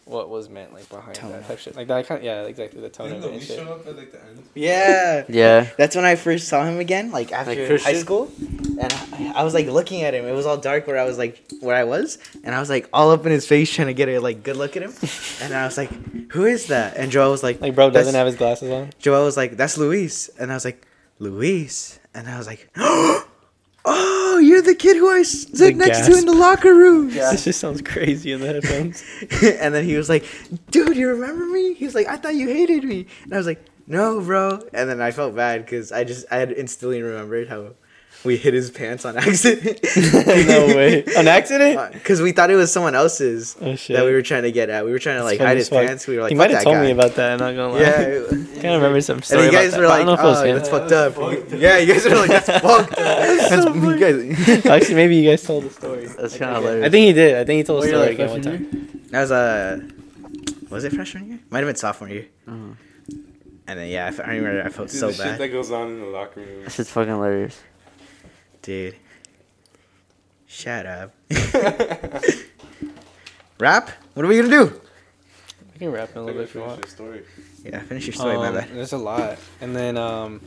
what 0.05 0.29
was 0.29 0.47
meant 0.49 0.73
like 0.73 0.87
behind 0.89 1.15
Tone. 1.15 1.31
that 1.31 1.45
type 1.47 1.59
shit 1.59 1.75
like 1.75 1.87
that 1.87 2.07
kind 2.07 2.19
of, 2.19 2.23
yeah 2.25 2.43
exactly 2.43 2.79
the 2.79 2.87
tone 2.89 3.09
Didn't 3.09 3.23
of 3.25 3.31
it 3.31 3.33
and 3.35 3.43
shit. 3.43 3.57
show 3.57 3.73
up 3.73 3.85
at 3.87 3.97
like 3.97 4.11
the 4.13 4.23
end? 4.23 4.43
Yeah. 4.53 5.25
Yeah. 5.27 5.67
That's 5.77 5.95
when 5.97 6.05
I 6.05 6.15
first 6.15 6.47
saw 6.47 6.63
him 6.65 6.79
again, 6.79 7.11
like 7.11 7.33
after 7.33 7.77
high 7.77 7.93
school, 7.93 8.31
and 8.79 8.93
I, 8.93 9.33
I 9.35 9.43
was 9.43 9.53
like 9.53 9.67
looking 9.67 10.03
at 10.03 10.13
him. 10.13 10.23
It 10.25 10.31
was 10.31 10.45
all 10.45 10.55
dark 10.57 10.87
where 10.87 10.97
I 10.97 11.03
was 11.03 11.17
like 11.17 11.43
where 11.59 11.75
I 11.75 11.83
was, 11.83 12.19
and 12.45 12.55
I 12.55 12.59
was 12.61 12.69
like 12.69 12.87
all 12.93 13.11
up 13.11 13.25
in 13.25 13.33
his 13.33 13.45
face 13.45 13.69
trying 13.73 13.87
to 13.87 13.93
get 13.93 14.07
a 14.07 14.19
like 14.19 14.43
good 14.43 14.55
look 14.55 14.77
at 14.77 14.83
him, 14.83 14.93
and 15.41 15.53
I 15.53 15.65
was 15.65 15.77
like, 15.77 15.91
"Who 16.31 16.45
is 16.45 16.67
that?" 16.67 16.95
And 16.95 17.11
Joel 17.11 17.31
was 17.31 17.43
like, 17.43 17.59
Like 17.59 17.75
bro 17.75 17.89
doesn't 17.89 18.15
have 18.15 18.27
his 18.27 18.35
glasses 18.37 18.71
on. 18.71 18.91
Joel 18.99 19.25
was 19.25 19.35
like, 19.35 19.57
"That's 19.57 19.77
Luis," 19.77 20.29
and 20.39 20.51
I 20.51 20.53
was 20.55 20.63
like, 20.65 20.87
"Luis," 21.19 21.99
and 22.13 22.29
I 22.29 22.37
was 22.37 22.47
like, 22.47 22.69
"Oh 24.65 24.75
kid 24.75 24.97
who 24.97 25.09
I 25.09 25.19
s- 25.19 25.47
sit 25.53 25.57
The 25.57 25.73
next 25.73 26.05
to 26.07 26.17
in 26.17 26.25
the 26.25 26.33
locker 26.33 26.73
room." 26.73 27.09
This 27.13 27.43
just 27.45 27.59
sounds 27.59 27.81
crazy 27.81 28.31
in 28.31 28.39
the 28.41 28.47
headphones. 28.47 29.03
and 29.59 29.73
then 29.73 29.83
he 29.85 29.95
was 29.95 30.09
like, 30.09 30.25
"Dude, 30.71 30.95
you 30.97 31.09
remember 31.09 31.45
me?" 31.45 31.73
He 31.73 31.85
was 31.85 31.95
like, 31.95 32.07
"I 32.07 32.17
thought 32.17 32.35
you 32.35 32.47
hated 32.47 32.83
me," 32.83 33.07
and 33.23 33.33
I 33.33 33.37
was 33.37 33.47
like, 33.47 33.63
"No, 33.87 34.21
bro." 34.21 34.59
And 34.73 34.89
then 34.89 35.01
I 35.01 35.11
felt 35.11 35.35
bad 35.35 35.65
because 35.65 35.91
I 35.91 36.03
just 36.03 36.25
I 36.31 36.37
had 36.37 36.51
instantly 36.51 37.01
remembered 37.01 37.47
how 37.49 37.73
we 38.27 38.37
hit 38.37 38.53
his 38.53 38.69
pants 38.69 39.05
on 39.05 39.17
accident. 39.17 39.79
no 39.95 40.67
way. 40.67 41.03
On 41.17 41.27
accident? 41.27 41.93
Because 41.93 42.21
we 42.21 42.31
thought 42.33 42.51
it 42.51 42.55
was 42.55 42.71
someone 42.71 42.93
else's 42.93 43.55
Oh 43.59 43.75
shit. 43.75 43.95
that 43.95 44.05
we 44.05 44.11
were 44.11 44.21
trying 44.21 44.43
to 44.43 44.51
get 44.51 44.69
at. 44.69 44.85
We 44.85 44.91
were 44.91 44.99
trying 44.99 45.17
to 45.17 45.23
like 45.23 45.39
hide 45.39 45.57
his 45.57 45.69
fuck. 45.69 45.87
pants. 45.87 46.05
We 46.05 46.17
were 46.17 46.23
like, 46.23 46.31
he 46.31 46.35
"Fuck 46.35 46.49
might 46.49 46.51
have 46.51 46.63
told 46.63 46.75
guy." 46.75 46.83
me 46.85 46.91
about 46.91 47.15
that. 47.15 47.31
I'm 47.31 47.39
not 47.39 47.55
gonna 47.55 47.73
lie. 47.73 47.79
Yeah. 47.81 47.97
I 48.57 48.61
can't 48.61 48.75
remember 48.81 49.01
some 49.01 49.17
And 49.31 49.45
you 49.45 49.51
guys 49.51 49.73
about 49.73 49.79
were 49.79 49.87
that. 49.87 49.89
Like, 49.89 49.97
don't 49.97 50.05
know 50.05 50.13
if 50.13 50.19
it 50.19 50.23
was 50.23 50.41
"Oh, 50.41 50.43
him. 50.45 50.55
that's 50.57 50.69
fucked 50.69 50.91
up." 50.91 51.51
Yeah, 51.59 51.77
you 51.79 51.91
guys 51.93 52.03
were 52.05 52.15
like, 52.15 52.29
"That's 52.29 52.49
fucked." 52.59 52.95
That's 52.95 53.65
you 53.65 53.97
guys. 53.97 54.65
Actually, 54.65 54.95
maybe 54.95 55.15
you 55.15 55.29
guys 55.31 55.41
told 55.43 55.63
the 55.63 55.69
story. 55.71 56.05
That's 56.07 56.37
kind 56.37 56.51
of 56.55 56.63
hilarious. 56.63 56.85
I 56.85 56.89
think 56.89 57.05
he 57.07 57.13
did. 57.13 57.35
I 57.37 57.43
think 57.45 57.57
he 57.57 57.63
told 57.63 57.83
the 57.83 57.87
story 57.87 58.09
again 58.13 58.29
one 58.29 58.41
time. 58.41 59.01
That 59.11 59.21
was 59.21 59.31
a. 59.31 59.81
Was 60.69 60.83
it 60.83 60.91
freshman 60.91 61.29
year? 61.29 61.39
Might 61.49 61.59
have 61.59 61.67
been 61.67 61.75
sophomore 61.77 62.09
year. 62.09 62.25
Mhm. 62.47 62.75
And 63.69 63.79
then 63.79 63.89
yeah, 63.89 64.11
I 64.23 64.35
remember 64.35 64.63
I 64.63 64.69
felt 64.69 64.89
Dude, 64.89 64.99
so 64.99 65.07
the 65.07 65.13
shit 65.13 65.23
bad, 65.25 65.39
that 65.39 65.47
goes 65.49 65.71
on 65.71 65.87
in 65.89 65.99
the 65.99 66.05
locker 66.07 66.39
room. 66.39 66.63
This 66.63 66.79
is 66.79 66.89
fucking 66.89 67.11
hilarious. 67.13 67.59
Dude. 68.67 68.95
Shut 70.45 70.85
up. 70.85 71.13
Rap? 73.61 73.89
What 74.13 74.25
are 74.25 74.27
we 74.27 74.35
gonna 74.35 74.49
do? 74.49 74.81
We 75.73 75.79
can 75.79 75.89
rap 75.93 76.09
in 76.11 76.17
a 76.17 76.25
little 76.25 76.41
bit 76.41 76.41
Like, 76.41 76.49
if 76.49 76.55
you 76.55 76.61
finish 76.61 76.67
want. 76.67 76.81
your 76.81 76.89
story. 76.89 77.23
Yeah, 77.63 77.79
finish 77.83 78.07
your 78.07 78.13
story, 78.13 78.35
my 78.35 78.47
Um, 78.49 78.55
bad. 78.55 78.69
There's 78.73 78.91
a 78.91 78.97
lot, 78.97 79.37
and 79.61 79.73
then 79.73 79.95
um, 79.97 80.41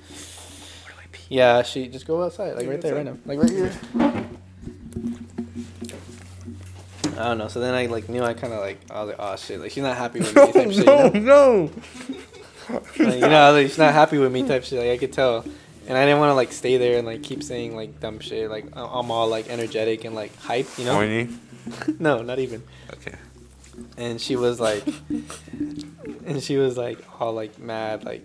yeah, 1.30 1.62
she 1.62 1.88
just 1.88 2.06
go 2.06 2.22
outside, 2.22 2.56
like 2.56 2.68
right 2.68 2.78
there, 2.82 2.94
right 2.97 3.06
now, 3.06 3.16
like 3.24 3.38
right 3.38 3.51
here. 3.51 3.72
I 7.16 7.24
don't 7.24 7.38
know. 7.38 7.48
So 7.48 7.60
then 7.60 7.72
I 7.74 7.86
like 7.86 8.10
knew 8.10 8.22
I 8.22 8.34
kind 8.34 8.52
of 8.52 8.60
like 8.60 8.80
I 8.90 9.01
was 9.02 9.09
like, 9.09 9.16
oh 9.18 9.36
shit, 9.36 9.60
like 9.60 9.70
she's 9.72 9.82
not 9.82 9.97
happy 9.97 10.18
with 10.18 10.34
me 10.36 10.52
type 10.52 10.72
shit. 10.72 10.76
You 10.76 10.84
know? 10.84 11.09
no. 11.14 11.70
Like, 12.70 12.97
you 12.98 13.20
know, 13.20 13.52
like, 13.52 13.66
she's 13.68 13.78
not 13.78 13.94
happy 13.94 14.18
with 14.18 14.30
me 14.30 14.47
type 14.47 14.64
shit. 14.64 14.78
Like 14.78 14.90
I 14.90 14.98
could 14.98 15.12
tell, 15.14 15.42
and 15.90 15.98
I 15.98 16.04
didn't 16.06 16.20
want 16.20 16.30
to 16.30 16.34
like 16.34 16.52
stay 16.52 16.76
there 16.78 16.96
and 16.98 17.06
like 17.06 17.22
keep 17.22 17.42
saying 17.42 17.74
like 17.76 17.98
dumb 18.00 18.20
shit. 18.20 18.48
Like 18.48 18.64
I- 18.76 18.86
I'm 18.98 19.10
all 19.10 19.26
like 19.28 19.48
energetic 19.50 20.04
and 20.04 20.14
like 20.14 20.34
hype, 20.38 20.68
you 20.78 20.84
know? 20.86 20.94
Horny? 20.94 21.28
no, 21.98 22.22
not 22.22 22.38
even. 22.38 22.62
Okay. 22.94 23.14
and 23.96 24.20
she 24.20 24.36
was 24.36 24.60
like 24.60 24.84
and 26.26 26.42
she 26.42 26.56
was 26.56 26.76
like 26.76 26.98
all 27.20 27.32
like 27.32 27.58
mad 27.58 28.04
like 28.04 28.22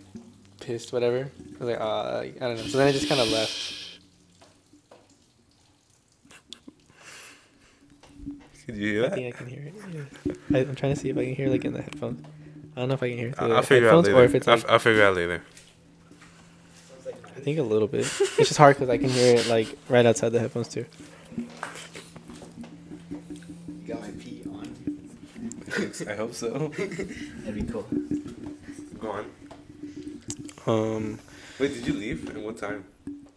pissed 0.60 0.92
whatever 0.94 1.30
I 1.60 1.64
was 1.64 1.70
like 1.70 1.80
uh 1.80 2.18
like, 2.24 2.36
i 2.42 2.48
don't 2.48 2.58
know 2.58 2.64
so 2.64 2.78
then 2.78 2.88
i 2.88 2.92
just 2.92 3.08
kind 3.08 3.22
of 3.22 3.30
left 3.32 4.00
Could 8.66 8.76
you 8.78 8.94
hear 8.94 9.02
that? 9.04 9.12
i 9.14 9.16
think 9.16 9.36
i 9.36 9.38
can 9.38 9.48
hear 9.48 9.62
it 9.68 9.74
yeah. 9.94 10.34
I, 10.58 10.60
i'm 10.62 10.76
trying 10.76 10.94
to 10.94 11.00
see 11.00 11.10
if 11.10 11.18
i 11.18 11.24
can 11.26 11.36
hear 11.36 11.50
like 11.50 11.64
in 11.66 11.74
the 11.74 11.82
headphones 11.82 12.26
i 12.76 12.80
don't 12.80 12.90
know 12.90 12.96
if 12.96 13.04
i 13.04 13.10
can 13.10 13.18
hear 13.18 13.28
it 13.30 13.38
through 13.38 13.54
I'll 13.54 13.62
the 13.62 13.68
figure 13.68 13.88
out 13.90 13.92
headphones 13.92 14.08
later. 14.08 14.20
or 14.20 14.24
if 14.24 14.36
it's 14.36 14.48
I'll, 14.48 14.58
like, 14.58 14.70
I'll 14.70 14.80
figure 14.80 15.04
out 15.04 15.16
later. 15.16 15.44
I 17.36 17.40
think 17.40 17.58
a 17.60 17.64
little 17.64 17.88
bit 17.88 18.02
it's 18.02 18.36
just 18.50 18.58
hard 18.58 18.76
because 18.76 18.90
i 18.90 18.98
can 18.98 19.10
hear 19.10 19.36
it 19.36 19.48
like 19.48 19.78
right 19.90 20.06
outside 20.06 20.30
the 20.30 20.40
headphones 20.40 20.68
too 20.68 20.86
Got 23.88 24.02
my 24.02 24.10
pee 24.20 24.42
on. 24.52 24.68
I 26.10 26.16
hope 26.16 26.34
so. 26.34 26.70
That'd 26.70 27.54
be 27.54 27.64
cool. 27.72 27.86
Go 29.00 29.12
on. 29.12 29.26
um 30.66 31.20
Wait, 31.60 31.74
did 31.74 31.86
you 31.86 31.94
leave? 31.94 32.28
And 32.30 32.44
what 32.44 32.58
time? 32.58 32.86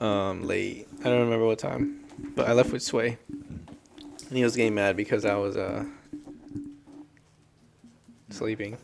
um 0.01 0.45
late 0.47 0.87
i 1.01 1.05
don't 1.05 1.19
remember 1.21 1.45
what 1.45 1.59
time 1.59 2.05
but 2.37 2.47
i 2.49 2.53
left 2.53 2.71
with 2.71 2.85
sway 2.85 3.19
and 4.29 4.37
he 4.39 4.45
was 4.45 4.55
getting 4.55 4.73
mad 4.77 4.97
because 4.97 5.25
i 5.25 5.35
was 5.35 5.57
uh 5.57 5.85
sleeping 8.31 8.79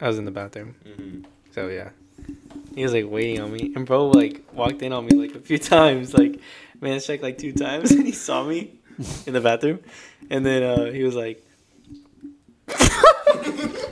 i 0.00 0.06
was 0.08 0.16
in 0.18 0.24
the 0.24 0.30
bathroom 0.30 0.74
Mm-hmm. 0.86 1.24
So 1.52 1.68
yeah, 1.68 1.90
he 2.78 2.84
was 2.84 2.92
like 2.92 3.06
waiting 3.08 3.40
on 3.40 3.52
me, 3.52 3.72
and 3.74 3.84
bro 3.84 4.08
like 4.08 4.42
walked 4.52 4.82
in 4.82 4.92
on 4.92 5.06
me 5.06 5.16
like 5.16 5.34
a 5.34 5.40
few 5.40 5.58
times. 5.76 6.14
Like 6.14 6.40
man 6.80 7.00
checked 7.00 7.22
like 7.22 7.38
two 7.38 7.52
times, 7.52 7.90
and 7.92 8.06
he 8.06 8.12
saw 8.12 8.44
me 8.44 8.72
in 9.26 9.32
the 9.32 9.40
bathroom, 9.40 9.80
and 10.30 10.44
then 10.44 10.62
uh, 10.62 10.90
he 10.92 11.02
was 11.02 11.14
like, 11.14 11.44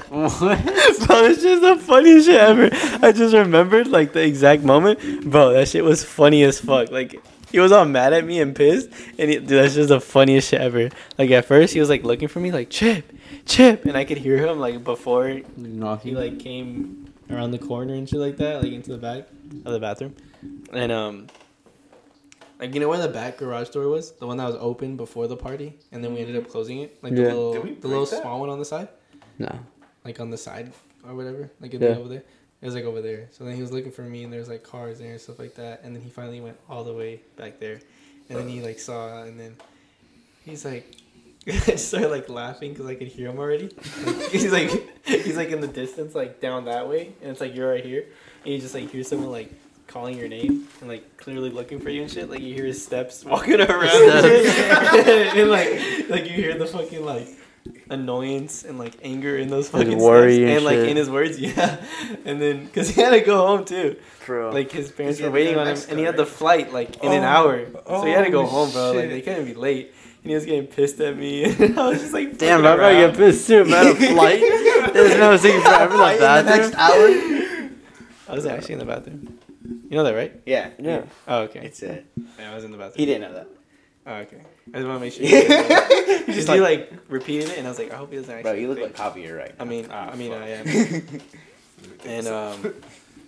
what? 0.08 0.38
"Bro, 1.06 1.24
it's 1.24 1.42
just 1.42 1.62
the 1.62 1.76
funniest 1.80 2.26
shit 2.26 2.40
ever." 2.40 2.68
I 3.04 3.12
just 3.12 3.34
remembered 3.34 3.88
like 3.88 4.12
the 4.12 4.22
exact 4.22 4.62
moment, 4.62 5.30
bro. 5.30 5.52
That 5.52 5.68
shit 5.68 5.84
was 5.84 6.04
funny 6.04 6.42
as 6.44 6.60
fuck. 6.60 6.90
Like. 6.90 7.20
He 7.52 7.60
was 7.60 7.70
all 7.70 7.84
mad 7.84 8.12
at 8.12 8.24
me 8.24 8.40
and 8.40 8.54
pissed, 8.54 8.90
and 9.18 9.30
he, 9.30 9.36
dude, 9.36 9.46
that's 9.46 9.76
just 9.76 9.88
the 9.88 10.00
funniest 10.00 10.50
shit 10.50 10.60
ever. 10.60 10.90
Like 11.16 11.30
at 11.30 11.44
first, 11.44 11.72
he 11.72 11.80
was 11.80 11.88
like 11.88 12.02
looking 12.02 12.26
for 12.26 12.40
me, 12.40 12.50
like 12.50 12.70
Chip, 12.70 13.10
Chip, 13.46 13.84
and 13.86 13.96
I 13.96 14.04
could 14.04 14.18
hear 14.18 14.36
him 14.36 14.58
like 14.58 14.82
before 14.82 15.28
he 15.28 16.14
like 16.14 16.40
came 16.40 17.05
around 17.30 17.50
the 17.50 17.58
corner 17.58 17.94
and 17.94 18.08
shit 18.08 18.20
like 18.20 18.36
that, 18.38 18.62
like 18.62 18.72
into 18.72 18.90
the 18.92 18.98
back 18.98 19.28
of 19.64 19.72
the 19.72 19.80
bathroom. 19.80 20.14
And 20.72 20.92
um 20.92 21.26
like 22.58 22.72
you 22.74 22.80
know 22.80 22.88
where 22.88 22.98
the 22.98 23.08
back 23.08 23.36
garage 23.38 23.68
door 23.70 23.88
was? 23.88 24.12
The 24.12 24.26
one 24.26 24.36
that 24.38 24.46
was 24.46 24.56
open 24.56 24.96
before 24.96 25.26
the 25.26 25.36
party 25.36 25.74
and 25.92 26.02
then 26.02 26.14
we 26.14 26.20
ended 26.20 26.36
up 26.36 26.48
closing 26.48 26.78
it? 26.80 27.02
Like 27.02 27.14
the 27.14 27.22
Yeah. 27.22 27.28
little 27.28 27.52
the 27.80 27.88
little 27.88 28.06
that? 28.06 28.20
small 28.22 28.40
one 28.40 28.48
on 28.48 28.58
the 28.58 28.64
side? 28.64 28.88
No. 29.38 29.58
Like 30.04 30.20
on 30.20 30.30
the 30.30 30.38
side 30.38 30.72
or 31.06 31.14
whatever. 31.14 31.50
Like 31.60 31.74
in 31.74 31.82
Yeah. 31.82 31.96
over 31.96 32.08
there. 32.08 32.22
It 32.62 32.64
was 32.64 32.74
like 32.74 32.84
over 32.84 33.02
there. 33.02 33.28
So 33.32 33.44
then 33.44 33.54
he 33.54 33.60
was 33.60 33.70
looking 33.72 33.92
for 33.92 34.02
me 34.02 34.24
and 34.24 34.32
there's 34.32 34.48
like 34.48 34.62
cars 34.62 34.98
there 34.98 35.12
and 35.12 35.20
stuff 35.20 35.38
like 35.38 35.54
that. 35.56 35.82
And 35.84 35.94
then 35.94 36.02
he 36.02 36.08
finally 36.08 36.40
went 36.40 36.56
all 36.70 36.84
the 36.84 36.94
way 36.94 37.20
back 37.36 37.60
there. 37.60 37.80
And 38.30 38.38
then 38.38 38.48
he 38.48 38.62
like 38.62 38.78
saw 38.78 39.22
and 39.22 39.38
then 39.38 39.56
he's 40.44 40.64
like 40.64 40.96
I 41.46 41.50
just 41.66 41.88
started 41.88 42.10
like 42.10 42.28
laughing 42.28 42.72
because 42.72 42.86
I 42.86 42.94
could 42.94 43.08
hear 43.08 43.30
him 43.30 43.38
already. 43.38 43.70
Like, 44.04 44.30
he's 44.30 44.50
like 44.52 44.70
he's 45.04 45.36
like 45.36 45.50
in 45.50 45.60
the 45.60 45.68
distance, 45.68 46.14
like 46.14 46.40
down 46.40 46.64
that 46.64 46.88
way, 46.88 47.14
and 47.22 47.30
it's 47.30 47.40
like 47.40 47.54
you're 47.54 47.70
right 47.70 47.84
here, 47.84 48.06
and 48.44 48.52
you 48.54 48.60
just 48.60 48.74
like 48.74 48.90
hear 48.90 49.02
someone 49.04 49.30
like 49.30 49.52
calling 49.86 50.18
your 50.18 50.28
name 50.28 50.66
and 50.80 50.88
like 50.88 51.16
clearly 51.16 51.50
looking 51.50 51.78
for 51.78 51.90
you 51.90 52.02
and 52.02 52.10
shit. 52.10 52.28
Like 52.28 52.40
you 52.40 52.52
hear 52.54 52.64
his 52.66 52.84
steps 52.84 53.24
walking 53.24 53.60
around, 53.60 54.24
and, 54.24 55.38
and 55.38 55.50
like 55.50 56.08
like 56.08 56.24
you 56.24 56.32
hear 56.32 56.58
the 56.58 56.66
fucking 56.66 57.04
like 57.04 57.28
annoyance 57.90 58.64
and 58.64 58.78
like 58.78 58.94
anger 59.02 59.36
in 59.36 59.48
those 59.48 59.68
fucking 59.68 59.98
worry 59.98 60.36
steps, 60.36 60.48
and 60.48 60.50
and 60.56 60.64
like 60.64 60.76
shit. 60.76 60.88
in 60.88 60.96
his 60.96 61.10
words, 61.10 61.38
yeah. 61.38 61.84
And 62.24 62.40
then 62.40 62.64
because 62.66 62.88
he 62.90 63.00
had 63.00 63.10
to 63.10 63.20
go 63.20 63.46
home 63.46 63.64
too, 63.64 63.96
Bro. 64.26 64.50
like 64.50 64.72
his 64.72 64.90
parents 64.90 65.20
were 65.20 65.30
waiting 65.30 65.54
on 65.56 65.62
him, 65.62 65.74
Mexico, 65.74 65.90
and 65.92 65.98
he 66.00 66.04
had 66.04 66.18
right? 66.18 66.24
the 66.24 66.26
flight 66.26 66.72
like 66.72 67.02
in 67.04 67.12
an 67.12 67.22
Oh, 67.22 67.26
hour, 67.26 67.66
so 67.86 68.04
he 68.04 68.10
had 68.12 68.24
to 68.24 68.30
go 68.30 68.42
oh, 68.42 68.46
home, 68.46 68.70
bro. 68.72 68.92
Like 68.92 69.10
they 69.10 69.20
couldn't 69.20 69.44
be 69.44 69.54
late. 69.54 69.94
And 70.26 70.30
he 70.32 70.34
was 70.34 70.44
getting 70.44 70.66
pissed 70.66 70.98
at 70.98 71.16
me. 71.16 71.44
And 71.44 71.78
I 71.78 71.88
was 71.90 72.00
just 72.00 72.12
like, 72.12 72.36
Damn, 72.36 72.58
I'm 72.66 72.74
about 72.74 72.88
to 72.88 72.94
get 72.94 73.16
pissed 73.16 73.46
too. 73.46 73.64
Man, 73.64 73.86
a 73.92 73.94
flight. 73.94 74.40
There's 74.92 75.16
no 75.16 75.36
taking 75.38 75.60
forever 75.60 75.92
in 75.94 75.98
the 76.00 76.04
Fight 76.04 76.14
in 76.16 76.46
the 76.46 76.56
next 76.56 76.70
bathroom. 76.72 77.42
hour. 77.62 77.70
I 78.28 78.34
was 78.34 78.44
actually 78.44 78.72
in 78.72 78.78
the 78.80 78.84
bathroom. 78.86 79.38
You 79.88 79.96
know 79.96 80.02
that, 80.02 80.14
right? 80.16 80.40
Yeah. 80.44 80.70
Yeah. 80.80 81.04
Oh, 81.28 81.42
okay. 81.42 81.60
It's 81.66 81.80
it. 81.80 82.04
yeah, 82.40 82.50
I 82.50 82.56
was 82.56 82.64
in 82.64 82.72
the 82.72 82.76
bathroom. 82.76 82.94
He 82.96 83.06
didn't 83.06 83.20
know 83.20 83.34
that. 83.34 83.48
Oh, 84.08 84.14
okay. 84.14 84.38
I 84.74 84.78
just 84.78 84.88
want 84.88 84.98
to 84.98 85.00
make 85.00 85.12
sure. 85.12 85.24
You 85.24 85.48
guys 85.48 85.88
know. 85.88 86.24
He 86.26 86.32
just 86.32 86.48
he 86.48 86.60
like 86.60 86.92
repeated 87.08 87.50
it, 87.50 87.58
and 87.58 87.68
I 87.68 87.70
was 87.70 87.78
like, 87.78 87.92
I 87.92 87.96
hope 87.96 88.10
he 88.10 88.16
doesn't 88.16 88.28
actually. 88.34 88.42
Bro, 88.50 88.60
you 88.60 88.66
look 88.68 88.78
think- 88.78 88.88
like 88.88 88.96
copy 88.96 89.30
right. 89.30 89.54
I 89.60 89.64
mean, 89.64 89.86
Ah, 89.92 90.10
I 90.10 90.16
mean, 90.16 90.32
fuck. 90.32 90.42
I 90.42 90.48
am. 90.48 91.20
And 92.04 92.26
um, 92.26 92.74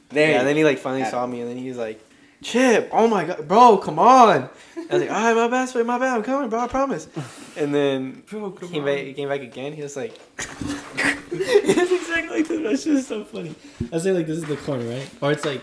There. 0.08 0.30
yeah, 0.32 0.38
and 0.40 0.48
then 0.48 0.56
he 0.56 0.64
like 0.64 0.78
finally 0.78 1.04
saw 1.04 1.24
me, 1.28 1.42
and 1.42 1.48
then 1.48 1.58
he 1.58 1.68
was 1.68 1.78
like, 1.78 2.00
"Chip, 2.42 2.90
oh 2.92 3.08
my 3.08 3.24
god, 3.24 3.48
bro, 3.48 3.78
come 3.78 3.98
on!" 3.98 4.48
I 4.76 4.94
was 4.94 5.02
like, 5.02 5.10
"All 5.10 5.16
right, 5.16 5.34
my 5.34 5.48
bad, 5.48 5.68
sweet, 5.68 5.86
my 5.86 5.98
bad, 5.98 6.16
I'm 6.16 6.22
coming, 6.22 6.48
bro, 6.48 6.60
I 6.60 6.68
promise." 6.68 7.08
And 7.56 7.74
then 7.74 8.22
he 8.30 8.66
came 8.68 8.84
back, 8.84 8.98
he 8.98 9.12
came 9.12 9.28
back 9.28 9.40
again. 9.40 9.72
He 9.72 9.82
was 9.82 9.96
like, 9.96 10.18
"It's 10.38 11.92
exactly 11.92 12.38
like 12.38 12.48
this. 12.48 12.62
That's 12.62 12.84
just 12.84 13.08
so 13.08 13.24
funny." 13.24 13.54
I 13.92 13.98
say 13.98 14.12
like 14.12 14.26
this 14.26 14.38
is 14.38 14.44
the 14.44 14.56
corner, 14.56 14.84
right? 14.84 15.10
Or 15.20 15.32
it's 15.32 15.44
like 15.44 15.62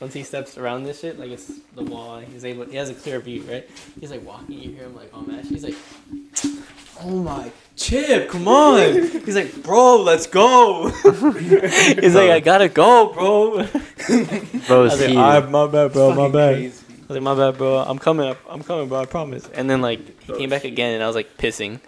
once 0.00 0.12
he 0.12 0.22
steps 0.22 0.58
around 0.58 0.84
this 0.84 1.00
shit, 1.00 1.18
like 1.18 1.30
it's 1.30 1.50
the 1.74 1.82
wall. 1.82 2.18
He's 2.18 2.44
able, 2.44 2.64
he 2.66 2.76
has 2.76 2.90
a 2.90 2.94
clear 2.94 3.18
view, 3.20 3.42
right? 3.42 3.68
He's 3.98 4.10
like 4.10 4.24
walking. 4.26 4.58
You 4.58 4.72
hear 4.72 4.84
him 4.84 4.96
like 4.96 5.10
on 5.14 5.26
that. 5.28 5.44
He's 5.44 5.64
like, 5.64 5.76
"Oh 7.02 7.10
my." 7.22 7.50
Chip, 7.76 8.30
come 8.30 8.48
on! 8.48 8.80
He's 9.26 9.36
like, 9.36 9.62
bro, 9.62 10.00
let's 10.02 10.26
go. 10.26 10.88
He's 11.04 12.14
like, 12.14 12.30
I 12.30 12.40
gotta 12.40 12.70
go, 12.70 13.12
bro. 13.12 13.50
Bro, 13.56 13.64
I 13.64 13.66
it's 13.66 14.68
was 14.70 14.92
like, 14.92 15.00
heated. 15.00 15.16
"Alright, 15.18 15.50
my 15.50 15.66
bad, 15.66 15.92
bro, 15.92 16.14
my 16.14 16.28
bad. 16.30 16.54
crazy. 16.54 16.84
I 16.88 17.00
was 17.02 17.10
like, 17.10 17.22
my 17.22 17.34
bad, 17.34 17.58
bro. 17.58 17.76
I'm 17.80 17.98
coming 17.98 18.26
up. 18.26 18.38
I'm 18.48 18.62
coming, 18.62 18.88
bro. 18.88 19.00
I 19.00 19.04
promise. 19.04 19.46
And 19.52 19.68
then 19.68 19.82
like 19.82 20.22
he 20.22 20.32
came 20.38 20.48
back 20.48 20.64
again, 20.64 20.94
and 20.94 21.02
I 21.02 21.06
was 21.06 21.14
like 21.16 21.36
pissing. 21.36 21.80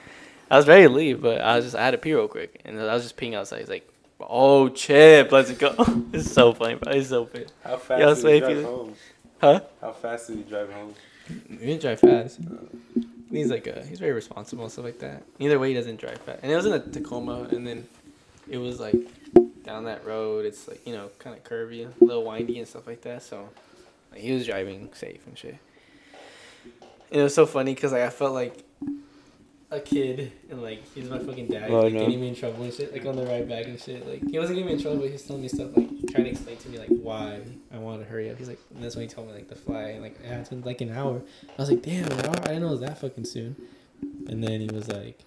I 0.50 0.58
was 0.58 0.68
ready 0.68 0.82
to 0.82 0.90
leave, 0.90 1.22
but 1.22 1.40
I 1.40 1.56
was 1.56 1.64
just 1.64 1.74
I 1.76 1.84
had 1.86 1.92
to 1.92 1.98
pee 1.98 2.12
real 2.12 2.28
quick, 2.28 2.60
and 2.66 2.78
I 2.78 2.92
was 2.92 3.02
just 3.04 3.16
peeing 3.16 3.34
outside. 3.34 3.60
He's 3.60 3.70
like, 3.70 3.88
"Oh, 4.20 4.68
Chip, 4.68 5.32
let's 5.32 5.50
go." 5.52 5.74
it's 6.12 6.30
so 6.30 6.52
funny, 6.52 6.74
bro. 6.74 6.92
It's 6.92 7.08
so 7.08 7.24
funny. 7.24 7.46
How 7.64 7.78
fast 7.78 8.00
Yeah, 8.00 8.30
did 8.30 8.34
you 8.34 8.40
drive 8.40 8.56
you- 8.58 8.62
home? 8.64 8.94
Huh? 9.40 9.60
How 9.80 9.92
fast 9.92 10.26
did 10.26 10.36
you 10.36 10.44
drive 10.44 10.70
home? 10.70 10.92
He 11.48 11.56
didn't 11.56 11.80
drive 11.80 12.00
fast. 12.00 12.40
Uh, 12.40 13.00
He's 13.30 13.50
like 13.50 13.68
uh, 13.68 13.82
he's 13.82 13.98
very 13.98 14.12
responsible 14.12 14.64
and 14.64 14.72
stuff 14.72 14.84
like 14.84 14.98
that. 15.00 15.22
Either 15.38 15.58
way, 15.58 15.68
he 15.68 15.74
doesn't 15.74 16.00
drive 16.00 16.18
fast. 16.18 16.40
And 16.42 16.50
it 16.50 16.56
was 16.56 16.66
in 16.66 16.72
a 16.72 16.80
Tacoma, 16.80 17.48
and 17.50 17.66
then 17.66 17.86
it 18.48 18.58
was 18.58 18.80
like 18.80 18.94
down 19.64 19.84
that 19.84 20.04
road. 20.06 20.46
It's 20.46 20.66
like 20.66 20.86
you 20.86 20.94
know 20.94 21.10
kind 21.18 21.36
of 21.36 21.44
curvy, 21.44 21.86
a 21.86 22.04
little 22.04 22.24
windy 22.24 22.58
and 22.58 22.66
stuff 22.66 22.86
like 22.86 23.02
that. 23.02 23.22
So 23.22 23.48
like, 24.10 24.20
he 24.20 24.32
was 24.32 24.46
driving 24.46 24.90
safe 24.94 25.26
and 25.26 25.36
shit. 25.36 25.58
And 27.10 27.20
it 27.20 27.22
was 27.22 27.34
so 27.34 27.46
funny 27.46 27.74
because 27.74 27.92
like 27.92 28.02
I 28.02 28.10
felt 28.10 28.32
like 28.32 28.64
a 29.70 29.80
kid 29.80 30.32
and 30.50 30.62
like 30.62 30.82
he's 30.94 31.08
my 31.10 31.18
fucking 31.18 31.46
dad, 31.48 31.70
Oh, 31.70 31.80
like, 31.82 31.92
no. 31.92 32.00
getting 32.00 32.20
me 32.20 32.28
in 32.28 32.34
trouble 32.34 32.62
and 32.64 32.72
shit, 32.72 32.92
like 32.92 33.04
on 33.04 33.16
the 33.16 33.24
ride 33.26 33.48
back 33.48 33.66
and 33.66 33.78
shit. 33.78 34.06
Like 34.08 34.26
he 34.30 34.38
wasn't 34.38 34.56
getting 34.56 34.66
me 34.66 34.72
in 34.74 34.80
trouble, 34.82 34.98
but 34.98 35.06
he 35.06 35.12
was 35.12 35.22
telling 35.22 35.42
me 35.42 35.48
stuff 35.48 35.76
like 35.76 35.88
trying 36.10 36.24
to 36.24 36.30
explain 36.30 36.56
to 36.56 36.68
me 36.70 36.78
like 36.78 36.88
why 36.88 37.40
I 37.72 37.78
wanted 37.78 38.04
to 38.04 38.10
hurry 38.10 38.30
up. 38.30 38.38
He's 38.38 38.48
like, 38.48 38.60
and 38.74 38.82
that's 38.82 38.96
when 38.96 39.06
he 39.06 39.12
told 39.14 39.28
me 39.28 39.34
like 39.34 39.48
the 39.48 39.56
fly 39.56 39.82
and 39.90 40.02
like 40.02 40.18
it 40.20 40.26
had 40.26 40.46
to 40.46 40.54
like 40.56 40.80
an 40.80 40.90
hour. 40.96 41.20
I 41.50 41.60
was 41.62 41.70
like, 41.70 41.82
damn, 41.82 42.04
an 42.10 42.24
hour? 42.26 42.36
I 42.42 42.48
didn't 42.48 42.62
know 42.62 42.68
it 42.68 42.72
was 42.72 42.80
that 42.80 42.98
fucking 42.98 43.24
soon. 43.26 43.56
And 44.28 44.42
then 44.42 44.60
he 44.60 44.68
was 44.68 44.88
like, 44.88 45.20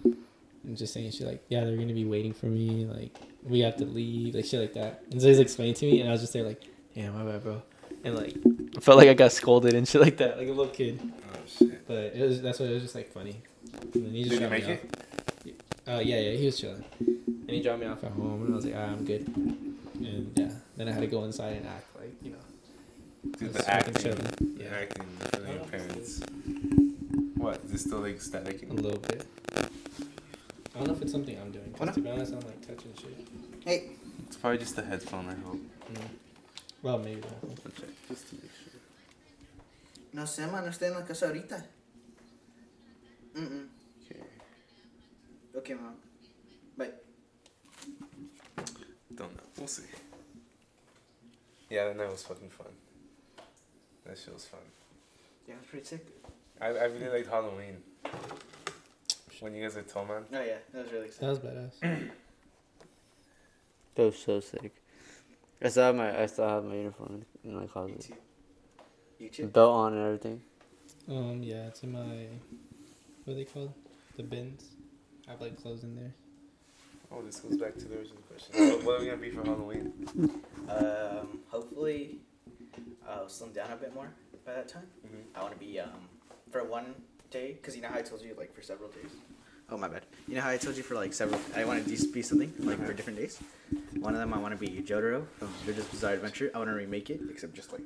and 0.64 0.76
just 0.76 0.92
saying 0.92 1.10
shit 1.12 1.26
like, 1.26 1.44
yeah, 1.48 1.64
they're 1.64 1.76
gonna 1.76 1.92
be 1.92 2.04
waiting 2.04 2.32
for 2.32 2.46
me. 2.46 2.84
Like 2.86 3.16
we 3.44 3.60
have 3.60 3.76
to 3.76 3.84
leave, 3.84 4.34
like 4.34 4.44
shit 4.44 4.60
like 4.60 4.74
that. 4.74 5.04
And 5.12 5.20
so 5.22 5.28
he's 5.28 5.38
explaining 5.38 5.74
to 5.74 5.86
me, 5.86 6.00
and 6.00 6.08
I 6.08 6.12
was 6.12 6.20
just 6.20 6.32
there 6.32 6.42
like, 6.44 6.62
damn, 6.94 7.14
my 7.14 7.22
bad, 7.30 7.42
bro. 7.44 7.62
And 8.04 8.16
like 8.16 8.34
I 8.76 8.80
felt 8.80 8.98
like 8.98 9.08
I 9.08 9.14
got 9.14 9.30
scolded 9.30 9.74
and 9.74 9.86
shit 9.86 10.00
like 10.00 10.16
that, 10.16 10.36
like 10.36 10.48
a 10.48 10.52
little 10.52 10.66
kid. 10.72 11.00
Oh 11.32 11.38
shit. 11.46 11.86
But 11.86 11.96
it 12.16 12.22
was 12.26 12.42
that's 12.42 12.58
what 12.58 12.68
it 12.68 12.72
was 12.74 12.82
just 12.82 12.96
like 12.96 13.12
funny. 13.12 13.40
And 13.94 14.06
then 14.06 14.12
he 14.12 14.24
just 14.24 14.30
Did 14.34 14.40
you 14.42 14.48
make 14.48 14.66
me 14.66 14.72
it? 14.74 14.84
off. 15.86 15.96
Uh, 15.96 16.00
yeah, 16.00 16.20
yeah, 16.20 16.36
he 16.36 16.46
was 16.46 16.58
chilling, 16.60 16.84
and 17.00 17.50
he 17.50 17.60
dropped 17.60 17.80
me 17.80 17.86
off 17.86 18.04
at 18.04 18.12
home, 18.12 18.42
and 18.44 18.52
I 18.52 18.56
was 18.56 18.64
like, 18.64 18.74
ah, 18.76 18.82
I'm 18.84 19.04
good. 19.04 19.26
And 19.26 20.32
yeah, 20.36 20.50
then 20.76 20.88
I 20.88 20.92
had 20.92 21.00
to 21.00 21.08
go 21.08 21.24
inside 21.24 21.56
and 21.56 21.66
act 21.66 21.86
like 21.96 22.14
you 22.22 22.30
know. 22.32 23.32
Dude, 23.38 23.42
I 23.42 23.52
was 23.52 23.56
the 23.66 23.74
acting. 23.74 23.94
chilling. 23.94 24.56
Yeah. 24.60 24.66
acting 24.80 25.06
for 25.30 25.40
your 25.52 25.64
parents. 25.64 26.20
What? 27.36 27.60
Is 27.64 27.72
it 27.72 27.78
still 27.80 27.98
like 27.98 28.20
static? 28.20 28.62
A 28.70 28.72
little 28.74 28.98
bit. 29.00 29.26
I 29.56 30.78
don't 30.78 30.86
know 30.86 30.94
if 30.94 31.02
it's 31.02 31.10
something 31.12 31.36
I'm 31.38 31.50
doing. 31.50 31.72
'cause 31.72 31.94
to 31.94 32.00
be 32.00 32.10
honest, 32.10 32.32
I'm 32.32 32.40
like 32.40 32.60
touching 32.66 32.94
shit. 32.94 33.16
Hey. 33.64 33.90
It's 34.26 34.36
probably 34.36 34.58
just 34.58 34.76
the 34.76 34.82
headphone, 34.82 35.28
I 35.28 35.34
hope. 35.46 35.60
Mm. 35.92 35.98
Well, 36.82 36.98
maybe. 36.98 37.20
Not. 37.20 37.32
I'll 37.42 37.72
check 37.72 37.90
just 38.08 38.28
to 38.30 38.34
make 38.36 38.50
sure. 38.54 38.80
No 40.12 40.22
sé, 40.22 40.50
man. 40.50 40.64
No 40.64 40.70
estoy 40.70 40.86
en 40.88 40.94
la 40.94 41.04
casa 41.04 41.26
ahorita. 41.26 41.64
Mm-mm. 43.36 43.66
Okay. 44.04 44.20
Okay, 45.56 45.74
mom. 45.74 45.94
Bye. 46.76 46.90
Don't 49.14 49.34
know. 49.36 49.42
We'll 49.58 49.66
see. 49.66 49.84
Yeah, 51.70 51.84
that 51.88 51.96
night 51.96 52.10
was 52.10 52.22
fucking 52.22 52.50
fun. 52.50 52.66
That 54.06 54.18
shit 54.18 54.34
was 54.34 54.44
fun. 54.44 54.60
Yeah, 55.46 55.54
it 55.54 55.60
was 55.60 55.68
pretty 55.70 55.86
sick. 55.86 56.06
I, 56.60 56.66
I 56.68 56.84
really 56.84 57.08
liked 57.08 57.28
Halloween. 57.28 57.78
When 59.40 59.54
you 59.54 59.62
guys 59.62 59.76
are 59.76 59.82
tall 59.82 60.04
man. 60.04 60.24
Oh, 60.32 60.42
yeah. 60.42 60.58
That 60.72 60.84
was 60.84 60.92
really 60.92 61.08
sick. 61.08 61.20
That 61.20 61.28
was 61.28 61.38
badass. 61.38 62.08
That 63.94 64.04
was 64.04 64.18
so 64.18 64.40
sick. 64.40 64.74
I 65.62 65.68
still 65.68 65.84
have 65.84 65.96
my 65.96 66.22
I 66.22 66.24
still 66.24 66.48
have 66.48 66.64
my 66.64 66.76
uniform 66.76 67.26
in, 67.44 67.50
in 67.50 67.60
my 67.60 67.66
closet. 67.66 68.10
YouTube. 69.20 69.52
Belt 69.52 69.70
on 69.70 69.92
and 69.92 70.02
everything. 70.06 70.40
Um, 71.08 71.42
yeah, 71.42 71.66
it's 71.66 71.82
in 71.82 71.92
my 71.92 72.26
what 73.24 73.32
are 73.32 73.36
they 73.36 73.44
called? 73.44 73.72
The 74.16 74.22
bins. 74.22 74.64
I 75.28 75.32
have 75.32 75.40
like 75.40 75.60
clothes 75.60 75.84
in 75.84 75.94
there. 75.94 76.12
Oh, 77.10 77.22
this 77.22 77.40
goes 77.40 77.56
back 77.56 77.76
to 77.76 77.84
the 77.86 77.98
original 77.98 78.22
question. 78.28 78.68
what, 78.70 78.84
what 78.84 78.96
are 78.96 79.00
we 79.00 79.06
gonna 79.06 79.18
be 79.18 79.30
for 79.30 79.44
Halloween? 79.44 79.92
Um, 80.68 81.40
hopefully, 81.48 82.18
I'll 83.08 83.28
slim 83.28 83.52
down 83.52 83.70
a 83.70 83.76
bit 83.76 83.94
more 83.94 84.08
by 84.46 84.54
that 84.54 84.68
time. 84.68 84.86
Mhm. 85.06 85.22
I 85.34 85.42
want 85.42 85.52
to 85.54 85.58
be 85.60 85.78
um 85.78 86.08
for 86.50 86.64
one 86.64 86.94
day, 87.30 87.58
cause 87.62 87.76
you 87.76 87.82
know 87.82 87.88
how 87.88 87.98
I 87.98 88.02
told 88.02 88.22
you 88.22 88.34
like 88.38 88.54
for 88.54 88.62
several 88.62 88.88
days. 88.90 89.10
Oh 89.70 89.76
my 89.76 89.88
bad. 89.88 90.02
You 90.28 90.34
know 90.36 90.40
how 90.42 90.50
I 90.50 90.56
told 90.58 90.76
you 90.76 90.82
for 90.82 90.94
like 90.94 91.12
several. 91.12 91.40
I 91.56 91.64
want 91.64 91.84
to 91.86 91.88
be 92.12 92.22
something 92.22 92.52
like 92.60 92.84
for 92.84 92.92
different 92.92 93.18
days. 93.18 93.38
One 94.00 94.14
of 94.14 94.20
them 94.20 94.34
I 94.34 94.38
want 94.38 94.58
to 94.58 94.58
be 94.58 94.82
Jotaro 94.82 95.26
from 95.38 95.48
JoJo's 95.66 95.86
Bizarre 95.86 96.12
Adventure. 96.14 96.50
I 96.54 96.58
want 96.58 96.68
to 96.70 96.74
remake 96.74 97.08
it, 97.10 97.20
except 97.30 97.54
just 97.54 97.72
like. 97.72 97.82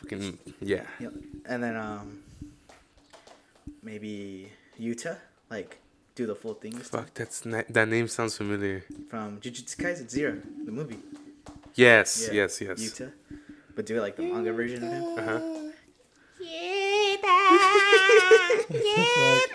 Fucking 0.00 0.38
yeah. 0.60 0.84
Yeah. 0.98 1.08
And 1.46 1.62
then 1.62 1.76
um. 1.76 2.22
Maybe 3.82 4.50
Yuta, 4.80 5.18
like 5.50 5.78
do 6.14 6.26
the 6.26 6.34
full 6.34 6.54
thing 6.54 6.72
this 6.76 6.90
time. 6.90 7.04
Fuck, 7.04 7.14
that's 7.14 7.44
na- 7.46 7.62
that 7.68 7.88
name 7.88 8.08
sounds 8.08 8.36
familiar. 8.36 8.84
From 9.08 9.40
Jujutsu 9.40 9.76
Kaisen 9.76 10.08
Zero, 10.10 10.38
the 10.64 10.72
movie. 10.72 10.98
Yes, 11.74 12.28
Yeah, 12.28 12.34
yes, 12.42 12.60
yes. 12.60 12.78
Yuta, 12.80 13.12
but 13.74 13.86
do 13.86 13.96
it 13.96 14.00
like 14.00 14.16
the 14.16 14.22
manga 14.22 14.52
version 14.52 14.82
of 14.84 14.90
him. 14.92 15.04
Uh 15.18 15.22
huh. 15.22 15.40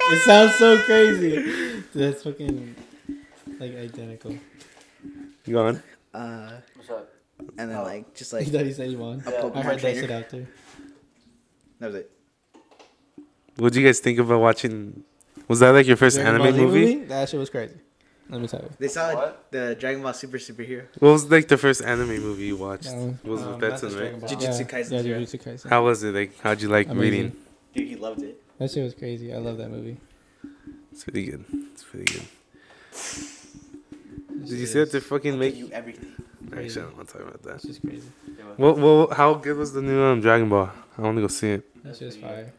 it 0.09 0.21
sounds 0.25 0.55
so 0.55 0.77
crazy. 0.83 1.83
That's 1.93 2.23
fucking 2.23 2.75
like 3.59 3.75
identical. 3.75 4.35
You 5.45 5.53
going? 5.53 5.81
Uh, 6.13 6.51
What's 6.75 6.89
up? 6.89 7.09
and 7.57 7.69
then 7.69 7.77
Oh. 7.77 7.83
like 7.83 8.13
just 8.15 8.33
Like, 8.33 8.41
like 8.41 8.51
you 8.51 8.57
thought 8.57 8.65
he 8.65 8.73
said 8.73 8.91
you 8.91 8.97
won. 8.97 9.21
Yeah. 9.25 9.29
I 9.37 9.41
Pokemon 9.41 9.63
heard 9.63 9.75
that 9.75 9.79
trainer. 9.81 10.01
shit 10.01 10.11
out 10.11 10.29
there. 10.29 10.47
That 11.79 11.87
was 11.87 11.95
it. 11.95 12.11
What 13.57 13.63
would 13.65 13.75
you 13.75 13.85
guys 13.85 13.99
think 13.99 14.19
about 14.19 14.39
watching? 14.39 15.03
Was 15.47 15.59
that 15.59 15.71
like 15.71 15.87
your 15.87 15.97
first 15.97 16.17
Dragon 16.17 16.35
anime 16.41 16.43
Ball 16.47 16.53
Z 16.57 16.65
movie? 16.65 16.95
That 17.05 17.29
shit 17.29 17.39
was 17.39 17.49
crazy. 17.49 17.75
Let 18.29 18.41
me 18.41 18.47
tell 18.47 18.59
you. 18.61 18.69
They 18.77 18.87
saw 18.89 19.13
What? 19.15 19.47
the 19.51 19.75
Dragon 19.79 20.03
Ball 20.03 20.13
Super 20.13 20.37
Superhero. 20.37 20.83
What 20.99 21.11
was 21.11 21.31
like 21.31 21.47
the 21.47 21.57
first 21.57 21.81
anime 21.81 22.19
movie 22.21 22.45
you 22.45 22.57
watched? 22.57 22.83
That 22.91 23.19
was 23.23 23.41
um, 23.41 23.51
with 23.53 23.59
that's 23.61 23.81
Betson, 23.81 23.85
right? 23.91 23.97
Dragon 23.97 24.19
Ball. 24.19 24.29
Jujutsu 24.29 24.69
Kaisen 24.69 24.91
Yeah, 24.91 25.01
Zero. 25.01 25.19
Jujutsu 25.21 25.41
Kaisen. 25.43 25.69
How 25.69 25.83
was 25.85 26.03
it? 26.03 26.13
Like, 26.13 26.39
how'd 26.41 26.61
you 26.61 26.67
like 26.67 26.87
Amazing. 26.89 27.01
reading? 27.11 27.31
Dude, 27.73 27.87
he 27.87 27.95
loved 27.95 28.21
it. 28.23 28.41
That 28.59 28.69
shit 28.71 28.83
was 28.83 28.93
crazy. 28.93 29.33
I 29.33 29.37
love 29.37 29.57
that 29.59 29.69
movie. 29.69 29.97
It's 30.91 31.03
pretty 31.03 31.25
good. 31.25 31.45
It's 31.73 31.83
pretty 31.83 32.05
good. 32.13 32.27
That 32.91 34.45
Did 34.45 34.49
you 34.49 34.57
shit 34.59 34.67
see 34.67 34.73
that 34.73 34.79
is- 34.87 34.91
they're 34.91 35.01
fucking 35.01 35.31
Give 35.31 35.39
make? 35.39 35.55
you 35.55 35.69
everything. 35.71 36.11
Actually, 36.51 36.81
I 36.81 36.85
don't 36.85 36.95
want 36.97 37.07
to 37.09 37.13
talk 37.17 37.27
about 37.27 37.43
That's 37.43 37.63
that. 37.63 37.67
just 37.67 37.81
crazy. 37.81 38.09
Well, 38.57 38.73
well, 38.75 39.07
how 39.11 39.33
good 39.33 39.57
was 39.57 39.73
the 39.73 39.81
new 39.81 40.01
um, 40.01 40.21
Dragon 40.21 40.47
Ball? 40.49 40.69
I 40.97 41.01
want 41.01 41.17
to 41.17 41.21
go 41.21 41.27
see 41.27 41.49
it. 41.51 41.83
That's 41.83 41.99
just 41.99 42.19
That 42.21 42.51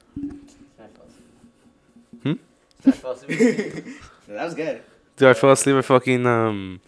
shit 2.85 3.03
was 3.05 3.23
fire. 3.25 3.37
Hmm? 3.37 4.33
that 4.35 4.45
was 4.45 4.55
good. 4.55 4.83
Dude, 5.17 5.29
I 5.29 5.35
fell 5.35 5.51
asleep 5.53 5.77
at 5.77 5.85
fucking 5.85 6.27
um, 6.27 6.81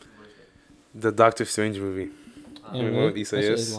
the 0.95 1.11
Doctor 1.11 1.45
Strange 1.45 1.79
movie. 1.79 2.11
Yeah, 2.73 2.79
Remember 2.83 2.99
really? 2.99 3.11
what 3.11 3.19
Issa 3.19 3.39
is? 3.39 3.71
is. 3.73 3.79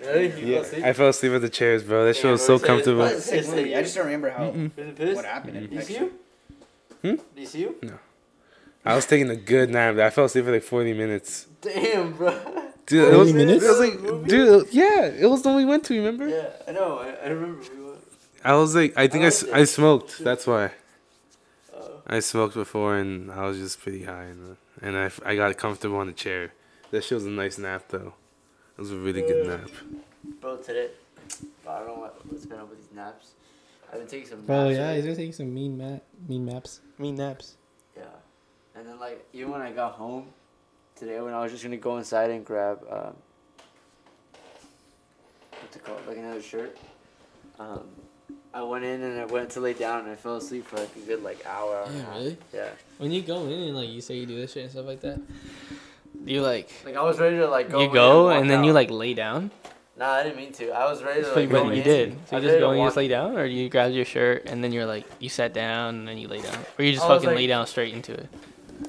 Really? 0.00 0.50
You 0.50 0.58
I 0.84 0.92
fell 0.92 1.08
asleep 1.08 1.32
at 1.32 1.40
the 1.42 1.48
chairs, 1.48 1.82
bro. 1.82 2.04
That 2.06 2.16
show 2.16 2.32
was 2.32 2.44
so 2.44 2.58
comfortable. 2.58 3.04
That 3.04 3.14
was 3.14 3.28
a 3.32 3.42
sick. 3.42 3.74
I 3.74 3.82
just 3.82 3.94
don't 3.94 4.06
remember 4.06 4.30
how 4.30 4.44
it 4.46 4.96
pissed? 4.96 5.16
what 5.16 5.24
happened. 5.24 5.70
Do 5.70 5.76
you 5.76 5.82
see 5.82 5.96
actually. 5.96 6.10
you? 7.02 7.16
Hmm? 7.16 7.22
Do 7.34 7.40
you 7.40 7.46
see 7.46 7.60
you? 7.60 7.98
I 8.84 8.94
was 8.96 9.06
taking 9.06 9.28
a 9.30 9.36
good 9.36 9.70
nap. 9.70 9.96
I 9.98 10.10
fell 10.10 10.24
asleep 10.24 10.44
for 10.46 10.52
like 10.52 10.62
40 10.62 10.94
minutes. 10.94 11.46
Damn, 11.60 12.12
bro. 12.12 12.30
Dude, 12.86 13.08
it 13.08 13.14
40 13.14 13.18
was, 13.18 13.32
minutes? 13.34 13.64
It 13.64 13.68
was 13.68 13.78
like, 13.80 14.28
dude, 14.28 14.68
yeah, 14.72 15.04
it 15.06 15.26
was 15.30 15.42
the 15.42 15.48
one 15.50 15.58
we 15.58 15.64
went 15.66 15.84
to. 15.84 15.94
Remember? 15.94 16.26
Yeah, 16.28 16.48
I 16.66 16.72
know. 16.72 16.98
I, 16.98 17.10
I 17.24 17.28
remember. 17.28 17.62
We 17.76 17.84
went. 17.84 17.98
I 18.42 18.54
was 18.54 18.74
like, 18.74 18.94
I 18.96 19.06
think 19.06 19.24
I, 19.24 19.26
s- 19.28 19.42
liked 19.44 19.54
I 19.54 19.60
it. 19.60 19.66
smoked. 19.66 20.18
That's 20.24 20.46
why 20.46 20.72
I 22.12 22.18
smoked 22.18 22.54
before, 22.54 22.96
and 22.96 23.30
I 23.30 23.46
was 23.46 23.56
just 23.58 23.80
pretty 23.80 24.02
high, 24.02 24.24
and, 24.24 24.56
and 24.82 24.96
I, 24.96 25.04
f- 25.04 25.20
I 25.24 25.36
got 25.36 25.56
comfortable 25.56 25.98
on 25.98 26.08
the 26.08 26.12
chair. 26.12 26.52
That 26.90 27.04
shit 27.04 27.14
was 27.14 27.24
a 27.24 27.30
nice 27.30 27.56
nap, 27.56 27.84
though. 27.88 28.14
It 28.76 28.80
was 28.80 28.90
a 28.90 28.96
really 28.96 29.22
good 29.22 29.46
nap. 29.46 29.70
bro, 30.40 30.56
today. 30.56 30.88
I 31.68 31.78
don't 31.78 31.86
know 31.86 31.94
what, 31.94 32.26
what's 32.26 32.46
going 32.46 32.60
on 32.60 32.68
with 32.68 32.80
these 32.80 32.96
naps. 32.96 33.34
I've 33.92 34.00
been 34.00 34.08
taking 34.08 34.26
some. 34.26 34.40
Bro, 34.40 34.64
naps 34.64 34.76
yeah, 34.76 34.82
already. 34.82 34.96
he's 34.96 35.04
been 35.06 35.16
taking 35.16 35.32
some 35.32 35.54
mean 35.54 35.78
map, 35.78 36.02
mean 36.28 36.44
maps, 36.44 36.80
mean 36.98 37.14
naps. 37.14 37.54
Yeah, 37.96 38.02
and 38.74 38.88
then 38.88 38.98
like 38.98 39.24
even 39.32 39.52
when 39.52 39.60
I 39.60 39.70
got 39.70 39.92
home 39.92 40.26
today, 40.96 41.20
when 41.20 41.32
I 41.32 41.40
was 41.40 41.52
just 41.52 41.62
gonna 41.62 41.76
go 41.76 41.96
inside 41.96 42.30
and 42.30 42.44
grab 42.44 42.80
um, 42.90 43.14
what's 45.60 45.76
it 45.76 45.84
called, 45.84 46.00
like 46.08 46.16
another 46.16 46.42
shirt. 46.42 46.76
Um, 47.60 47.86
I 48.52 48.62
went 48.62 48.84
in 48.84 49.02
and 49.02 49.20
I 49.20 49.24
went 49.26 49.50
to 49.50 49.60
lay 49.60 49.74
down 49.74 50.00
and 50.04 50.10
I 50.10 50.16
fell 50.16 50.36
asleep 50.36 50.66
for 50.66 50.76
like 50.76 50.94
a 50.96 51.00
good 51.00 51.22
like 51.22 51.44
hour. 51.46 51.76
hour 51.84 51.88
Yeah, 51.92 52.14
really? 52.14 52.36
Yeah. 52.52 52.68
When 52.98 53.12
you 53.12 53.22
go 53.22 53.44
in 53.46 53.52
and 53.52 53.76
like 53.76 53.88
you 53.88 54.00
say 54.00 54.16
you 54.16 54.26
do 54.26 54.36
this 54.36 54.52
shit 54.52 54.64
and 54.64 54.72
stuff 54.72 54.86
like 54.86 55.00
that, 55.02 55.20
you 56.24 56.42
like 56.42 56.70
Like 56.84 56.96
I 56.96 57.02
was 57.02 57.18
ready 57.18 57.36
to 57.38 57.46
like 57.48 57.70
go. 57.70 57.80
you 57.80 57.92
go 57.92 58.24
walk 58.26 58.40
and 58.40 58.50
then 58.50 58.64
you 58.64 58.72
like 58.72 58.90
lay 58.90 59.14
down. 59.14 59.50
Nah, 59.96 60.12
I 60.14 60.22
didn't 60.22 60.38
mean 60.38 60.52
to. 60.54 60.70
I 60.70 60.90
was 60.90 61.02
ready 61.02 61.20
to 61.22 61.26
like. 61.32 61.50
but 61.50 61.62
go 61.64 61.70
you 61.70 61.76
in. 61.78 61.82
did. 61.84 62.16
So 62.28 62.36
you 62.36 62.42
just 62.42 62.58
go 62.58 62.70
and 62.70 62.80
you 62.80 62.86
just 62.86 62.96
lay 62.96 63.08
down, 63.08 63.36
or 63.36 63.44
you 63.44 63.68
grab 63.68 63.92
your 63.92 64.04
shirt 64.06 64.46
and 64.46 64.64
then 64.64 64.72
you're 64.72 64.86
like 64.86 65.04
you 65.20 65.28
sat 65.28 65.52
down 65.52 65.94
and 65.96 66.08
then 66.08 66.16
you 66.18 66.26
lay 66.26 66.40
down, 66.40 66.58
or 66.78 66.84
you 66.84 66.92
just 66.92 67.04
I 67.04 67.08
fucking 67.08 67.28
like- 67.28 67.36
lay 67.36 67.46
down 67.46 67.66
straight 67.66 67.92
into 67.94 68.14
it. 68.14 68.28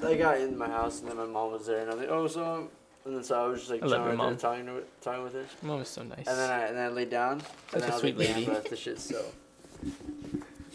I 0.04 0.16
got 0.16 0.40
in 0.40 0.58
my 0.58 0.68
house 0.68 1.02
and 1.02 1.10
then 1.10 1.18
my 1.18 1.26
mom 1.26 1.52
was 1.52 1.66
there 1.68 1.82
and 1.82 1.90
I 1.92 1.94
was 1.94 2.00
like, 2.02 2.10
oh, 2.10 2.28
so. 2.28 2.70
And 3.04 3.16
then 3.16 3.24
so 3.24 3.44
I 3.44 3.48
was 3.48 3.60
just 3.60 3.72
like 3.72 3.82
chilling 3.82 4.18
right 4.18 4.40
talking 4.40 4.66
to 4.68 4.84
talking 5.02 5.24
with 5.24 5.34
her. 5.34 5.44
Mom 5.64 5.80
was 5.80 5.90
so 5.90 6.04
nice. 6.04 6.28
And 6.28 6.38
then 6.38 6.50
I 6.50 6.60
and 6.68 6.78
then 6.78 6.86
I 6.86 6.90
laid 6.90 7.10
down. 7.10 7.42
Such 7.42 7.50
and 7.74 7.82
then 7.82 7.90
a 7.90 7.92
I 7.92 7.96
was 7.96 8.02
sweet 8.02 8.18
like, 8.18 8.28
lady. 8.30 8.46
bro, 8.46 8.60
this 8.62 8.80
shit's 8.80 9.04
so. 9.04 9.26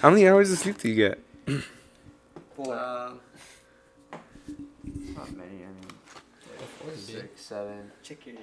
How 0.01 0.11
many 0.11 0.29
hours 0.29 0.51
of 0.53 0.59
sleep 0.59 0.79
do 0.79 0.89
you 0.89 0.95
get? 0.95 1.19
Four. 2.55 2.75
Um, 2.75 3.21
not 5.15 5.33
many. 5.37 5.65
I 5.65 5.69
mean, 5.69 5.93
like 6.87 6.97
six, 6.97 7.41
seven, 7.43 7.91
Check 8.03 8.27
your. 8.27 8.37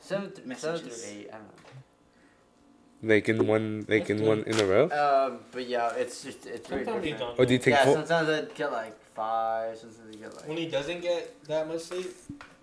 seven, 0.00 0.30
th- 0.32 0.58
seven 0.58 0.80
through 0.80 0.92
eight. 1.10 1.28
I 1.28 1.32
don't 1.32 1.42
know. 1.42 3.14
Like 3.14 3.28
in 3.28 3.46
one, 3.46 3.86
like 3.88 4.10
in 4.10 4.24
one 4.26 4.42
in 4.42 4.58
a 4.58 4.64
row? 4.66 4.86
know. 4.88 5.26
Um, 5.28 5.38
but 5.52 5.68
yeah, 5.68 5.92
it's 5.94 6.24
just 6.24 6.46
it's 6.46 6.68
very 6.68 6.84
Sometimes 6.84 7.06
you 7.06 7.12
different. 7.12 7.36
don't. 7.36 7.44
Or 7.44 7.46
do 7.46 7.52
you 7.52 7.58
take 7.60 7.74
Yeah, 7.74 7.84
full? 7.84 7.94
sometimes 7.94 8.28
I 8.28 8.42
get 8.54 8.72
like 8.72 9.00
five. 9.14 9.78
Sometimes 9.78 10.16
I 10.16 10.18
get 10.18 10.34
like. 10.34 10.48
When 10.48 10.56
he 10.56 10.66
doesn't 10.66 11.00
get 11.00 11.44
that 11.44 11.68
much 11.68 11.80
sleep, 11.82 12.08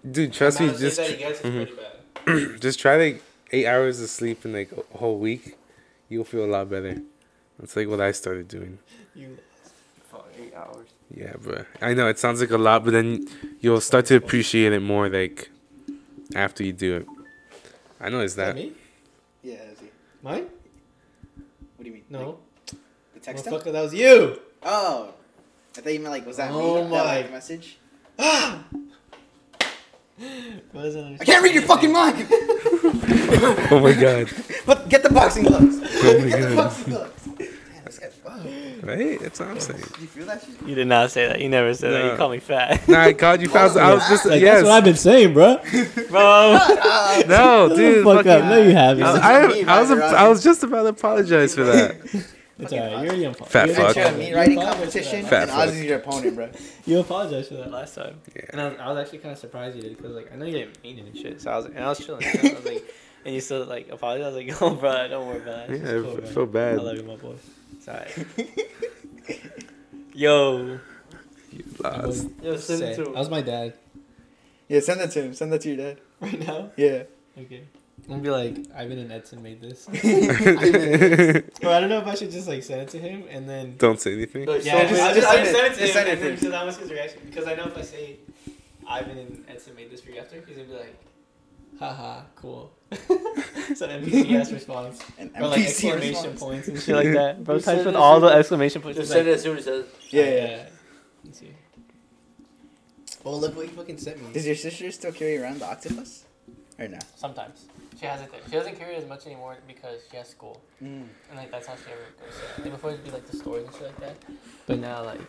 Dude, 0.10 0.34
trust 0.34 0.60
me, 0.60 0.68
amount 0.68 0.84
of 0.84 0.94
sleep 0.94 1.20
just 1.20 1.42
that 1.44 1.54
mhm. 2.26 2.60
just 2.62 2.80
try 2.80 2.98
like 2.98 3.24
eight 3.52 3.66
hours 3.66 4.02
of 4.02 4.10
sleep 4.10 4.44
in 4.46 4.54
like 4.54 4.72
a 4.74 4.98
whole 4.98 5.18
week. 5.18 5.58
You'll 6.10 6.26
feel 6.26 6.44
a 6.46 6.52
lot 6.52 6.70
better. 6.70 7.02
That's 7.60 7.76
like 7.76 7.88
what 7.88 8.02
I 8.02 8.12
started 8.12 8.48
doing. 8.48 8.80
You 9.16 9.38
Fuck, 10.12 10.28
eight 10.40 10.54
hours. 10.54 10.88
Yeah, 11.16 11.34
bro. 11.40 11.66
I 11.82 11.94
know 11.94 12.08
it 12.08 12.20
sounds 12.20 12.42
like 12.42 12.52
a 12.52 12.58
lot, 12.58 12.84
but 12.84 12.92
then 12.92 13.28
you'll 13.62 13.82
start 13.82 14.06
to 14.08 14.16
appreciate 14.16 14.74
it 14.74 14.82
more 14.82 15.08
like 15.10 15.50
after 16.36 16.64
you 16.64 16.74
do 16.74 16.98
it. 16.98 17.08
I 18.02 18.10
know 18.10 18.20
it's 18.20 18.34
Is 18.34 18.36
that 18.38 18.56
that. 18.56 18.56
me? 18.56 18.74
Yeah, 19.44 19.58
that's 19.68 19.82
you. 19.82 19.90
Mine? 20.22 20.48
What 21.78 21.84
do 21.84 21.86
you 21.86 21.94
mean? 21.94 22.04
No. 22.10 22.40
The 23.14 23.20
text. 23.22 23.46
Motherfucker, 23.46 23.72
that 23.72 23.82
was 23.82 23.94
you. 23.94 24.40
Oh, 24.64 25.14
I 25.78 25.82
thought 25.82 25.94
you 25.94 26.00
meant 26.00 26.12
like 26.12 26.26
was 26.26 26.38
that 26.38 26.52
Oh 26.52 26.84
me? 26.84 26.90
my. 26.90 26.98
That, 26.98 27.06
like, 27.06 27.32
message. 27.32 27.78
Ah! 28.18 28.64
I 30.18 31.18
I 31.20 31.26
can't 31.26 31.44
read 31.44 31.54
your 31.54 31.64
fucking 31.64 31.92
mind. 31.92 32.28
Oh 33.72 33.80
my 33.82 33.94
god. 33.94 34.30
But 34.66 34.88
get 34.90 35.04
the 35.04 35.10
boxing 35.10 35.44
gloves. 35.44 35.78
Oh 35.82 36.20
my 36.20 36.30
Get 36.30 36.42
the 36.42 36.48
god. 36.48 36.56
boxing 36.56 36.94
gloves. 36.94 37.26
Damn, 37.26 37.36
this 37.86 38.00
guy's 38.00 38.00
fucked. 38.00 38.14
Right? 38.84 39.20
That's 39.20 39.40
what 39.40 39.50
I'm 39.50 39.60
saying. 39.60 39.80
You 39.80 40.08
feel 40.08 40.26
that 40.26 40.44
shit? 40.44 40.68
You 40.68 40.76
did 40.76 40.88
not 40.88 41.12
say 41.12 41.28
that. 41.28 41.40
You 41.42 41.50
never 41.50 41.74
said 41.74 41.94
that. 41.94 42.12
You 42.12 42.18
called 42.18 42.32
me 42.32 42.40
fat. 42.40 42.88
Nah, 42.88 43.02
I 43.02 43.14
called 43.14 43.42
you 43.42 43.50
fast. 43.50 43.78
I 43.78 43.94
was 43.94 44.08
just 44.10 44.26
Like, 44.26 44.42
yes. 44.42 44.56
That's 44.56 44.64
what 44.66 44.72
I've 44.74 44.84
been 44.84 44.96
saying, 44.96 45.34
bro. 45.34 45.58
Bro. 46.10 46.60
no, 47.28 47.74
dude. 47.76 48.04
Fuck 48.04 48.18
fucking- 48.18 48.32
up. 48.32 48.44
No, 48.46 48.62
you 48.62 48.72
haven't. 48.72 49.04
I, 49.04 49.48
me, 49.48 49.64
I, 49.66 49.78
I 49.78 49.82
was 49.82 49.90
Ryder, 49.90 50.04
I 50.16 50.28
was 50.28 50.44
just 50.44 50.64
about 50.64 50.84
to 50.84 50.90
apologize 50.90 51.56
for 51.56 51.64
that. 51.66 51.96
It's 52.58 52.72
alright. 52.72 53.04
You're 53.04 53.14
a 53.14 53.18
young 53.18 53.34
Fat 53.34 53.68
you're 53.68 53.76
fuck. 53.76 53.96
You're 53.96 54.06
You 54.08 54.12
a 54.14 54.18
meat 54.18 54.34
writing 54.34 54.58
apologized 54.58 54.94
for 54.94 55.00
competition, 55.02 55.22
that. 55.24 55.30
Fat 55.30 55.42
and 55.44 55.52
fuck. 55.52 55.70
Ozzy's 55.70 55.84
your 55.84 55.98
opponent, 55.98 56.36
bro. 56.36 56.50
You 56.86 57.00
apologized 57.00 57.50
for 57.50 57.56
that 57.56 57.72
last 57.72 57.96
time. 57.96 58.22
Yeah. 58.36 58.42
And 58.52 58.62
I 58.62 58.70
was, 58.70 58.80
I 58.80 58.90
was 58.94 58.98
actually 59.04 59.18
kind 59.20 59.32
of 59.34 59.38
surprised 59.40 59.76
you 59.76 59.82
did 59.82 59.98
because 59.98 60.14
like 60.16 60.32
I 60.32 60.36
know 60.38 60.46
you 60.46 60.54
didn't 60.54 60.82
mean 60.84 61.00
it 61.00 61.06
and 61.06 61.18
shit. 61.18 61.42
So 61.42 61.52
I 61.52 61.58
was 61.58 61.66
and 61.66 61.80
I 61.80 61.90
was 61.90 62.00
chilling. 62.06 62.26
I 62.26 62.32
was 62.54 62.66
like, 62.66 62.84
and 63.26 63.34
you 63.36 63.42
still 63.42 63.66
like 63.66 63.90
apologized. 63.90 64.26
I 64.36 64.38
was 64.38 64.46
like, 64.48 64.62
oh, 64.62 64.76
bro, 64.76 65.08
don't 65.08 65.28
worry 65.28 65.38
about 65.42 65.70
it. 65.70 65.82
Yeah, 65.82 65.88
It's 65.88 65.90
I 65.90 65.92
cool, 66.02 66.12
f- 66.12 66.18
bro. 66.18 66.26
feel 66.28 66.46
bad. 66.46 66.80
I 66.80 66.82
love 66.82 66.98
you, 66.98 67.04
my 67.04 67.16
boy. 67.16 67.36
It's 67.74 67.88
alright. 67.88 68.28
Yo. 70.14 70.80
You 71.52 71.64
My 71.82 71.90
boy 71.98 72.06
lost. 72.08 72.28
Yo, 72.42 72.56
send 72.58 72.82
it 72.84 72.96
to 72.96 73.02
him. 73.06 73.14
That 73.14 73.20
was 73.20 73.30
my 73.30 73.42
dad. 73.42 73.74
Yeah, 74.68 74.80
send 74.80 75.00
that 75.02 75.12
to 75.12 75.22
him. 75.24 75.34
Send 75.34 75.52
that 75.54 75.62
to 75.62 75.68
your 75.70 75.78
dad. 75.78 76.00
Right 76.22 76.40
now. 76.48 76.70
Yeah. 76.78 77.04
Okay. 77.38 77.64
I'm 78.08 78.22
gonna 78.22 78.22
be 78.22 78.30
like, 78.30 78.58
Ivan 78.76 79.00
and 79.00 79.12
Edson 79.12 79.42
made 79.42 79.62
this. 79.62 79.86
Don't 79.86 80.04
I 81.66 81.80
don't 81.80 81.90
know 81.90 82.00
if 82.00 82.06
I 82.08 82.14
should 82.16 82.30
just 82.32 82.48
like 82.48 82.62
send 82.62 82.82
it 82.82 82.90
to 82.90 83.00
him 83.00 83.24
and 83.30 83.50
then. 83.50 83.76
Don't 83.78 84.00
say 84.00 84.14
anything. 84.14 84.46
Like, 84.46 84.64
Yeah, 84.64 84.84
so 84.84 84.90
just, 84.90 85.02
I'll 85.02 85.14
just, 85.16 85.28
I'll 85.28 85.38
just 85.40 85.52
send 85.52 85.54
send 85.54 85.68
it. 85.68 85.72
it 85.72 85.76
to 85.76 85.80
Just 85.80 85.82
him 85.82 85.94
send 85.94 86.08
it 86.08 86.12
and 86.14 86.22
then 86.22 86.38
first. 86.38 86.52
that 86.52 86.66
was 86.66 86.78
his 86.78 86.92
reaction. 86.92 87.20
Because 87.26 87.48
I 87.48 87.56
know 87.56 87.64
if 87.66 87.78
I 87.78 87.82
say 87.82 88.18
Ivan 88.88 89.18
and 89.18 89.46
Edson 89.50 89.76
made 89.76 89.90
this 89.92 90.02
for 90.02 90.12
you 90.12 90.20
after, 90.20 90.36
he's 90.46 90.56
gonna 90.58 90.68
be 90.70 90.74
like, 90.76 90.96
haha, 91.80 92.22
cool. 92.36 92.72
so 93.76 93.88
NPC 93.88 94.40
ass 94.40 94.52
response. 94.52 95.02
And 95.18 95.32
Or 95.38 95.48
like 95.48 95.62
exclamation 95.62 96.10
response. 96.14 96.40
points 96.40 96.68
and 96.68 96.78
shit 96.78 96.86
Shit 96.86 96.96
like 96.96 97.14
that. 97.14 97.44
Bro, 97.44 97.56
Just 97.56 97.66
types 97.68 97.86
with 97.86 97.96
all 97.96 98.20
the 98.20 98.28
exclamation 98.28 98.82
points. 98.82 98.98
Just 98.98 99.12
send 99.12 99.28
like, 99.28 99.34
it 99.34 99.36
as 99.36 99.44
soon 99.44 99.58
as 99.58 99.68
it 99.68 99.70
says. 99.70 99.86
Yeah, 100.12 100.22
Oh, 100.24 100.26
yeah. 100.26 100.70
Let's 101.24 101.40
see. 101.40 101.52
Oh, 103.26 103.36
look 103.38 103.56
what 103.56 103.66
you 103.66 103.72
fucking 103.72 103.98
sent 103.98 104.22
me. 104.22 104.32
Does 104.34 104.46
your 104.46 104.56
sister 104.56 104.92
still 104.92 105.12
carry 105.12 105.38
around 105.38 105.60
the 105.60 105.66
octopus? 105.66 106.26
Or 106.78 106.88
no? 106.88 107.00
Sometimes. 107.16 107.66
She 108.00 108.06
has 108.06 108.22
it 108.22 108.32
there. 108.32 108.42
She 108.46 108.52
doesn't 108.52 108.78
carry 108.78 108.96
it 108.96 109.04
as 109.04 109.10
much 109.10 109.26
anymore 109.26 109.58
because 109.68 110.02
she 110.12 110.18
has 110.18 110.28
school. 110.30 110.62
Mm. 110.84 111.08
And 111.30 111.38
like 111.38 111.50
that's 111.50 111.66
how 111.68 111.76
she 111.76 111.92
ever 111.92 112.02
goes. 112.20 112.64
Like 112.64 112.72
before 112.74 112.92
it'd 112.92 113.04
be 113.04 113.12
like 113.12 113.26
the 113.26 113.38
stores 113.38 113.66
and 113.66 113.74
shit 113.74 113.84
like 113.84 114.00
that. 114.02 114.16
But 114.68 114.80
now 114.80 115.04
like 115.04 115.22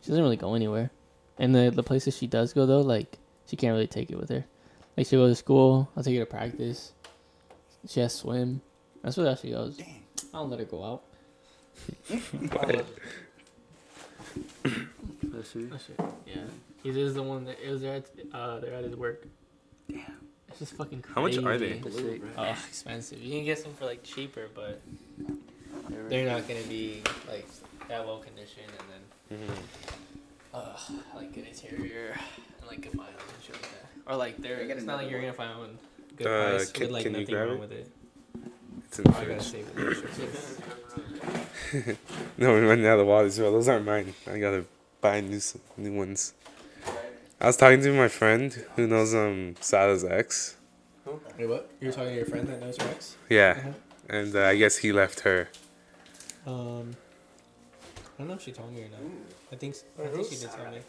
she 0.00 0.08
doesn't 0.08 0.22
really 0.22 0.36
go 0.36 0.54
anywhere. 0.54 0.90
And 1.38 1.54
the 1.54 1.70
the 1.74 1.82
places 1.82 2.16
she 2.16 2.26
does 2.28 2.52
go 2.52 2.64
though, 2.64 2.80
like 2.80 3.18
she 3.46 3.56
can't 3.56 3.72
really 3.72 3.88
take 3.88 4.10
it 4.10 4.16
with 4.16 4.30
her. 4.30 4.44
Like 4.96 5.06
she'll 5.06 5.20
go 5.20 5.28
to 5.28 5.34
school, 5.34 5.90
I'll 5.96 6.04
take 6.04 6.16
her 6.16 6.24
to 6.24 6.30
practice. 6.30 6.92
She 7.88 8.00
has 8.00 8.14
swim. 8.14 8.60
That's 9.02 9.16
what 9.16 9.38
she 9.38 9.50
goes. 9.50 9.76
Dang. 9.76 10.02
I 10.34 10.38
don't 10.38 10.50
let 10.50 10.58
her 10.58 10.64
go 10.64 10.84
out. 10.84 11.02
Let's 15.32 15.50
see. 15.50 15.68
Shit. 15.68 16.00
Yeah. 16.26 16.42
He 16.82 16.90
is 16.90 17.14
the 17.14 17.22
one 17.22 17.44
that 17.44 17.58
it 17.64 17.70
was 17.70 17.82
there 17.82 17.96
at 17.96 18.10
uh 18.32 18.60
they're 18.60 18.74
at 18.74 18.84
his 18.84 18.96
work. 18.96 19.26
Damn. 19.90 20.00
It's 20.48 20.58
just 20.58 20.74
fucking 20.74 21.02
crazy. 21.02 21.14
How 21.14 21.20
much 21.22 21.54
are 21.54 21.58
they? 21.58 21.80
Let's. 21.80 21.96
Oh, 22.36 22.56
expensive. 22.68 23.22
You 23.22 23.36
can 23.36 23.44
get 23.44 23.58
some 23.58 23.74
for 23.74 23.84
like 23.84 24.02
cheaper, 24.02 24.48
but 24.54 24.80
they're 26.08 26.26
not 26.26 26.48
gonna 26.48 26.62
be 26.62 27.02
like 27.28 27.46
that 27.88 28.04
well 28.04 28.18
conditioned 28.18 28.72
and 29.30 29.38
then 29.38 29.48
uh 30.54 30.76
like 31.14 31.32
good 31.34 31.46
interior 31.46 32.18
and 32.60 32.66
like 32.66 32.88
a 32.92 32.96
mileage 32.96 33.14
and 33.14 33.44
shit 33.44 33.54
like 33.54 33.62
that. 33.62 33.86
Or 34.06 34.16
like 34.16 34.38
they're 34.38 34.58
I 34.58 34.62
it's 34.62 34.84
not 34.84 34.96
like 34.96 35.06
the 35.06 35.12
you're 35.12 35.20
gonna 35.20 35.32
find 35.32 35.58
one 35.58 35.78
good 36.16 36.26
Uh, 36.26 36.50
price 36.56 36.72
can- 36.72 36.82
with 36.82 36.90
like 36.92 37.02
can 37.04 37.12
you 37.14 37.20
nothing 37.20 37.34
grab 37.34 37.48
wrong 37.48 37.56
it? 37.56 37.60
with 37.60 37.72
it. 37.72 37.90
It's 38.86 38.98
in 38.98 39.04
the 39.04 39.10
I 39.10 39.12
gotta 39.12 39.26
fridge. 39.26 39.42
save 39.42 39.66
it. 41.72 41.96
No, 42.38 42.50
we're 42.52 42.68
running 42.68 42.86
out 42.86 42.98
of 43.00 43.06
water 43.06 43.26
as 43.26 43.38
well. 43.40 43.52
Those 43.52 43.68
aren't 43.68 43.84
mine. 43.84 44.14
I 44.26 44.38
gotta 44.38 44.64
buy 45.00 45.20
new 45.20 45.40
new 45.76 45.94
ones. 45.94 46.32
I 47.40 47.46
was 47.46 47.56
talking 47.56 47.82
to 47.82 47.92
my 47.92 48.08
friend 48.08 48.52
who 48.76 48.86
knows 48.86 49.14
um 49.14 49.56
Sada's 49.60 50.04
ex. 50.04 50.56
Wait, 51.38 51.46
what? 51.46 51.70
You're 51.80 51.92
talking 51.92 52.10
to 52.10 52.16
your 52.16 52.26
friend 52.26 52.46
that 52.48 52.60
knows 52.60 52.78
Rex? 52.80 53.16
Yeah, 53.28 53.54
Uh-huh. 53.58 53.72
and 54.08 54.34
uh, 54.34 54.44
I 54.44 54.56
guess 54.56 54.78
he 54.78 54.92
left 54.92 55.20
her. 55.20 55.48
Um, 56.46 56.96
I 58.14 58.18
don't 58.18 58.28
know 58.28 58.34
if 58.34 58.42
she 58.42 58.52
told 58.52 58.72
me 58.72 58.82
or 58.82 58.88
not. 58.88 59.00
I 59.52 59.56
think 59.56 59.74
s- 59.74 59.84
I 60.02 60.06
think 60.08 60.26
she 60.28 60.36
did 60.36 60.50
tell 60.50 60.70
me. 60.70 60.80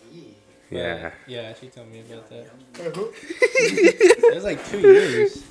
But, 0.69 0.77
Yeah. 0.77 1.11
yeah, 1.27 1.53
she 1.53 1.68
told 1.68 1.89
me 1.91 2.02
about 2.02 2.30
that. 2.30 2.49
it 2.80 4.35
was 4.35 4.44
like 4.44 4.68
two 4.69 4.80
years. 4.80 5.44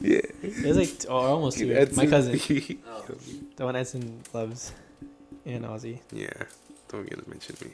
Yeah. 0.00 0.20
It 0.42 0.64
was 0.66 0.76
like 0.76 0.98
t- 0.98 1.08
or 1.08 1.20
almost 1.20 1.58
two 1.58 1.66
years. 1.66 1.94
My 1.96 2.06
cousin, 2.06 2.32
Oh. 2.86 3.04
the 3.56 3.64
one 3.64 3.76
Edson 3.76 4.20
loves, 4.32 4.72
in 5.44 5.62
Aussie. 5.62 6.00
yeah. 6.12 6.28
Don't 6.88 7.08
get 7.08 7.22
to 7.22 7.28
mention 7.30 7.56
me. 7.64 7.70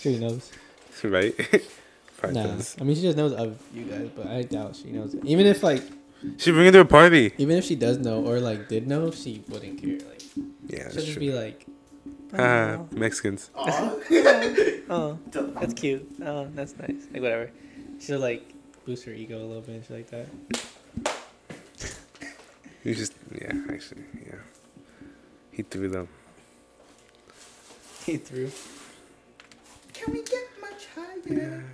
She 0.00 0.18
knows. 0.18 0.50
right? 1.04 1.34
Probably 2.18 2.40
Nah, 2.40 2.46
does. 2.54 2.76
I 2.80 2.84
mean 2.84 2.94
she 2.96 3.02
just 3.02 3.16
knows 3.16 3.32
of 3.32 3.58
you 3.74 3.84
guys, 3.84 4.08
but 4.16 4.26
I 4.26 4.42
doubt 4.42 4.76
she 4.76 4.90
knows. 4.90 5.14
It. 5.14 5.24
Even 5.24 5.46
if 5.46 5.62
like, 5.62 5.82
She 6.38 6.52
bring 6.52 6.66
her 6.66 6.72
to 6.72 6.80
a 6.80 6.84
party. 6.84 7.32
even 7.38 7.56
if 7.58 7.64
she 7.64 7.74
does 7.74 7.98
know 7.98 8.24
or 8.24 8.38
like 8.40 8.68
did 8.68 8.86
know, 8.86 9.10
she 9.10 9.42
wouldn't 9.48 9.80
care. 9.82 9.98
Like 10.08 10.22
Yeah, 10.68 10.78
she'll 10.78 10.82
that's 10.84 10.94
just 10.94 11.12
true. 11.14 11.20
be 11.20 11.32
like, 11.32 11.66
Ah, 12.38 12.84
Mexicans. 12.90 13.50
oh, 13.56 15.18
that's 15.30 15.74
cute. 15.74 16.08
Oh, 16.24 16.48
that's 16.54 16.74
nice. 16.78 17.06
Like, 17.12 17.22
whatever. 17.22 17.50
she'll 18.00 18.20
like 18.20 18.42
boost 18.86 19.04
her 19.04 19.12
ego 19.12 19.38
a 19.38 19.44
little 19.44 19.60
bit 19.60 19.76
and 19.76 19.84
shit 19.84 19.96
like 19.96 20.10
that. 20.10 20.26
You 22.84 22.96
just 22.96 23.14
yeah, 23.30 23.52
actually 23.70 24.02
yeah. 24.26 24.42
He 25.52 25.62
threw 25.62 25.88
them. 25.88 26.08
He 28.04 28.16
threw. 28.16 28.50
Can 29.92 30.12
we 30.12 30.24
get 30.24 30.48
much 30.60 30.88
higher? 30.92 31.64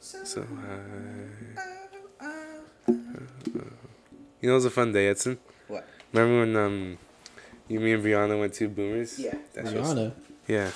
So 0.00 0.40
uh, 0.40 0.46
you 3.46 4.48
know, 4.48 4.52
it 4.52 4.54
was 4.54 4.64
a 4.64 4.70
fun 4.70 4.92
day, 4.92 5.08
Edson. 5.08 5.38
What? 5.68 5.86
Remember 6.12 6.38
when 6.40 6.56
um, 6.56 6.98
you, 7.68 7.80
me, 7.80 7.92
and 7.92 8.04
Brianna 8.04 8.38
went 8.38 8.54
to 8.54 8.68
Boomers? 8.68 9.18
Yeah. 9.18 9.34
That 9.54 9.66
shit 9.68 9.80
was- 9.80 10.12
Yeah. 10.46 10.70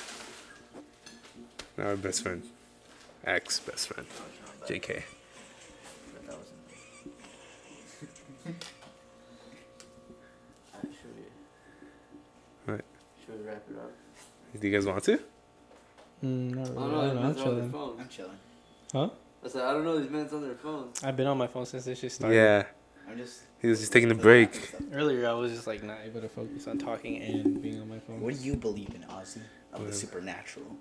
Now 1.79 1.87
our 1.87 1.97
best 1.97 2.23
friend, 2.23 2.43
ex 3.25 3.61
best 3.61 3.89
friend, 3.89 4.07
J.K. 4.69 5.05
Alright, 10.75 10.95
should 10.95 11.17
we? 12.67 12.73
What? 12.73 12.85
Should 13.25 13.41
we 13.41 13.47
wrap 13.47 13.63
it 13.71 13.77
up? 13.77 13.93
Do 14.61 14.69
you 14.69 14.75
guys 14.77 14.87
want 14.87 15.05
to? 15.05 15.19
Mm, 16.25 16.55
not 16.55 16.69
really. 16.69 16.75
don't 16.75 16.77
know. 16.77 16.81
I 16.81 16.89
don't 16.91 16.93
know. 16.93 17.01
I'm 17.01 17.23
men's 17.23 17.39
are 17.41 17.49
on 17.49 17.55
their 17.61 17.71
chilling. 17.71 18.01
I'm 18.01 18.09
chilling. 18.09 18.39
Huh? 18.93 19.09
I 19.45 19.49
said 19.49 19.63
I 19.63 19.73
don't 19.73 19.85
know. 19.85 19.99
These 20.01 20.11
men's 20.11 20.33
on 20.33 20.43
their 20.43 20.55
phones. 20.55 21.03
I've 21.05 21.17
been 21.17 21.27
on 21.27 21.39
my 21.39 21.47
phone 21.47 21.67
since 21.67 21.85
this 21.85 21.99
shit 21.99 22.13
started. 22.13 22.35
Yeah. 22.35 22.65
I'm 23.11 23.19
just. 23.19 23.43
He 23.61 23.69
was 23.69 23.81
just 23.81 23.93
taking 23.93 24.11
a 24.11 24.15
break. 24.15 24.73
Earlier, 24.93 25.29
I 25.29 25.33
was 25.33 25.53
just 25.53 25.67
like 25.67 25.83
not 25.83 25.99
able 26.05 26.21
to 26.21 26.29
focus 26.29 26.67
on 26.69 26.79
talking 26.79 27.21
and 27.21 27.61
being 27.61 27.81
on 27.81 27.89
my 27.89 27.99
phone. 27.99 28.21
What 28.21 28.39
do 28.39 28.41
you 28.45 28.57
believe 28.57 28.95
in, 28.95 29.03
Ozzy? 29.03 29.41
Of 29.73 29.87
the 29.87 29.93
supernatural. 29.93 30.77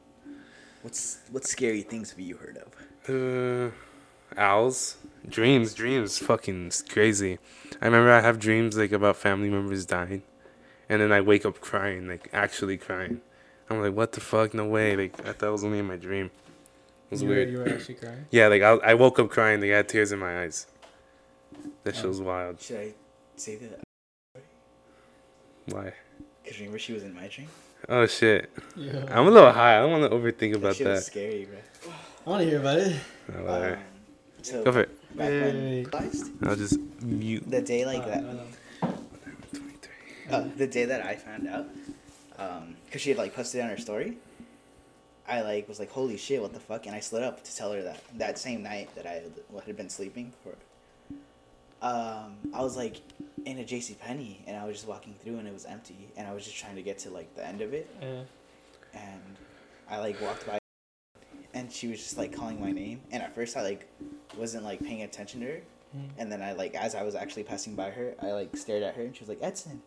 What's 0.81 1.19
what 1.31 1.45
scary 1.45 1.81
things 1.81 2.11
have 2.11 2.19
you 2.19 2.37
heard 2.37 2.57
of? 2.57 2.73
Uh, 3.09 3.71
owls, 4.39 4.97
dreams, 5.27 5.73
dreams, 5.73 6.17
fucking 6.17 6.71
crazy. 6.87 7.39
I 7.81 7.85
remember 7.85 8.11
I 8.11 8.21
have 8.21 8.39
dreams 8.39 8.77
like 8.77 8.91
about 8.91 9.17
family 9.17 9.49
members 9.49 9.85
dying, 9.85 10.23
and 10.87 11.01
then 11.01 11.11
I 11.11 11.21
wake 11.21 11.45
up 11.45 11.59
crying, 11.59 12.07
like 12.07 12.29
actually 12.31 12.77
crying. 12.77 13.21
I'm 13.69 13.81
like, 13.81 13.93
what 13.93 14.13
the 14.13 14.21
fuck? 14.21 14.53
No 14.53 14.65
way! 14.67 14.95
Like 14.95 15.19
I 15.27 15.33
thought 15.33 15.49
it 15.49 15.51
was 15.51 15.63
only 15.63 15.79
in 15.79 15.85
my 15.85 15.97
dream. 15.97 16.27
It 16.27 17.11
was 17.11 17.21
you 17.23 17.29
Were, 17.29 17.35
weird. 17.35 17.49
you 17.49 17.57
were 17.57 17.69
actually 17.69 17.95
crying. 17.95 18.25
Yeah, 18.31 18.47
like 18.47 18.61
I, 18.61 18.73
I 18.75 18.93
woke 18.93 19.19
up 19.19 19.29
crying. 19.29 19.61
Like 19.61 19.71
I 19.71 19.77
had 19.77 19.89
tears 19.89 20.11
in 20.11 20.19
my 20.19 20.43
eyes. 20.43 20.67
That 21.83 21.95
shit 21.95 22.05
Oh. 22.05 22.09
was 22.09 22.21
wild. 22.21 22.61
Should 22.61 22.77
I 22.77 22.93
say 23.35 23.55
that? 23.57 23.79
Why? 25.67 25.93
Because 26.43 26.59
remember 26.59 26.79
she 26.79 26.93
was 26.93 27.03
in 27.03 27.13
my 27.13 27.27
dream. 27.27 27.47
Oh 27.87 28.05
shit! 28.07 28.49
Yeah. 28.75 29.05
I'm 29.09 29.27
a 29.27 29.31
little 29.31 29.51
high. 29.51 29.77
I 29.77 29.81
don't 29.81 29.91
want 29.91 30.11
to 30.11 30.17
overthink 30.17 30.51
That 30.53 30.57
about 30.59 30.75
shit 30.75 30.87
was 30.87 30.99
that. 30.99 31.05
scary, 31.05 31.45
bro. 31.45 31.91
I 32.25 32.29
want 32.29 32.43
to 32.43 32.49
hear 32.49 32.59
about 32.59 32.79
it. 32.79 32.95
Oh, 33.35 33.43
whatever. 33.43 33.75
Um, 33.75 33.83
so 34.41 34.63
Go 34.63 34.71
for 34.73 34.81
it. 34.81 35.17
back 35.17 35.29
when 35.29 35.87
I'll 36.49 36.55
just 36.55 36.79
mute. 37.01 37.49
the 37.49 37.61
day 37.61 37.85
like 37.85 38.03
Uh, 38.03 38.07
that. 38.07 38.23
no, 38.23 38.33
no. 38.83 38.93
uh, 40.37 40.47
the 40.57 40.67
day 40.67 40.85
that 40.85 41.05
I 41.05 41.15
found 41.15 41.47
out, 41.47 41.67
um, 42.37 42.75
cause 42.91 43.01
she 43.01 43.09
had 43.09 43.17
like 43.17 43.33
posted 43.33 43.59
it 43.59 43.63
on 43.63 43.69
her 43.69 43.77
story. 43.77 44.17
I 45.27 45.41
like 45.41 45.67
was 45.69 45.79
like, 45.79 45.91
holy 45.91 46.17
shit, 46.17 46.41
what 46.41 46.53
the 46.53 46.59
fuck? 46.59 46.85
And 46.87 46.95
I 46.95 46.99
slid 46.99 47.23
up 47.23 47.43
to 47.43 47.55
tell 47.55 47.71
her 47.71 47.81
that 47.83 48.01
that 48.17 48.37
same 48.39 48.63
night 48.63 48.93
that 48.95 49.05
I 49.05 49.11
had, 49.11 49.31
had 49.65 49.77
been 49.77 49.89
sleeping 49.89 50.33
for. 50.43 50.55
Um, 51.81 52.37
I 52.53 52.61
was 52.61 52.75
like 52.75 53.01
in 53.45 53.57
a 53.59 53.63
J 53.65 53.79
C 53.79 53.93
Penney, 53.95 54.43
and 54.47 54.57
I 54.57 54.65
was 54.65 54.75
just 54.77 54.87
walking 54.87 55.13
through, 55.23 55.37
and 55.39 55.47
it 55.47 55.53
was 55.53 55.65
empty, 55.65 56.09
and 56.17 56.27
I 56.27 56.33
was 56.33 56.43
just 56.43 56.57
trying 56.57 56.75
to 56.75 56.81
get 56.81 56.99
to 56.99 57.09
like 57.09 57.33
the 57.35 57.45
end 57.45 57.61
of 57.61 57.73
it, 57.73 57.89
Yeah. 58.01 58.23
and 58.93 59.37
I 59.89 59.99
like 59.99 60.19
walked 60.21 60.45
by, 60.45 60.59
and 61.53 61.71
she 61.71 61.87
was 61.87 61.99
just 61.99 62.17
like 62.17 62.33
calling 62.33 62.59
my 62.59 62.71
name, 62.71 63.01
and 63.11 63.23
at 63.23 63.33
first 63.33 63.55
I 63.55 63.61
like 63.61 63.87
wasn't 64.37 64.65
like 64.65 64.83
paying 64.83 65.03
attention 65.03 65.39
to 65.41 65.45
her, 65.47 65.61
and 66.17 66.29
then 66.31 66.41
I 66.41 66.51
like 66.53 66.75
as 66.75 66.95
I 66.95 67.03
was 67.03 67.15
actually 67.15 67.43
passing 67.43 67.75
by 67.75 67.91
her, 67.91 68.13
I 68.21 68.31
like 68.33 68.55
stared 68.57 68.83
at 68.83 68.95
her, 68.95 69.03
and 69.03 69.15
she 69.15 69.21
was 69.21 69.29
like 69.29 69.39
Edson, 69.41 69.81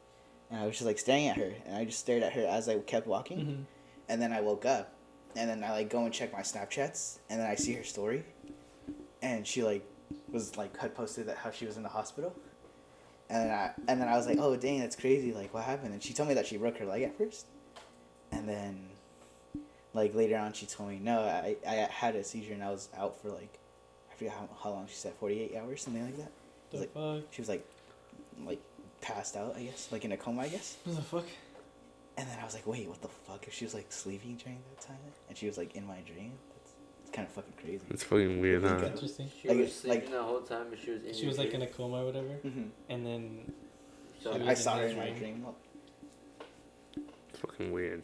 and 0.50 0.60
I 0.60 0.66
was 0.66 0.74
just 0.76 0.86
like 0.86 0.98
staring 0.98 1.28
at 1.28 1.36
her, 1.36 1.52
and 1.66 1.76
I 1.76 1.84
just 1.84 1.98
stared 2.00 2.22
at 2.22 2.32
her 2.32 2.46
as 2.46 2.70
I 2.70 2.78
kept 2.78 3.06
walking, 3.06 3.38
Mhm. 3.38 3.64
and 4.08 4.22
then 4.22 4.32
I 4.32 4.40
woke 4.40 4.64
up, 4.64 4.94
and 5.36 5.48
then 5.50 5.62
I 5.62 5.72
like 5.72 5.90
go 5.90 6.04
and 6.06 6.12
check 6.14 6.32
my 6.32 6.40
Snapchats, 6.40 7.18
and 7.28 7.38
then 7.38 7.46
I 7.50 7.54
see 7.54 7.74
her 7.74 7.84
story, 7.84 8.24
and 9.20 9.46
she 9.46 9.62
like 9.62 9.84
was 10.30 10.56
like 10.56 10.76
had 10.78 10.94
posted 10.94 11.26
that 11.26 11.36
how 11.38 11.50
she 11.50 11.66
was 11.66 11.76
in 11.76 11.82
the 11.82 11.88
hospital. 11.88 12.34
And 13.30 13.48
then 13.48 13.50
I 13.50 13.70
and 13.88 14.00
then 14.00 14.08
I 14.08 14.16
was 14.16 14.26
like, 14.26 14.38
oh 14.40 14.56
dang, 14.56 14.80
that's 14.80 14.96
crazy. 14.96 15.32
Like, 15.32 15.52
what 15.54 15.64
happened? 15.64 15.92
And 15.94 16.02
she 16.02 16.12
told 16.12 16.28
me 16.28 16.34
that 16.34 16.46
she 16.46 16.56
broke 16.56 16.76
her 16.78 16.84
leg 16.84 17.02
at 17.02 17.16
first, 17.16 17.46
and 18.30 18.48
then, 18.48 18.78
like 19.94 20.14
later 20.14 20.36
on, 20.36 20.52
she 20.52 20.66
told 20.66 20.90
me 20.90 20.98
no, 21.00 21.20
I 21.20 21.56
I 21.66 21.74
had 21.90 22.14
a 22.16 22.24
seizure 22.24 22.52
and 22.54 22.62
I 22.62 22.70
was 22.70 22.88
out 22.96 23.20
for 23.20 23.28
like, 23.30 23.58
I 24.10 24.14
forget 24.16 24.34
how, 24.34 24.48
how 24.62 24.70
long 24.70 24.86
she 24.88 24.94
said, 24.96 25.14
forty 25.14 25.40
eight 25.40 25.56
hours, 25.56 25.82
something 25.82 26.04
like 26.04 26.16
that. 26.18 26.32
The 26.72 26.78
Like- 26.78 26.92
fuck? 26.94 27.32
She 27.32 27.40
was 27.40 27.48
like, 27.48 27.64
like 28.44 28.60
passed 29.00 29.36
out, 29.36 29.54
I 29.56 29.62
guess, 29.62 29.88
like 29.92 30.04
in 30.04 30.12
a 30.12 30.16
coma, 30.16 30.42
I 30.42 30.48
guess. 30.48 30.76
What 30.84 30.96
the 30.96 31.02
fuck? 31.02 31.24
And 32.18 32.28
then 32.28 32.38
I 32.38 32.44
was 32.44 32.52
like, 32.52 32.66
wait, 32.66 32.86
what 32.88 33.00
the 33.00 33.08
fuck? 33.08 33.46
If 33.46 33.54
she 33.54 33.64
was 33.64 33.72
like 33.72 33.90
sleeping 33.90 34.36
during 34.36 34.58
that 34.68 34.86
time, 34.86 34.98
and 35.30 35.38
she 35.38 35.46
was 35.46 35.56
like 35.56 35.74
in 35.74 35.86
my 35.86 36.00
dream, 36.00 36.32
kind 37.12 37.26
of 37.28 37.34
fucking 37.34 37.52
crazy. 37.62 37.80
It's 37.90 38.02
fucking 38.04 38.40
weird, 38.40 38.62
huh? 38.64 38.80
Interesting. 38.86 39.30
She 39.40 39.48
Like, 39.48 39.58
was 39.58 39.66
it's 39.68 39.76
sleeping 39.76 40.00
like- 40.00 40.10
the 40.10 40.22
whole 40.22 40.40
time, 40.40 40.66
but 40.70 40.78
she 40.78 40.90
was 40.90 41.02
in 41.04 41.14
She 41.14 41.26
was 41.26 41.38
like 41.38 41.52
in 41.52 41.62
a 41.62 41.66
coma 41.66 42.02
or 42.02 42.06
whatever, 42.06 42.28
hmm 42.42 42.62
and 42.88 43.06
then 43.06 43.52
So 44.22 44.34
she 44.34 44.40
I 44.40 44.44
was 44.50 44.62
saw 44.62 44.74
in 44.76 44.82
her 44.82 44.86
in 44.88 44.96
my 44.96 45.10
dream. 45.10 45.18
dream. 45.18 45.46
It's 47.30 47.38
fucking 47.40 47.72
weird. 47.72 48.02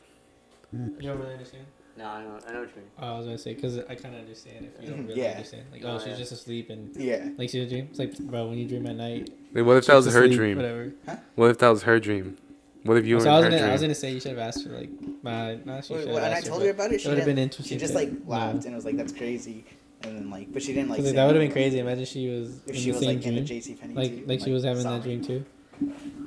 You 0.72 0.88
don't 1.00 1.18
really 1.18 1.32
understand. 1.32 1.64
No, 1.96 2.04
I 2.06 2.22
know, 2.22 2.38
I 2.46 2.52
know 2.52 2.60
what 2.60 2.68
you 2.70 2.76
mean. 2.82 2.90
Oh, 3.00 3.14
I 3.14 3.16
was 3.18 3.26
gonna 3.26 3.38
say 3.38 3.54
because 3.54 3.78
I 3.78 3.94
kind 3.96 4.14
of 4.14 4.20
understand 4.20 4.66
if 4.76 4.80
you 4.82 4.88
don't 4.90 5.04
Mhm, 5.04 5.08
really 5.08 5.20
yeah. 5.22 5.30
understand. 5.32 5.64
Like, 5.72 5.82
Oh, 5.84 5.92
oh, 5.94 5.98
she's 5.98 6.08
yeah. 6.08 6.16
just 6.16 6.32
asleep 6.32 6.70
and 6.70 6.94
Yeah. 6.96 7.30
like 7.36 7.50
she 7.50 7.60
a 7.60 7.66
dream. 7.68 7.88
It's 7.90 7.98
like, 7.98 8.16
bro, 8.18 8.46
when 8.48 8.58
you 8.58 8.68
dream 8.68 8.86
at 8.86 8.96
night, 8.96 9.30
Wait, 9.52 9.62
what 9.62 9.78
if 9.78 9.86
that 9.86 9.94
was 9.96 10.04
she's 10.04 10.14
her 10.14 10.22
asleep, 10.24 10.36
dream? 10.38 10.56
Whatever. 10.58 10.92
What 11.34 11.50
if 11.50 11.58
that 11.58 11.68
was 11.70 11.82
her 11.84 11.98
dream? 11.98 12.36
What 12.84 12.96
if 12.96 13.06
you 13.06 13.16
were 13.16 13.20
so 13.20 13.30
I 13.30 13.40
was 13.40 13.48
gonna, 13.48 13.66
I 13.66 13.72
was 13.72 13.80
gonna 13.80 13.94
say 13.94 14.12
you 14.12 14.20
should 14.20 14.30
have 14.30 14.38
asked 14.38 14.64
her 14.64 14.70
like, 14.70 14.88
my, 15.22 15.56
nah, 15.64 15.80
she 15.80 15.92
Well, 15.94 16.02
should 16.02 16.08
have 16.14 16.22
I 16.22 16.28
asked 16.28 16.46
told 16.46 16.60
her. 16.60 16.66
her 16.68 16.72
about 16.72 16.90
it, 16.92 16.94
It 16.96 17.00
she 17.00 17.08
would 17.08 17.18
have 17.18 17.26
been 17.26 17.36
didn't- 17.36 17.52
interesting. 17.52 17.76
She 17.76 17.80
just 17.80 17.94
like 17.94 18.10
no. 18.12 18.30
laughed 18.30 18.64
and 18.66 18.74
was 18.74 18.84
like, 18.84 18.96
"That's 18.96 19.12
crazy," 19.12 19.64
and 20.02 20.16
then 20.16 20.30
like, 20.30 20.52
but 20.52 20.62
she 20.62 20.72
didn't 20.72 20.88
like. 20.90 20.98
Cause, 20.98 21.06
say 21.08 21.12
that 21.16 21.26
would 21.26 21.34
have 21.34 21.42
been 21.42 21.52
crazy. 21.52 21.78
Imagine 21.80 22.04
she 22.04 22.28
was 22.28 22.60
If 22.66 22.68
in 22.68 22.74
she 22.74 22.84
the 22.86 22.90
was 22.92 23.00
same 23.00 23.16
like 23.16 23.26
in 23.26 23.34
a 23.38 23.40
dream, 23.44 23.60
JC 23.60 23.80
Penney 23.80 23.94
like 23.94 24.16
too, 24.16 24.24
like 24.26 24.40
she 24.40 24.52
was 24.52 24.64
having 24.64 24.84
that 24.84 25.02
dream 25.02 25.24
too, 25.24 25.44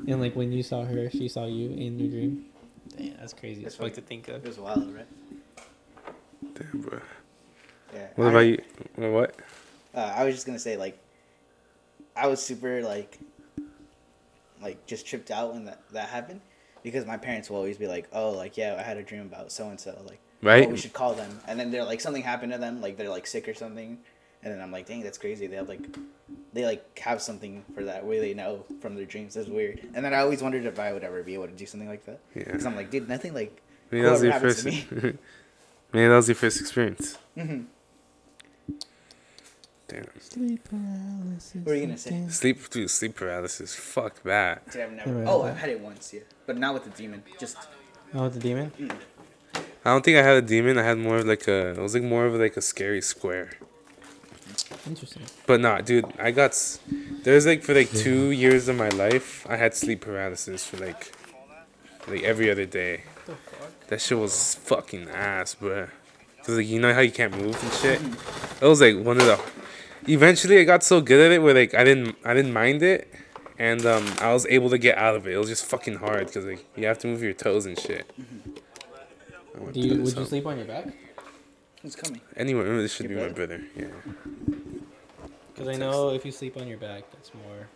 and 0.08 0.20
like 0.22 0.36
when 0.36 0.52
you 0.52 0.62
saw 0.62 0.84
her, 0.84 1.10
she 1.10 1.28
saw 1.30 1.46
you 1.46 1.70
in 1.72 1.98
your 2.00 2.10
dream. 2.10 2.46
Damn, 2.98 3.16
that's 3.18 3.34
crazy. 3.34 3.64
That's 3.64 3.76
That's 3.78 3.96
fuck 3.96 4.04
fucking- 4.04 4.04
to 4.04 4.08
think 4.10 4.28
of. 4.28 4.44
It 4.46 4.48
was 4.50 4.60
wild, 4.60 4.94
right? 4.94 5.08
Damn, 6.56 6.82
bro. 6.82 7.00
Yeah. 7.94 8.08
What 8.16 8.28
I- 8.28 8.30
about 8.30 8.40
you? 8.42 8.62
Wait, 8.98 9.10
What? 9.12 9.36
Uh, 9.96 10.14
I 10.16 10.26
was 10.26 10.36
just 10.36 10.46
gonna 10.46 10.60
say 10.60 10.76
like, 10.78 10.98
I 12.16 12.28
was 12.28 12.42
super 12.44 12.82
like, 12.84 13.20
like 14.62 14.86
just 14.86 15.06
tripped 15.08 15.32
out 15.32 15.54
when 15.54 15.66
that 15.66 15.82
that 15.92 16.10
happened, 16.10 16.42
because 16.84 17.06
my 17.06 17.18
parents 17.18 17.50
will 17.50 17.58
always 17.58 17.78
be 17.78 17.88
like, 17.88 18.08
"Oh, 18.14 18.32
like 18.32 18.58
yeah, 18.58 18.76
I 18.80 18.84
had 18.84 18.98
a 18.98 19.04
dream 19.04 19.22
about 19.22 19.52
so 19.52 19.70
and 19.70 19.80
so, 19.80 20.00
like, 20.08 20.20
Right? 20.42 20.68
oh, 20.68 20.72
we 20.72 20.78
should 20.78 20.94
call 20.94 21.14
them," 21.14 21.40
and 21.48 21.60
then 21.60 21.72
they're 21.72 21.84
like 21.86 22.02
something 22.02 22.24
happened 22.24 22.52
to 22.54 22.58
them, 22.58 22.82
like 22.82 22.98
they're 22.98 23.10
like 23.10 23.28
sick 23.28 23.48
or 23.48 23.54
something, 23.54 23.98
and 24.44 24.54
then 24.54 24.62
I'm 24.62 24.72
like, 24.72 24.86
"Dang, 24.88 25.02
that's 25.02 25.18
crazy." 25.18 25.48
They 25.48 25.56
have 25.56 25.70
like, 25.70 25.82
they 26.54 26.66
like 26.66 26.98
have 27.00 27.22
something 27.22 27.64
for 27.74 27.84
that 27.86 28.06
way 28.06 28.20
they 28.20 28.34
know 28.34 28.66
from 28.82 28.96
their 28.96 29.06
dreams. 29.06 29.34
That's 29.36 29.48
weird. 29.50 29.82
And 29.94 30.04
then 30.06 30.14
I 30.14 30.20
always 30.20 30.42
wondered 30.42 30.66
if 30.66 30.80
I 30.80 30.94
would 30.94 31.04
ever 31.04 31.24
be 31.24 31.34
able 31.34 31.48
to 31.48 31.54
do 31.54 31.66
something 31.66 31.90
like 31.90 32.06
that, 32.06 32.20
Yeah. 32.36 32.44
because 32.46 32.66
I'm 32.66 32.76
like, 32.76 32.90
dude, 32.92 33.08
nothing 33.10 33.34
like. 33.34 33.62
Maybe 33.92 34.04
that 34.04 34.12
was 34.12 34.24
your 34.24 34.34
first. 34.40 34.64
to 34.64 34.70
Maybe 35.94 36.08
that 36.08 36.16
was 36.16 36.28
your 36.30 36.36
first 36.36 36.62
experience. 36.62 37.18
hmm 37.36 37.62
Damn. 39.92 40.06
Sleep 40.22 40.64
paralysis. 40.64 41.56
What 41.66 41.74
are 41.74 41.76
you 41.76 41.86
gonna 41.86 41.98
say? 41.98 42.26
Sleep, 42.30 42.70
dude, 42.70 42.90
sleep 42.90 43.16
paralysis. 43.16 43.76
Fuck 43.76 44.24
that. 44.24 44.72
Dude, 44.72 44.84
I've 44.84 44.92
never. 44.94 45.10
Never 45.12 45.30
Oh, 45.30 45.44
I've 45.44 45.58
had 45.58 45.70
it 45.70 45.82
once, 45.82 46.14
yeah, 46.14 46.22
but 46.46 46.58
not 46.58 46.74
with 46.74 46.86
the 46.86 46.92
demon. 46.92 47.24
Just 47.38 47.58
Oh, 48.14 48.30
the 48.30 48.40
demon. 48.40 48.72
Mm. 48.80 48.96
I 49.84 49.90
don't 49.92 50.06
think 50.06 50.18
I 50.18 50.24
had 50.24 50.38
a 50.38 50.42
demon. 50.42 50.78
I 50.78 50.84
had 50.84 50.98
more 50.98 51.18
of 51.18 51.26
like 51.26 51.46
a. 51.50 51.72
It 51.72 51.78
was 51.78 51.94
like 51.94 52.04
more 52.04 52.26
of 52.26 52.36
like 52.36 52.56
a 52.56 52.62
scary 52.62 53.02
square. 53.02 53.52
Interesting. 54.88 55.24
But 55.46 55.60
nah, 55.60 55.82
dude, 55.82 56.06
I 56.18 56.32
got. 56.32 56.56
There's 57.24 57.46
like 57.46 57.62
for 57.62 57.74
like 57.74 57.92
two 57.92 58.32
years 58.32 58.70
of 58.70 58.78
my 58.78 58.90
life, 58.90 59.46
I 59.50 59.58
had 59.58 59.74
sleep 59.74 60.02
paralysis 60.02 60.66
for 60.66 60.78
like, 60.78 61.12
like 62.08 62.24
every 62.24 62.50
other 62.50 62.66
day. 62.66 63.04
That 63.88 64.00
shit 64.00 64.18
was 64.18 64.56
fucking 64.56 65.10
ass, 65.10 65.56
bruh. 65.60 65.90
Cause 66.46 66.56
like 66.56 66.68
you 66.68 66.80
know 66.80 66.94
how 66.94 67.02
you 67.02 67.12
can't 67.12 67.36
move 67.36 67.62
and 67.62 67.74
shit. 67.74 68.02
It 68.62 68.66
was 68.66 68.80
like 68.80 68.96
one 68.98 69.20
of 69.20 69.26
the. 69.26 69.40
Eventually, 70.08 70.60
I 70.60 70.64
got 70.64 70.84
so 70.84 71.02
good 71.02 71.26
at 71.26 71.32
it 71.32 71.40
where 71.40 71.54
like 71.54 71.74
I 71.74 71.84
didn't 71.84 72.16
I 72.26 72.34
didn't 72.34 72.54
mind 72.54 72.82
it, 72.84 73.14
and 73.60 73.86
um 73.86 74.06
I 74.20 74.34
was 74.34 74.46
able 74.48 74.70
to 74.70 74.78
get 74.78 74.98
out 74.98 75.16
of 75.16 75.28
it. 75.28 75.34
It 75.34 75.38
was 75.38 75.48
just 75.50 75.66
fucking 75.66 75.96
hard 75.96 76.28
because 76.28 76.46
like 76.46 76.66
you 76.76 76.88
have 76.88 77.00
to 77.00 77.08
move 77.08 77.22
your 77.22 77.34
toes 77.34 77.66
and 77.66 77.80
shit. 77.80 78.10
I 79.56 79.60
went 79.60 79.74
Do 79.74 79.80
you 79.80 79.98
this 79.98 80.16
would 80.16 80.22
you 80.22 80.26
sleep 80.26 80.46
on 80.46 80.58
your 80.58 80.66
back? 80.66 80.88
It's 81.84 81.96
coming? 81.96 82.22
Anyway, 82.38 82.64
this 82.64 82.94
should 82.94 83.10
Your 83.10 83.20
be 83.22 83.28
my 83.28 83.34
brother? 83.34 83.58
brother. 83.58 83.64
Yeah. 83.76 84.14
Because 85.54 85.68
I 85.68 85.78
know 85.80 86.10
if 86.12 86.26
you 86.26 86.32
sleep 86.32 86.58
on 86.58 86.68
your 86.68 86.78
back, 86.78 87.04
that's 87.12 87.32
more. 87.34 87.68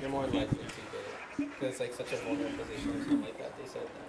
You're 0.00 0.10
more 0.10 0.24
likely 0.26 0.46
to 0.46 0.54
get 0.56 0.58
it. 0.62 1.36
Because 1.38 1.68
it's 1.70 1.80
like 1.80 1.92
such 1.94 2.12
a 2.12 2.16
vulnerable 2.24 2.56
position 2.64 2.90
or 2.90 2.98
something 3.04 3.22
like 3.22 3.38
that. 3.38 3.58
They 3.58 3.66
said 3.68 3.82
that. 3.82 4.03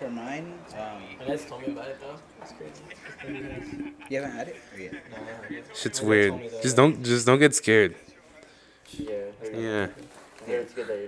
For 0.00 0.08
mine, 0.08 0.54
um, 0.78 1.02
My 1.18 1.26
guys 1.26 1.44
told 1.44 1.60
me 1.60 1.72
about 1.72 1.88
it 1.88 2.00
though. 2.00 2.16
That's 2.38 2.52
crazy. 2.52 2.72
It's 2.90 3.16
pretty 3.18 3.92
you 4.08 4.16
haven't 4.16 4.32
had 4.34 4.48
it 4.48 4.56
or 4.74 4.80
yet? 4.80 4.92
No, 4.94 4.98
I 5.16 5.30
haven't 5.30 5.52
yet. 5.52 5.76
Shit's 5.76 6.00
weird. 6.00 6.30
told 6.30 6.50
that, 6.52 6.62
Just 6.62 6.76
don't 6.76 7.04
just 7.04 7.26
don't 7.26 7.38
get 7.38 7.54
scared. 7.54 7.94
Yeah. 8.92 9.12
Yeah. 9.52 9.86
Yeah, 10.48 10.54
it's 10.56 10.72
good 10.72 10.86
that 10.86 10.98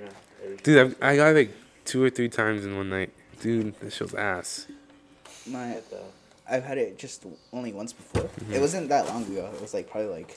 you're 0.42 0.56
Dude, 0.62 0.78
I've, 0.78 1.02
I 1.02 1.16
got 1.16 1.34
like 1.34 1.50
two 1.86 2.04
or 2.04 2.10
three 2.10 2.28
times 2.28 2.66
in 2.66 2.76
one 2.76 2.90
night. 2.90 3.14
Dude, 3.40 3.74
that 3.80 3.94
show's 3.94 4.14
ass. 4.14 4.66
My, 5.46 5.80
But, 5.90 6.12
I've 6.48 6.64
had 6.64 6.76
it 6.76 6.98
just 6.98 7.24
only 7.50 7.72
once 7.72 7.94
before. 7.94 8.24
Mm-hmm. 8.24 8.52
It 8.52 8.60
wasn't 8.60 8.88
that 8.90 9.06
long 9.06 9.24
ago. 9.24 9.50
It 9.54 9.60
was 9.62 9.72
like 9.72 9.90
probably 9.90 10.10
like 10.10 10.36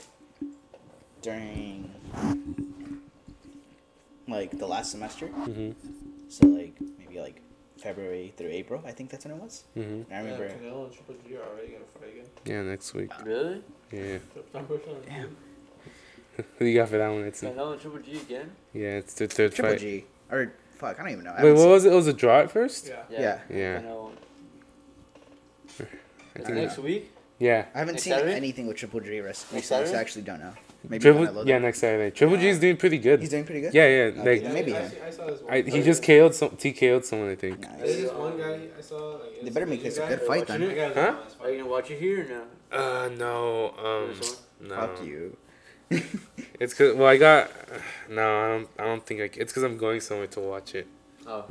during 1.20 1.90
like 4.26 4.58
the 4.58 4.66
last 4.66 4.90
semester. 4.92 5.28
Mhm. 5.28 5.74
So 6.28 6.46
like 6.46 6.74
maybe 6.98 7.20
like 7.20 7.42
February 7.78 8.32
through 8.36 8.48
April. 8.50 8.82
I 8.86 8.92
think 8.92 9.10
that's 9.10 9.24
when 9.24 9.34
it 9.34 9.40
was. 9.42 9.64
Mhm. 9.76 10.04
I 10.10 10.18
remember. 10.18 10.48
Canelo 10.48 10.84
and 10.86 10.92
Triple 10.94 11.14
G 11.26 11.36
are 11.36 11.42
already 11.42 11.68
gonna 11.72 11.84
fight 12.00 12.10
again. 12.12 12.26
Yeah, 12.44 12.62
next 12.62 12.94
week. 12.94 13.10
Really? 13.24 13.62
Yeah. 13.92 14.18
September 14.34 14.78
Damn. 15.06 15.36
Who 16.58 16.64
you 16.66 16.74
got 16.78 16.88
for 16.88 16.98
that 16.98 17.08
one? 17.08 17.22
It's 17.24 17.42
Canelo 17.42 17.72
and 17.72 17.80
Triple 17.80 18.00
G 18.00 18.16
again? 18.18 18.50
yeah, 18.72 18.96
it's 18.98 19.14
their 19.14 19.28
third 19.28 19.54
Triple 19.54 19.72
fight. 19.72 19.80
G 19.80 20.04
or 20.30 20.52
fuck, 20.76 20.98
I 20.98 21.02
don't 21.02 21.12
even 21.12 21.24
know. 21.24 21.30
I 21.30 21.42
Wait, 21.42 21.48
haven't 21.48 21.54
what 21.54 21.60
seen- 21.62 21.70
was 21.70 21.84
it? 21.84 21.92
It 21.92 21.96
was 21.96 22.06
a 22.08 22.12
draw 22.12 22.40
at 22.40 22.50
first. 22.50 22.88
Yeah. 22.88 23.02
Yeah. 23.10 23.40
Yeah. 23.50 23.80
Canelo. 23.82 24.10
I 26.34 26.38
think 26.42 26.48
next 26.56 26.78
week? 26.78 27.12
Yeah. 27.38 27.66
I 27.74 27.78
haven't 27.80 27.94
Next 27.94 28.04
seen 28.04 28.12
Saturday? 28.14 28.34
anything 28.34 28.66
with 28.66 28.76
Triple 28.78 29.00
G 29.00 29.20
rest- 29.20 29.52
Next 29.52 29.64
recently, 29.70 29.86
so 29.86 29.94
I 29.96 30.00
actually 30.00 30.22
don't 30.22 30.40
know. 30.40 30.52
Maybe 30.88 31.02
Triple. 31.02 31.46
Yeah, 31.46 31.58
next 31.58 31.80
Saturday. 31.80 32.10
Triple 32.10 32.36
G 32.36 32.48
is 32.48 32.60
doing 32.60 32.76
pretty 32.76 32.98
good. 32.98 33.20
He's 33.20 33.30
doing 33.30 33.44
pretty 33.44 33.60
good. 33.62 33.74
Yeah, 33.74 33.86
yeah. 33.88 34.20
Okay, 34.20 34.40
Like 34.44 34.52
maybe 34.52 34.76
I, 34.76 34.84
I 35.06 35.10
saw 35.10 35.26
this 35.26 35.40
one. 35.42 35.52
I, 35.52 35.62
he 35.62 35.82
just 35.82 36.02
KO'd 36.02 36.34
some. 36.34 36.50
TKO'd 36.50 37.04
someone, 37.04 37.30
I 37.30 37.34
think. 37.34 37.60
Nice. 37.60 37.70
There's 37.80 37.96
this 38.02 38.12
one 38.12 38.38
guy 38.38 38.60
I 38.78 38.80
saw. 38.80 39.16
Like, 39.16 39.42
They 39.42 39.50
better 39.50 39.66
make 39.66 39.82
this 39.82 39.96
a 39.98 40.00
guy 40.00 40.08
good 40.10 40.20
fight 40.22 40.46
then. 40.46 40.60
Huh? 40.62 40.66
on 40.66 40.98
Are 40.98 41.16
fight. 41.38 41.52
you 41.52 41.58
gonna 41.58 41.70
watch 41.70 41.90
it 41.90 41.98
here 41.98 42.24
or 42.24 42.28
no? 42.28 42.42
Uh, 42.78 43.08
no. 43.16 43.74
Um, 43.78 44.68
no. 44.68 44.74
Fuck 44.76 45.04
you. 45.04 45.36
It's 46.58 46.72
cause 46.72 46.94
well, 46.94 47.08
I 47.08 47.16
got. 47.16 47.50
No, 48.10 48.22
I 48.44 48.48
don't. 48.48 48.68
I 48.78 48.84
don't 48.84 49.04
think 49.06 49.20
I. 49.20 49.28
c- 49.28 49.40
It's 49.40 49.52
cause 49.52 49.62
I'm 49.64 49.76
going 49.76 50.00
somewhere 50.00 50.26
to 50.28 50.40
watch 50.40 50.74
it. 50.74 50.86
Oh, 51.26 51.44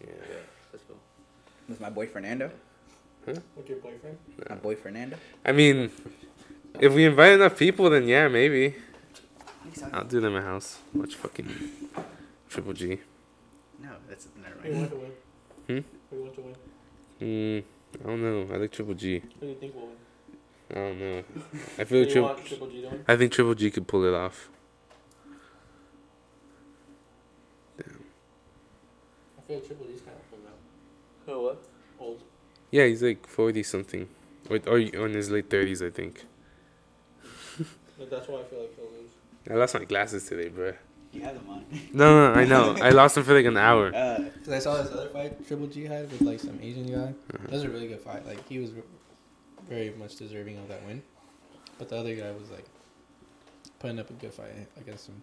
Yeah. 0.00 0.06
yeah. 0.08 0.36
Let's 0.72 0.84
go. 0.84 0.94
With 1.68 1.80
my 1.80 1.90
boy 1.90 2.06
Fernando. 2.06 2.50
Huh? 3.26 3.34
With 3.56 3.68
your 3.68 3.78
boyfriend? 3.78 4.16
My 4.48 4.56
boy 4.56 4.74
Fernando. 4.74 5.16
I 5.44 5.52
mean, 5.52 5.90
if 6.80 6.92
we 6.94 7.04
invite 7.04 7.32
enough 7.32 7.56
people, 7.58 7.90
then 7.90 8.06
yeah, 8.06 8.28
maybe. 8.28 8.74
I'll 9.92 10.04
do 10.04 10.20
them 10.20 10.34
in 10.34 10.42
my 10.42 10.48
house. 10.48 10.78
Watch 10.94 11.14
fucking 11.14 11.48
Triple 12.48 12.72
G. 12.72 12.98
No, 13.80 13.90
that's 14.08 14.26
never 14.42 14.56
Who 14.60 14.68
you 14.68 14.74
mind. 14.74 14.90
want 14.90 14.90
to 14.90 14.96
win? 14.96 15.12
Hmm? 15.84 15.88
Who 16.16 16.22
want 16.22 16.34
to 16.34 16.40
win? 16.40 16.54
Mm, 17.20 17.62
I 18.02 18.06
don't 18.06 18.22
know. 18.22 18.54
I 18.54 18.58
like 18.58 18.72
Triple 18.72 18.94
G. 18.94 19.20
Who 19.20 19.28
do 19.40 19.46
you 19.46 19.54
think 19.54 19.74
will 19.74 19.82
win? 19.88 19.96
I 20.70 20.74
don't 20.74 20.98
know. 21.00 21.22
I 21.78 21.84
Who 21.84 21.84
feel 21.84 21.86
do 21.86 21.98
you 21.98 22.06
Triple. 22.06 22.22
want 22.28 22.44
G 22.44 22.56
to 22.56 22.88
win? 22.88 23.04
I 23.06 23.16
think 23.16 23.32
Triple 23.32 23.54
G 23.54 23.70
could 23.70 23.86
pull 23.86 24.04
it 24.04 24.14
off. 24.14 24.48
Damn. 27.76 27.86
I 29.38 29.40
feel 29.42 29.56
like 29.56 29.66
Triple 29.66 29.86
G's 29.86 30.00
kind 30.00 30.16
of 30.16 30.32
old 30.32 30.44
now. 30.44 31.32
Oh, 31.34 31.42
what? 31.42 31.62
Old. 32.00 32.22
Yeah, 32.70 32.86
he's 32.86 33.02
like 33.02 33.26
forty 33.26 33.62
something, 33.62 34.08
or 34.50 34.56
or 34.66 34.78
in 34.78 35.14
his 35.14 35.30
late 35.30 35.48
thirties, 35.50 35.82
I 35.82 35.90
think. 35.90 36.24
But 37.98 38.10
that's 38.10 38.28
why 38.28 38.40
I 38.40 38.44
feel 38.44 38.60
like 38.60 38.74
he'll 38.76 38.84
lose. 38.84 39.10
I 39.50 39.54
lost 39.54 39.74
my 39.74 39.84
glasses 39.84 40.28
today, 40.28 40.48
bro. 40.48 40.72
You 41.12 41.22
have 41.22 41.34
them 41.34 41.48
on. 41.48 41.64
No, 41.92 42.32
no, 42.34 42.38
I 42.40 42.44
know. 42.44 42.76
I 42.82 42.90
lost 42.90 43.14
them 43.14 43.24
for 43.24 43.34
like 43.34 43.46
an 43.46 43.56
hour. 43.56 43.94
Uh, 43.94 44.24
Cause 44.44 44.52
I 44.52 44.58
saw 44.58 44.80
this 44.82 44.92
other 44.92 45.08
fight 45.08 45.46
Triple 45.46 45.66
G 45.66 45.84
had 45.84 46.10
with 46.12 46.20
like 46.20 46.38
some 46.40 46.58
Asian 46.62 46.86
guy. 46.86 46.96
Uh-huh. 46.96 47.38
That 47.44 47.52
was 47.52 47.64
a 47.64 47.68
really 47.70 47.88
good 47.88 48.00
fight. 48.00 48.26
Like 48.26 48.46
he 48.48 48.58
was 48.58 48.70
very 49.68 49.90
much 49.98 50.16
deserving 50.16 50.58
of 50.58 50.68
that 50.68 50.84
win, 50.86 51.02
but 51.78 51.88
the 51.88 51.96
other 51.96 52.14
guy 52.14 52.30
was 52.32 52.50
like 52.50 52.64
putting 53.78 53.98
up 53.98 54.10
a 54.10 54.12
good 54.14 54.32
fight 54.34 54.52
against 54.80 55.08
him. 55.08 55.20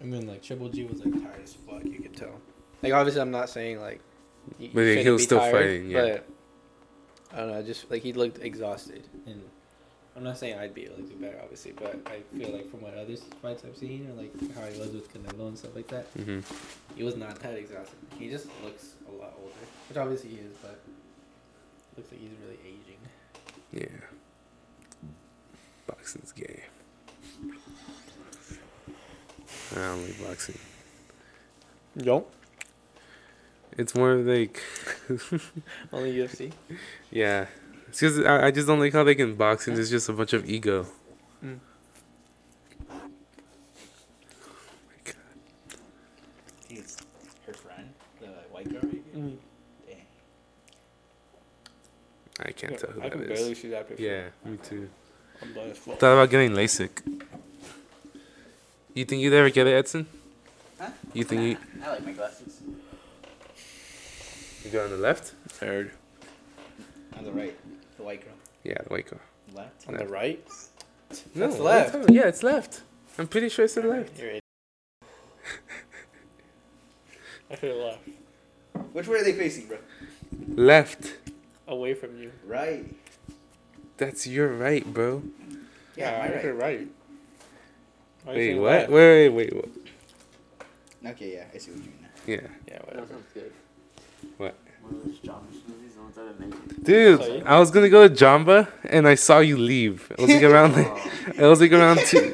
I 0.00 0.04
mean, 0.04 0.26
like 0.26 0.42
Triple 0.42 0.68
G 0.68 0.84
was 0.84 1.04
like 1.04 1.12
tired 1.22 1.42
as 1.42 1.54
fuck. 1.54 1.84
You 1.84 2.00
could 2.00 2.16
tell. 2.16 2.40
Like 2.82 2.92
obviously, 2.92 3.20
I'm 3.22 3.30
not 3.30 3.48
saying 3.50 3.80
like. 3.80 4.00
you- 4.58 4.68
you 4.68 4.70
But 4.74 4.80
he 4.84 4.94
shouldn't 4.96 5.12
was 5.14 5.22
be 5.22 5.26
still 5.26 5.38
tired, 5.38 5.52
fighting, 5.54 5.90
yeah. 5.90 6.02
But 6.02 6.28
I 7.32 7.36
don't 7.40 7.50
know. 7.52 7.62
Just 7.62 7.90
like 7.90 8.02
he 8.02 8.12
looked 8.12 8.38
exhausted, 8.42 9.06
and 9.26 9.42
I'm 10.16 10.24
not 10.24 10.36
saying 10.38 10.58
I'd 10.58 10.74
be 10.74 10.84
able 10.84 10.96
to 10.96 11.02
do 11.02 11.14
better, 11.16 11.38
obviously, 11.42 11.72
but 11.72 11.96
I 12.06 12.20
feel 12.36 12.50
like 12.50 12.68
from 12.70 12.82
what 12.82 12.94
other 12.94 13.16
fights 13.40 13.62
I've 13.64 13.76
seen, 13.76 14.08
or 14.10 14.14
like 14.20 14.32
how 14.54 14.66
he 14.66 14.78
was 14.78 14.90
with 14.90 15.12
Canelo 15.12 15.48
and 15.48 15.56
stuff 15.58 15.74
like 15.74 15.88
that, 15.88 16.06
hmm 16.08 16.40
he 16.96 17.04
was 17.04 17.16
not 17.16 17.38
that 17.40 17.54
exhausted. 17.54 17.96
He 18.18 18.28
just 18.28 18.46
looks 18.64 18.94
a 19.08 19.12
lot 19.12 19.34
older, 19.40 19.54
which 19.88 19.96
obviously 19.96 20.30
he 20.30 20.36
is, 20.36 20.56
but 20.60 20.80
looks 21.96 22.10
like 22.10 22.20
he's 22.20 22.30
really 22.44 22.58
aging. 22.66 22.98
Yeah. 23.72 24.06
Boxing's 25.86 26.32
gay. 26.32 26.64
I 29.72 29.74
don't 29.76 30.02
like 30.02 30.20
boxing. 30.26 30.58
Yo, 31.96 32.26
It's 33.78 33.94
more 33.94 34.14
like, 34.16 34.60
only 35.92 36.14
UFC. 36.16 36.52
yeah. 37.10 37.46
It's 37.90 37.98
just 37.98 38.20
I, 38.20 38.46
I 38.46 38.50
just 38.52 38.68
don't 38.68 38.78
like 38.78 38.92
how 38.92 39.02
they 39.02 39.16
can 39.16 39.34
box 39.34 39.66
and 39.66 39.76
it's 39.76 39.90
just 39.90 40.08
a 40.08 40.12
bunch 40.12 40.32
of 40.32 40.48
ego. 40.48 40.86
Mm. 41.44 41.58
Oh 42.88 42.94
my 44.86 44.94
God. 45.04 45.14
he's 46.68 46.96
her 47.48 47.52
friend, 47.52 47.88
the 48.20 48.28
white 48.52 48.70
girl. 48.70 48.78
Right 48.84 49.02
here? 49.12 49.32
Dang. 49.88 50.06
I 52.46 52.52
can't 52.52 52.78
tell 52.78 52.90
who 52.90 53.00
that 53.00 53.06
is. 53.06 53.12
I 53.12 53.16
that 53.16 53.22
can 53.22 53.22
is. 53.22 53.40
barely 53.40 53.54
see 53.56 53.68
that 53.70 53.88
picture. 53.88 54.02
Yeah, 54.04 54.28
me 54.48 54.56
too. 54.58 54.88
I'm 55.42 55.52
blind 55.52 55.72
as. 55.72 55.78
Thought 55.78 56.00
about 56.12 56.30
getting 56.30 56.52
LASIK. 56.52 57.24
You 58.94 59.04
think 59.04 59.20
you'd 59.20 59.32
ever 59.32 59.50
get 59.50 59.66
it, 59.66 59.72
Edson? 59.72 60.06
Huh? 60.78 60.90
You 61.12 61.24
think 61.24 61.42
you 61.42 61.56
I 61.84 61.90
like 61.90 62.06
my 62.06 62.12
glasses. 62.12 62.60
you 64.64 64.70
go 64.70 64.84
on 64.84 64.90
the 64.90 64.96
left? 64.96 65.34
Third. 65.48 65.90
On 67.18 67.24
the 67.24 67.32
right, 67.32 67.58
the 68.00 68.06
white 68.06 68.24
girl. 68.24 68.34
Yeah, 68.64 68.74
the 68.82 68.88
white 68.88 69.06
girl. 69.08 69.20
Left. 69.54 69.88
On 69.88 69.94
the 69.94 70.06
right. 70.06 70.42
No, 71.34 71.46
That's 71.46 71.56
what 71.56 71.64
left. 71.64 71.94
are 71.94 71.98
you 71.98 72.04
talking 72.04 72.16
about? 72.16 72.24
Yeah, 72.24 72.28
it's 72.28 72.42
left. 72.42 72.82
I'm 73.18 73.26
pretty 73.28 73.48
sure 73.48 73.64
it's 73.64 73.74
the 73.74 73.82
left. 73.82 74.18
You're 74.18 74.30
it. 74.30 74.42
I 77.50 77.56
should 77.56 77.70
have 77.70 77.78
left. 77.78 78.08
Which 78.92 79.08
way 79.08 79.18
are 79.18 79.24
they 79.24 79.32
facing, 79.32 79.66
bro? 79.66 79.78
Left. 80.54 81.14
Away 81.68 81.94
from 81.94 82.16
you. 82.20 82.32
Right. 82.46 82.86
That's 83.96 84.26
your 84.26 84.48
right, 84.48 84.84
bro. 84.86 85.22
Yeah, 85.96 86.22
I 86.24 86.34
my 86.34 86.40
should 86.40 86.54
right. 86.54 86.78
right. 86.78 86.88
Why 88.24 88.32
you 88.34 88.38
Wait, 88.38 88.54
what? 88.60 88.70
left? 88.70 88.90
Wait, 88.90 89.28
wait, 89.28 89.28
wait, 89.28 89.56
what? 89.56 89.68
Okay, 91.12 91.34
yeah, 91.34 91.44
I 91.52 91.58
see 91.58 91.70
what 91.72 91.78
you 91.80 91.84
mean 91.90 91.98
now. 92.02 92.08
Yeah. 92.26 92.48
Yeah, 92.68 92.94
That 92.94 93.08
sounds 93.08 93.26
good. 93.34 93.52
What? 94.36 94.54
One 94.82 94.94
of 94.94 95.04
those 95.04 95.18
John 95.18 95.46
movies, 95.68 95.89
the 96.14 96.20
ones 96.20 96.38
that 96.38 96.44
are 96.44 96.46
amazing. 96.46 96.82
Dude, 96.82 97.46
I 97.46 97.58
was 97.58 97.70
gonna 97.70 97.88
go 97.88 98.06
to 98.08 98.14
Jamba 98.14 98.68
and 98.84 99.06
I 99.06 99.14
saw 99.14 99.38
you 99.38 99.56
leave. 99.56 100.10
It 100.10 100.18
was 100.20 100.30
like 100.30 100.42
around 100.42 100.74
like 100.74 101.36
it 101.36 101.42
was 101.46 101.60
like 101.60 101.72
around 101.72 102.00
two. 102.06 102.32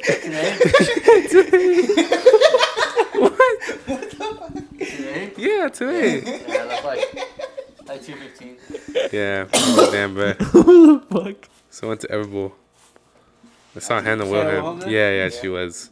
Today? 4.87 5.33
Yeah, 5.37 5.69
today. 5.69 6.23
Yeah, 6.25 6.65
that's 6.65 6.85
like 6.85 7.29
like 7.87 8.03
two 8.03 8.15
fifteen. 8.15 8.57
Yeah, 9.11 9.45
damn, 9.91 10.13
bro. 10.13 10.33
Who 10.51 10.99
the 10.99 11.05
fuck? 11.05 11.49
So 11.69 11.87
I 11.87 11.89
went 11.89 12.01
to 12.01 12.07
Everbowl. 12.07 12.51
I 13.75 13.79
saw 13.79 14.01
Hannah 14.01 14.25
Sarah 14.25 14.31
Wilhelm. 14.31 14.55
Wilhelm 14.55 14.79
there? 14.79 14.89
Yeah, 14.89 15.23
yeah, 15.23 15.29
she 15.29 15.47
was. 15.47 15.89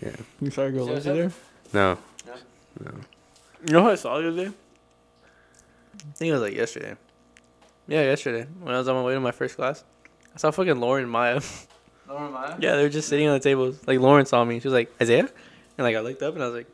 Yeah. 0.00 0.12
You 0.40 0.50
saw 0.50 0.62
a 0.62 0.70
girl 0.70 0.86
See 0.86 0.92
over 0.92 1.00
there? 1.00 1.32
No. 1.72 1.98
No. 2.84 2.92
You 3.66 3.72
know 3.72 3.82
who 3.82 3.90
I 3.90 3.94
saw 3.96 4.18
the 4.18 4.28
other 4.28 4.44
day? 4.46 4.52
I 6.08 6.12
think 6.12 6.30
it 6.30 6.32
was 6.32 6.42
like 6.42 6.54
yesterday. 6.54 6.96
Yeah, 7.86 8.02
yesterday 8.02 8.46
when 8.60 8.74
I 8.74 8.78
was 8.78 8.88
on 8.88 8.96
my 8.96 9.02
way 9.02 9.14
to 9.14 9.20
my 9.20 9.32
first 9.32 9.56
class, 9.56 9.84
I 10.34 10.38
saw 10.38 10.50
fucking 10.50 10.78
Lauren 10.80 11.04
and 11.04 11.12
Maya. 11.12 11.40
Lauren 12.08 12.32
Maya? 12.32 12.56
yeah, 12.60 12.76
they 12.76 12.82
were 12.82 12.88
just 12.88 13.08
sitting 13.08 13.26
on 13.26 13.34
the 13.34 13.40
tables. 13.40 13.80
Like 13.86 13.98
Lauren 13.98 14.26
saw 14.26 14.44
me. 14.44 14.60
She 14.60 14.68
was 14.68 14.74
like 14.74 14.92
Isaiah, 15.00 15.28
and 15.78 15.84
like 15.84 15.96
I 15.96 16.00
looked 16.00 16.22
up 16.22 16.34
and 16.34 16.42
I 16.42 16.46
was 16.46 16.54
like, 16.54 16.66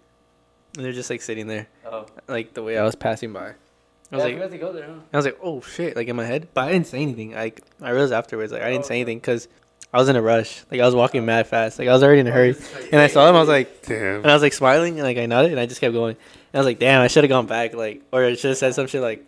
and 0.77 0.85
they're 0.85 0.93
just 0.93 1.11
like 1.11 1.23
sitting 1.23 1.47
there, 1.47 1.69
Oh. 1.91 2.07
like 2.29 2.55
the 2.55 2.63
way 2.63 2.79
I 2.79 2.85
was 2.85 2.95
passing 2.95 3.33
by. 3.33 3.41
I 4.13 4.15
I 4.15 4.17
was 4.17 4.25
yeah, 4.25 4.33
like, 4.33 4.43
had 4.43 4.51
to 4.53 4.59
go 4.59 4.73
there, 4.73 4.87
huh? 4.87 5.01
I 5.13 5.17
was 5.17 5.25
like, 5.27 5.39
oh 5.43 5.61
shit, 5.63 5.97
like 5.97 6.07
in 6.07 6.15
my 6.17 6.25
head, 6.25 6.49
but 6.55 6.69
I 6.69 6.73
didn't 6.73 6.87
say 6.87 7.03
anything. 7.03 7.33
Like 7.33 7.63
I 7.81 7.91
realized 7.91 8.13
afterwards, 8.13 8.53
like 8.53 8.63
I 8.63 8.71
didn't 8.71 8.85
oh, 8.85 8.89
say 8.89 8.97
anything 9.01 9.19
because 9.19 9.49
I 9.93 9.99
was 9.99 10.09
in 10.09 10.17
a 10.17 10.23
rush. 10.23 10.65
Like 10.71 10.81
I 10.81 10.87
was 10.87 10.95
walking 10.95 11.25
mad 11.25 11.47
fast. 11.47 11.79
Like 11.79 11.89
I 11.89 11.93
was 11.93 12.03
already 12.03 12.21
in 12.21 12.27
a 12.27 12.31
oh, 12.31 12.35
hurry, 12.35 12.57
and 12.93 13.01
I 13.01 13.09
saw 13.09 13.29
him. 13.29 13.35
I 13.35 13.41
was 13.41 13.49
like, 13.49 13.83
Damn. 13.87 14.17
and 14.17 14.27
I 14.31 14.35
was 14.35 14.43
like 14.43 14.53
smiling, 14.53 14.95
and 14.95 15.03
like 15.03 15.17
I 15.17 15.27
nodded, 15.27 15.51
and 15.51 15.61
I 15.61 15.67
just 15.67 15.81
kept 15.81 15.95
going. 15.95 16.17
And 16.53 16.55
I 16.55 16.59
was 16.59 16.67
like, 16.67 16.79
damn, 16.79 17.03
I 17.03 17.09
should 17.09 17.25
have 17.25 17.29
gone 17.29 17.47
back, 17.47 17.75
like, 17.75 18.03
or 18.13 18.25
I 18.25 18.35
should 18.35 18.51
have 18.51 18.59
said 18.59 18.75
some 18.75 18.87
shit 18.87 19.03
like, 19.03 19.25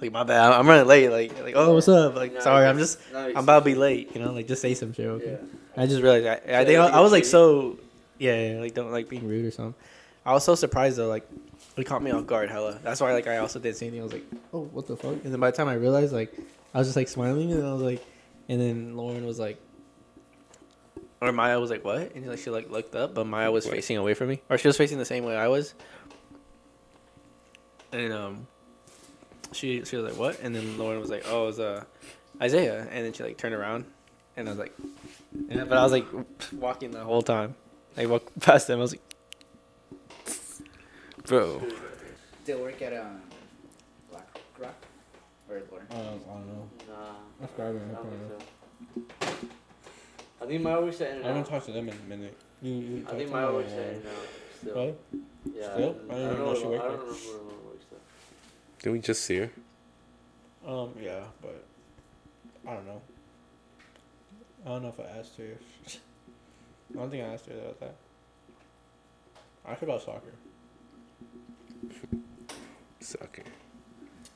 like 0.00 0.12
my 0.12 0.24
bad, 0.24 0.52
I'm 0.52 0.66
running 0.68 0.86
late. 0.86 1.10
Like, 1.10 1.40
like 1.42 1.54
oh, 1.56 1.74
what's 1.74 1.88
up? 1.88 2.14
Like, 2.16 2.34
No, 2.34 2.40
sorry, 2.40 2.66
I'm 2.66 2.78
just, 2.78 2.98
no, 3.12 3.18
I'm 3.28 3.36
about 3.36 3.60
to 3.60 3.64
be 3.64 3.74
late. 3.74 4.14
You 4.14 4.20
know, 4.22 4.32
like 4.32 4.46
just 4.48 4.60
say 4.62 4.74
some 4.74 4.92
shit. 4.92 5.06
Okay. 5.06 5.38
Yeah. 5.40 5.82
I 5.82 5.86
just 5.86 6.02
realized 6.02 6.26
I, 6.26 6.60
I 6.60 6.64
think 6.64 6.78
I, 6.78 6.88
I 6.88 7.00
was 7.00 7.12
like 7.12 7.24
so, 7.24 7.78
yeah, 8.18 8.52
yeah, 8.54 8.60
like 8.60 8.74
don't 8.74 8.90
like 8.90 9.08
being 9.08 9.26
rude 9.26 9.44
or 9.46 9.50
something. 9.50 9.74
I 10.26 10.32
was 10.32 10.44
so 10.44 10.54
surprised 10.54 10.98
though, 10.98 11.08
like 11.08 11.26
it 11.76 11.84
caught 11.84 12.02
me 12.02 12.10
off 12.10 12.26
guard, 12.26 12.50
hella. 12.50 12.78
That's 12.82 13.00
why 13.00 13.12
like 13.12 13.26
I 13.26 13.38
also 13.38 13.58
didn't 13.58 13.76
say 13.76 13.86
anything. 13.86 14.00
I 14.00 14.04
was 14.04 14.12
like, 14.12 14.24
oh, 14.52 14.62
what 14.72 14.86
the 14.86 14.96
fuck? 14.96 15.12
And 15.24 15.32
then 15.32 15.40
by 15.40 15.50
the 15.50 15.56
time 15.56 15.68
I 15.68 15.74
realized, 15.74 16.12
like 16.12 16.34
I 16.74 16.78
was 16.78 16.86
just 16.88 16.96
like 16.96 17.08
smiling, 17.08 17.52
and 17.52 17.66
I 17.66 17.72
was 17.72 17.82
like, 17.82 18.04
and 18.48 18.60
then 18.60 18.96
Lauren 18.96 19.24
was 19.24 19.38
like, 19.38 19.58
or 21.20 21.32
Maya 21.32 21.58
was 21.60 21.70
like, 21.70 21.84
what? 21.84 22.14
And 22.14 22.26
like 22.26 22.38
she 22.38 22.50
like 22.50 22.70
looked 22.70 22.94
up, 22.94 23.14
but 23.14 23.26
Maya 23.26 23.50
was 23.50 23.64
What? 23.64 23.74
facing 23.74 23.96
away 23.96 24.14
from 24.14 24.28
me, 24.28 24.40
or 24.50 24.58
she 24.58 24.68
was 24.68 24.76
facing 24.76 24.98
the 24.98 25.04
same 25.04 25.24
way 25.24 25.36
I 25.36 25.48
was. 25.48 25.74
And 27.92 28.12
um, 28.12 28.46
she 29.52 29.84
she 29.84 29.96
was 29.96 30.04
like, 30.10 30.18
what? 30.18 30.40
And 30.40 30.54
then 30.54 30.78
Lauren 30.78 30.98
was 31.00 31.10
like, 31.10 31.24
oh, 31.26 31.44
it 31.44 31.46
was 31.46 31.60
uh 31.60 31.84
Isaiah, 32.40 32.86
and 32.90 33.04
then 33.04 33.12
she 33.12 33.22
like 33.22 33.36
turned 33.36 33.54
around, 33.54 33.84
and 34.36 34.48
I 34.48 34.52
was 34.52 34.58
like, 34.58 34.72
yeah, 35.48 35.64
but 35.64 35.76
I 35.78 35.82
was 35.82 35.92
like 35.92 36.06
walking 36.52 36.90
the 36.90 37.04
whole 37.04 37.22
time. 37.22 37.54
I 37.96 38.06
walked 38.06 38.38
past 38.40 38.66
them. 38.68 38.78
I 38.78 38.82
was 38.82 38.92
like, 38.92 39.02
Bro. 41.26 41.62
Still 42.42 42.60
work 42.60 42.80
at 42.82 42.92
um, 42.94 43.20
Black 44.10 44.26
Rock 44.58 44.74
or 45.48 45.62
Lauren? 45.70 45.86
Uh, 45.90 45.94
Um, 45.94 46.00
I 46.02 46.32
don't 46.34 46.46
know. 46.48 46.68
Nah. 46.88 46.96
That's 47.40 47.52
driving. 47.54 47.80
I 47.80 47.92
I 47.92 47.94
don't 47.94 48.10
don't 48.10 48.28
know. 48.30 48.38
think 48.94 49.10
so. 49.20 49.46
I 50.42 50.46
think 50.46 50.62
Maya 50.62 50.76
always 50.76 50.96
said 50.96 51.08
in 51.10 51.14
I 51.14 51.16
and 51.18 51.26
haven't 51.26 51.42
out. 51.42 51.48
talked 51.48 51.66
to 51.66 51.72
them 51.72 51.88
in 51.88 51.94
a 51.94 52.08
minute. 52.08 52.36
You, 52.62 52.72
you 52.72 53.06
I 53.06 53.10
think 53.12 53.26
to 53.28 53.32
Maya 53.32 53.46
them 53.46 53.50
always 53.54 53.66
or- 53.66 53.70
said 53.70 53.88
in 53.90 53.94
and 54.00 54.06
out. 54.06 54.12
Still. 54.60 54.74
What? 54.74 54.98
Yeah. 55.54 55.72
Still? 55.74 55.96
I 56.10 56.12
I 56.12 56.16
didn't 56.16 56.28
don't 56.30 56.38
know 56.38 56.44
know. 56.46 56.54
she 56.54 56.60
I 56.60 56.68
don't 56.68 56.72
remember 56.72 57.12
where 57.12 57.38
Mama 57.38 57.62
works 57.68 57.84
though. 57.90 57.96
Did 58.82 58.90
we 58.90 58.98
just 58.98 59.24
see 59.24 59.38
her? 59.38 59.50
Um, 60.66 60.90
yeah, 61.00 61.20
but 61.40 61.64
I 62.66 62.74
don't 62.74 62.86
know. 62.86 63.00
I 64.64 64.68
don't 64.68 64.82
know 64.82 64.88
if 64.88 65.00
I 65.00 65.18
asked 65.18 65.36
her. 65.38 65.44
If 65.44 66.00
I 66.94 66.98
don't 66.98 67.10
think 67.10 67.24
I 67.24 67.28
asked 67.28 67.46
her 67.46 67.54
about 67.54 67.80
that. 67.80 67.94
I 69.64 69.70
asked 69.72 69.80
her 69.80 69.86
about 69.86 70.02
soccer. 70.02 70.32
Sucker. 73.00 73.42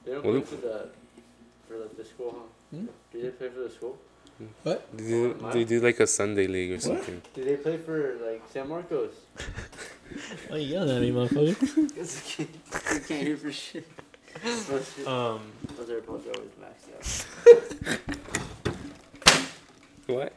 They 0.05 0.12
don't 0.12 0.24
Well, 0.24 0.35
play 0.35 0.43
for 0.43 0.56
the 0.56 0.89
for 1.68 1.78
like 1.78 1.97
the 1.97 2.05
school, 2.05 2.35
huh? 2.36 2.77
Hmm? 2.77 2.86
Did 3.12 3.24
they 3.24 3.31
play 3.31 3.48
for 3.48 3.60
the 3.60 3.70
school? 3.70 3.98
They 4.64 4.78
do, 4.97 5.35
they 5.52 5.64
do 5.64 5.81
like 5.81 5.98
a 5.98 6.06
Sunday 6.06 6.47
league 6.47 6.73
or 6.73 6.78
something. 6.78 7.23
Do 7.35 7.43
they 7.43 7.56
play 7.56 7.78
for 7.78 8.16
like 8.16 8.43
San 8.52 8.68
Marcos? 8.68 9.12
"Why 10.48 10.59
you 10.59 10.74
yelling 10.74 10.97
at 10.97 11.02
me, 11.02 11.10
motherfucker?" 11.10 11.89
Because 11.89 12.18
I 12.18 12.20
can't, 12.20 12.51
I 12.74 12.98
can't 12.98 13.27
hear 13.27 13.36
for 13.36 13.51
shit. 13.51 13.86
Those, 14.45 14.93
shit- 14.97 15.07
um, 15.07 15.41
those 15.77 15.89
AirPods 15.89 16.27
are 16.27 16.35
always 16.37 16.51
maxed 16.61 17.95
out. 17.95 17.99
What? 20.07 20.33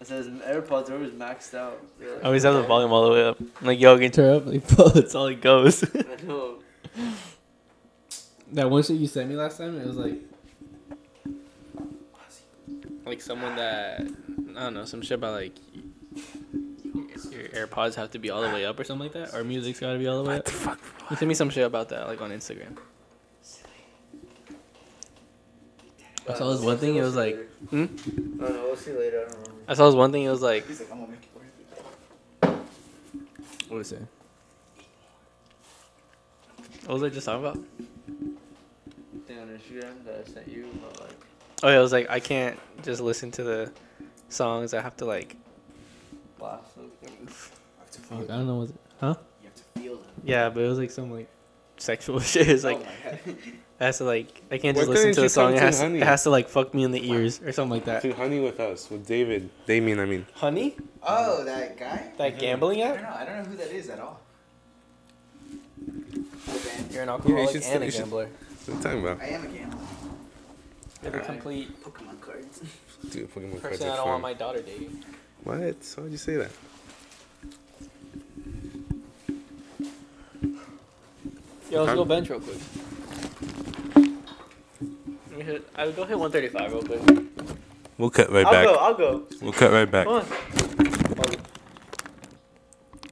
It 0.00 0.06
says 0.06 0.28
AirPods 0.28 0.88
are 0.90 0.94
always 0.94 1.10
maxed 1.10 1.54
out. 1.54 1.80
They're 1.98 2.14
like- 2.14 2.22
I 2.22 2.26
always 2.26 2.42
have 2.44 2.54
the 2.54 2.62
volume 2.62 2.92
all 2.92 3.04
the 3.06 3.12
way 3.12 3.24
up. 3.26 3.38
I'm 3.40 3.66
like, 3.66 3.80
yo, 3.80 3.94
can 3.94 4.04
you 4.04 4.08
turn 4.10 4.34
up? 4.36 4.46
Like, 4.46 4.66
that's 4.94 5.14
all 5.14 5.26
it 5.26 5.40
goes. 5.40 5.82
I 5.94 6.16
know. 6.26 6.58
that 8.52 8.70
one 8.70 8.82
shit 8.82 8.96
you 8.96 9.06
sent 9.06 9.28
me 9.28 9.36
last 9.36 9.58
time, 9.58 9.78
it 9.80 9.86
was 9.86 9.96
like, 9.96 10.18
like 13.04 13.20
someone 13.20 13.56
that 13.56 14.00
I 14.56 14.60
don't 14.64 14.74
know, 14.74 14.84
some 14.84 15.02
shit 15.02 15.12
about 15.18 15.32
like 15.34 15.54
your 17.30 17.48
AirPods 17.66 17.94
have 17.96 18.10
to 18.12 18.18
be 18.18 18.30
all 18.30 18.40
the 18.42 18.48
way 18.48 18.64
up 18.64 18.78
or 18.78 18.84
something 18.84 19.10
like 19.12 19.12
that, 19.12 19.34
or 19.36 19.44
music's 19.44 19.80
got 19.80 19.92
to 19.92 19.98
be 19.98 20.06
all 20.06 20.22
the 20.22 20.28
way 20.28 20.36
What 20.36 20.38
up. 20.40 20.44
the 20.46 20.50
fuck? 20.52 20.80
You 21.10 21.16
sent 21.16 21.28
me 21.28 21.34
some 21.34 21.50
shit 21.50 21.66
about 21.66 21.88
that, 21.90 22.06
like 22.06 22.20
on 22.22 22.30
Instagram. 22.30 22.76
I 26.28 26.34
saw 26.34 26.52
this 26.52 26.60
one 26.60 26.78
thing. 26.78 26.96
It 26.96 27.02
was 27.02 27.16
like, 27.16 27.36
hmm? 27.70 27.82
I 27.82 27.86
don't 27.86 28.38
know. 28.40 28.62
We'll 28.64 28.76
see 28.76 28.92
later. 28.92 29.20
I 29.20 29.22
don't 29.22 29.32
remember. 29.32 29.62
I 29.68 29.74
saw 29.74 29.86
this 29.86 29.94
one 29.94 30.12
thing. 30.12 30.24
It 30.24 30.30
was 30.30 30.42
like, 30.42 30.66
He's 30.66 30.80
like, 30.80 30.90
I'm 30.92 31.00
gonna 31.00 31.12
make 31.12 31.22
it 31.22 31.30
worth 31.34 32.52
it. 32.52 33.68
what 33.68 33.78
was 33.78 33.92
it? 33.92 34.06
What 36.86 36.94
was 36.94 37.02
I 37.02 37.08
just 37.08 37.26
talking 37.26 37.44
about? 37.44 37.58
Thing 39.26 39.38
on 39.38 39.48
Instagram 39.48 40.04
that 40.04 40.24
I 40.26 40.32
sent 40.32 40.48
you 40.48 40.66
about 40.74 41.00
like. 41.00 41.10
Oh 41.62 41.68
yeah, 41.68 41.78
it 41.78 41.82
was 41.82 41.92
like 41.92 42.08
I 42.10 42.20
can't 42.20 42.58
just 42.82 43.00
listen 43.00 43.30
to 43.32 43.42
the 43.42 43.72
songs. 44.28 44.74
I 44.74 44.80
have 44.80 44.96
to 44.98 45.04
like. 45.04 45.36
Blast 46.38 46.74
them. 46.76 46.90
Fuck, 47.26 48.22
I 48.24 48.26
don't 48.26 48.46
know 48.46 48.56
what. 48.56 48.70
Huh? 48.98 49.14
You 49.42 49.48
have 49.48 49.54
to 49.54 49.80
feel 49.80 49.96
them. 49.96 50.06
Yeah, 50.24 50.48
but 50.48 50.62
it 50.62 50.68
was 50.68 50.78
like 50.78 50.90
some 50.90 51.10
like 51.12 51.28
sexual 51.76 52.18
shit. 52.20 52.48
It's 52.48 52.64
like 52.64 52.78
oh 52.78 52.86
my 53.04 53.10
god. 53.10 53.36
it 53.80 53.84
has 53.84 53.98
to 53.98 54.04
like 54.04 54.42
I 54.50 54.58
can't 54.58 54.76
Why 54.76 54.82
just 54.82 54.90
listen 54.90 55.02
couldn't 55.02 55.14
to 55.14 55.20
you 55.22 55.24
the 55.26 55.28
song. 55.30 55.46
come 55.48 55.54
It 55.54 55.58
to 55.60 55.64
has, 55.66 55.80
Honey? 55.80 55.98
it 56.00 56.04
has 56.06 56.22
to 56.24 56.30
like 56.30 56.48
fuck 56.48 56.74
me 56.74 56.84
in 56.84 56.90
the 56.92 57.10
ears 57.10 57.40
or 57.42 57.50
something 57.52 57.70
like 57.78 57.84
that. 57.86 58.02
To 58.02 58.12
honey 58.12 58.38
with 58.40 58.60
us 58.60 58.90
with 58.90 59.06
David. 59.06 59.48
Damien, 59.66 59.98
I 59.98 60.04
mean. 60.04 60.26
Honey, 60.34 60.76
Oh, 61.02 61.44
that 61.44 61.78
guy? 61.78 62.12
that 62.18 62.38
gambling 62.38 62.82
I 62.82 62.88
don't 62.88 62.96
app. 62.98 63.02
know. 63.02 63.16
I 63.16 63.24
don't 63.24 63.36
know 63.44 63.50
who 63.50 63.56
that 63.56 63.70
is 63.72 63.88
at 63.88 63.98
all. 64.00 64.20
The 65.86 65.92
band. 66.46 66.92
You're 66.92 67.02
an 67.02 67.08
Yeah, 67.08 67.12
alcoholic 67.14 67.54
you 67.54 67.60
should 67.62 67.70
and 67.72 67.82
a 67.82 67.86
you 67.86 67.90
should- 67.92 68.00
gambler. 68.00 68.28
What 68.66 68.74
are 68.74 68.76
you 68.76 68.82
talking 68.84 69.00
about? 69.00 69.20
I 69.22 69.26
am 69.28 69.44
a 69.44 69.48
gambler. 69.48 69.78
You're 71.02 71.12
the 71.12 71.18
complete 71.20 71.82
Pokemon 71.82 72.20
cards. 72.20 72.60
Dude, 73.10 73.30
fucking 73.30 73.52
with 73.52 73.62
person 73.62 73.88
I 73.88 73.96
don't 73.96 74.08
want 74.08 74.22
my 74.22 74.34
daughter 74.34 74.60
dating. 74.60 75.02
What? 75.44 75.58
Why 75.58 76.02
would 76.02 76.12
you 76.12 76.18
say 76.18 76.36
that? 76.36 76.50
Yo, 81.70 81.84
let's 81.84 81.94
go 81.96 82.04
bench 82.04 82.28
real 82.28 82.40
quick. 82.40 82.58
Let 85.40 85.46
me 85.46 85.52
hit. 85.54 85.68
I'll 85.74 85.92
go 85.92 86.04
hit 86.04 86.18
135 86.18 86.72
real 86.72 86.82
quick. 86.82 87.26
We'll 87.96 88.10
cut 88.10 88.30
right 88.30 88.44
I'll 88.44 88.52
back. 88.52 88.64
go. 88.66 88.74
I'll 88.74 88.94
go. 88.94 89.26
We'll 89.40 89.52
cut 89.54 89.72
right 89.72 89.90
back. 89.90 90.06
Come 90.06 90.16
on. 90.16 90.79